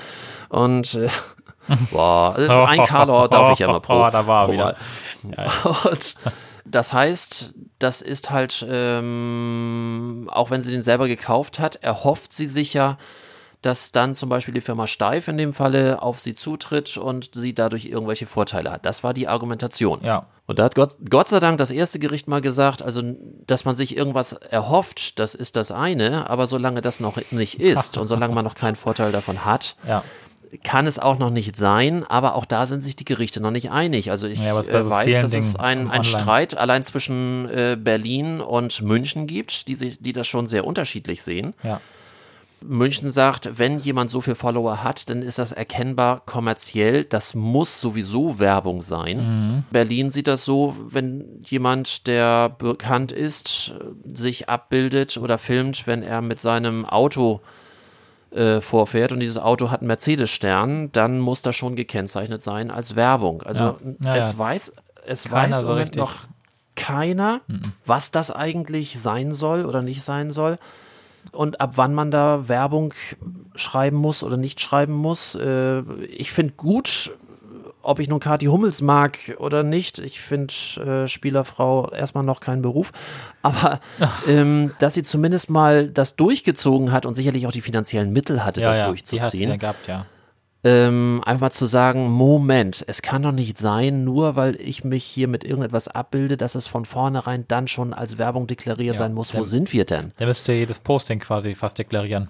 Und 0.49 0.93
äh, 0.95 1.09
boah, 1.91 2.35
äh, 2.37 2.47
ein 2.49 2.83
Karlauer 2.85 3.29
darf 3.29 3.53
ich 3.53 3.59
ja 3.59 3.67
mal 3.67 3.79
pro, 3.79 3.93
Oh, 4.05 4.09
da 4.11 4.25
war 4.27 4.45
pro 4.45 4.53
wieder. 4.53 4.75
Und 5.23 6.15
das 6.65 6.93
heißt, 6.93 7.53
das 7.79 8.01
ist 8.01 8.29
halt, 8.29 8.65
ähm, 8.69 10.29
auch 10.31 10.51
wenn 10.51 10.61
sie 10.61 10.71
den 10.71 10.83
selber 10.83 11.07
gekauft 11.07 11.59
hat, 11.59 11.77
erhofft 11.77 12.33
sie 12.33 12.45
sich 12.45 12.73
ja, 12.73 12.97
dass 13.61 13.91
dann 13.91 14.15
zum 14.15 14.29
Beispiel 14.29 14.53
die 14.53 14.61
Firma 14.61 14.87
Steif 14.87 15.27
in 15.27 15.37
dem 15.37 15.53
Falle 15.53 16.01
auf 16.01 16.19
sie 16.19 16.33
zutritt 16.33 16.95
und 16.95 17.31
sie 17.33 17.53
dadurch 17.53 17.85
irgendwelche 17.85 18.25
Vorteile 18.25 18.71
hat. 18.71 18.85
Das 18.85 19.03
war 19.03 19.13
die 19.13 19.27
Argumentation. 19.27 19.99
Ja. 20.01 20.27
Und 20.45 20.59
da 20.59 20.63
hat 20.63 20.75
Gott, 20.75 20.95
Gott 21.09 21.27
sei 21.27 21.41
Dank 21.41 21.57
das 21.57 21.69
erste 21.69 21.99
Gericht 21.99 22.27
mal 22.29 22.39
gesagt, 22.39 22.81
also 22.81 23.01
dass 23.47 23.65
man 23.65 23.75
sich 23.75 23.97
irgendwas 23.97 24.33
erhofft, 24.33 25.19
das 25.19 25.35
ist 25.35 25.57
das 25.57 25.71
eine, 25.71 26.29
aber 26.29 26.47
solange 26.47 26.79
das 26.81 27.01
noch 27.01 27.17
nicht 27.31 27.59
ist 27.59 27.97
und 27.97 28.07
solange 28.07 28.33
man 28.33 28.45
noch 28.45 28.55
keinen 28.55 28.77
Vorteil 28.77 29.11
davon 29.11 29.43
hat, 29.43 29.75
Ja. 29.85 30.03
Kann 30.63 30.87
es 30.87 30.99
auch 30.99 31.19
noch 31.19 31.29
nicht 31.29 31.55
sein, 31.55 32.03
aber 32.03 32.35
auch 32.35 32.45
da 32.45 32.65
sind 32.65 32.83
sich 32.83 32.95
die 32.95 33.05
Gerichte 33.05 33.41
noch 33.41 33.51
nicht 33.51 33.71
einig. 33.71 34.11
Also 34.11 34.27
ich 34.27 34.39
Ja, 34.43 34.57
äh, 34.59 34.63
so 34.83 34.89
weiß, 34.89 35.05
vielen 35.05 35.21
dass 35.21 35.33
es 35.33 35.53
Dingen 35.53 35.89
ein. 35.89 36.03
Streit 36.03 36.57
allein 36.57 36.83
zwischen 36.83 37.49
äh, 37.49 37.77
Berlin 37.79 38.41
und 38.41 38.81
München 38.81 39.27
gibt, 39.27 39.67
die, 39.67 39.75
sich, 39.75 39.99
die 39.99 40.13
das 40.13 40.27
schon 40.27 40.47
sehr 40.47 40.65
unterschiedlich 40.65 41.23
sehen. 41.23 41.53
Ja. 41.63 41.81
München 42.61 43.09
sagt, 43.09 43.57
wenn 43.57 43.79
jemand 43.79 44.09
so 44.09 44.21
viel 44.21 44.35
Follower 44.35 44.83
hat, 44.83 45.09
dann 45.09 45.21
ist 45.21 45.39
das 45.39 45.51
erkennbar 45.51 46.21
kommerziell. 46.25 47.05
Das 47.05 47.33
muss 47.33 47.79
sowieso 47.79 48.39
Werbung 48.39 48.81
sein. 48.81 49.17
Mhm. 49.17 49.63
Berlin 49.71 50.09
sieht 50.09 50.27
das 50.27 50.43
so, 50.43 50.75
wenn 50.87 51.41
jemand, 51.45 52.07
der 52.07 52.49
bekannt 52.49 53.11
ist, 53.11 53.73
sich 54.03 54.49
abbildet 54.49 55.17
oder 55.17 55.37
filmt, 55.37 55.87
wenn 55.87 56.03
er 56.03 56.21
mit 56.21 56.41
seinem 56.41 56.85
Auto 56.85 57.41
äh, 58.31 58.61
vorfährt 58.61 59.11
und 59.11 59.19
dieses 59.19 59.37
Auto 59.37 59.71
hat 59.71 59.81
einen 59.81 59.87
Mercedes-Stern, 59.87 60.91
dann 60.91 61.19
muss 61.19 61.41
das 61.41 61.55
schon 61.55 61.75
gekennzeichnet 61.75 62.41
sein 62.41 62.71
als 62.71 62.95
Werbung. 62.95 63.41
Also 63.43 63.63
Ja. 63.63 63.75
Ja, 64.03 64.15
es 64.15 64.37
weiß, 64.37 64.73
es 65.05 65.23
Keiner 65.23 65.57
weiß 65.57 65.65
so 65.65 65.73
richtig. 65.73 65.99
noch 65.99 66.13
keiner, 66.75 67.41
was 67.85 68.11
das 68.11 68.31
eigentlich 68.31 68.99
sein 68.99 69.33
soll 69.33 69.65
oder 69.65 69.81
nicht 69.81 70.03
sein 70.03 70.31
soll 70.31 70.55
und 71.31 71.61
ab 71.61 71.73
wann 71.75 71.93
man 71.93 72.11
da 72.11 72.47
Werbung 72.47 72.93
schreiben 73.55 73.97
muss 73.97 74.23
oder 74.23 74.37
nicht 74.37 74.61
schreiben 74.61 74.93
muss. 74.93 75.35
Äh, 75.35 75.81
ich 76.05 76.31
finde 76.31 76.53
gut, 76.53 77.11
ob 77.81 77.99
ich 77.99 78.09
nun 78.09 78.19
Kathi 78.19 78.47
Hummels 78.47 78.81
mag 78.81 79.17
oder 79.37 79.63
nicht, 79.63 79.99
ich 79.99 80.19
finde 80.21 80.53
äh, 80.77 81.07
Spielerfrau 81.07 81.89
erstmal 81.91 82.23
noch 82.23 82.39
kein 82.41 82.61
Beruf, 82.61 82.91
aber 83.41 83.79
ähm, 84.27 84.71
dass 84.79 84.93
sie 84.95 85.03
zumindest 85.03 85.49
mal 85.49 85.89
das 85.89 86.15
durchgezogen 86.15 86.91
hat 86.91 87.05
und 87.05 87.13
sicherlich 87.13 87.47
auch 87.47 87.51
die 87.51 87.61
finanziellen 87.61 88.11
Mittel 88.11 88.43
hatte, 88.45 88.61
das 88.61 88.75
Die 88.77 88.81
hat 88.83 88.89
durchzuziehen. 88.89 89.49
ja 89.51 89.55
gehabt, 89.55 89.87
ja. 89.87 90.05
ähm, 90.63 91.21
einfach 91.25 91.41
mal 91.41 91.51
zu 91.51 91.65
sagen, 91.67 92.09
Moment, 92.09 92.83
es 92.87 93.01
kann 93.01 93.23
doch 93.23 93.31
nicht 93.31 93.57
sein, 93.57 94.03
nur 94.03 94.35
weil 94.35 94.59
ich 94.59 94.83
mich 94.83 95.05
hier 95.05 95.27
mit 95.29 95.43
irgendetwas 95.45 95.87
abbilde, 95.87 96.35
dass 96.35 96.55
es 96.55 96.67
von 96.67 96.83
vornherein 96.85 97.45
dann 97.47 97.67
schon 97.69 97.93
als 97.93 98.17
Werbung 98.17 98.45
deklariert 98.47 98.95
Ja, 98.95 98.99
sein 98.99 99.13
muss. 99.13 99.33
Wo 99.33 99.45
sind 99.45 99.71
wir 99.71 99.85
denn? 99.85 100.11
Der 100.19 100.27
müsste 100.27 100.51
jedes 100.51 100.79
Posting 100.79 101.19
quasi 101.19 101.55
fast 101.55 101.79
deklarieren. 101.79 102.27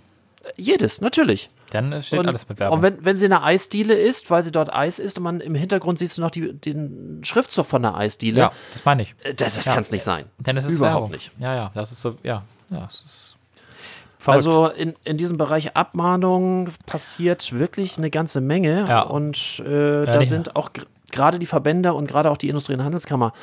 Jedes, 0.55 1.01
natürlich. 1.01 1.49
Dann 1.71 2.01
steht 2.03 2.19
und, 2.19 2.27
alles 2.27 2.47
mit 2.49 2.59
Werbung. 2.59 2.77
Und 2.77 2.83
wenn, 2.83 3.05
wenn 3.05 3.17
sie 3.17 3.25
eine 3.25 3.43
Eisdiele 3.43 3.93
ist, 3.93 4.29
weil 4.31 4.43
sie 4.43 4.51
dort 4.51 4.73
Eis 4.73 4.99
isst 4.99 5.17
und 5.17 5.23
man 5.23 5.39
im 5.41 5.55
Hintergrund 5.55 5.99
siehst 5.99 6.17
du 6.17 6.21
noch 6.21 6.31
die, 6.31 6.53
den 6.53 7.21
Schriftzug 7.23 7.65
von 7.65 7.81
der 7.81 7.95
Eisdiele, 7.95 8.39
ja, 8.39 8.51
das 8.73 8.85
meine 8.85 9.03
ich. 9.03 9.15
äh, 9.23 9.33
das, 9.33 9.55
das 9.55 9.65
Ja. 9.65 9.73
kann 9.73 9.81
es 9.81 9.91
nicht 9.91 10.03
sein. 10.03 10.25
Denn 10.39 10.57
es 10.57 10.65
ist 10.65 10.77
Überhaupt 10.77 10.95
Werbung. 10.95 11.11
nicht. 11.11 11.31
Ja, 11.39 11.55
ja, 11.55 11.71
das 11.73 11.91
ist 11.91 12.01
so, 12.01 12.15
ja, 12.23 12.43
ja, 12.71 12.85
es 12.87 13.01
ist 13.05 13.35
verrückt. 14.17 14.37
Also 14.47 14.67
in, 14.67 14.95
in 15.03 15.17
diesem 15.17 15.37
Bereich 15.37 15.75
Abmahnung 15.75 16.69
passiert 16.85 17.51
wirklich 17.57 17.97
eine 17.97 18.09
ganze 18.09 18.41
Menge. 18.41 18.85
Ja. 18.87 19.01
Und 19.01 19.59
äh, 19.65 20.05
da 20.05 20.23
sind 20.23 20.55
auch 20.55 20.69
gerade 21.11 21.39
die 21.39 21.45
Verbände 21.45 21.93
und 21.93 22.07
gerade 22.07 22.29
auch 22.31 22.37
die 22.37 22.49
Industrie- 22.49 22.73
und 22.73 22.83
Handelskammer 22.83 23.33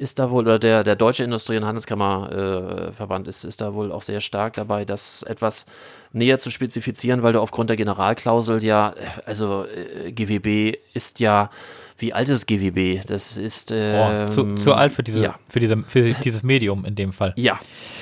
ist 0.00 0.18
da 0.18 0.30
wohl, 0.30 0.44
oder 0.44 0.58
der, 0.58 0.82
der 0.82 0.96
Deutsche 0.96 1.24
Industrie- 1.24 1.58
und 1.58 1.66
Handelskammerverband 1.66 3.26
äh, 3.26 3.28
ist, 3.28 3.44
ist 3.44 3.60
da 3.60 3.74
wohl 3.74 3.92
auch 3.92 4.00
sehr 4.00 4.22
stark 4.22 4.54
dabei, 4.54 4.86
das 4.86 5.22
etwas 5.22 5.66
näher 6.12 6.38
zu 6.38 6.50
spezifizieren, 6.50 7.22
weil 7.22 7.34
du 7.34 7.40
aufgrund 7.40 7.68
der 7.68 7.76
Generalklausel 7.76 8.64
ja, 8.64 8.94
äh, 8.96 9.26
also 9.26 9.66
äh, 9.66 10.10
GWB 10.10 10.78
ist 10.94 11.20
ja, 11.20 11.50
wie 11.98 12.14
alt 12.14 12.30
ist 12.30 12.46
GWB? 12.46 13.04
Das 13.06 13.36
ist 13.36 13.72
ähm, 13.74 14.30
zu, 14.30 14.54
zu 14.54 14.72
alt 14.72 14.92
für, 14.92 15.02
diese, 15.02 15.22
ja. 15.22 15.34
für, 15.46 15.60
diese, 15.60 15.76
für 15.86 16.14
dieses 16.14 16.42
Medium 16.42 16.86
in 16.86 16.94
dem 16.94 17.12
Fall. 17.12 17.34
Ja, 17.36 17.60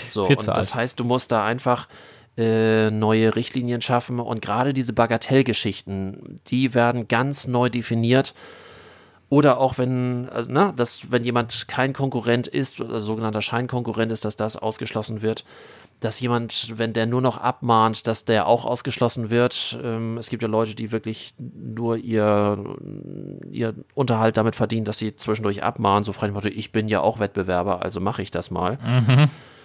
so. 0.08 0.26
Viel 0.26 0.36
Und 0.36 0.46
das 0.46 0.70
alt. 0.70 0.74
heißt, 0.76 1.00
du 1.00 1.04
musst 1.04 1.32
da 1.32 1.44
einfach 1.44 1.88
äh, 2.36 2.92
neue 2.92 3.34
Richtlinien 3.34 3.80
schaffen 3.80 4.20
und 4.20 4.40
gerade 4.40 4.72
diese 4.72 4.92
Bagatellgeschichten, 4.92 6.38
die 6.46 6.74
werden 6.74 7.08
ganz 7.08 7.48
neu 7.48 7.70
definiert. 7.70 8.34
Oder 9.30 9.58
auch 9.58 9.76
wenn, 9.76 10.28
also, 10.30 10.50
ne, 10.50 10.72
dass, 10.76 11.10
wenn 11.10 11.22
jemand 11.22 11.68
kein 11.68 11.92
Konkurrent 11.92 12.46
ist, 12.46 12.80
oder 12.80 13.00
sogenannter 13.00 13.42
Scheinkonkurrent 13.42 14.10
ist, 14.10 14.24
dass 14.24 14.36
das 14.36 14.56
ausgeschlossen 14.56 15.20
wird. 15.20 15.44
Dass 16.00 16.20
jemand, 16.20 16.78
wenn 16.78 16.92
der 16.92 17.06
nur 17.06 17.20
noch 17.20 17.38
abmahnt, 17.38 18.06
dass 18.06 18.24
der 18.24 18.46
auch 18.46 18.64
ausgeschlossen 18.64 19.30
wird. 19.30 19.78
Ähm, 19.82 20.16
es 20.16 20.30
gibt 20.30 20.42
ja 20.42 20.48
Leute, 20.48 20.74
die 20.74 20.92
wirklich 20.92 21.34
nur 21.38 21.96
ihr, 21.96 22.64
ihr 23.50 23.74
Unterhalt 23.94 24.36
damit 24.36 24.54
verdienen, 24.54 24.84
dass 24.84 24.98
sie 24.98 25.16
zwischendurch 25.16 25.62
abmahnen. 25.62 26.04
So 26.04 26.12
frei 26.12 26.30
Motto, 26.30 26.48
ich 26.48 26.72
bin 26.72 26.88
ja 26.88 27.00
auch 27.00 27.18
Wettbewerber, 27.18 27.82
also 27.82 28.00
mache 28.00 28.22
ich 28.22 28.30
das 28.30 28.50
mal. 28.50 28.78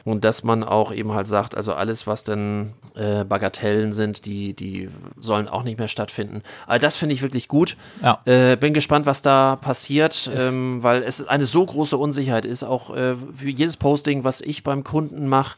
Und 0.06 0.26
dass 0.26 0.44
man 0.44 0.64
auch 0.64 0.94
eben 0.94 1.14
halt 1.14 1.28
sagt, 1.28 1.56
also 1.56 1.74
alles, 1.74 2.08
was 2.08 2.26
denn 2.26 2.74
äh, 2.96 3.24
Bagatellen 3.24 3.94
sind, 3.94 4.26
die, 4.26 4.54
die 4.54 4.90
sollen 5.18 5.48
auch 5.48 5.64
nicht 5.64 5.80
mehr 5.80 5.88
stattfinden. 5.88 6.44
Aber 6.68 6.80
das 6.80 6.98
finde 6.98 7.16
ich 7.16 7.22
wirklich 7.22 7.48
gut. 7.48 7.78
Ja. 8.02 8.20
Äh, 8.26 8.58
bin 8.58 8.74
gespannt, 8.74 9.06
was 9.06 9.22
da 9.22 9.56
passiert, 9.56 10.30
ähm, 10.38 10.84
weil 10.84 11.04
es 11.04 11.26
eine 11.26 11.46
so 11.46 11.66
große 11.66 11.98
Unsicherheit 11.98 12.44
ist. 12.44 12.64
Auch 12.64 12.94
äh, 12.94 13.16
für 13.36 13.50
jedes 13.50 13.78
Posting, 13.78 14.26
was 14.26 14.42
ich 14.42 14.64
beim 14.64 14.84
Kunden 14.84 15.28
mache 15.28 15.58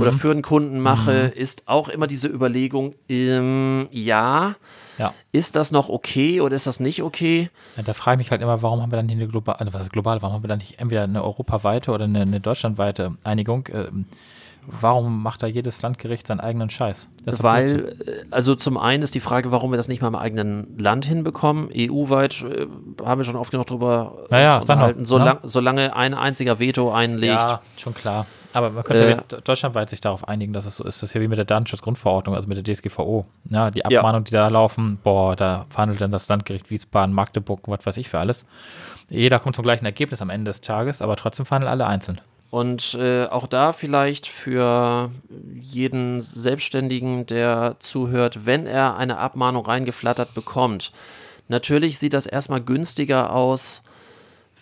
oder 0.00 0.12
für 0.12 0.30
einen 0.30 0.42
Kunden 0.42 0.80
mache, 0.80 1.12
ist 1.12 1.62
auch 1.66 1.88
immer 1.88 2.06
diese 2.06 2.28
Überlegung, 2.28 2.94
ähm, 3.08 3.88
ja, 3.90 4.56
Ja. 4.98 5.14
ist 5.32 5.56
das 5.56 5.70
noch 5.70 5.88
okay 5.88 6.40
oder 6.40 6.56
ist 6.56 6.66
das 6.66 6.80
nicht 6.80 7.02
okay? 7.02 7.50
Ja, 7.76 7.82
Da 7.84 7.92
frage 7.94 8.14
ich 8.20 8.26
mich 8.26 8.30
halt 8.30 8.40
immer, 8.40 8.62
warum 8.62 8.82
haben 8.82 8.90
wir 8.92 8.96
dann 8.96 9.08
hier 9.08 9.16
eine 9.16 9.28
globale, 9.28 9.60
also 9.60 9.72
was 9.72 9.82
ist 9.82 9.92
global, 9.92 10.20
warum 10.22 10.34
haben 10.36 10.42
wir 10.44 10.48
dann 10.48 10.58
nicht 10.58 10.78
entweder 10.80 11.04
eine 11.04 11.22
europaweite 11.22 11.92
oder 11.92 12.04
eine, 12.04 12.22
eine 12.22 12.40
deutschlandweite 12.40 13.12
Einigung? 13.24 13.68
Ähm, 13.72 14.06
warum 14.70 15.22
macht 15.22 15.42
da 15.42 15.46
jedes 15.46 15.80
Landgericht 15.82 16.26
seinen 16.26 16.40
eigenen 16.40 16.68
Scheiß? 16.68 17.08
Weil, 17.40 17.96
äh, 18.06 18.24
also 18.30 18.54
zum 18.54 18.76
einen 18.76 19.02
ist 19.02 19.14
die 19.14 19.20
Frage, 19.20 19.50
warum 19.52 19.70
wir 19.72 19.76
das 19.76 19.88
nicht 19.88 20.02
mal 20.02 20.08
im 20.08 20.14
eigenen 20.14 20.76
Land 20.78 21.06
hinbekommen. 21.06 21.70
EU-weit 21.74 22.42
äh, 22.42 22.66
haben 23.04 23.18
wir 23.20 23.24
schon 23.24 23.36
oft 23.36 23.50
genug 23.50 23.66
drüber 23.66 24.26
Ja, 24.30 24.40
ja, 24.40 24.56
uns 24.56 24.66
sag 24.66 24.76
noch, 24.78 24.88
unterhalten. 24.88 25.00
ne? 25.00 25.06
Solang, 25.06 25.38
Solange 25.44 25.96
ein 25.96 26.12
einziger 26.14 26.58
Veto 26.58 26.92
einlegt. 26.92 27.32
Ja, 27.32 27.60
schon 27.76 27.94
klar. 27.94 28.26
Aber 28.52 28.70
man 28.70 28.82
könnte 28.84 29.04
Äh, 29.04 29.10
jetzt 29.10 29.36
deutschlandweit 29.44 29.90
sich 29.90 30.00
darauf 30.00 30.26
einigen, 30.26 30.52
dass 30.52 30.64
es 30.64 30.76
so 30.76 30.84
ist. 30.84 31.02
Das 31.02 31.10
ist 31.10 31.14
ja 31.14 31.20
wie 31.20 31.28
mit 31.28 31.38
der 31.38 31.44
Datenschutzgrundverordnung, 31.44 32.34
also 32.34 32.48
mit 32.48 32.56
der 32.56 32.74
DSGVO. 32.74 33.26
Ja, 33.50 33.70
die 33.70 33.84
Abmahnungen, 33.84 34.24
die 34.24 34.32
da 34.32 34.48
laufen, 34.48 34.98
boah, 35.02 35.36
da 35.36 35.66
verhandelt 35.68 36.00
dann 36.00 36.10
das 36.10 36.28
Landgericht 36.28 36.70
Wiesbaden, 36.70 37.14
Magdeburg, 37.14 37.60
was 37.66 37.84
weiß 37.84 37.96
ich 37.98 38.08
für 38.08 38.18
alles. 38.18 38.46
Jeder 39.10 39.38
kommt 39.38 39.56
zum 39.56 39.64
gleichen 39.64 39.84
Ergebnis 39.84 40.22
am 40.22 40.30
Ende 40.30 40.50
des 40.50 40.60
Tages, 40.60 41.02
aber 41.02 41.16
trotzdem 41.16 41.46
verhandeln 41.46 41.70
alle 41.70 41.86
einzeln. 41.86 42.20
Und 42.50 42.94
äh, 42.94 43.26
auch 43.26 43.46
da 43.46 43.72
vielleicht 43.72 44.26
für 44.26 45.10
jeden 45.60 46.20
Selbstständigen, 46.22 47.26
der 47.26 47.76
zuhört, 47.78 48.46
wenn 48.46 48.66
er 48.66 48.96
eine 48.96 49.18
Abmahnung 49.18 49.66
reingeflattert 49.66 50.32
bekommt. 50.32 50.92
Natürlich 51.48 51.98
sieht 51.98 52.14
das 52.14 52.26
erstmal 52.26 52.62
günstiger 52.62 53.32
aus, 53.32 53.82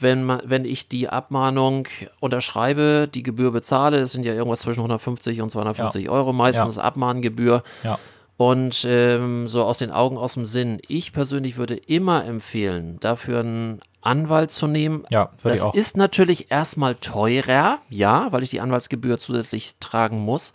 wenn, 0.00 0.24
man, 0.24 0.42
wenn 0.44 0.64
ich 0.64 0.88
die 0.88 1.08
Abmahnung 1.08 1.88
unterschreibe, 2.20 3.08
die 3.12 3.22
Gebühr 3.22 3.52
bezahle. 3.52 3.98
Es 3.98 4.12
sind 4.12 4.24
ja 4.26 4.34
irgendwas 4.34 4.60
zwischen 4.60 4.80
150 4.80 5.40
und 5.40 5.50
250 5.50 6.08
Euro 6.08 6.32
meistens 6.32 6.78
Abmahngebühr. 6.78 7.62
Ja. 7.82 7.98
Und 8.36 8.84
ähm, 8.86 9.48
so 9.48 9.64
aus 9.64 9.78
den 9.78 9.90
Augen, 9.90 10.18
aus 10.18 10.34
dem 10.34 10.44
Sinn. 10.44 10.78
Ich 10.88 11.12
persönlich 11.12 11.56
würde 11.56 11.74
immer 11.74 12.24
empfehlen, 12.26 12.98
dafür 13.00 13.40
einen 13.40 13.80
Anwalt 14.02 14.50
zu 14.50 14.66
nehmen. 14.66 15.04
Ja, 15.10 15.30
das 15.42 15.64
ist 15.72 15.96
natürlich 15.96 16.50
erstmal 16.50 16.94
teurer, 16.96 17.78
ja, 17.88 18.28
weil 18.30 18.42
ich 18.42 18.50
die 18.50 18.60
Anwaltsgebühr 18.60 19.18
zusätzlich 19.18 19.76
tragen 19.80 20.18
muss. 20.18 20.52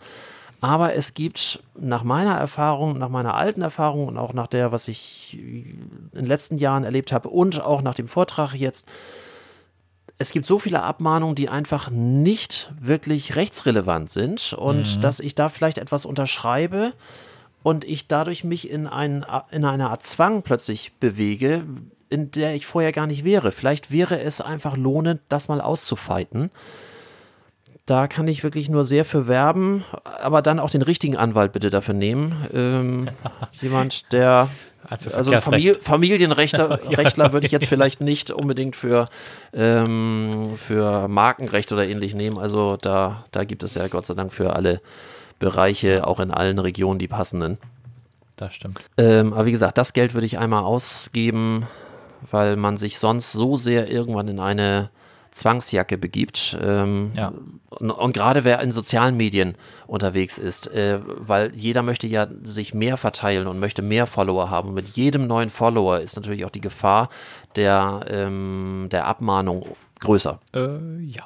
Aber 0.62 0.94
es 0.94 1.14
gibt 1.14 1.60
nach 1.74 2.04
meiner 2.04 2.36
Erfahrung, 2.36 2.96
nach 2.96 3.08
meiner 3.08 3.34
alten 3.34 3.62
Erfahrung 3.62 4.06
und 4.06 4.16
auch 4.16 4.32
nach 4.32 4.46
der, 4.46 4.70
was 4.70 4.86
ich 4.86 5.36
in 5.36 6.10
den 6.14 6.26
letzten 6.26 6.56
Jahren 6.56 6.84
erlebt 6.84 7.12
habe 7.12 7.28
und 7.28 7.60
auch 7.60 7.82
nach 7.82 7.96
dem 7.96 8.06
Vortrag 8.06 8.54
jetzt, 8.54 8.86
es 10.18 10.30
gibt 10.30 10.46
so 10.46 10.58
viele 10.58 10.82
Abmahnungen, 10.82 11.34
die 11.34 11.48
einfach 11.48 11.90
nicht 11.90 12.72
wirklich 12.80 13.34
rechtsrelevant 13.36 14.10
sind 14.10 14.52
und 14.52 15.02
dass 15.02 15.20
ich 15.20 15.34
da 15.34 15.48
vielleicht 15.48 15.78
etwas 15.78 16.06
unterschreibe 16.06 16.92
und 17.62 17.84
ich 17.84 18.06
dadurch 18.06 18.44
mich 18.44 18.70
in, 18.70 18.86
ein, 18.86 19.26
in 19.50 19.64
eine 19.64 19.90
Art 19.90 20.02
Zwang 20.02 20.42
plötzlich 20.42 20.92
bewege, 21.00 21.64
in 22.08 22.30
der 22.30 22.54
ich 22.54 22.66
vorher 22.66 22.92
gar 22.92 23.06
nicht 23.06 23.24
wäre. 23.24 23.52
Vielleicht 23.52 23.90
wäre 23.90 24.20
es 24.20 24.40
einfach 24.40 24.76
lohnend, 24.76 25.20
das 25.28 25.48
mal 25.48 25.60
auszufeiten. 25.60 26.50
Da 27.86 28.06
kann 28.06 28.28
ich 28.28 28.44
wirklich 28.44 28.68
nur 28.68 28.84
sehr 28.84 29.04
für 29.04 29.26
werben, 29.26 29.84
aber 30.04 30.40
dann 30.40 30.60
auch 30.60 30.70
den 30.70 30.82
richtigen 30.82 31.16
Anwalt 31.16 31.52
bitte 31.52 31.70
dafür 31.70 31.94
nehmen. 31.94 32.46
Ähm, 32.54 33.10
jemand, 33.60 34.12
der 34.12 34.48
also. 34.88 35.32
Famili 35.32 35.74
Familienrechtler 35.74 36.80
Rechtler 36.90 37.32
würde 37.32 37.46
ich 37.46 37.52
jetzt 37.52 37.66
vielleicht 37.66 38.00
nicht 38.00 38.30
unbedingt 38.30 38.76
für, 38.76 39.08
ähm, 39.52 40.52
für 40.56 41.08
Markenrecht 41.08 41.72
oder 41.72 41.86
ähnlich 41.86 42.14
nehmen. 42.14 42.38
Also 42.38 42.76
da, 42.76 43.24
da 43.32 43.44
gibt 43.44 43.62
es 43.62 43.74
ja 43.74 43.88
Gott 43.88 44.06
sei 44.06 44.14
Dank 44.14 44.32
für 44.32 44.54
alle 44.54 44.80
Bereiche, 45.38 46.06
auch 46.06 46.20
in 46.20 46.30
allen 46.30 46.58
Regionen, 46.58 46.98
die 46.98 47.08
passenden. 47.08 47.58
Das 48.36 48.54
stimmt. 48.54 48.80
Ähm, 48.96 49.32
aber 49.32 49.46
wie 49.46 49.52
gesagt, 49.52 49.78
das 49.78 49.92
Geld 49.92 50.14
würde 50.14 50.26
ich 50.26 50.38
einmal 50.38 50.64
ausgeben, 50.64 51.66
weil 52.30 52.56
man 52.56 52.76
sich 52.76 52.98
sonst 52.98 53.32
so 53.32 53.56
sehr 53.56 53.88
irgendwann 53.90 54.28
in 54.28 54.40
eine 54.40 54.90
Zwangsjacke 55.32 55.98
begibt. 55.98 56.56
Ähm, 56.62 57.10
Ja. 57.14 57.32
und, 57.70 57.90
und 57.90 58.12
gerade 58.14 58.44
wer 58.44 58.60
in 58.60 58.70
sozialen 58.70 59.16
Medien 59.16 59.56
unterwegs 59.86 60.38
ist, 60.38 60.68
äh, 60.68 61.00
weil 61.04 61.52
jeder 61.54 61.82
möchte 61.82 62.06
ja 62.06 62.26
sich 62.42 62.72
mehr 62.74 62.96
verteilen 62.96 63.46
und 63.48 63.58
möchte 63.58 63.82
mehr 63.82 64.06
Follower 64.06 64.48
haben. 64.50 64.68
Und 64.68 64.74
mit 64.74 64.90
jedem 64.96 65.26
neuen 65.26 65.50
Follower 65.50 65.98
ist 66.00 66.14
natürlich 66.16 66.44
auch 66.44 66.50
die 66.50 66.60
Gefahr 66.60 67.08
der, 67.56 68.04
ähm, 68.08 68.88
der 68.90 69.06
Abmahnung 69.06 69.66
größer. 70.00 70.38
Äh, 70.54 71.00
ja. 71.00 71.24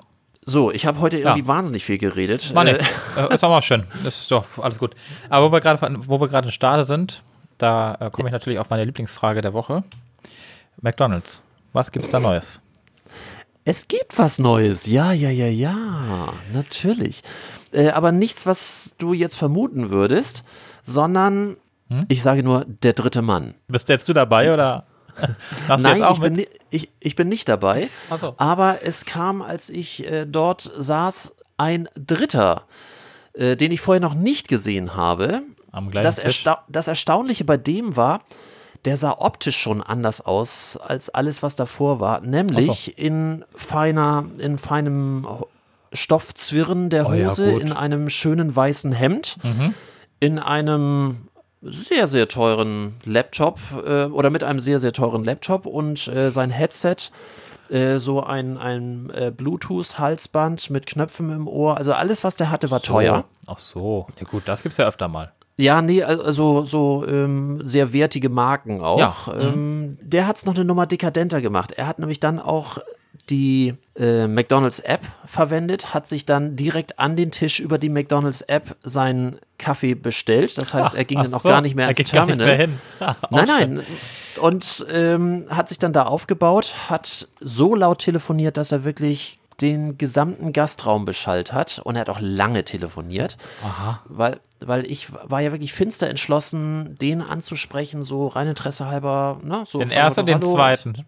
So, 0.49 0.71
ich 0.71 0.87
habe 0.87 1.01
heute 1.01 1.19
irgendwie 1.19 1.41
Ja. 1.41 1.47
wahnsinnig 1.49 1.85
viel 1.85 1.99
geredet. 1.99 2.55
War 2.55 2.65
Äh, 2.67 2.73
nicht. 2.75 2.85
Äh, 3.17 3.35
ist 3.35 3.43
auch 3.43 3.49
mal 3.51 3.63
schön. 3.63 3.83
Das 4.05 4.21
ist 4.21 4.31
doch 4.31 4.45
alles 4.59 4.79
gut. 4.79 4.95
Aber 5.29 5.49
wo 5.49 5.53
wir 5.53 5.61
gerade, 5.61 5.99
wo 6.07 6.21
wir 6.21 6.29
gerade 6.29 6.47
in 6.47 6.53
Stade 6.53 6.85
sind, 6.85 7.23
da 7.59 7.97
äh, 7.99 8.11
komme 8.11 8.29
ich 8.29 8.33
natürlich 8.33 8.59
auf 8.61 8.71
meine 8.71 8.85
Lieblingsfrage 8.85 9.41
der 9.43 9.53
Woche. 9.55 9.83
McDonalds. 10.81 11.41
Was 11.73 11.91
gibt's 11.91 12.09
da 12.11 12.21
Neues? 12.21 12.61
Es 13.69 13.89
gibt 13.89 14.17
was 14.17 14.39
Neues. 14.39 14.87
Ja, 14.87 15.11
ja, 15.13 15.29
ja, 15.29 15.49
ja. 15.49 16.33
Natürlich. 16.55 17.23
Äh, 17.73 17.89
aber 17.91 18.13
nichts, 18.13 18.47
was 18.47 18.95
du 18.99 19.13
jetzt 19.13 19.35
vermuten 19.37 19.91
würdest, 19.91 20.45
sondern 20.85 21.57
Hm? 21.89 22.07
ich 22.09 22.23
sage 22.23 22.43
nur 22.43 22.65
der 22.65 22.93
dritte 22.93 23.23
Mann. 23.23 23.55
Bist 23.69 23.89
jetzt 23.89 24.09
du 24.09 24.13
dabei 24.13 24.55
oder 24.55 24.87
machst 25.69 25.83
Nein, 25.85 26.05
ich 26.13 26.21
bin, 26.21 26.47
ich, 26.71 26.91
ich 27.01 27.17
bin 27.17 27.29
nicht 27.29 27.49
dabei. 27.49 27.89
So. 28.17 28.35
Aber 28.37 28.83
es 28.83 29.05
kam, 29.05 29.43
als 29.43 29.69
ich 29.69 30.07
äh, 30.11 30.27
dort 30.27 30.61
saß, 30.77 31.35
ein 31.57 31.89
Dritter, 31.97 32.65
äh, 33.33 33.57
den 33.57 33.73
ich 33.73 33.81
vorher 33.81 34.01
noch 34.01 34.15
nicht 34.15 34.47
gesehen 34.47 34.95
habe. 34.95 35.43
Am 35.73 35.91
gleichen 35.91 36.05
Das? 36.05 36.19
Ersta 36.19 36.65
das 36.69 36.87
Erstaunliche 36.87 37.45
bei 37.45 37.57
dem 37.57 37.97
war, 37.97 38.23
der 38.87 38.97
sah 38.97 39.17
optisch 39.19 39.59
schon 39.59 39.83
anders 39.83 40.25
aus 40.25 40.77
als 40.77 41.11
alles, 41.11 41.43
was 41.43 41.57
davor 41.57 42.01
war. 42.01 42.21
Nämlich 42.21 42.99
in 42.99 43.45
feiner, 43.55 44.25
in 44.39 44.59
feinem 44.59 45.27
Stoffzwirren 45.93 46.89
der 46.89 47.09
Oh 47.09 47.13
ja, 47.13 47.29
Hose, 47.29 47.51
in 47.51 47.73
einem 47.73 48.09
schönen 48.09 48.55
weißen 48.55 48.93
Hemd, 48.93 49.39
in 50.21 50.39
einem 50.39 51.29
sehr, 51.63 52.07
sehr 52.07 52.29
teuren 52.29 52.95
Laptop 53.05 53.59
äh, 53.85 54.05
oder 54.05 54.31
mit 54.31 54.45
einem 54.45 54.61
sehr, 54.61 54.79
sehr 54.79 54.93
teuren 54.93 55.25
Laptop 55.25 55.67
und 55.67 56.07
äh, 56.07 56.31
sein 56.31 56.51
Headset, 56.51 57.11
äh, 57.71 57.99
so 57.99 58.23
ein, 58.23 58.57
ein 58.57 59.11
äh, 59.11 59.33
Bluetooth-Halsband 59.37 60.71
mit 60.71 60.87
Knöpfen 60.87 61.31
im 61.31 61.49
Ohr. 61.49 61.77
Also 61.77 61.93
alles, 61.93 62.23
was 62.23 62.37
der 62.37 62.51
hatte, 62.51 62.71
war 62.71 62.81
teuer. 62.83 63.25
Ach 63.49 63.59
so. 63.59 64.07
Ja 64.21 64.27
gut, 64.27 64.45
das 64.47 64.63
gibt's 64.63 64.79
ja 64.79 64.87
öfter 64.87 65.09
mal. 65.09 65.33
Ja, 65.57 65.81
nee, 65.81 66.03
also 66.03 66.65
so 66.65 67.05
ähm, 67.09 67.61
sehr 67.65 67.93
wertige 67.93 68.29
Marken 68.29 68.83
auch. 68.83 68.99
Ja, 68.99 69.15
Ähm, 69.41 69.97
der 70.03 70.27
hat 70.27 70.37
es 70.37 70.45
noch 70.45 70.55
eine 70.55 70.65
Nummer 70.65 70.87
dekadenter 70.87 71.41
gemacht. 71.41 71.73
Er 71.73 71.87
hat 71.87 71.99
nämlich 71.99 72.21
dann 72.21 72.39
auch 72.39 72.79
die 73.31 73.75
äh, 73.99 74.27
McDonald's 74.29 74.81
App 74.81 75.01
verwendet, 75.25 75.95
hat 75.95 76.07
sich 76.07 76.27
dann 76.27 76.55
direkt 76.57 76.99
an 76.99 77.17
den 77.17 77.31
Tisch 77.31 77.59
über 77.61 77.79
die 77.79 77.89
McDonald's 77.89 78.43
App 78.43 78.77
seinen 78.83 79.39
Kaffee 79.59 79.95
bestellt. 79.95 80.59
Das 80.59 80.75
heißt, 80.75 80.95
er 80.95 81.05
ging 81.05 81.19
Ach 81.19 81.25
dann 81.25 81.35
auch 81.35 81.41
so, 81.41 81.49
gar 81.49 81.61
nicht 81.63 81.75
mehr 81.75 81.87
er 81.89 81.99
ins 81.99 82.11
Terminal. 82.11 82.69
Ah, 83.01 83.17
Nein, 83.31 83.47
nein. 83.47 83.83
Und 84.41 84.87
ähm, 84.93 85.47
hat 85.49 85.69
sich 85.71 85.79
dann 85.79 85.93
da 85.93 86.05
aufgebaut, 86.05 86.75
hat 86.89 87.29
so 87.41 87.75
laut 87.75 88.01
telefoniert, 88.01 88.59
dass 88.59 88.73
er 88.73 88.85
wirklich 88.85 89.39
den 89.61 89.97
gesamten 89.97 90.53
Gastraum 90.53 91.05
beschallt 91.07 91.53
hat. 91.53 91.81
Und 91.83 91.97
er 91.97 92.03
hat 92.03 92.11
auch 92.11 92.21
lange 92.21 92.65
telefoniert. 92.65 93.39
Aha. 93.65 94.03
Weil, 94.07 94.41
weil 94.65 94.87
ich 94.91 95.09
war 95.13 95.41
ja 95.41 95.53
wirklich 95.53 95.73
finster 95.73 96.09
entschlossen, 96.09 96.95
den 97.01 97.21
anzusprechen, 97.23 98.03
so 98.03 98.27
rein 98.29 98.49
Interesse 98.49 98.87
halber. 98.87 99.39
Ne, 99.43 99.65
so 99.67 99.79
Den 99.79 99.91
ersten 99.91 100.21
und 100.21 100.27
den 100.27 100.43
zweiten. 100.43 101.05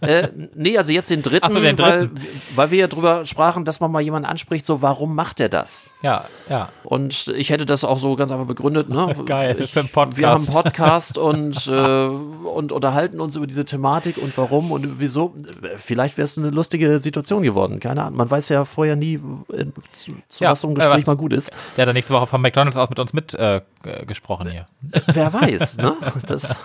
Äh, 0.00 0.28
nee, 0.54 0.78
also 0.78 0.92
jetzt 0.92 1.10
den 1.10 1.22
dritten, 1.22 1.50
so, 1.52 1.60
den 1.60 1.78
Weil, 1.78 2.08
dritten. 2.08 2.20
weil 2.54 2.70
wir 2.70 2.78
ja 2.78 2.86
drüber 2.88 3.26
sprachen, 3.26 3.64
dass 3.64 3.80
man 3.80 3.90
mal 3.92 4.00
jemanden 4.00 4.26
anspricht, 4.28 4.64
so 4.66 4.82
warum 4.82 5.14
macht 5.14 5.40
er 5.40 5.48
das? 5.48 5.82
Ja, 6.02 6.26
ja. 6.48 6.68
Und 6.84 7.28
ich 7.28 7.50
hätte 7.50 7.66
das 7.66 7.82
auch 7.84 7.98
so 7.98 8.14
ganz 8.16 8.30
einfach 8.30 8.46
begründet. 8.46 8.88
Ne? 8.88 9.14
Geil, 9.26 9.56
ich, 9.60 9.72
für 9.72 9.80
einen 9.80 9.88
Podcast. 9.88 10.18
Wir 10.18 10.28
haben 10.28 10.44
einen 10.44 10.52
Podcast 10.52 11.18
und, 11.18 11.66
äh, 11.66 12.06
und 12.06 12.72
unterhalten 12.72 13.20
uns 13.20 13.34
über 13.36 13.46
diese 13.46 13.64
Thematik 13.64 14.18
und 14.18 14.36
warum 14.38 14.70
und 14.72 15.00
wieso. 15.00 15.34
Vielleicht 15.78 16.16
wäre 16.16 16.24
es 16.26 16.38
eine 16.38 16.50
lustige 16.50 17.00
Situation 17.00 17.42
geworden. 17.42 17.80
Keine 17.80 18.02
Ahnung. 18.04 18.18
Man 18.18 18.30
weiß 18.30 18.48
ja 18.50 18.64
vorher 18.64 18.94
nie, 18.96 19.14
äh, 19.52 19.64
zu, 19.92 20.12
zu 20.28 20.44
Ja, 20.44 20.50
was 20.52 20.60
so 20.60 20.68
ein 20.68 20.72
äh, 20.72 20.74
Gespräch 20.76 21.00
was- 21.00 21.06
mal 21.06 21.16
gut 21.16 21.32
ist. 21.32 21.50
Der 21.76 21.82
hat 21.82 21.88
dann 21.88 21.94
nächste 21.94 22.14
Woche 22.14 22.26
von 22.26 22.40
McDonalds 22.40 22.76
aus 22.76 22.85
mit 22.88 22.98
uns 22.98 23.12
mit 23.12 23.34
äh, 23.34 23.60
hier. 23.84 24.66
Wer 25.06 25.32
weiß, 25.32 25.76
ne? 25.78 25.96
Das, 26.26 26.56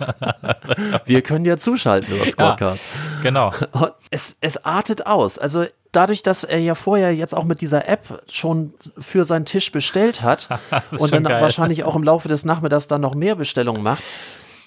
wir 1.05 1.21
können 1.21 1.45
ja 1.45 1.57
zuschalten 1.57 2.15
über 2.15 2.25
Scorecast. 2.27 2.83
Genau. 3.21 3.51
Und 3.71 3.91
Es, 4.09 4.37
es 4.41 4.65
artet 4.65 5.05
aus. 5.05 5.37
Also 5.37 5.65
dadurch, 5.91 6.23
dass 6.23 6.43
er 6.43 6.59
ja 6.59 6.75
vorher 6.75 7.13
jetzt 7.13 7.35
auch 7.35 7.43
mit 7.43 7.61
dieser 7.61 7.87
App 7.87 8.23
schon 8.29 8.73
für 8.97 9.25
seinen 9.25 9.45
Tisch 9.45 9.71
bestellt 9.71 10.21
hat 10.21 10.47
und 10.97 11.13
dann 11.13 11.23
geil. 11.23 11.41
wahrscheinlich 11.41 11.83
auch 11.83 11.95
im 11.95 12.03
Laufe 12.03 12.27
des 12.27 12.45
Nachmittags 12.45 12.87
dann 12.87 13.01
noch 13.01 13.15
mehr 13.15 13.35
Bestellungen 13.35 13.83
macht. 13.83 14.01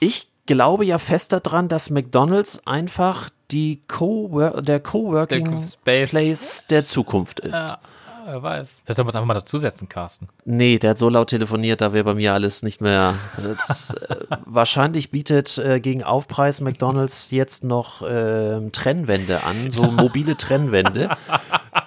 Ich 0.00 0.28
glaube 0.46 0.84
ja 0.84 0.98
fest 0.98 1.32
daran, 1.32 1.68
dass 1.68 1.90
McDonald's 1.90 2.66
einfach 2.66 3.30
die 3.50 3.82
Co 3.88 4.50
der 4.61 4.80
Coworking 4.80 5.59
Der 5.59 5.64
Space. 5.64 6.11
Place 6.11 6.64
der 6.70 6.84
Zukunft 6.84 7.40
ist. 7.40 7.52
Ja, 7.55 7.78
wer 8.27 8.43
weiß. 8.43 8.81
Vielleicht 8.85 8.97
sollen 8.97 9.07
wir 9.07 9.09
uns 9.11 9.16
einfach 9.16 9.27
mal 9.27 9.35
dazusetzen, 9.35 9.89
Carsten. 9.89 10.29
Nee, 10.45 10.79
der 10.79 10.91
hat 10.91 10.99
so 10.99 11.09
laut 11.09 11.31
telefoniert, 11.31 11.81
da 11.81 11.93
wäre 11.93 12.05
bei 12.05 12.14
mir 12.14 12.33
alles 12.33 12.62
nicht 12.62 12.81
mehr. 12.81 13.14
Das, 13.37 13.95
äh, 13.95 14.16
wahrscheinlich 14.45 15.11
bietet 15.11 15.59
äh, 15.59 15.81
gegen 15.81 16.03
Aufpreis 16.03 16.61
McDonalds 16.61 17.31
jetzt 17.31 17.64
noch 17.64 18.03
ähm, 18.09 18.72
Trennwände 18.72 19.45
an, 19.45 19.70
so 19.70 19.85
mobile 19.85 20.37
Trennwände, 20.37 21.09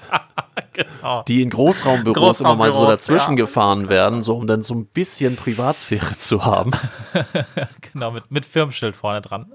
Genau. 0.78 1.24
die 1.28 1.42
in 1.42 1.50
Großraumbüros 1.50 2.40
immer 2.40 2.56
mal 2.56 2.68
so 2.68 2.80
Großraumbüros, 2.80 3.00
dazwischen 3.00 3.32
ja. 3.32 3.44
gefahren 3.44 3.90
werden, 3.90 4.22
so 4.22 4.36
um 4.36 4.46
dann 4.46 4.62
so 4.62 4.76
ein 4.76 4.86
bisschen 4.86 5.36
Privatsphäre 5.36 6.18
zu 6.18 6.46
haben. 6.46 6.72
Genau, 7.94 8.12
mit, 8.12 8.30
mit 8.30 8.46
Firmenschild 8.46 8.96
vorne 8.96 9.22
dran. 9.22 9.52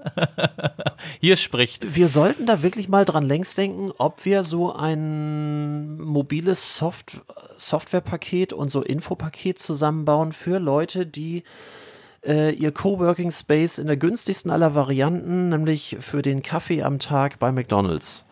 Hier 1.21 1.37
spricht. 1.37 1.95
Wir 1.95 2.09
sollten 2.09 2.45
da 2.45 2.61
wirklich 2.61 2.89
mal 2.89 3.05
dran 3.05 3.23
längst 3.23 3.57
denken, 3.57 3.91
ob 3.99 4.25
wir 4.25 4.43
so 4.43 4.73
ein 4.73 5.97
mobiles 6.01 6.77
Soft 6.77 7.21
Softwarepaket 7.57 8.51
und 8.51 8.69
so 8.69 8.81
Infopaket 8.81 9.59
zusammenbauen 9.59 10.33
für 10.33 10.59
Leute, 10.59 11.05
die 11.05 11.43
äh, 12.25 12.53
ihr 12.53 12.71
Coworking 12.71 13.31
Space 13.31 13.77
in 13.77 13.87
der 13.87 13.97
günstigsten 13.97 14.51
aller 14.51 14.75
Varianten, 14.75 15.49
nämlich 15.49 15.97
für 16.01 16.21
den 16.21 16.41
Kaffee 16.41 16.83
am 16.83 16.99
Tag 16.99 17.39
bei 17.39 17.51
McDonald's 17.51 18.25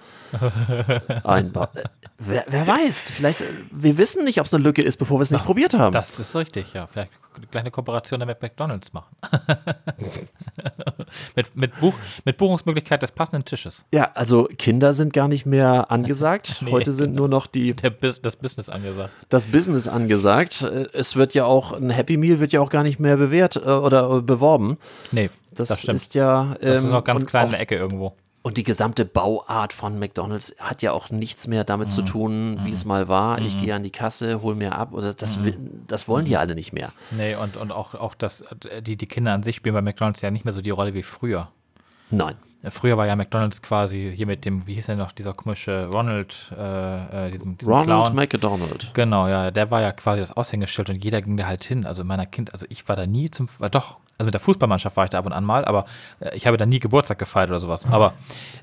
einbauen. 1.23 1.67
Äh, 1.75 1.83
wer, 2.17 2.45
wer 2.47 2.67
weiß, 2.67 3.09
vielleicht, 3.11 3.41
äh, 3.41 3.45
wir 3.71 3.97
wissen 3.97 4.23
nicht, 4.23 4.39
ob 4.39 4.45
es 4.45 4.53
eine 4.53 4.63
Lücke 4.63 4.81
ist, 4.81 4.97
bevor 4.97 5.19
wir 5.19 5.23
es 5.23 5.31
nicht 5.31 5.45
probiert 5.45 5.73
haben. 5.73 5.93
Das 5.93 6.19
ist 6.19 6.35
richtig, 6.35 6.73
ja. 6.73 6.87
Vielleicht 6.87 7.11
eine 7.35 7.47
kleine 7.47 7.71
Kooperation 7.71 8.19
mit 8.25 8.41
McDonalds 8.41 8.91
machen. 8.91 9.15
mit, 11.35 11.55
mit, 11.55 11.79
Buch, 11.79 11.93
mit 12.25 12.37
Buchungsmöglichkeit 12.37 13.01
des 13.01 13.11
passenden 13.11 13.45
Tisches. 13.45 13.85
ja, 13.93 14.11
also 14.15 14.49
Kinder 14.57 14.93
sind 14.93 15.13
gar 15.13 15.27
nicht 15.27 15.45
mehr 15.45 15.91
angesagt. 15.91 16.61
Nee, 16.61 16.71
Heute 16.71 16.93
sind 16.93 17.15
nur 17.15 17.27
noch 17.27 17.47
die 17.47 17.73
Bus 17.73 18.21
das 18.21 18.35
Business 18.35 18.69
angesagt. 18.69 19.11
das 19.29 19.47
Business 19.47 19.87
angesagt. 19.87 20.61
Äh, 20.61 20.85
Es 20.93 21.15
wird 21.15 21.33
ja 21.33 21.45
auch, 21.45 21.73
ein 21.73 21.89
Happy 21.89 22.17
Meal 22.17 22.39
wird 22.39 22.51
ja 22.53 22.61
auch 22.61 22.69
gar 22.69 22.83
nicht 22.83 22.99
mehr 22.99 23.17
bewährt 23.17 23.55
äh, 23.55 23.59
oder 23.59 24.21
beworben. 24.21 24.77
Nee, 25.11 25.29
Das, 25.55 25.69
das, 25.69 25.79
stimmt. 25.81 25.95
ist 25.95 26.13
ja. 26.15 26.55
das 26.61 26.79
ist 26.79 26.83
ähm, 26.85 26.91
noch 26.91 27.03
ganz 27.03 27.21
und 27.21 27.27
klein 27.27 27.43
auch 27.43 27.47
in 27.47 27.51
der 27.51 27.59
Ecke 27.61 27.75
irgendwo. 27.75 28.13
Und 28.43 28.57
die 28.57 28.63
gesamte 28.63 29.05
Bauart 29.05 29.71
von 29.71 29.99
McDonalds 29.99 30.55
hat 30.59 30.81
ja 30.81 30.93
auch 30.93 31.11
nichts 31.11 31.47
mehr 31.47 31.63
damit 31.63 31.89
Mhm. 31.89 31.91
zu 31.91 32.01
tun, 32.01 32.59
wie 32.63 32.71
es 32.71 32.85
mal 32.85 33.07
war. 33.07 33.39
Ich 33.39 33.57
gehe 33.59 33.75
an 33.75 33.83
die 33.83 33.91
Kasse, 33.91 34.41
hol 34.41 34.55
mir 34.55 34.73
ab. 34.75 34.93
Oder 34.93 35.13
das, 35.13 35.37
Mhm. 35.37 35.83
das 35.87 36.07
wollen 36.07 36.25
die 36.25 36.37
alle 36.37 36.55
nicht 36.55 36.73
mehr. 36.73 36.91
Nee, 37.11 37.35
und, 37.35 37.55
und 37.55 37.71
auch, 37.71 37.93
auch 37.93 38.15
das, 38.15 38.43
die, 38.81 38.95
die 38.97 39.05
Kinder 39.05 39.33
an 39.33 39.43
sich 39.43 39.57
spielen 39.57 39.75
bei 39.75 39.81
McDonalds 39.83 40.21
ja 40.21 40.31
nicht 40.31 40.43
mehr 40.43 40.55
so 40.55 40.61
die 40.61 40.71
Rolle 40.71 40.95
wie 40.95 41.03
früher. 41.03 41.49
Nein. 42.09 42.35
Früher 42.69 42.95
war 42.97 43.07
ja 43.07 43.15
McDonalds 43.15 43.61
quasi 43.63 44.11
hier 44.15 44.27
mit 44.27 44.45
dem, 44.45 44.67
wie 44.67 44.75
hieß 44.75 44.85
denn 44.87 44.99
noch, 44.99 45.11
dieser 45.11 45.33
komische 45.33 45.87
Ronald, 45.87 46.51
äh, 46.55 47.27
äh, 47.27 47.31
diesem, 47.31 47.57
diesem 47.57 47.71
Ronald 47.73 47.87
Clown. 48.05 48.15
McDonald. 48.15 48.91
Genau, 48.93 49.27
ja, 49.27 49.49
der 49.49 49.71
war 49.71 49.81
ja 49.81 49.91
quasi 49.91 50.19
das 50.19 50.35
Aushängeschild 50.37 50.89
und 50.91 51.03
jeder 51.03 51.21
ging 51.23 51.37
da 51.37 51.47
halt 51.47 51.63
hin. 51.63 51.85
Also 51.87 52.03
in 52.03 52.07
meiner 52.07 52.27
Kind, 52.27 52.53
also 52.53 52.67
ich 52.69 52.87
war 52.87 52.95
da 52.95 53.07
nie 53.07 53.31
zum, 53.31 53.49
äh, 53.61 53.69
doch, 53.71 53.97
also 54.21 54.27
mit 54.27 54.33
der 54.35 54.41
Fußballmannschaft 54.41 54.95
war 54.95 55.05
ich 55.05 55.09
da 55.09 55.17
ab 55.19 55.25
und 55.25 55.33
an 55.33 55.43
mal, 55.43 55.65
aber 55.65 55.85
äh, 56.19 56.35
ich 56.35 56.45
habe 56.45 56.57
da 56.57 56.65
nie 56.67 56.79
Geburtstag 56.79 57.17
gefeiert 57.17 57.49
oder 57.49 57.59
sowas. 57.59 57.85
Aber 57.89 58.13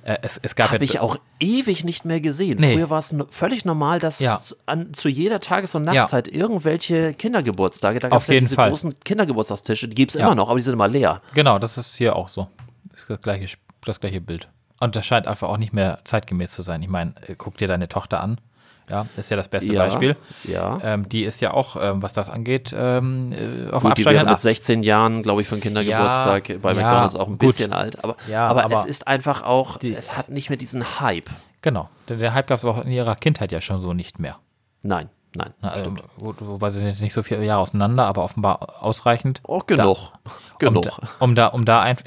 äh, 0.05 0.17
es, 0.23 0.39
es 0.43 0.55
gab 0.55 0.69
Habe 0.71 0.79
ja, 0.79 0.83
ich 0.85 1.01
auch 1.01 1.17
ewig 1.41 1.85
nicht 1.85 2.05
mehr 2.05 2.21
gesehen. 2.21 2.59
Nee. 2.61 2.75
Früher 2.75 2.91
war 2.91 3.01
es 3.01 3.13
völlig 3.31 3.65
normal, 3.65 3.99
dass 3.99 4.21
Ja. 4.21 4.41
zu- 4.41 4.55
an, 4.67 4.95
zu 4.95 5.09
jeder 5.09 5.41
Tages- 5.41 5.75
und. 5.75 5.83
Nachtzeit 5.83 6.29
irgendwelche 6.29 7.15
Kindergeburtstage, 7.15 7.99
da 7.99 8.09
gab 8.09 8.17
Auf 8.19 8.23
es 8.29 8.35
ja 8.35 8.41
diese 8.41 8.55
Fall. 8.55 8.69
großen 8.71 8.95
Kindergeburtstagstische, 9.01 9.89
die 9.89 9.95
gibt 9.95 10.11
es 10.11 10.17
immer 10.17 10.35
noch, 10.35 10.49
aber 10.49 10.59
die 10.59 10.63
sind 10.63 10.75
immer 10.75 10.87
leer. 10.89 11.23
Genau, 11.35 11.59
das 11.59 11.77
ist 11.79 11.97
hier 11.97 12.15
auch 12.15 12.29
so. 12.29 12.49
Das 12.91 13.01
ist 13.01 13.11
das 13.11 13.21
gleiche, 13.21 13.57
das 13.85 14.01
gleiche 14.01 14.21
Bild. 14.21 14.49
Und 14.81 14.95
das 14.95 15.07
scheint 15.07 15.27
einfach 15.27 15.49
auch 15.49 15.57
nicht 15.57 15.73
mehr 15.73 15.99
zeitgemäß 16.05 16.53
zu 16.53 16.63
sein. 16.63 16.83
Ich 16.83 16.89
meine, 16.89 17.15
äh, 17.27 17.35
guck 17.37 17.57
dir 17.57 17.67
deine 17.67 17.89
Tochter 17.89 18.21
an. 18.21 18.41
Ja, 18.89 19.07
ist 19.17 19.31
ja 19.31 19.37
das 19.37 19.49
beste 19.49 19.73
Ja, 19.73 19.85
Beispiel. 19.85 20.17
ja. 20.45 20.79
Ähm, 20.83 21.09
die 21.09 21.25
ist 21.25 21.41
ja 21.41 21.53
auch, 21.53 21.77
ähm, 21.81 22.03
was 22.03 22.13
das 22.15 22.31
angeht, 22.31 22.75
ähm, 22.77 23.33
äh, 23.33 23.71
auf 23.71 23.83
Gut, 23.83 23.99
die 23.99 24.05
wäre 24.05 24.25
mit 24.25 24.35
Ast. 24.35 24.43
16 24.45 24.83
Jahren, 24.83 25.23
glaube 25.23 25.43
ich, 25.43 25.49
für 25.49 25.55
einen 25.57 25.63
Kindergeburtstag 25.63 26.61
bei 26.63 26.73
ja, 26.73 26.81
McDonalds 26.81 27.15
auch 27.17 27.27
ein 27.27 27.33
gut. 27.33 27.41
bisschen 27.41 27.73
alt. 27.73 28.03
Aber, 28.03 28.17
aber, 28.35 28.65
aber 28.65 28.75
es 28.75 28.87
ist 28.87 29.07
einfach 29.07 29.43
auch, 29.43 29.77
die- 29.79 29.95
es 29.95 30.17
hat 30.17 30.31
nicht 30.31 30.49
mehr 30.49 30.57
diesen 30.57 31.01
Hype. 31.01 31.29
Genau. 31.63 31.89
Der, 32.09 32.17
der 32.17 32.35
Hype 32.35 32.47
gab 32.47 32.59
es 32.59 32.65
auch 32.65 32.85
in 32.85 32.91
ihrer 32.93 33.15
Kindheit 33.17 33.53
ja 33.53 33.61
schon 33.61 33.81
so 33.81 33.93
nicht 33.93 34.19
mehr. 34.19 34.37
Nein, 34.83 35.11
nein. 35.35 35.53
Na, 35.61 35.71
also, 35.71 35.81
stimmt. 35.85 36.03
wo, 36.19 36.35
wobei 36.39 36.71
sie 36.71 36.79
sind 36.79 36.89
jetzt 36.89 37.01
nicht 37.03 37.13
so 37.13 37.23
viele 37.23 37.45
Jahre 37.45 37.61
auseinander, 37.61 38.07
aber 38.07 38.23
offenbar 38.25 38.83
ausreichend. 38.83 39.41
Auch 39.45 39.67
genug. 39.67 40.13
genug. 40.59 40.87
Um, 40.87 40.95
da- 40.95 41.03
um 41.19 41.35
da, 41.35 41.47
um 41.49 41.65
da 41.65 41.83
einfach, 41.83 42.05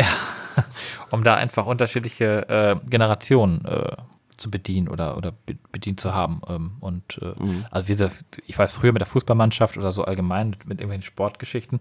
um 1.11 1.23
da 1.23 1.35
einfach 1.35 1.65
unterschiedliche 1.65 2.49
äh, 2.49 2.75
Generationen 2.89 3.63
äh, 3.65 3.95
zu 4.41 4.51
bedienen 4.51 4.87
oder, 4.89 5.15
oder 5.17 5.31
be- 5.31 5.57
bedient 5.71 5.99
zu 5.99 6.13
haben. 6.13 6.41
Ähm, 6.49 6.71
und 6.81 7.19
äh, 7.21 7.33
Mhm. 7.41 7.65
also 7.71 7.87
wie 7.87 7.93
gesagt, 7.93 8.23
ich 8.47 8.57
weiß 8.57 8.71
früher 8.73 8.91
mit 8.91 8.99
der 8.99 9.07
Fußballmannschaft 9.07 9.77
oder 9.77 9.91
so 9.93 10.03
allgemein 10.03 10.49
mit, 10.49 10.65
mit 10.67 10.79
irgendwelchen 10.81 11.05
Sportgeschichten, 11.05 11.79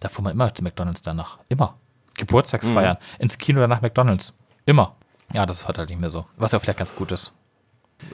da 0.00 0.08
fuhr 0.08 0.22
man 0.24 0.32
immer 0.32 0.54
zu 0.54 0.62
McDonalds 0.62 1.02
danach. 1.02 1.38
Immer. 1.48 1.76
Geburtstagsfeiern, 2.16 2.96
Mhm. 2.96 3.22
ins 3.22 3.38
Kino 3.38 3.58
oder 3.60 3.68
nach 3.68 3.82
McDonalds. 3.82 4.32
Immer. 4.66 4.96
Ja, 5.32 5.46
das 5.46 5.60
ist 5.60 5.68
halt 5.68 5.88
nicht 5.90 6.00
mehr 6.00 6.10
so. 6.10 6.26
Was 6.36 6.52
ja 6.52 6.58
vielleicht 6.58 6.78
ganz 6.78 6.94
gut 6.94 7.12
ist. 7.12 7.32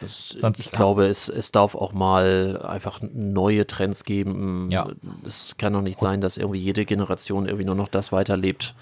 Es- 0.05 0.31
Sonst- 0.31 0.59
ich 0.61 0.71
glaube, 0.73 1.07
es, 1.07 1.29
es 1.29 1.53
darf 1.53 1.75
auch 1.77 1.93
mal 1.93 2.61
einfach 2.67 3.01
neue 3.03 3.67
Trends 3.67 4.05
geben. 4.05 4.69
Ja. 4.71 4.89
Es 5.25 5.57
kann 5.59 5.73
doch 5.73 5.81
nicht 5.83 6.01
sein, 6.01 6.21
dass 6.21 6.37
irgendwie 6.37 6.59
jede 6.61 6.85
Generation 6.85 7.47
irgendwie 7.47 7.65
nur 7.65 7.75
noch 7.77 7.89
das 7.89 8.11
weiterlebt, 8.13 8.75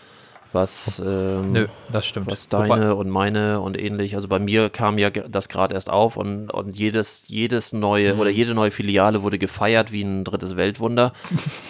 was, 0.54 1.02
ähm, 1.04 1.50
Nö, 1.50 1.66
das 1.92 2.06
stimmt. 2.06 2.30
was 2.30 2.48
Wobei- 2.50 2.68
deine 2.68 2.94
und 2.94 3.10
meine 3.10 3.60
und 3.60 3.78
ähnlich. 3.78 4.16
Also 4.16 4.28
bei 4.28 4.38
mir 4.38 4.70
kam 4.70 4.96
ja 4.98 5.10
das 5.10 5.48
gerade 5.48 5.74
erst 5.74 5.90
auf 5.90 6.16
und, 6.16 6.50
und 6.50 6.76
jedes, 6.76 7.24
jedes 7.26 7.72
neue 7.72 8.14
Mhm. 8.14 8.20
oder 8.20 8.30
jede 8.30 8.54
neue 8.54 8.70
Filiale 8.70 9.22
wurde 9.22 9.38
gefeiert 9.38 9.92
wie 9.92 10.02
ein 10.02 10.24
drittes 10.24 10.56
Weltwunder. 10.56 11.12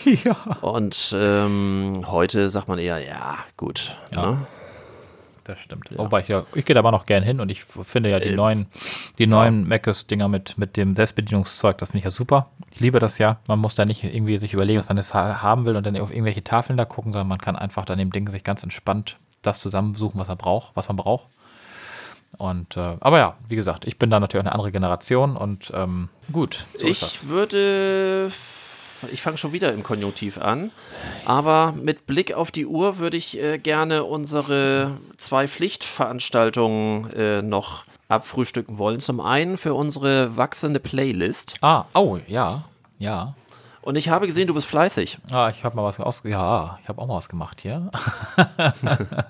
ja. 0.25 0.37
Und 0.61 1.15
ähm, 1.19 2.03
heute 2.07 2.51
sagt 2.51 2.69
man 2.69 2.79
eher, 2.79 2.99
ja, 2.99 3.39
gut. 3.57 3.97
Ja. 4.15 4.31
Ne? 4.33 4.47
Das 5.45 5.61
stimmt. 5.61 5.91
Wobei 5.97 6.21
ich 6.21 6.29
ja, 6.29 6.45
ich 6.55 6.65
gehe 6.65 6.75
da 6.75 6.81
aber 6.81 6.91
noch 6.91 7.05
gern 7.05 7.23
hin 7.23 7.39
und 7.41 7.51
ich 7.51 7.65
finde 7.65 8.11
ja 8.11 8.19
die 8.19 8.35
neuen, 8.35 8.67
die 9.19 9.27
neuen 9.27 9.69
Macus-Dinger 9.69 10.27
mit, 10.27 10.57
mit 10.57 10.79
dem 10.79 10.97
Selbstbedienungszeug, 10.97 11.77
das 11.79 11.91
finde 11.91 11.99
ich 11.99 12.05
ja 12.05 12.11
super. 12.11 12.49
Ich 12.73 12.81
liebe 12.81 12.99
das 12.99 13.19
ja. 13.19 13.39
Man 13.47 13.59
muss 13.59 13.75
da 13.75 13.85
nicht 13.85 14.03
irgendwie 14.05 14.39
sich 14.39 14.55
überlegen, 14.55 14.79
was 14.79 14.89
man 14.89 14.97
jetzt 14.97 15.13
ha 15.13 15.43
haben 15.43 15.67
will 15.67 15.77
und 15.77 15.85
dann 15.85 15.99
auf 15.99 16.11
irgendwelche 16.11 16.43
Tafeln 16.43 16.79
da 16.79 16.87
gucken, 16.87 17.13
sondern 17.13 17.29
man 17.29 17.39
kann 17.39 17.57
einfach 17.57 17.85
dann 17.85 17.99
dem 17.99 18.11
Ding 18.11 18.31
sich 18.31 18.43
ganz 18.43 18.63
entspannt 18.63 19.19
das 19.43 19.61
zusammensuchen, 19.61 20.19
was 20.19 20.29
er 20.29 20.37
braucht, 20.37 20.75
was 20.75 20.89
man 20.89 20.97
braucht. 20.97 21.29
Und 22.39 22.77
äh, 22.77 22.97
aber 23.01 23.19
ja, 23.19 23.37
wie 23.47 23.57
gesagt, 23.57 23.87
ich 23.87 23.99
bin 23.99 24.11
da 24.11 24.19
natürlich 24.19 24.43
auch 24.43 24.47
eine 24.47 24.55
andere 24.55 24.73
Generation 24.73 25.37
und 25.37 25.71
ähm, 25.75 26.09
gut, 26.33 26.67
so 26.77 26.87
ist 26.87 27.03
das. 27.03 27.23
ich 27.23 27.29
würde, 27.29 28.33
ich 29.13 29.23
fange 29.23 29.39
schon 29.39 29.53
wieder 29.53 29.73
im 29.73 29.83
Konjunktiv 29.83 30.39
an, 30.39 30.71
aber 31.25 31.73
mit 31.73 32.07
Blick 32.07 32.33
auf 32.33 32.51
die 32.51 32.67
Uhr 32.67 32.99
würde 32.99 33.17
ich 33.17 33.39
äh, 33.39 33.59
gerne 33.59 34.05
unsere 34.05 34.93
zwei 35.17 35.49
Pflichtveranstaltungen 35.49 37.13
äh, 37.13 37.43
noch 37.43 37.85
abfrühstücken 38.09 38.79
wollen. 38.79 39.01
Zum 39.01 39.21
einen 39.21 39.57
für 39.57 39.75
unsere 39.75 40.37
wachsende 40.37 40.81
Playlist. 40.81 41.57
Ah, 41.61 41.87
oh, 41.95 42.19
ja, 42.27 42.65
ja. 42.99 43.35
Und 43.83 43.97
ich 43.97 44.09
habe 44.09 44.27
gesehen, 44.27 44.47
du 44.47 44.55
bist 44.55 44.67
fleißig. 44.67 45.19
Ah, 45.31 45.51
ich 45.51 45.63
habe 45.63 45.77
mal 45.77 45.85
was 45.85 46.01
aus. 46.01 46.23
Ja, 46.25 46.79
ich 46.83 46.89
habe 46.89 47.03
auch 47.03 47.07
mal 47.07 47.17
was 47.17 47.29
gemacht 47.29 47.61
hier. 47.61 47.91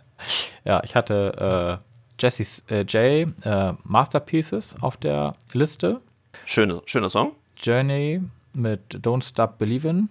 ja, 0.64 0.80
ich 0.84 0.94
hatte 0.94 1.80
äh, 1.80 2.22
Jesse's 2.22 2.62
äh, 2.68 2.82
J 2.82 3.28
äh, 3.44 3.72
Masterpieces 3.82 4.76
auf 4.80 4.96
der 4.96 5.34
Liste. 5.52 6.00
Schöne, 6.44 6.82
schöner 6.86 7.08
Song. 7.08 7.32
Journey 7.56 8.20
mit 8.54 8.80
Don't 9.04 9.22
Stop 9.28 9.58
Believin'. 9.60 10.08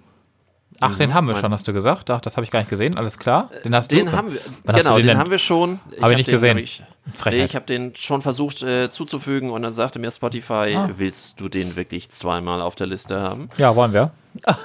Ach, 0.80 0.98
den 0.98 1.14
haben 1.14 1.28
wir 1.28 1.36
schon, 1.36 1.54
hast 1.54 1.68
du 1.68 1.72
gesagt? 1.74 2.10
Ach, 2.10 2.20
das 2.20 2.36
habe 2.36 2.44
ich 2.46 2.50
gar 2.52 2.60
nicht 2.60 2.70
gesehen. 2.70 2.98
Alles 2.98 3.20
klar. 3.20 3.52
Den 3.64 3.76
hast 3.76 3.92
Den 3.92 4.08
du. 4.08 4.12
haben 4.12 4.34
wir, 4.34 4.40
Wann 4.64 4.76
genau, 4.76 4.98
den 4.98 5.06
den 5.06 5.18
haben 5.20 5.30
wir 5.30 5.38
schon. 5.38 5.80
Hab 6.02 6.10
ich 6.10 6.18
nicht 6.18 6.28
den, 6.28 6.34
gesehen. 6.34 6.58
Ich, 6.58 6.84
nee, 7.26 7.44
ich 7.44 7.56
habe 7.56 7.66
den 7.68 7.96
schon 7.96 8.24
versucht 8.24 8.64
äh, 8.64 8.90
zuzufügen 8.90 9.52
und 9.52 9.62
dann 9.62 9.72
sagte 9.72 10.00
mir 10.00 10.10
Spotify, 10.12 10.74
Ah. 10.76 10.90
willst 10.98 11.40
du 11.40 11.48
den 11.48 11.76
wirklich 11.76 12.10
zweimal 12.10 12.60
auf 12.60 12.74
der 12.76 12.88
Liste 12.88 13.22
haben? 13.22 13.50
Ja, 13.58 13.76
wollen 13.76 13.94
wir. 13.94 14.12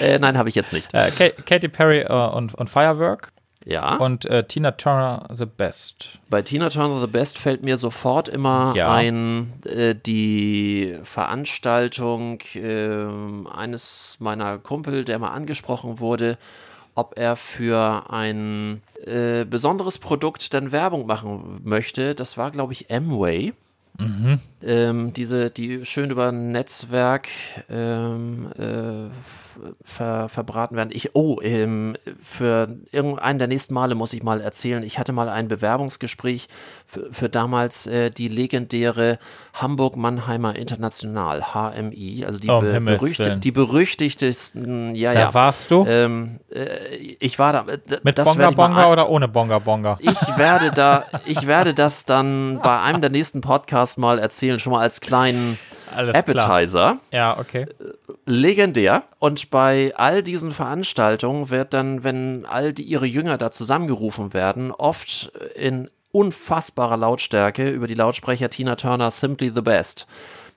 Äh, 0.00 0.18
nein, 0.18 0.38
habe 0.38 0.48
ich 0.48 0.54
jetzt 0.54 0.72
nicht. 0.72 0.92
Äh, 0.94 1.10
Ka 1.10 1.28
Katy 1.44 1.68
Perry 1.68 2.00
äh, 2.00 2.12
und, 2.12 2.54
und 2.54 2.70
Firework 2.70 3.30
Ja. 3.66 3.96
und 3.96 4.24
äh, 4.24 4.44
Tina 4.44 4.70
Turner 4.72 5.28
The 5.32 5.44
Best. 5.44 6.18
Bei 6.30 6.40
Tina 6.40 6.70
Turner 6.70 7.00
The 7.00 7.06
Best 7.06 7.36
fällt 7.38 7.62
mir 7.62 7.76
sofort 7.76 8.28
immer 8.28 8.72
Ja. 8.76 8.92
ein, 8.92 9.52
äh, 9.64 9.94
die 9.94 10.96
Veranstaltung 11.02 12.38
ähm, 12.54 13.46
eines 13.46 14.16
meiner 14.18 14.58
Kumpel, 14.58 15.04
der 15.04 15.18
mal 15.18 15.30
angesprochen 15.30 15.98
wurde, 16.00 16.38
ob 16.94 17.18
er 17.18 17.36
für 17.36 18.04
ein 18.10 18.82
äh, 19.04 19.44
besonderes 19.44 19.98
Produkt 19.98 20.52
dann 20.54 20.72
Werbung 20.72 21.06
machen 21.06 21.60
möchte. 21.62 22.14
Das 22.14 22.36
war, 22.38 22.50
glaube 22.50 22.72
ich, 22.72 22.90
Amway. 22.90 23.52
Ähm, 24.62 25.12
diese, 25.12 25.50
die 25.50 25.84
schön 25.84 26.10
über 26.10 26.28
ein 26.28 26.52
Netzwerk 26.52 27.28
ähm, 27.68 28.50
äh, 28.58 29.10
ver, 29.84 30.28
verbraten 30.28 30.76
werden. 30.76 30.90
Ich, 30.92 31.14
oh, 31.14 31.38
ähm, 31.42 31.96
für 32.22 32.68
irgendeinen 32.92 33.38
der 33.38 33.48
nächsten 33.48 33.74
Male 33.74 33.94
muss 33.94 34.12
ich 34.12 34.22
mal 34.22 34.40
erzählen. 34.40 34.82
Ich 34.82 34.98
hatte 34.98 35.12
mal 35.12 35.28
ein 35.28 35.48
Bewerbungsgespräch 35.48 36.48
für, 36.86 37.12
für 37.12 37.28
damals 37.28 37.86
äh, 37.86 38.10
die 38.10 38.28
legendäre 38.28 39.18
Hamburg-Mannheimer 39.54 40.56
International, 40.56 41.42
HMI, 41.54 42.24
also 42.26 42.38
die, 42.38 42.48
Oh, 42.48 42.60
be 42.60 42.72
Himmels 42.72 42.98
berüchti 43.00 43.24
Willen. 43.24 43.40
die 43.40 43.52
berüchtigtesten, 43.52 44.94
ja, 44.94 45.12
Da 45.12 45.20
ja. 45.20 45.34
warst 45.34 45.70
du? 45.70 45.84
Ähm, 45.86 46.40
äh, 46.52 46.96
ich 47.18 47.38
war 47.38 47.52
da. 47.52 47.64
äh, 47.72 47.78
mit 48.02 48.16
Bonga 48.16 48.50
Bonga 48.50 48.90
oder 48.90 49.08
ohne 49.08 49.28
Bonga 49.28 49.58
Bonga? 49.58 49.98
ich 50.00 50.20
werde 50.36 50.70
da, 50.72 51.04
ich 51.26 51.46
werde 51.46 51.74
das 51.74 52.04
dann 52.04 52.60
bei 52.62 52.80
einem 52.80 53.00
der 53.00 53.10
nächsten 53.10 53.40
Podcasts 53.40 53.96
mal 53.96 54.18
erzählen, 54.18 54.58
schon 54.58 54.72
mal 54.72 54.80
als 54.80 55.00
kleinen 55.00 55.58
Alles 55.94 56.24
klar. 56.24 56.46
Appetizer. 56.46 56.98
Ja, 57.12 57.38
okay. 57.38 57.66
Legendär. 58.26 59.04
Und 59.18 59.50
bei 59.50 59.92
all 59.96 60.22
diesen 60.22 60.52
Veranstaltungen 60.52 61.50
wird 61.50 61.74
dann, 61.74 62.04
wenn 62.04 62.46
all 62.46 62.72
die 62.72 62.82
ihre 62.82 63.06
Jünger 63.06 63.38
da 63.38 63.50
zusammengerufen 63.50 64.32
werden, 64.32 64.70
oft 64.72 65.32
in 65.54 65.90
unfassbarer 66.12 66.96
Lautstärke 66.96 67.70
über 67.70 67.86
die 67.86 67.94
Lautsprecher 67.94 68.50
Tina 68.50 68.76
Turner 68.76 69.10
Simply 69.10 69.52
the 69.54 69.62
Best 69.62 70.06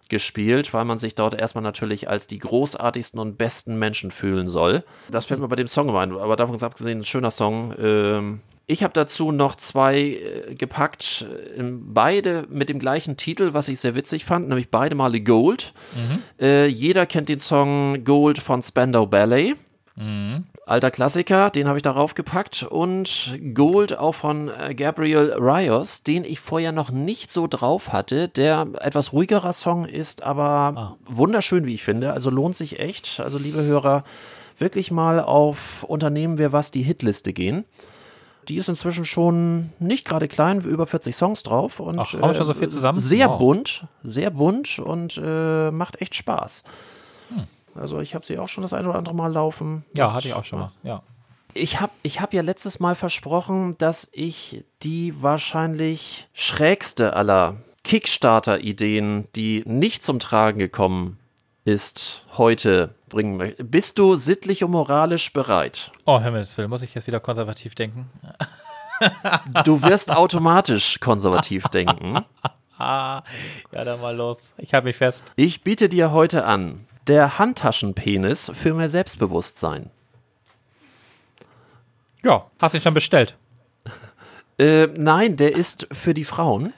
gespielt, 0.10 0.74
weil 0.74 0.86
man 0.86 0.98
sich 0.98 1.16
dort 1.16 1.34
erstmal 1.34 1.64
natürlich 1.64 2.10
als 2.10 2.28
die 2.28 2.40
großartigsten 2.40 3.20
und 3.20 3.38
besten 3.38 3.78
Menschen 3.80 4.12
fühlen 4.12 4.50
soll. 4.50 4.84
Das 5.10 5.26
fällt 5.26 5.40
mir 5.40 5.48
bei 5.48 5.56
dem 5.56 5.68
Song 5.68 5.96
ein, 5.96 6.12
aber 6.12 6.36
davon 6.36 6.62
abgesehen, 6.62 7.00
ein 7.00 7.06
schöner 7.06 7.32
Song. 7.32 7.74
Ähm, 7.80 8.42
ich 8.66 8.84
habe 8.84 8.94
dazu 8.94 9.32
noch 9.32 9.56
zwei 9.56 10.00
äh, 10.00 10.56
gepackt, 10.56 11.26
äh, 11.58 11.64
beide 11.64 12.46
mit 12.50 12.70
dem 12.70 12.80
gleichen 12.80 13.18
Titel, 13.18 13.54
was 13.54 13.68
ich 13.68 13.80
sehr 13.80 13.96
witzig 13.96 14.26
fand, 14.26 14.48
nämlich 14.48 14.70
beide 14.70 14.96
Male 14.96 15.22
Gold. 15.22 15.74
Äh, 16.40 16.68
jeder 16.68 17.06
kennt 17.06 17.30
den 17.30 17.40
Song 17.40 18.04
Gold 18.04 18.40
von 18.40 18.62
Spandau 18.62 19.06
Ballet. 19.06 19.56
Alter 20.66 20.92
Klassiker, 20.92 21.50
den 21.50 21.68
habe 21.68 21.78
ich 21.78 21.84
darauf 21.84 22.16
gepackt. 22.16 22.64
Und 22.64 23.38
Gold 23.54 23.98
auch 23.98 24.16
von 24.16 24.50
äh, 24.50 24.74
Gabriel 24.74 25.34
Rios, 25.38 26.04
den 26.04 26.24
ich 26.24 26.40
vorher 26.40 26.72
noch 26.72 26.90
nicht 26.90 27.32
so 27.32 27.48
drauf 27.48 27.92
hatte. 27.92 28.30
Der 28.30 28.68
etwas 28.80 29.12
ruhigerer 29.12 29.54
Song 29.54 29.86
ist, 29.86 30.24
aber 30.24 30.98
wunderschön, 31.06 31.66
wie 31.66 31.76
ich 31.76 31.84
finde. 31.84 32.14
Also 32.14 32.30
lohnt 32.30 32.56
sich 32.56 32.80
echt. 32.80 33.20
Also, 33.20 33.38
liebe 33.38 33.62
Hörer, 33.64 34.04
wirklich 34.58 34.90
mal 34.90 35.20
auf 35.20 35.84
Unternehmen 35.84 36.38
wir 36.38 36.54
was 36.54 36.72
die 36.72 36.84
Hitliste 36.84 37.34
gehen. 37.34 37.66
Die 38.50 38.58
ist 38.58 38.70
inzwischen 38.70 39.06
schon 39.06 39.72
nicht 39.80 40.06
gerade 40.06 40.28
klein, 40.28 40.62
über 40.62 40.86
40 40.88 41.16
Songs 41.16 41.44
drauf. 41.44 41.80
Und, 41.80 42.00
Ach, 42.00 42.12
haben 42.14 42.22
wir 42.22 42.34
schon 42.34 42.48
so 42.48 42.54
viel 42.54 42.70
zusammen? 42.70 43.00
Sehr 43.00 43.30
Wow. 43.30 43.40
bunt, 43.40 43.86
sehr 44.04 44.30
bunt 44.32 44.80
und 44.80 45.20
äh, 45.24 45.72
macht 45.72 46.02
echt 46.02 46.16
Spaß. 46.16 46.64
Also 47.76 48.00
ich 48.00 48.14
habe 48.14 48.24
sie 48.24 48.38
auch 48.38 48.50
schon 48.50 48.62
das 48.62 48.72
ein 48.74 48.86
oder 48.86 49.00
andere 49.00 49.16
Mal 49.16 49.32
laufen. 49.34 49.84
Ja, 49.96 50.14
hatte 50.14 50.28
ich 50.28 50.36
auch 50.36 50.44
schon 50.46 50.60
mal. 50.60 50.72
Ja. 50.84 51.02
ich 51.56 51.80
habe 51.82 51.92
ich 52.04 52.22
hab 52.22 52.32
ja 52.32 52.44
letztes 52.44 52.80
Mal 52.80 52.94
versprochen, 52.94 53.76
dass 53.80 54.10
ich 54.14 54.64
die 54.84 55.20
wahrscheinlich 55.24 56.28
schrägste 56.34 57.16
aller 57.16 57.56
Kickstarter-Ideen, 57.84 59.28
die 59.36 59.64
nicht 59.66 60.04
zum 60.04 60.20
Tragen 60.20 60.60
gekommen 60.60 61.18
ist, 61.66 62.26
heute 62.38 62.96
bringen 63.10 63.38
möchte. 63.38 63.64
Bist 63.64 63.98
du 64.00 64.16
sittlich 64.16 64.64
und 64.64 64.72
moralisch 64.72 65.32
bereit? 65.32 65.92
Oh, 66.06 66.20
Himmels 66.20 66.58
Willen, 66.58 66.70
muss 66.70 66.82
ich 66.82 66.94
jetzt 66.94 67.08
wieder 67.08 67.20
konservativ 67.20 67.76
denken? 67.76 68.10
Du 69.64 69.82
wirst 69.82 70.12
automatisch 70.12 71.00
konservativ 71.00 71.68
denken. 71.68 72.26
Ja, 72.80 73.24
dann 73.72 74.02
mal 74.02 74.14
los. 74.14 74.52
Ich 74.58 74.74
halte 74.74 74.88
mich 74.88 74.98
fest. 74.98 75.24
Ich 75.38 75.64
biete 75.64 75.88
dir 75.88 76.12
heute 76.12 76.46
an, 76.46 76.86
der 77.08 77.40
Handtaschenpenis 77.40 78.52
für 78.54 78.74
mehr 78.74 78.90
Selbstbewusstsein. 78.90 79.90
Ja, 82.26 82.48
hast 82.60 82.74
du 82.74 82.80
ihn 82.80 82.82
schon 82.82 82.94
bestellt? 82.94 83.38
Äh, 84.58 84.88
nein, 84.88 85.38
der 85.38 85.56
ist 85.56 85.88
für 85.94 86.14
die 86.14 86.26
Frauen. 86.26 86.74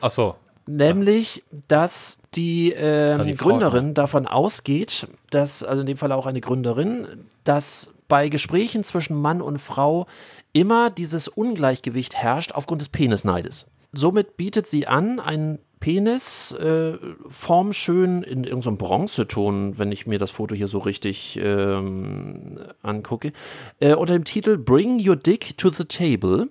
Ach 0.00 0.10
so. 0.10 0.36
Nämlich, 0.66 1.42
dass 1.68 2.18
die, 2.34 2.72
ähm, 2.72 3.18
soll 3.18 3.26
die 3.26 3.34
Frau 3.34 3.48
Gründerin 3.48 3.94
davon 3.94 4.26
ausgeht, 4.26 5.06
dass, 5.30 5.62
also 5.62 5.80
in 5.80 5.86
dem 5.86 5.96
Fall 5.96 6.12
auch 6.12 6.26
eine 6.26 6.40
Gründerin, 6.40 7.06
dass 7.44 7.92
bei 8.08 8.28
Gesprächen 8.28 8.84
zwischen 8.84 9.20
Mann 9.20 9.42
und 9.42 9.58
Frau 9.58 10.06
immer 10.52 10.90
dieses 10.90 11.28
Ungleichgewicht 11.28 12.14
herrscht 12.14 12.52
aufgrund 12.52 12.80
des 12.80 12.90
Penisneides. 12.90 13.70
Somit 13.92 14.36
bietet 14.36 14.66
sie 14.66 14.86
an, 14.86 15.18
einen 15.20 15.58
Penis, 15.80 16.52
äh, 16.52 16.96
formschön 17.26 18.22
in 18.22 18.44
irgendeinem 18.44 18.76
Bronzeton, 18.78 19.78
wenn 19.78 19.90
ich 19.90 20.06
mir 20.06 20.18
das 20.18 20.30
Foto 20.30 20.54
hier 20.54 20.68
so 20.68 20.78
richtig 20.78 21.38
ähm, 21.42 22.60
angucke, 22.82 23.32
äh, 23.80 23.94
unter 23.94 24.14
dem 24.14 24.24
Titel 24.24 24.58
Bring 24.58 25.06
Your 25.06 25.16
Dick 25.16 25.58
to 25.58 25.70
the 25.70 25.84
Table 25.84 26.48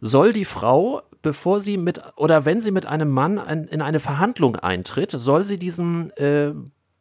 soll 0.00 0.32
die 0.32 0.44
Frau, 0.44 1.02
bevor 1.22 1.60
sie 1.60 1.76
mit 1.76 2.00
oder 2.16 2.44
wenn 2.44 2.60
sie 2.60 2.70
mit 2.70 2.86
einem 2.86 3.10
Mann 3.10 3.38
ein, 3.38 3.64
in 3.64 3.82
eine 3.82 4.00
Verhandlung 4.00 4.56
eintritt, 4.56 5.10
soll 5.10 5.44
sie 5.44 5.58
diesen 5.58 6.10
äh, 6.16 6.52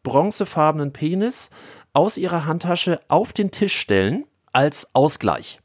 bronzefarbenen 0.04 0.94
Penis 0.94 1.50
aus 1.94 2.18
ihrer 2.18 2.46
Handtasche 2.46 3.02
auf 3.08 3.34
den 3.34 3.52
Tisch 3.52 3.78
stellen 3.78 4.26
als 4.54 4.96
Ausgleich. 4.96 5.60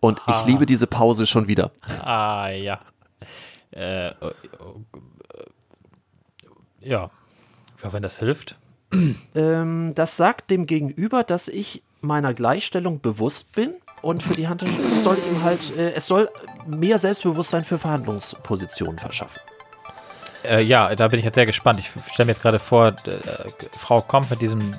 Und 0.00 0.20
ich 0.26 0.46
liebe 0.46 0.64
diese 0.64 0.86
Pause 0.86 1.26
schon 1.26 1.46
wieder. 1.46 1.72
Ah, 2.02 2.48
ja. 2.48 2.80
Äh, 3.70 4.08
äh, 4.08 4.14
ja. 6.80 7.10
ja. 7.82 7.92
Wenn 7.92 8.02
das 8.02 8.18
hilft. 8.18 8.56
Ähm, 9.34 9.94
das 9.94 10.16
sagt 10.16 10.50
dem 10.50 10.66
Gegenüber, 10.66 11.22
dass 11.22 11.48
ich 11.48 11.82
meiner 12.00 12.34
Gleichstellung 12.34 13.00
bewusst 13.00 13.52
bin 13.52 13.74
und 14.02 14.22
für 14.22 14.34
die 14.34 14.48
Handtasche 14.48 14.72
soll 15.02 15.16
ihm 15.30 15.42
halt, 15.42 15.76
äh, 15.76 15.92
es 15.92 16.06
soll 16.06 16.28
mehr 16.66 16.98
Selbstbewusstsein 16.98 17.64
für 17.64 17.78
Verhandlungspositionen 17.78 18.98
verschaffen. 18.98 19.40
Äh, 20.44 20.62
ja, 20.62 20.94
da 20.94 21.08
bin 21.08 21.18
ich 21.18 21.24
jetzt 21.24 21.34
sehr 21.34 21.46
gespannt. 21.46 21.78
Ich 21.80 21.90
stelle 22.12 22.26
mir 22.26 22.32
jetzt 22.32 22.42
gerade 22.42 22.58
vor, 22.58 22.88
äh, 22.88 22.92
Frau 23.78 24.00
kommt 24.00 24.30
mit 24.30 24.40
diesem 24.40 24.72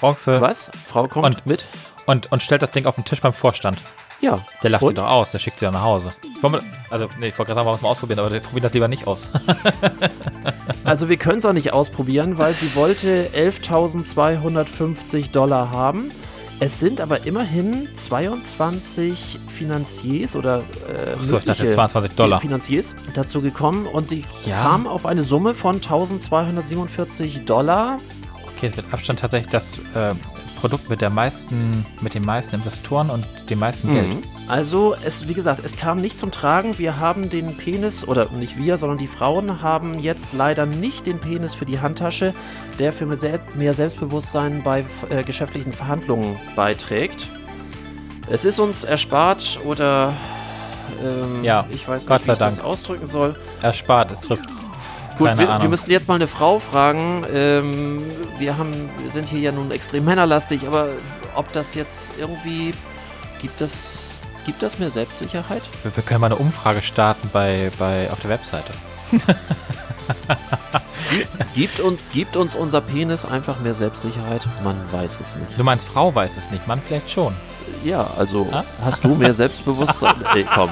Bronze 0.00 0.40
Was? 0.40 0.70
Frau 0.86 1.06
kommt 1.06 1.26
Und- 1.26 1.46
mit? 1.46 1.64
und, 2.06 2.32
und 2.32 2.42
stellt 2.42 2.62
das 2.62 2.70
Ding 2.70 2.86
auf 2.86 2.96
den 2.96 3.04
Tisch 3.04 3.20
beim 3.20 3.32
Vorstand. 3.32 3.78
Ja. 4.20 4.40
Der 4.62 4.68
lacht 4.70 4.80
sie 4.82 4.88
Und? 4.88 4.98
doch 4.98 5.06
aus, 5.06 5.30
der 5.30 5.38
schickt 5.38 5.60
sie 5.60 5.64
ja 5.64 5.70
nach 5.70 5.82
Hause. 5.82 6.10
Wir, 6.42 6.60
also, 6.90 7.08
nee, 7.18 7.28
ich 7.28 7.38
wollte 7.38 7.54
gerade 7.54 7.60
sagen, 7.60 7.66
wir 7.68 7.74
es 7.74 7.80
mal 7.80 7.88
ausprobieren, 7.88 8.18
aber 8.18 8.30
wir 8.32 8.40
probieren 8.40 8.64
das 8.64 8.72
lieber 8.74 8.88
nicht 8.88 9.06
aus. 9.06 9.30
Also 10.82 11.08
wir 11.10 11.18
können 11.18 11.38
es 11.38 11.44
auch 11.44 11.52
nicht 11.52 11.72
ausprobieren, 11.74 12.38
weil 12.38 12.54
sie 12.54 12.74
wollte 12.74 13.30
11.250 13.34 15.30
Dollar 15.30 15.70
haben. 15.70 16.10
Es 16.62 16.78
sind 16.78 17.00
aber 17.00 17.24
immerhin 17.26 17.88
22 17.94 19.40
Finanziers 19.48 20.36
oder 20.36 20.58
äh, 20.86 21.12
Achso, 21.18 21.38
ich 21.38 21.44
dachte 21.44 21.62
mögliche 21.62 21.74
22 21.74 22.12
Dollar. 22.16 22.40
Finanziers 22.40 22.94
dazu 23.14 23.40
gekommen 23.40 23.86
und 23.86 24.06
sie 24.08 24.24
Ja. 24.44 24.62
kam 24.62 24.86
auf 24.86 25.06
eine 25.06 25.22
Summe 25.22 25.54
von 25.54 25.76
1247 25.76 27.46
Dollar. 27.46 27.96
Okay, 28.56 28.66
es 28.66 28.76
wird 28.76 28.92
Abstand 28.92 29.20
tatsächlich 29.20 29.50
das 29.50 29.78
äh, 29.94 30.12
Produkt 30.60 30.90
mit 30.90 31.00
der 31.00 31.10
meisten, 31.10 31.86
mit 32.02 32.14
den 32.14 32.24
meisten 32.24 32.56
Investoren 32.56 33.08
und 33.10 33.26
dem 33.48 33.58
meisten 33.58 33.92
Geld. 33.94 34.06
Also, 34.46 34.94
es, 35.04 35.26
wie 35.26 35.34
gesagt, 35.34 35.64
es 35.64 35.76
kam 35.76 35.96
nicht 35.98 36.18
zum 36.18 36.30
Tragen. 36.30 36.78
Wir 36.78 36.98
haben 36.98 37.30
den 37.30 37.56
Penis, 37.56 38.06
oder 38.06 38.30
nicht 38.30 38.56
wir, 38.58 38.76
sondern 38.78 38.98
die 38.98 39.06
Frauen 39.06 39.62
haben 39.62 39.98
jetzt 39.98 40.32
leider 40.32 40.66
nicht 40.66 41.06
den 41.06 41.18
Penis 41.18 41.54
für 41.54 41.64
die 41.64 41.80
Handtasche, 41.80 42.34
der 42.78 42.92
für 42.92 43.06
mehr 43.06 43.16
Sel- 43.16 43.40
mehr 43.54 43.74
Selbstbewusstsein 43.74 44.62
bei 44.62 44.84
äh, 45.08 45.22
geschäftlichen 45.22 45.72
Verhandlungen 45.72 46.36
beiträgt. 46.56 47.28
Es 48.28 48.44
ist 48.44 48.58
uns 48.58 48.84
erspart 48.84 49.60
oder 49.64 50.12
ähm, 51.02 51.42
Ja, 51.42 51.66
ich 51.70 51.88
weiß 51.88 52.06
Gott 52.06 52.20
nicht, 52.20 52.22
wie 52.22 52.26
sei 52.26 52.32
ich 52.34 52.38
das 52.38 52.56
Dank. 52.56 52.68
ausdrücken 52.68 53.06
soll. 53.08 53.34
Erspart, 53.62 54.10
es 54.10 54.20
trifft. 54.20 54.50
Gut, 55.20 55.28
Keine 55.28 55.38
wir, 55.40 55.48
wir 55.48 55.54
Ahnung. 55.56 55.68
müssen 55.68 55.90
jetzt 55.90 56.08
mal 56.08 56.14
eine 56.14 56.26
Frau 56.26 56.58
fragen. 56.58 57.24
Ähm, 57.30 57.98
wir, 58.38 58.56
haben, 58.56 58.88
wir 58.98 59.10
sind 59.10 59.28
hier 59.28 59.40
ja 59.40 59.52
nun 59.52 59.70
extrem 59.70 60.06
männerlastig, 60.06 60.66
aber 60.66 60.88
ob 61.34 61.52
das 61.52 61.74
jetzt 61.74 62.12
irgendwie 62.18 62.72
gibt 63.42 63.60
es 63.60 64.18
gibt 64.46 64.62
das 64.62 64.78
mehr 64.78 64.90
Selbstsicherheit? 64.90 65.60
Wir, 65.82 65.94
wir 65.94 66.02
können 66.02 66.22
mal 66.22 66.28
eine 66.28 66.36
Umfrage 66.36 66.80
starten 66.80 67.28
bei, 67.34 67.70
bei, 67.78 68.10
auf 68.10 68.20
der 68.20 68.30
Webseite. 68.30 68.72
Gibt 71.54 71.80
uns, 71.80 72.00
gibt 72.14 72.36
uns 72.36 72.54
unser 72.54 72.80
Penis 72.80 73.26
einfach 73.26 73.60
mehr 73.60 73.74
Selbstsicherheit? 73.74 74.46
Man 74.64 74.76
weiß 74.90 75.20
es 75.20 75.36
nicht. 75.36 75.58
Du 75.58 75.64
meinst, 75.64 75.86
Frau 75.86 76.14
weiß 76.14 76.38
es 76.38 76.50
nicht, 76.50 76.66
Mann 76.66 76.80
vielleicht 76.80 77.10
schon. 77.10 77.34
Ja, 77.84 78.06
also 78.16 78.48
Ah? 78.50 78.64
hast 78.82 79.04
du 79.04 79.14
mehr 79.14 79.34
Selbstbewusstsein? 79.34 80.14
Ey, 80.34 80.46
komm. 80.54 80.70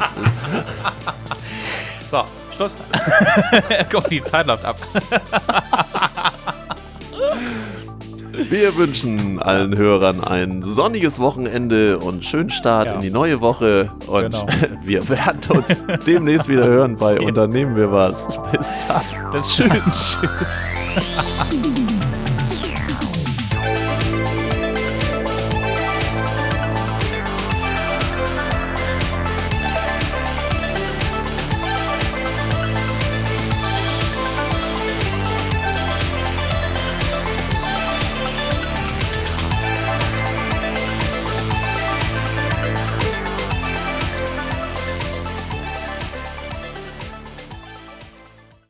So, 2.10 2.24
Schluss. 2.59 2.76
Guck, 3.90 4.09
die 4.10 4.20
Zeit 4.20 4.47
läuft 4.47 4.64
ab. 4.64 4.76
Wir 8.51 8.76
wünschen 8.76 9.40
allen 9.43 9.76
Hörern 9.76 10.22
ein 10.22 10.62
sonniges 10.62 11.18
Wochenende 11.18 11.98
und 11.98 12.24
schönen 12.24 12.51
Start 12.51 12.86
Ja. 12.86 12.94
in 12.94 13.01
die 13.01 13.10
neue 13.10 13.40
Woche. 13.40 13.90
Und 14.06 14.30
Genau. 14.32 14.47
wir 14.85 15.09
werden 15.09 15.40
uns 15.56 15.85
demnächst 16.06 16.47
wieder 16.48 16.64
hören 16.66 16.97
bei 16.97 17.18
Unternehmen 17.20 17.74
wir 17.74 17.90
was. 17.90 18.39
Bis 18.52 18.74
dann. 18.86 19.02
Bis 19.32 19.56
tschüss. 19.56 20.16
tschüss. 20.20 21.88